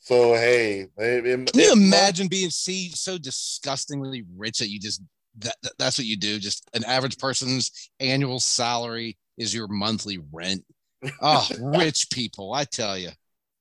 so 0.00 0.34
hey, 0.34 0.86
it, 0.96 1.26
it, 1.26 1.52
can 1.52 1.60
you 1.60 1.72
imagine 1.72 2.28
being 2.28 2.50
see 2.50 2.90
so 2.90 3.18
disgustingly 3.18 4.24
rich 4.36 4.58
that 4.58 4.70
you 4.70 4.78
just 4.78 5.02
that, 5.38 5.54
that's 5.78 5.98
what 5.98 6.06
you 6.06 6.16
do? 6.16 6.38
Just 6.38 6.68
an 6.74 6.84
average 6.84 7.18
person's 7.18 7.90
annual 8.00 8.40
salary 8.40 9.16
is 9.36 9.54
your 9.54 9.68
monthly 9.68 10.18
rent. 10.32 10.64
Oh, 11.20 11.48
rich 11.60 12.08
people, 12.12 12.52
I 12.52 12.64
tell 12.64 12.96
you. 12.98 13.10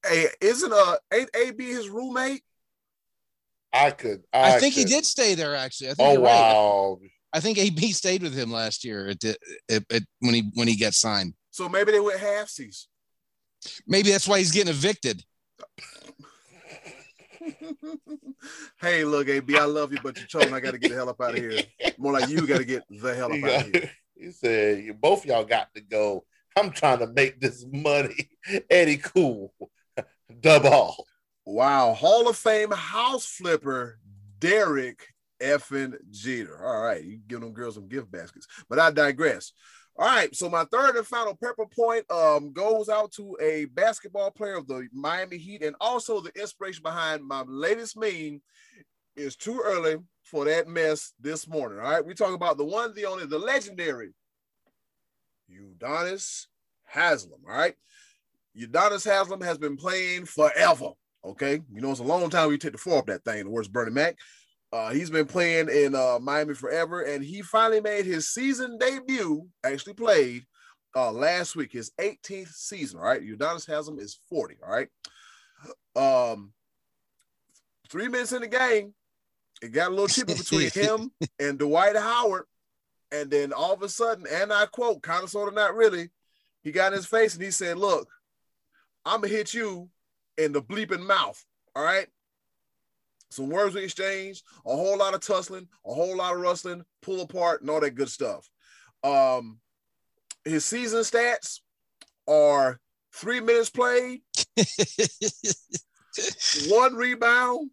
Hey, 0.05 0.27
isn't 0.41 0.71
uh 0.71 0.97
ain't 1.13 1.29
AB 1.35 1.63
his 1.65 1.89
roommate? 1.89 2.43
I 3.73 3.91
could. 3.91 4.23
I, 4.33 4.55
I 4.55 4.59
think 4.59 4.75
could. 4.75 4.87
he 4.87 4.95
did 4.95 5.05
stay 5.05 5.35
there. 5.35 5.55
Actually, 5.55 5.91
I 5.91 5.93
think 5.93 6.17
oh 6.17 6.21
wow. 6.21 6.97
Right. 7.01 7.11
I 7.33 7.39
think 7.39 7.57
AB 7.57 7.91
stayed 7.91 8.23
with 8.23 8.33
him 8.33 8.51
last 8.51 8.85
year 8.85 9.09
at, 9.09 9.23
at, 9.23 9.37
at, 9.69 10.03
when 10.19 10.33
he 10.33 10.49
when 10.53 10.67
he 10.67 10.77
got 10.77 10.93
signed. 10.93 11.33
So 11.51 11.67
maybe 11.67 11.91
they 11.91 11.99
went 11.99 12.19
halfsies. 12.19 12.85
Maybe 13.85 14.11
that's 14.11 14.27
why 14.27 14.37
he's 14.37 14.51
getting 14.51 14.73
evicted. 14.73 15.23
hey, 18.81 19.03
look, 19.03 19.27
AB, 19.27 19.57
I 19.57 19.65
love 19.65 19.91
you, 19.91 19.99
but 20.03 20.17
you're 20.17 20.27
trolling. 20.27 20.53
I 20.53 20.59
got 20.59 20.71
to 20.71 20.77
get 20.77 20.89
the 20.89 20.95
hell 20.95 21.09
up 21.09 21.21
out 21.21 21.31
of 21.31 21.37
here. 21.37 21.61
More 21.97 22.13
like 22.13 22.29
you 22.29 22.45
got 22.47 22.59
to 22.59 22.65
get 22.65 22.83
the 22.89 23.15
hell 23.15 23.31
up 23.31 23.43
out 23.43 23.67
of 23.67 23.73
here. 23.73 23.91
He 24.19 24.31
said, 24.31 24.83
"You 24.83 24.95
both 24.95 25.27
y'all 25.27 25.43
got 25.43 25.71
to 25.75 25.81
go. 25.81 26.25
I'm 26.57 26.71
trying 26.71 26.97
to 26.99 27.07
make 27.07 27.39
this 27.39 27.63
money." 27.71 28.31
Eddy 28.69 28.97
Kool, 28.97 29.53
double. 30.41 31.05
Wow, 31.45 31.93
Hall 31.93 32.27
of 32.27 32.35
Fame 32.35 32.71
house 32.71 33.27
flipper 33.27 33.99
Derek 34.39 35.13
effing 35.39 35.97
Jeter. 36.09 36.65
All 36.65 36.81
right, 36.81 37.03
you 37.03 37.19
give 37.27 37.41
them 37.41 37.53
girls 37.53 37.75
some 37.75 37.87
gift 37.87 38.11
baskets, 38.11 38.47
but 38.67 38.79
I 38.79 38.89
digress. 38.89 39.51
All 39.99 40.05
right, 40.05 40.35
so 40.35 40.47
my 40.47 40.63
third 40.65 40.95
and 40.95 41.07
final 41.07 41.35
pepper 41.35 41.65
point 41.65 42.09
um, 42.11 42.53
goes 42.53 42.87
out 42.87 43.11
to 43.13 43.35
a 43.41 43.65
basketball 43.65 44.29
player 44.29 44.55
of 44.55 44.67
the 44.67 44.87
Miami 44.93 45.37
Heat, 45.37 45.63
and 45.63 45.75
also 45.81 46.21
the 46.21 46.31
inspiration 46.39 46.83
behind 46.83 47.25
my 47.25 47.41
latest 47.47 47.97
meme 47.97 48.39
is 49.15 49.35
too 49.35 49.59
early 49.65 49.95
for 50.23 50.45
that 50.45 50.67
mess 50.67 51.13
this 51.19 51.47
morning. 51.47 51.79
All 51.79 51.91
right, 51.91 52.05
we 52.05 52.13
talk 52.13 52.35
about 52.35 52.57
the 52.57 52.63
one, 52.63 52.93
the 52.93 53.05
only, 53.07 53.25
the 53.25 53.39
legendary 53.39 54.13
Udonis 55.51 56.45
Haslem. 56.93 57.41
All 57.49 57.57
right, 57.57 57.73
Udonis 58.55 59.03
Haslem 59.03 59.41
has 59.41 59.57
been 59.57 59.77
playing 59.77 60.25
forever. 60.25 60.91
Okay, 61.25 61.59
you 61.73 61.81
know 61.81 61.89
it's 61.89 62.01
a 62.01 62.03
long 62.03 62.29
time 62.29 62.49
we 62.49 62.59
take 62.59 62.73
the 62.73 62.77
four 62.77 62.99
off 62.99 63.07
that 63.07 63.23
thing. 63.23 63.45
The 63.45 63.49
worst 63.49 63.73
Bernie 63.73 63.91
Mac. 63.91 64.15
Uh, 64.73 64.91
he's 64.91 65.09
been 65.09 65.25
playing 65.25 65.69
in 65.69 65.95
uh, 65.95 66.19
Miami 66.21 66.53
forever, 66.53 67.01
and 67.01 67.23
he 67.23 67.41
finally 67.41 67.79
made 67.79 68.05
his 68.05 68.29
season 68.29 68.77
debut. 68.77 69.47
Actually 69.63 69.93
played 69.93 70.45
uh, 70.95 71.11
last 71.11 71.55
week, 71.55 71.71
his 71.71 71.91
18th 71.99 72.53
season. 72.53 72.99
All 72.99 73.05
right, 73.05 73.21
Udonis 73.21 73.67
Haslem 73.67 73.99
is 73.99 74.19
40. 74.29 74.55
All 74.65 74.71
right. 74.71 74.89
Um, 75.95 76.51
three 77.89 78.07
minutes 78.07 78.33
in 78.33 78.41
the 78.41 78.47
game, 78.47 78.93
it 79.61 79.71
got 79.71 79.87
a 79.87 79.91
little 79.91 80.07
chippy 80.07 80.33
between 80.37 80.69
him 80.69 81.11
and 81.39 81.57
Dwight 81.57 81.95
Howard, 81.95 82.45
and 83.11 83.31
then 83.31 83.53
all 83.53 83.73
of 83.73 83.81
a 83.83 83.89
sudden, 83.89 84.25
and 84.29 84.51
I 84.51 84.65
quote, 84.65 85.01
kind 85.01 85.23
of, 85.23 85.29
sort 85.29 85.47
of, 85.47 85.55
not 85.55 85.75
really, 85.75 86.09
he 86.61 86.71
got 86.71 86.91
in 86.91 86.97
his 86.97 87.05
face 87.05 87.33
and 87.33 87.43
he 87.43 87.51
said, 87.51 87.77
"Look, 87.77 88.09
I'm 89.05 89.21
gonna 89.21 89.33
hit 89.33 89.53
you 89.53 89.89
in 90.37 90.51
the 90.51 90.61
bleeping 90.61 91.05
mouth." 91.05 91.41
All 91.75 91.83
right. 91.83 92.07
Some 93.29 93.49
words 93.49 93.75
we 93.75 93.83
exchanged, 93.83 94.43
a 94.65 94.75
whole 94.75 94.97
lot 94.97 95.13
of 95.13 95.21
tussling, 95.21 95.67
a 95.85 95.93
whole 95.93 96.15
lot 96.17 96.33
of 96.33 96.39
rustling, 96.41 96.83
pull 97.01 97.21
apart, 97.21 97.61
and 97.61 97.69
all 97.69 97.81
that 97.81 97.95
good 97.95 98.09
stuff. 98.09 98.49
Um, 99.03 99.59
his 100.45 100.65
season 100.65 101.01
stats 101.01 101.59
are 102.27 102.79
three 103.13 103.41
minutes 103.41 103.69
played, 103.69 104.21
one 106.69 106.95
rebound, 106.95 107.69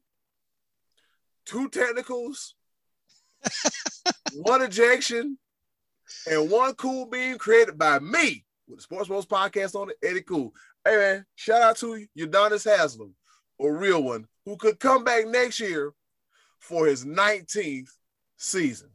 two 1.46 1.68
technicals, 1.68 2.54
one 4.34 4.62
ejection, 4.62 5.38
and 6.30 6.50
one 6.50 6.74
cool 6.74 7.06
beam 7.06 7.38
created 7.38 7.78
by 7.78 8.00
me 8.00 8.44
with 8.66 8.78
the 8.78 8.82
Sports 8.82 9.08
Bros 9.08 9.26
podcast 9.26 9.74
on 9.74 9.90
it, 9.90 9.96
Eddy 10.02 10.22
Kool. 10.22 10.52
Hey 10.84 10.96
man, 10.96 11.26
shout 11.36 11.62
out 11.62 11.76
to 11.78 11.94
you, 11.96 12.26
Udonis 12.26 12.64
Haslem, 12.64 13.12
a 13.60 13.70
real 13.70 14.02
one 14.02 14.26
who 14.44 14.56
could 14.56 14.78
come 14.78 15.04
back 15.04 15.26
next 15.26 15.60
year 15.60 15.92
for 16.60 16.86
his 16.86 17.04
19th 17.04 17.88
season. 18.36 18.90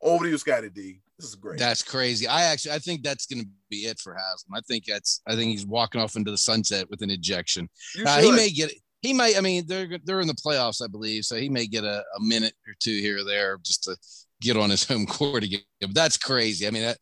Over 0.00 0.24
to 0.24 0.30
you, 0.30 0.38
Scottie 0.38 0.70
D. 0.70 1.00
This 1.18 1.28
is 1.28 1.34
great. 1.34 1.58
That's 1.58 1.82
crazy. 1.82 2.26
I 2.28 2.42
actually 2.42 2.72
I 2.72 2.78
think 2.78 3.02
that's 3.02 3.26
going 3.26 3.42
to 3.42 3.48
be 3.70 3.86
it 3.86 3.98
for 3.98 4.14
Haslem. 4.14 4.54
I 4.54 4.60
think 4.68 4.84
that's 4.84 5.22
I 5.26 5.34
think 5.34 5.50
he's 5.50 5.64
walking 5.64 6.00
off 6.00 6.16
into 6.16 6.30
the 6.30 6.38
sunset 6.38 6.88
with 6.90 7.00
an 7.00 7.10
ejection. 7.10 7.68
Uh, 8.04 8.20
he 8.20 8.30
may 8.30 8.50
get 8.50 8.70
he 9.00 9.14
might. 9.14 9.38
I 9.38 9.40
mean, 9.40 9.64
they're 9.66 9.88
they're 10.04 10.20
in 10.20 10.26
the 10.26 10.34
playoffs, 10.34 10.82
I 10.82 10.88
believe, 10.88 11.24
so 11.24 11.36
he 11.36 11.48
may 11.48 11.66
get 11.66 11.84
a, 11.84 12.04
a 12.16 12.20
minute 12.20 12.54
or 12.68 12.74
two 12.80 12.98
here 12.98 13.18
or 13.18 13.24
there 13.24 13.58
just 13.62 13.84
to 13.84 13.96
get 14.42 14.56
on 14.56 14.70
his 14.70 14.84
home 14.84 15.06
court 15.06 15.44
again. 15.44 15.60
But 15.80 15.94
that's 15.94 16.18
crazy. 16.18 16.66
I 16.66 16.70
mean, 16.70 16.82
that 16.82 16.98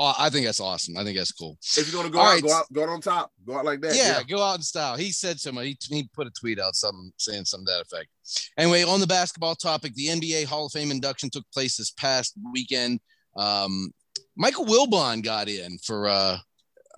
I 0.00 0.30
think 0.30 0.46
that's 0.46 0.60
awesome. 0.60 0.96
I 0.96 1.04
think 1.04 1.18
that's 1.18 1.32
cool. 1.32 1.58
If 1.76 1.92
you're 1.92 2.00
gonna 2.00 2.12
go 2.12 2.20
out, 2.20 2.32
right. 2.32 2.42
go 2.42 2.52
out, 2.52 2.72
go 2.72 2.82
out 2.84 2.88
on 2.88 3.00
top, 3.02 3.30
go 3.46 3.58
out 3.58 3.66
like 3.66 3.82
that. 3.82 3.94
Yeah, 3.94 4.18
yeah, 4.18 4.22
go 4.22 4.42
out 4.42 4.56
in 4.56 4.62
style. 4.62 4.96
He 4.96 5.12
said 5.12 5.38
something. 5.38 5.64
He, 5.64 5.76
he 5.88 6.08
put 6.14 6.26
a 6.26 6.30
tweet 6.30 6.58
out, 6.58 6.74
something 6.74 7.12
saying 7.18 7.44
something 7.44 7.66
to 7.66 7.72
that 7.72 7.82
effect. 7.82 8.08
Anyway, 8.56 8.82
on 8.82 9.00
the 9.00 9.06
basketball 9.06 9.54
topic, 9.54 9.94
the 9.94 10.06
NBA 10.06 10.46
Hall 10.46 10.66
of 10.66 10.72
Fame 10.72 10.90
induction 10.90 11.28
took 11.28 11.44
place 11.52 11.76
this 11.76 11.90
past 11.90 12.34
weekend. 12.52 13.00
Um, 13.36 13.92
Michael 14.36 14.64
Wilbon 14.64 15.22
got 15.22 15.48
in 15.48 15.76
for 15.84 16.08
uh, 16.08 16.38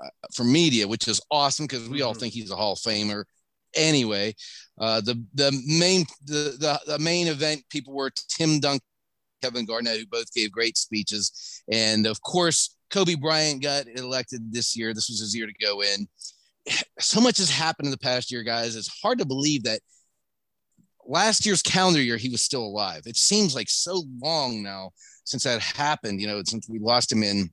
uh 0.00 0.08
for 0.32 0.44
media, 0.44 0.86
which 0.86 1.08
is 1.08 1.20
awesome 1.30 1.66
because 1.66 1.88
we 1.88 2.02
all 2.02 2.12
mm-hmm. 2.12 2.20
think 2.20 2.34
he's 2.34 2.52
a 2.52 2.56
Hall 2.56 2.74
of 2.74 2.78
Famer. 2.78 3.24
Anyway, 3.74 4.32
uh, 4.78 5.00
the 5.00 5.20
the 5.34 5.50
main 5.66 6.04
the, 6.24 6.56
the 6.60 6.80
the 6.86 6.98
main 7.00 7.26
event 7.26 7.64
people 7.68 7.94
were 7.94 8.12
Tim 8.28 8.60
Duncan, 8.60 8.86
Kevin 9.42 9.66
Garnett, 9.66 9.98
who 9.98 10.06
both 10.06 10.32
gave 10.32 10.52
great 10.52 10.76
speeches, 10.76 11.62
and 11.68 12.06
of 12.06 12.22
course 12.22 12.76
Kobe 12.92 13.14
Bryant 13.14 13.62
got 13.62 13.86
elected 13.96 14.52
this 14.52 14.76
year. 14.76 14.94
This 14.94 15.08
was 15.08 15.20
his 15.20 15.34
year 15.34 15.46
to 15.46 15.64
go 15.64 15.82
in. 15.82 16.06
So 17.00 17.20
much 17.20 17.38
has 17.38 17.50
happened 17.50 17.86
in 17.86 17.90
the 17.90 17.98
past 17.98 18.30
year, 18.30 18.44
guys. 18.44 18.76
It's 18.76 19.00
hard 19.02 19.18
to 19.18 19.26
believe 19.26 19.64
that 19.64 19.80
last 21.04 21.44
year's 21.44 21.62
calendar 21.62 22.00
year 22.00 22.16
he 22.16 22.28
was 22.28 22.42
still 22.42 22.62
alive. 22.62 23.02
It 23.06 23.16
seems 23.16 23.56
like 23.56 23.68
so 23.68 24.04
long 24.22 24.62
now 24.62 24.90
since 25.24 25.42
that 25.42 25.60
happened. 25.60 26.20
You 26.20 26.28
know, 26.28 26.40
since 26.44 26.68
we 26.68 26.78
lost 26.78 27.10
him 27.10 27.24
in 27.24 27.50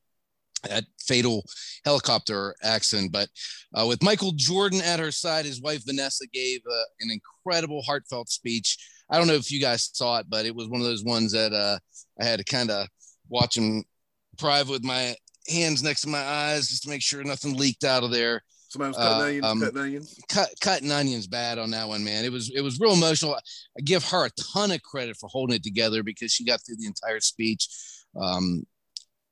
that 0.68 0.84
fatal 1.00 1.44
helicopter 1.86 2.54
accident. 2.64 3.12
But 3.12 3.30
uh, 3.74 3.86
with 3.88 4.04
Michael 4.04 4.34
Jordan 4.36 4.82
at 4.82 5.00
her 5.00 5.12
side, 5.12 5.46
his 5.46 5.62
wife 5.62 5.84
Vanessa 5.86 6.28
gave 6.32 6.60
uh, 6.70 6.84
an 7.02 7.10
incredible, 7.12 7.82
heartfelt 7.82 8.30
speech. 8.30 8.78
I 9.10 9.18
don't 9.18 9.28
know 9.28 9.34
if 9.34 9.52
you 9.52 9.60
guys 9.60 9.90
saw 9.94 10.20
it, 10.20 10.28
but 10.30 10.46
it 10.46 10.54
was 10.54 10.68
one 10.68 10.82
of 10.82 10.88
those 10.88 11.04
ones 11.04 11.32
that 11.32 11.54
uh, 11.54 11.80
I 12.22 12.26
had 12.26 12.40
to 12.40 12.46
kind 12.46 12.70
of 12.70 12.88
watch 13.28 13.58
him 13.58 13.84
private 14.38 14.72
with 14.72 14.84
my 14.84 15.16
hands 15.50 15.84
next 15.84 16.02
to 16.02 16.10
my 16.10 16.22
eyes 16.22 16.68
just 16.68 16.84
to 16.84 16.90
make 16.90 17.02
sure 17.02 17.24
nothing 17.24 17.56
leaked 17.56 17.84
out 17.84 18.04
of 18.04 18.12
there. 18.12 18.42
Somebody 18.70 18.90
was 18.90 18.98
cutting 18.98 19.22
uh, 19.22 19.26
onions, 19.26 19.46
um, 19.46 19.60
cutting 19.62 19.78
onions. 19.78 20.20
Cut, 20.30 20.50
cutting 20.62 20.92
onions 20.92 21.28
bad 21.28 21.58
on 21.58 21.72
that 21.72 21.88
one, 21.88 22.04
man. 22.04 22.24
It 22.24 22.32
was 22.32 22.52
it 22.54 22.62
was 22.62 22.80
real 22.80 22.94
emotional. 22.94 23.34
I 23.34 23.82
give 23.82 24.04
her 24.06 24.28
a 24.28 24.30
ton 24.54 24.72
of 24.72 24.82
credit 24.84 25.18
for 25.18 25.28
holding 25.28 25.56
it 25.56 25.64
together 25.64 26.04
because 26.04 26.32
she 26.32 26.46
got 26.46 26.62
through 26.64 26.76
the 26.78 26.86
entire 26.86 27.20
speech. 27.20 27.68
Um, 28.20 28.66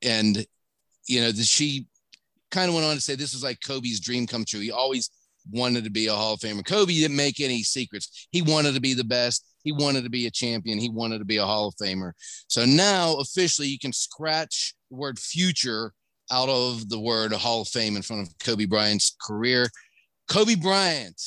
and 0.01 0.43
you 1.07 1.21
know, 1.21 1.31
the, 1.31 1.43
she 1.43 1.85
kind 2.49 2.67
of 2.67 2.73
went 2.73 2.87
on 2.87 2.95
to 2.95 3.01
say 3.01 3.15
this 3.15 3.33
was 3.33 3.43
like 3.43 3.59
Kobe's 3.65 3.99
dream 3.99 4.25
come 4.25 4.43
true. 4.43 4.59
He 4.59 4.71
always 4.71 5.11
wanted 5.51 5.83
to 5.83 5.89
be 5.89 6.07
a 6.07 6.13
Hall 6.13 6.33
of 6.33 6.39
Famer. 6.39 6.65
Kobe 6.65 6.93
didn't 6.93 7.15
make 7.15 7.39
any 7.39 7.63
secrets. 7.63 8.27
He 8.31 8.41
wanted 8.41 8.73
to 8.73 8.81
be 8.81 8.93
the 8.93 9.03
best. 9.03 9.45
He 9.63 9.71
wanted 9.71 10.03
to 10.03 10.09
be 10.09 10.27
a 10.27 10.31
champion. 10.31 10.79
He 10.79 10.89
wanted 10.89 11.19
to 11.19 11.25
be 11.25 11.37
a 11.37 11.45
Hall 11.45 11.67
of 11.67 11.75
Famer. 11.75 12.13
So 12.47 12.65
now 12.65 13.15
officially 13.17 13.67
you 13.67 13.79
can 13.79 13.93
scratch 13.93 14.73
the 14.89 14.97
word 14.97 15.19
future 15.19 15.93
out 16.31 16.49
of 16.49 16.89
the 16.89 16.99
word 16.99 17.31
Hall 17.33 17.61
of 17.61 17.67
Fame 17.67 17.95
in 17.95 18.01
front 18.01 18.27
of 18.27 18.37
Kobe 18.39 18.65
Bryant's 18.65 19.15
career. 19.21 19.67
Kobe 20.27 20.55
Bryant, 20.55 21.21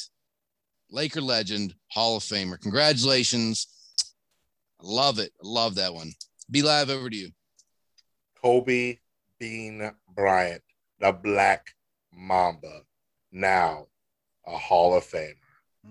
Laker 0.90 1.20
legend, 1.20 1.74
Hall 1.90 2.16
of 2.16 2.22
Famer. 2.22 2.60
Congratulations. 2.60 3.66
love 4.82 5.18
it. 5.18 5.32
love 5.42 5.76
that 5.76 5.94
one. 5.94 6.12
B 6.50 6.62
Live 6.62 6.90
over 6.90 7.08
to 7.08 7.16
you. 7.16 7.30
Kobe 8.42 8.98
Bean 9.38 9.90
Bryant, 10.14 10.62
the 10.98 11.12
Black 11.12 11.66
Mamba, 12.12 12.82
now 13.32 13.86
a 14.46 14.56
Hall 14.56 14.94
of 14.96 15.04
Famer. 15.04 15.34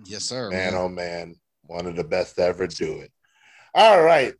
Yes, 0.05 0.25
sir. 0.25 0.49
Man, 0.49 0.73
man. 0.73 0.81
oh 0.81 0.89
man, 0.89 1.35
one 1.63 1.85
of 1.87 1.95
the 1.95 2.03
best 2.03 2.35
to 2.35 2.43
ever 2.43 2.67
do 2.67 2.99
it. 2.99 3.11
All 3.73 4.01
right. 4.01 4.33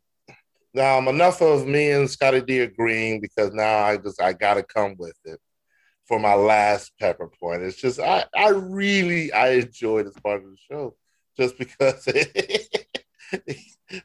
Um, 0.78 1.08
enough 1.08 1.42
of 1.42 1.66
me 1.66 1.90
and 1.90 2.08
Scottie 2.08 2.42
D 2.42 2.60
agreeing 2.60 3.20
because 3.20 3.52
now 3.52 3.78
I 3.78 3.96
just 3.96 4.22
I 4.22 4.32
gotta 4.32 4.62
come 4.62 4.94
with 4.98 5.18
it 5.24 5.40
for 6.06 6.20
my 6.20 6.34
last 6.34 6.92
pepper 6.98 7.28
point. 7.40 7.62
It's 7.62 7.76
just 7.76 7.98
I 7.98 8.24
I 8.34 8.50
really 8.50 9.32
I 9.32 9.52
enjoy 9.52 10.04
this 10.04 10.18
part 10.22 10.44
of 10.44 10.50
the 10.50 10.56
show 10.70 10.94
just 11.36 11.58
because 11.58 12.06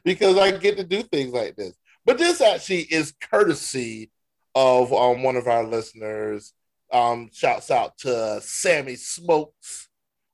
because 0.04 0.38
I 0.38 0.56
get 0.56 0.76
to 0.78 0.84
do 0.84 1.02
things 1.02 1.32
like 1.32 1.56
this. 1.56 1.74
But 2.04 2.18
this 2.18 2.40
actually 2.40 2.82
is 2.82 3.14
courtesy 3.20 4.10
of 4.54 4.92
um, 4.92 5.22
one 5.22 5.36
of 5.36 5.46
our 5.46 5.64
listeners. 5.64 6.52
Um, 6.92 7.30
shouts 7.32 7.72
out 7.72 7.98
to 7.98 8.40
Sammy 8.40 8.94
Smokes, 8.94 9.88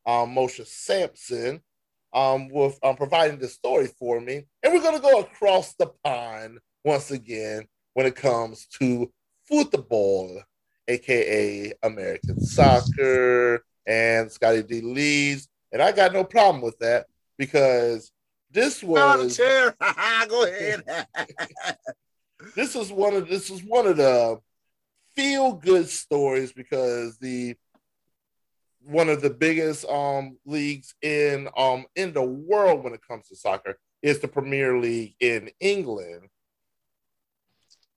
um, 0.07 0.35
Moshe 0.35 0.67
Sampson, 0.67 1.63
um, 2.13 2.49
with 2.49 2.79
um, 2.83 2.97
providing 2.97 3.39
the 3.39 3.49
story 3.49 3.87
for 3.87 4.21
me. 4.21 4.47
And 4.63 4.73
we're 4.73 4.83
going 4.83 4.97
to 4.97 5.03
go 5.03 5.21
across 5.21 5.75
the 5.75 5.91
pond 6.05 6.59
once 6.85 7.11
again 7.11 7.67
when 7.95 8.07
it 8.07 8.17
comes 8.17 8.67
to 8.79 9.11
football, 9.49 10.43
aka 10.89 11.73
American 11.83 12.41
soccer, 12.41 13.65
and 13.87 14.31
Scottie 14.31 14.63
D 14.63 14.81
leads. 14.81 15.49
And 15.73 15.81
I 15.81 15.93
got 15.93 16.13
no 16.13 16.25
problem 16.25 16.63
with 16.63 16.79
that 16.79 17.07
because 17.39 18.13
this 18.51 18.83
was 18.83 19.37
chair. 19.37 19.75
go 20.29 20.45
ahead. 20.45 21.07
this 22.57 22.77
is 22.77 22.91
one 22.93 23.15
of 23.15 23.29
this 23.29 23.51
is 23.51 23.63
one 23.65 23.87
of 23.87 23.97
the 23.97 24.39
feel 25.17 25.53
good 25.53 25.89
stories 25.89 26.53
because 26.53 27.19
the 27.19 27.57
one 28.85 29.09
of 29.09 29.23
the 29.23 29.31
biggest 29.31 29.85
um, 29.87 30.37
leagues 30.45 30.95
in 31.03 31.49
um, 31.57 31.85
in 31.97 32.13
the 32.13 32.23
world 32.23 32.85
when 32.85 32.95
it 32.95 33.07
comes 33.07 33.29
to 33.29 33.37
soccer 33.37 33.79
is 34.03 34.19
the 34.19 34.29
Premier 34.29 34.79
League 34.79 35.15
in 35.21 35.51
England. 35.61 36.29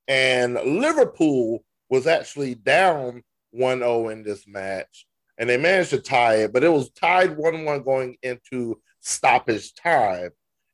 And 0.07 0.53
Liverpool 0.53 1.63
was 1.89 2.05
actually 2.05 2.55
down 2.55 3.23
1-0 3.55 4.11
in 4.11 4.23
this 4.23 4.47
match 4.47 5.07
and 5.37 5.49
they 5.49 5.57
managed 5.57 5.89
to 5.91 5.99
tie 5.99 6.35
it, 6.35 6.53
but 6.53 6.63
it 6.63 6.71
was 6.71 6.91
tied 6.91 7.37
1-1 7.37 7.83
going 7.83 8.15
into 8.21 8.79
stoppage 9.01 9.73
time. 9.73 10.29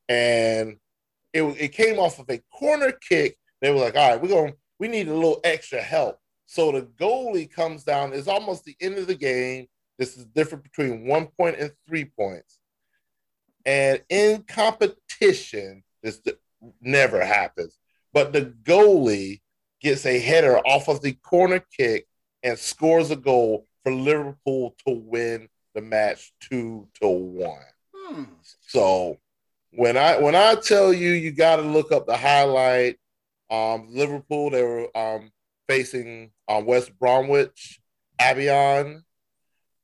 And 0.09 0.77
it, 1.33 1.43
it 1.43 1.69
came 1.69 1.97
off 1.97 2.19
of 2.19 2.29
a 2.29 2.41
corner 2.51 2.91
kick. 2.91 3.37
They 3.61 3.71
were 3.71 3.79
like, 3.79 3.95
all 3.95 4.11
right, 4.11 4.21
we're 4.21 4.27
going 4.27 4.53
we 4.79 4.87
need 4.87 5.07
a 5.07 5.13
little 5.13 5.39
extra 5.43 5.79
help. 5.79 6.17
So 6.47 6.71
the 6.71 6.81
goalie 6.81 7.49
comes 7.49 7.83
down, 7.83 8.13
it's 8.13 8.27
almost 8.27 8.65
the 8.65 8.75
end 8.81 8.97
of 8.97 9.07
the 9.07 9.15
game 9.15 9.67
this 10.01 10.17
is 10.17 10.25
different 10.25 10.63
between 10.63 11.05
one 11.05 11.27
point 11.27 11.57
and 11.59 11.71
three 11.87 12.05
points. 12.05 12.57
And 13.67 14.01
in 14.09 14.41
competition, 14.47 15.83
this 16.01 16.19
never 16.81 17.23
happens. 17.23 17.77
But 18.11 18.33
the 18.33 18.51
goalie 18.63 19.41
gets 19.79 20.07
a 20.07 20.17
header 20.17 20.57
off 20.57 20.87
of 20.87 21.03
the 21.03 21.13
corner 21.13 21.63
kick 21.77 22.07
and 22.41 22.57
scores 22.57 23.11
a 23.11 23.15
goal 23.15 23.67
for 23.83 23.93
Liverpool 23.93 24.75
to 24.87 24.93
win 24.95 25.47
the 25.75 25.81
match 25.81 26.33
two 26.39 26.87
to 26.99 27.07
one. 27.07 27.59
Hmm. 27.93 28.23
So 28.61 29.19
when 29.69 29.97
I 29.97 30.17
when 30.17 30.33
I 30.33 30.55
tell 30.55 30.91
you 30.91 31.11
you 31.11 31.31
got 31.31 31.57
to 31.57 31.61
look 31.61 31.91
up 31.91 32.07
the 32.07 32.17
highlight, 32.17 32.97
um, 33.51 33.89
Liverpool 33.91 34.49
they 34.49 34.63
were 34.63 34.97
um, 34.97 35.31
facing 35.69 36.31
um, 36.47 36.65
West 36.65 36.97
Bromwich 36.97 37.79
Albion, 38.17 39.03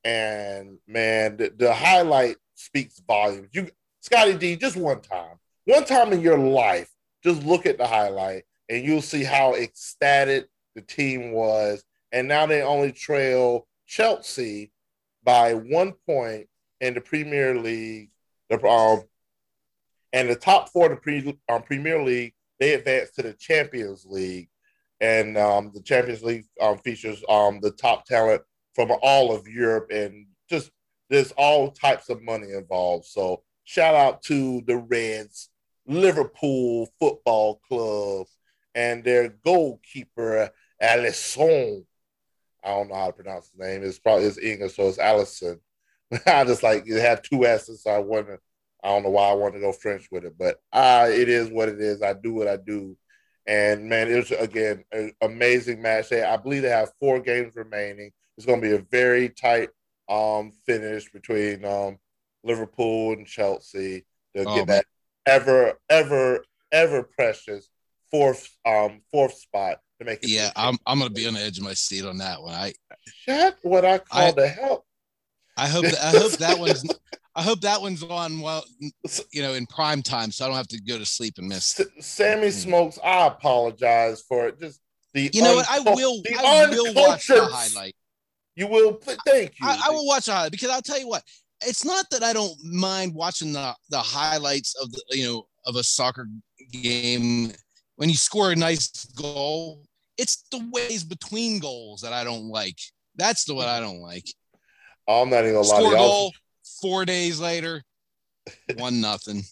and 0.07 0.77
man, 0.87 1.35
the, 1.35 1.51
the 1.57 1.73
highlight 1.73 2.37
speaks 2.55 3.01
volumes. 3.05 3.49
You, 3.51 3.67
Scottie 3.99 4.37
D, 4.37 4.55
just 4.55 4.77
one 4.77 5.01
time, 5.01 5.35
one 5.65 5.83
time 5.83 6.13
in 6.13 6.21
your 6.21 6.37
life, 6.37 6.89
just 7.25 7.43
look 7.43 7.65
at 7.65 7.77
the 7.77 7.85
highlight, 7.85 8.43
and 8.69 8.85
you'll 8.85 9.01
see 9.01 9.25
how 9.25 9.55
ecstatic 9.55 10.47
the 10.75 10.81
team 10.81 11.33
was. 11.33 11.83
And 12.13 12.25
now 12.25 12.45
they 12.45 12.61
only 12.61 12.93
trail 12.93 13.67
Chelsea 13.85 14.71
by 15.25 15.53
one 15.55 15.91
point 16.05 16.47
in 16.79 16.93
the 16.93 17.01
Premier 17.01 17.55
League. 17.55 18.11
The 18.49 18.65
um, 18.65 19.01
and 20.13 20.29
the 20.29 20.35
top 20.35 20.69
four 20.69 20.85
of 20.85 20.91
the 20.91 20.95
pre, 20.95 21.37
um, 21.49 21.63
Premier 21.63 22.01
League 22.01 22.33
they 22.61 22.75
advance 22.75 23.11
to 23.11 23.23
the 23.23 23.33
Champions 23.33 24.05
League, 24.05 24.47
and 25.01 25.37
um, 25.37 25.71
the 25.73 25.81
Champions 25.81 26.23
League 26.23 26.45
um, 26.61 26.77
features 26.77 27.21
um, 27.27 27.59
the 27.61 27.71
top 27.71 28.05
talent 28.05 28.41
from 28.77 28.91
all 29.01 29.35
of 29.35 29.47
Europe 29.47 29.89
and 29.89 30.27
just 30.47 30.69
there's 31.09 31.31
all 31.31 31.71
types 31.71 32.09
of 32.09 32.21
money 32.21 32.51
involved. 32.51 33.05
So 33.05 33.41
shout 33.63 33.95
out 33.95 34.21
to 34.23 34.61
the 34.67 34.77
Reds, 34.77 35.49
Liverpool 35.87 36.87
Football 36.99 37.59
Club, 37.67 38.27
and 38.75 39.03
their 39.03 39.29
goalkeeper 39.43 40.51
Alisson. 40.81 41.85
I 42.63 42.69
don't 42.69 42.89
know 42.89 42.95
how 42.95 43.07
to 43.07 43.13
pronounce 43.13 43.49
his 43.49 43.59
name. 43.59 43.83
It's 43.83 43.97
probably 43.97 44.25
it's 44.25 44.37
English, 44.37 44.75
so 44.75 44.87
it's 44.87 44.99
Allison. 44.99 45.59
I 46.27 46.45
just 46.45 46.61
like 46.61 46.83
it 46.85 47.01
had 47.01 47.23
two 47.23 47.45
S's, 47.45 47.81
so 47.81 47.89
I 47.89 47.97
wanted. 47.99 48.37
I 48.83 48.89
don't 48.89 49.01
know 49.01 49.09
why 49.09 49.29
I 49.29 49.33
wanted 49.33 49.55
to 49.55 49.61
go 49.61 49.71
French 49.71 50.07
with 50.11 50.23
it, 50.23 50.35
but 50.37 50.59
uh, 50.71 51.07
it 51.09 51.29
is 51.29 51.49
what 51.49 51.67
it 51.67 51.81
is. 51.81 52.03
I 52.03 52.13
do 52.13 52.35
what 52.35 52.47
I 52.47 52.57
do. 52.57 52.95
And 53.47 53.89
man, 53.89 54.07
it 54.07 54.17
was 54.17 54.31
again 54.31 54.83
an 54.91 55.13
amazing 55.21 55.81
match. 55.81 56.11
I 56.11 56.37
believe 56.37 56.61
they 56.61 56.69
have 56.69 56.91
four 56.99 57.19
games 57.19 57.55
remaining. 57.55 58.11
It's 58.37 58.45
going 58.45 58.61
to 58.61 58.67
be 58.67 58.75
a 58.75 58.85
very 58.91 59.29
tight 59.29 59.69
um, 60.09 60.51
finish 60.65 61.11
between 61.11 61.65
um, 61.65 61.97
Liverpool 62.43 63.13
and 63.13 63.25
Chelsea. 63.25 64.05
They'll 64.33 64.49
oh, 64.49 64.55
get 64.55 64.67
that 64.67 64.85
ever, 65.25 65.73
ever, 65.89 66.43
ever 66.71 67.03
precious 67.03 67.69
fourth 68.11 68.49
um 68.65 69.01
fourth 69.11 69.37
spot 69.37 69.79
to 69.99 70.05
make 70.05 70.23
it. 70.23 70.29
Yeah, 70.29 70.51
I'm 70.55 70.77
I'm 70.85 70.99
gonna 70.99 71.09
be 71.09 71.27
on 71.27 71.33
the 71.33 71.41
edge 71.41 71.57
of 71.57 71.63
my 71.63 71.73
seat 71.73 72.05
on 72.05 72.17
that 72.19 72.41
one. 72.41 72.53
I 72.53 72.73
shut 73.05 73.57
what 73.61 73.85
I 73.85 73.99
call 73.99 74.27
I, 74.27 74.31
the 74.31 74.47
help. 74.47 74.85
I 75.57 75.67
hope 75.67 75.85
that, 75.85 75.99
I 76.01 76.17
hope 76.17 76.31
that 76.33 76.59
one's 76.59 76.85
I 77.35 77.43
hope 77.43 77.61
that 77.61 77.81
one's 77.81 78.03
on 78.03 78.39
well, 78.39 78.63
you 79.31 79.41
know, 79.41 79.53
in 79.53 79.65
prime 79.67 80.01
time, 80.01 80.31
so 80.31 80.45
I 80.45 80.47
don't 80.47 80.57
have 80.57 80.67
to 80.69 80.81
go 80.81 80.97
to 80.97 81.05
sleep 81.05 81.35
and 81.37 81.47
miss. 81.47 81.79
Sammy 81.99 82.47
hmm. 82.47 82.49
Smokes, 82.49 82.99
I 83.03 83.27
apologize 83.27 84.21
for 84.21 84.47
it. 84.47 84.59
Just 84.59 84.81
the 85.13 85.29
you 85.33 85.41
know 85.41 85.55
what 85.55 85.67
I 85.69 85.79
will 85.79 86.21
I 86.39 86.67
will 86.69 86.93
watch 86.93 87.27
the 87.27 87.45
highlight. 87.45 87.95
You 88.57 88.65
will 88.65 88.93
thank 88.93 89.59
you. 89.59 89.67
I, 89.67 89.83
I 89.85 89.89
will 89.91 90.07
watch 90.07 90.25
the 90.25 90.33
highlight 90.33 90.51
because 90.51 90.71
I'll 90.71 90.81
tell 90.81 90.99
you 90.99 91.07
what. 91.07 91.23
It's 91.61 91.85
not 91.85 92.09
that 92.09 92.23
I 92.23 92.33
don't 92.33 92.55
mind 92.63 93.13
watching 93.13 93.53
the 93.53 93.75
the 93.91 93.99
highlights 93.99 94.73
of 94.81 94.91
the 94.91 95.01
you 95.11 95.25
know 95.25 95.47
of 95.67 95.75
a 95.75 95.83
soccer 95.83 96.27
game 96.71 97.51
when 97.97 98.09
you 98.09 98.15
score 98.15 98.51
a 98.51 98.55
nice 98.55 99.05
goal. 99.15 99.83
It's 100.17 100.43
the 100.49 100.67
ways 100.71 101.03
between 101.03 101.59
goals 101.59 102.01
that 102.01 102.13
I 102.13 102.23
don't 102.23 102.45
like. 102.45 102.79
That's 103.15 103.45
the 103.45 103.53
what 103.53 103.67
I 103.67 103.79
don't 103.79 103.99
like. 103.99 104.25
I'm 105.07 105.29
not 105.29 105.43
even 105.43 105.53
gonna 105.53 105.67
lie 105.67 105.79
to 105.81 105.85
you. 105.85 105.95
Goal, 105.95 106.33
four 106.81 107.05
days 107.05 107.39
later, 107.39 107.83
one 108.77 108.99
nothing. 108.99 109.43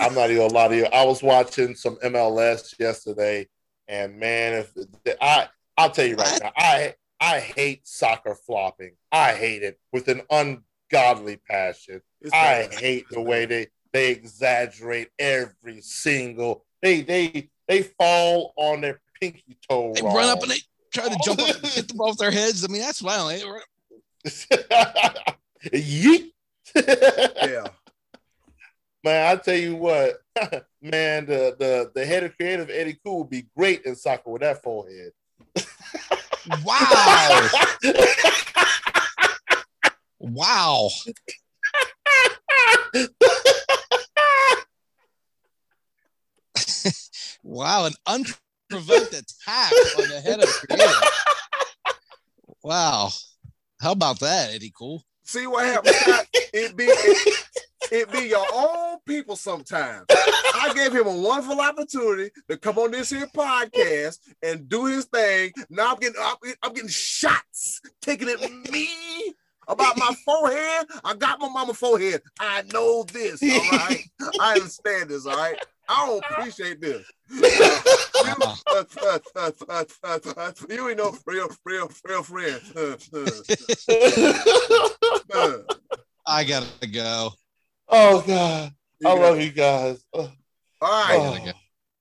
I'm 0.00 0.14
not 0.14 0.30
even 0.30 0.48
gonna 0.48 0.54
lie 0.54 0.68
to 0.68 0.76
you. 0.76 0.86
I 0.86 1.04
was 1.04 1.22
watching 1.22 1.74
some 1.74 1.96
MLS 1.96 2.78
yesterday, 2.80 3.46
and 3.88 4.18
man, 4.18 4.64
if 4.64 5.18
I 5.20 5.48
I'll 5.76 5.90
tell 5.90 6.06
you 6.06 6.16
right 6.16 6.40
now, 6.42 6.52
I 6.56 6.94
I 7.20 7.40
hate 7.40 7.86
soccer 7.86 8.34
flopping. 8.34 8.92
I 9.12 9.32
hate 9.32 9.62
it 9.62 9.78
with 9.92 10.08
an 10.08 10.22
ungodly 10.30 11.38
passion. 11.48 12.02
I 12.32 12.68
hate 12.70 13.06
the 13.10 13.20
way 13.20 13.46
they 13.46 13.68
they 13.92 14.10
exaggerate 14.10 15.08
every 15.18 15.80
single 15.80 16.64
they 16.82 17.00
they 17.00 17.50
they 17.68 17.82
fall 17.82 18.52
on 18.56 18.80
their 18.80 19.00
pinky 19.20 19.56
toe. 19.68 19.92
They 19.94 20.02
wrong. 20.02 20.16
run 20.16 20.28
up 20.28 20.42
and 20.42 20.50
they 20.50 20.58
try 20.92 21.08
to 21.08 21.18
jump 21.24 21.40
up 21.40 21.56
and 21.56 21.66
hit 21.66 21.88
them 21.88 22.00
off 22.00 22.18
their 22.18 22.30
heads. 22.30 22.64
I 22.64 22.68
mean, 22.68 22.82
that's 22.82 23.00
violent. 23.00 23.44
Yeet. 25.72 26.30
yeah. 26.74 27.66
Man, 29.02 29.32
I 29.32 29.36
tell 29.36 29.56
you 29.56 29.76
what, 29.76 30.22
man, 30.82 31.26
the, 31.26 31.54
the 31.58 31.92
the 31.94 32.06
head 32.06 32.24
of 32.24 32.36
creative 32.36 32.70
Eddy 32.70 32.98
Kool 33.04 33.18
would 33.18 33.30
be 33.30 33.46
great 33.56 33.82
in 33.84 33.96
soccer 33.96 34.30
with 34.30 34.42
that 34.42 34.62
forehead. 34.62 35.12
Wow. 36.64 37.48
wow. 40.18 40.90
wow, 47.42 47.86
an 47.86 47.94
unprovoked 48.06 49.14
attack 49.14 49.72
on 49.98 50.08
the 50.08 50.20
head 50.22 50.42
of 50.42 50.48
creative. 50.48 51.10
Wow. 52.62 53.10
How 53.80 53.92
about 53.92 54.20
that, 54.20 54.54
Eddy 54.54 54.72
Kool? 54.76 55.04
See 55.24 55.46
what 55.46 55.64
happens? 55.66 55.96
it 56.52 56.76
be 56.76 56.84
it, 56.84 57.44
it, 57.92 58.12
be 58.12 58.28
your 58.28 58.46
own 58.52 58.93
people 59.06 59.36
sometimes. 59.36 60.06
I 60.10 60.72
gave 60.74 60.94
him 60.94 61.06
a 61.06 61.16
wonderful 61.16 61.60
opportunity 61.60 62.30
to 62.48 62.56
come 62.56 62.78
on 62.78 62.90
this 62.90 63.10
here 63.10 63.26
podcast 63.26 64.18
and 64.42 64.68
do 64.68 64.86
his 64.86 65.04
thing. 65.06 65.52
Now 65.70 65.92
I'm 65.92 65.98
getting 65.98 66.20
I'm, 66.22 66.36
I'm 66.62 66.72
getting 66.72 66.88
shots 66.88 67.80
taken 68.00 68.28
at 68.28 68.40
me 68.70 68.88
about 69.68 69.96
my 69.98 70.14
forehead. 70.24 70.86
I 71.04 71.14
got 71.14 71.40
my 71.40 71.48
mama 71.48 71.74
forehead. 71.74 72.22
I 72.40 72.62
know 72.72 73.04
this. 73.04 73.42
All 73.42 73.78
right. 73.78 74.04
I 74.40 74.54
understand 74.54 75.10
this. 75.10 75.26
All 75.26 75.36
right. 75.36 75.58
I 75.88 76.06
don't 76.06 76.24
appreciate 76.30 76.80
this. 76.80 77.04
you 80.68 80.88
ain't 80.88 80.98
no 80.98 81.16
real, 81.26 81.48
real, 81.64 81.90
real 82.04 82.22
friend. 82.22 82.60
I 86.26 86.44
gotta 86.44 86.86
go. 86.86 87.30
Oh 87.88 88.24
God, 88.26 88.72
you 89.00 89.08
I 89.08 89.12
love 89.14 89.40
you 89.40 89.50
guys. 89.50 90.04
All 90.12 90.30
right. 90.82 91.42
Oh. 91.46 91.52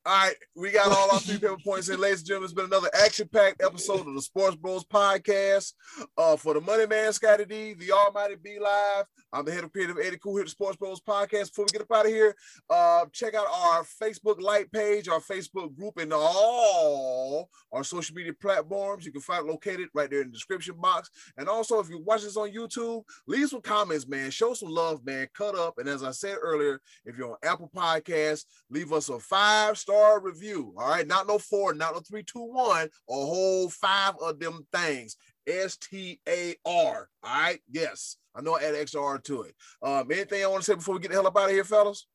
All 0.05 0.11
right, 0.11 0.35
we 0.57 0.69
got 0.71 0.91
all 0.91 1.11
our 1.13 1.19
three 1.21 1.37
paper 1.37 1.55
points 1.63 1.87
in, 1.87 1.97
ladies 1.97 2.19
and 2.19 2.27
gentlemen. 2.27 2.47
It's 2.47 2.53
been 2.53 2.65
another 2.65 2.89
action-packed 2.93 3.63
episode 3.63 4.05
of 4.05 4.13
the 4.13 4.21
Sports 4.21 4.57
Bros 4.57 4.83
podcast. 4.83 5.71
Uh, 6.17 6.35
for 6.35 6.53
the 6.53 6.59
Money 6.59 6.85
Man, 6.87 7.13
Scottie 7.13 7.45
D, 7.45 7.73
the 7.73 7.93
Almighty 7.93 8.35
B 8.35 8.59
Live. 8.59 9.05
I'm 9.33 9.45
the 9.45 9.51
head 9.51 9.63
of 9.63 9.71
creative 9.71 9.97
Eddy 9.97 10.17
Kool 10.17 10.35
here, 10.35 10.43
the 10.43 10.49
Sports 10.51 10.77
Bros 10.77 11.01
podcast. 11.01 11.47
Before 11.47 11.65
we 11.65 11.71
get 11.71 11.81
up 11.81 11.91
out 11.91 12.05
of 12.05 12.11
here, 12.11 12.35
uh, 12.69 13.05
check 13.11 13.33
out 13.33 13.47
our 13.51 13.83
Facebook 13.83 14.39
like 14.39 14.71
page, 14.71 15.07
our 15.07 15.19
Facebook 15.19 15.75
group, 15.75 15.97
and 15.97 16.13
all 16.13 17.49
our 17.71 17.83
social 17.83 18.15
media 18.15 18.33
platforms. 18.39 19.07
You 19.07 19.11
can 19.11 19.21
find 19.21 19.43
it 19.43 19.51
located 19.51 19.89
right 19.95 20.07
there 20.07 20.21
in 20.21 20.27
the 20.27 20.33
description 20.33 20.75
box. 20.79 21.09
And 21.35 21.49
also, 21.49 21.79
if 21.79 21.89
you 21.89 21.99
watch 21.99 22.21
this 22.21 22.37
on 22.37 22.51
YouTube, 22.51 23.03
leave 23.25 23.49
some 23.49 23.61
comments, 23.61 24.07
man. 24.07 24.29
Show 24.29 24.53
some 24.53 24.69
love, 24.69 25.03
man. 25.03 25.27
Cut 25.35 25.55
up. 25.55 25.79
And 25.79 25.89
as 25.89 26.03
I 26.03 26.11
said 26.11 26.37
earlier, 26.39 26.79
if 27.03 27.17
you're 27.17 27.31
on 27.31 27.37
Apple 27.41 27.71
Podcasts, 27.75 28.45
leave 28.69 28.93
us 28.93 29.09
a 29.09 29.17
five 29.17 29.79
star 29.79 30.21
review. 30.21 30.75
All 30.77 30.89
right, 30.89 31.07
not 31.07 31.25
no 31.25 31.39
four, 31.39 31.73
not 31.73 31.95
no 31.95 32.01
three, 32.01 32.23
two, 32.23 32.45
one, 32.45 32.87
a 33.09 33.13
whole 33.13 33.67
five 33.69 34.13
of 34.21 34.39
them 34.39 34.67
things. 34.71 35.17
S 35.47 35.75
T 35.77 36.19
A 36.29 36.55
R. 36.65 37.09
All 37.23 37.41
right, 37.41 37.59
yes, 37.69 38.17
I 38.35 38.41
know 38.41 38.55
I 38.55 38.63
add 38.63 38.75
extra 38.75 39.03
R 39.03 39.19
to 39.19 39.43
it. 39.43 39.55
Um, 39.81 40.11
anything 40.11 40.43
I 40.43 40.47
want 40.47 40.63
to 40.63 40.71
say 40.71 40.75
before 40.75 40.95
we 40.95 41.01
get 41.01 41.09
the 41.09 41.15
hell 41.15 41.27
up 41.27 41.37
out 41.37 41.45
of 41.45 41.51
here, 41.51 41.63
fellas? 41.63 42.07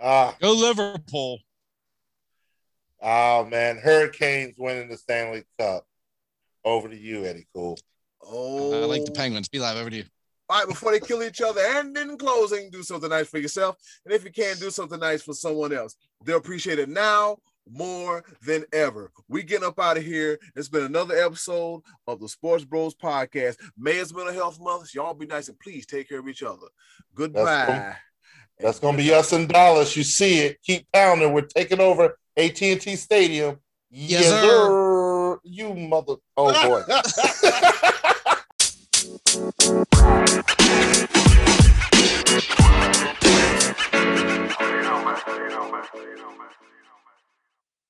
Ah, 0.00 0.36
go 0.40 0.52
Liverpool. 0.52 1.38
Oh 3.00 3.44
man, 3.46 3.78
Hurricanes 3.78 4.54
winning 4.58 4.88
the 4.88 4.96
Stanley 4.96 5.44
Cup. 5.58 5.84
Over 6.64 6.88
to 6.88 6.96
you, 6.96 7.24
Eddy 7.24 7.46
Kool. 7.52 7.76
Oh, 8.24 8.82
I 8.82 8.86
like 8.86 9.04
the 9.04 9.10
Penguins. 9.10 9.48
B 9.48 9.58
Live 9.58 9.76
over 9.76 9.90
to 9.90 9.96
you. 9.96 10.04
All 10.48 10.58
right, 10.58 10.68
before 10.68 10.92
they 10.92 11.00
kill 11.00 11.22
each 11.22 11.40
other, 11.40 11.60
and 11.60 11.96
in 11.96 12.16
closing, 12.16 12.70
do 12.70 12.82
something 12.82 13.10
nice 13.10 13.28
for 13.28 13.38
yourself. 13.38 13.76
And 14.04 14.14
if 14.14 14.24
you 14.24 14.30
can, 14.30 14.56
do 14.58 14.70
something 14.70 15.00
nice 15.00 15.22
for 15.22 15.34
someone 15.34 15.72
else. 15.72 15.96
They'll 16.24 16.36
appreciate 16.36 16.78
it 16.78 16.88
now 16.88 17.38
more 17.70 18.24
than 18.44 18.64
ever. 18.72 19.10
We 19.28 19.42
getting 19.42 19.66
up 19.66 19.78
out 19.78 19.96
of 19.96 20.04
here. 20.04 20.38
It's 20.56 20.68
been 20.68 20.84
another 20.84 21.16
episode 21.16 21.82
of 22.06 22.20
the 22.20 22.28
Sports 22.28 22.64
Bros 22.64 22.94
Podcast. 22.94 23.56
May 23.76 23.92
it's 23.92 24.14
Mental 24.14 24.34
Health 24.34 24.60
Month. 24.60 24.94
Y'all 24.94 25.14
be 25.14 25.26
nice 25.26 25.48
and 25.48 25.58
please 25.58 25.86
take 25.86 26.08
care 26.08 26.18
of 26.18 26.28
each 26.28 26.42
other. 26.42 26.66
Goodbye. 27.14 27.42
That's 27.44 27.66
gonna, 27.66 27.96
that's 28.58 28.78
gonna 28.78 28.98
be 28.98 29.12
us 29.12 29.32
and 29.32 29.48
Dallas. 29.48 29.96
You 29.96 30.02
see 30.04 30.40
it. 30.40 30.62
Keep 30.62 30.86
pounding. 30.92 31.32
We're 31.32 31.42
taking 31.42 31.80
over 31.80 32.16
AT&T 32.36 32.96
Stadium. 32.96 33.58
Yes, 33.90 34.22
yes 34.22 34.30
sir. 34.30 34.40
sir. 34.42 35.40
You 35.44 35.74
mother. 35.74 36.16
Oh 36.36 36.52
boy. 36.68 36.82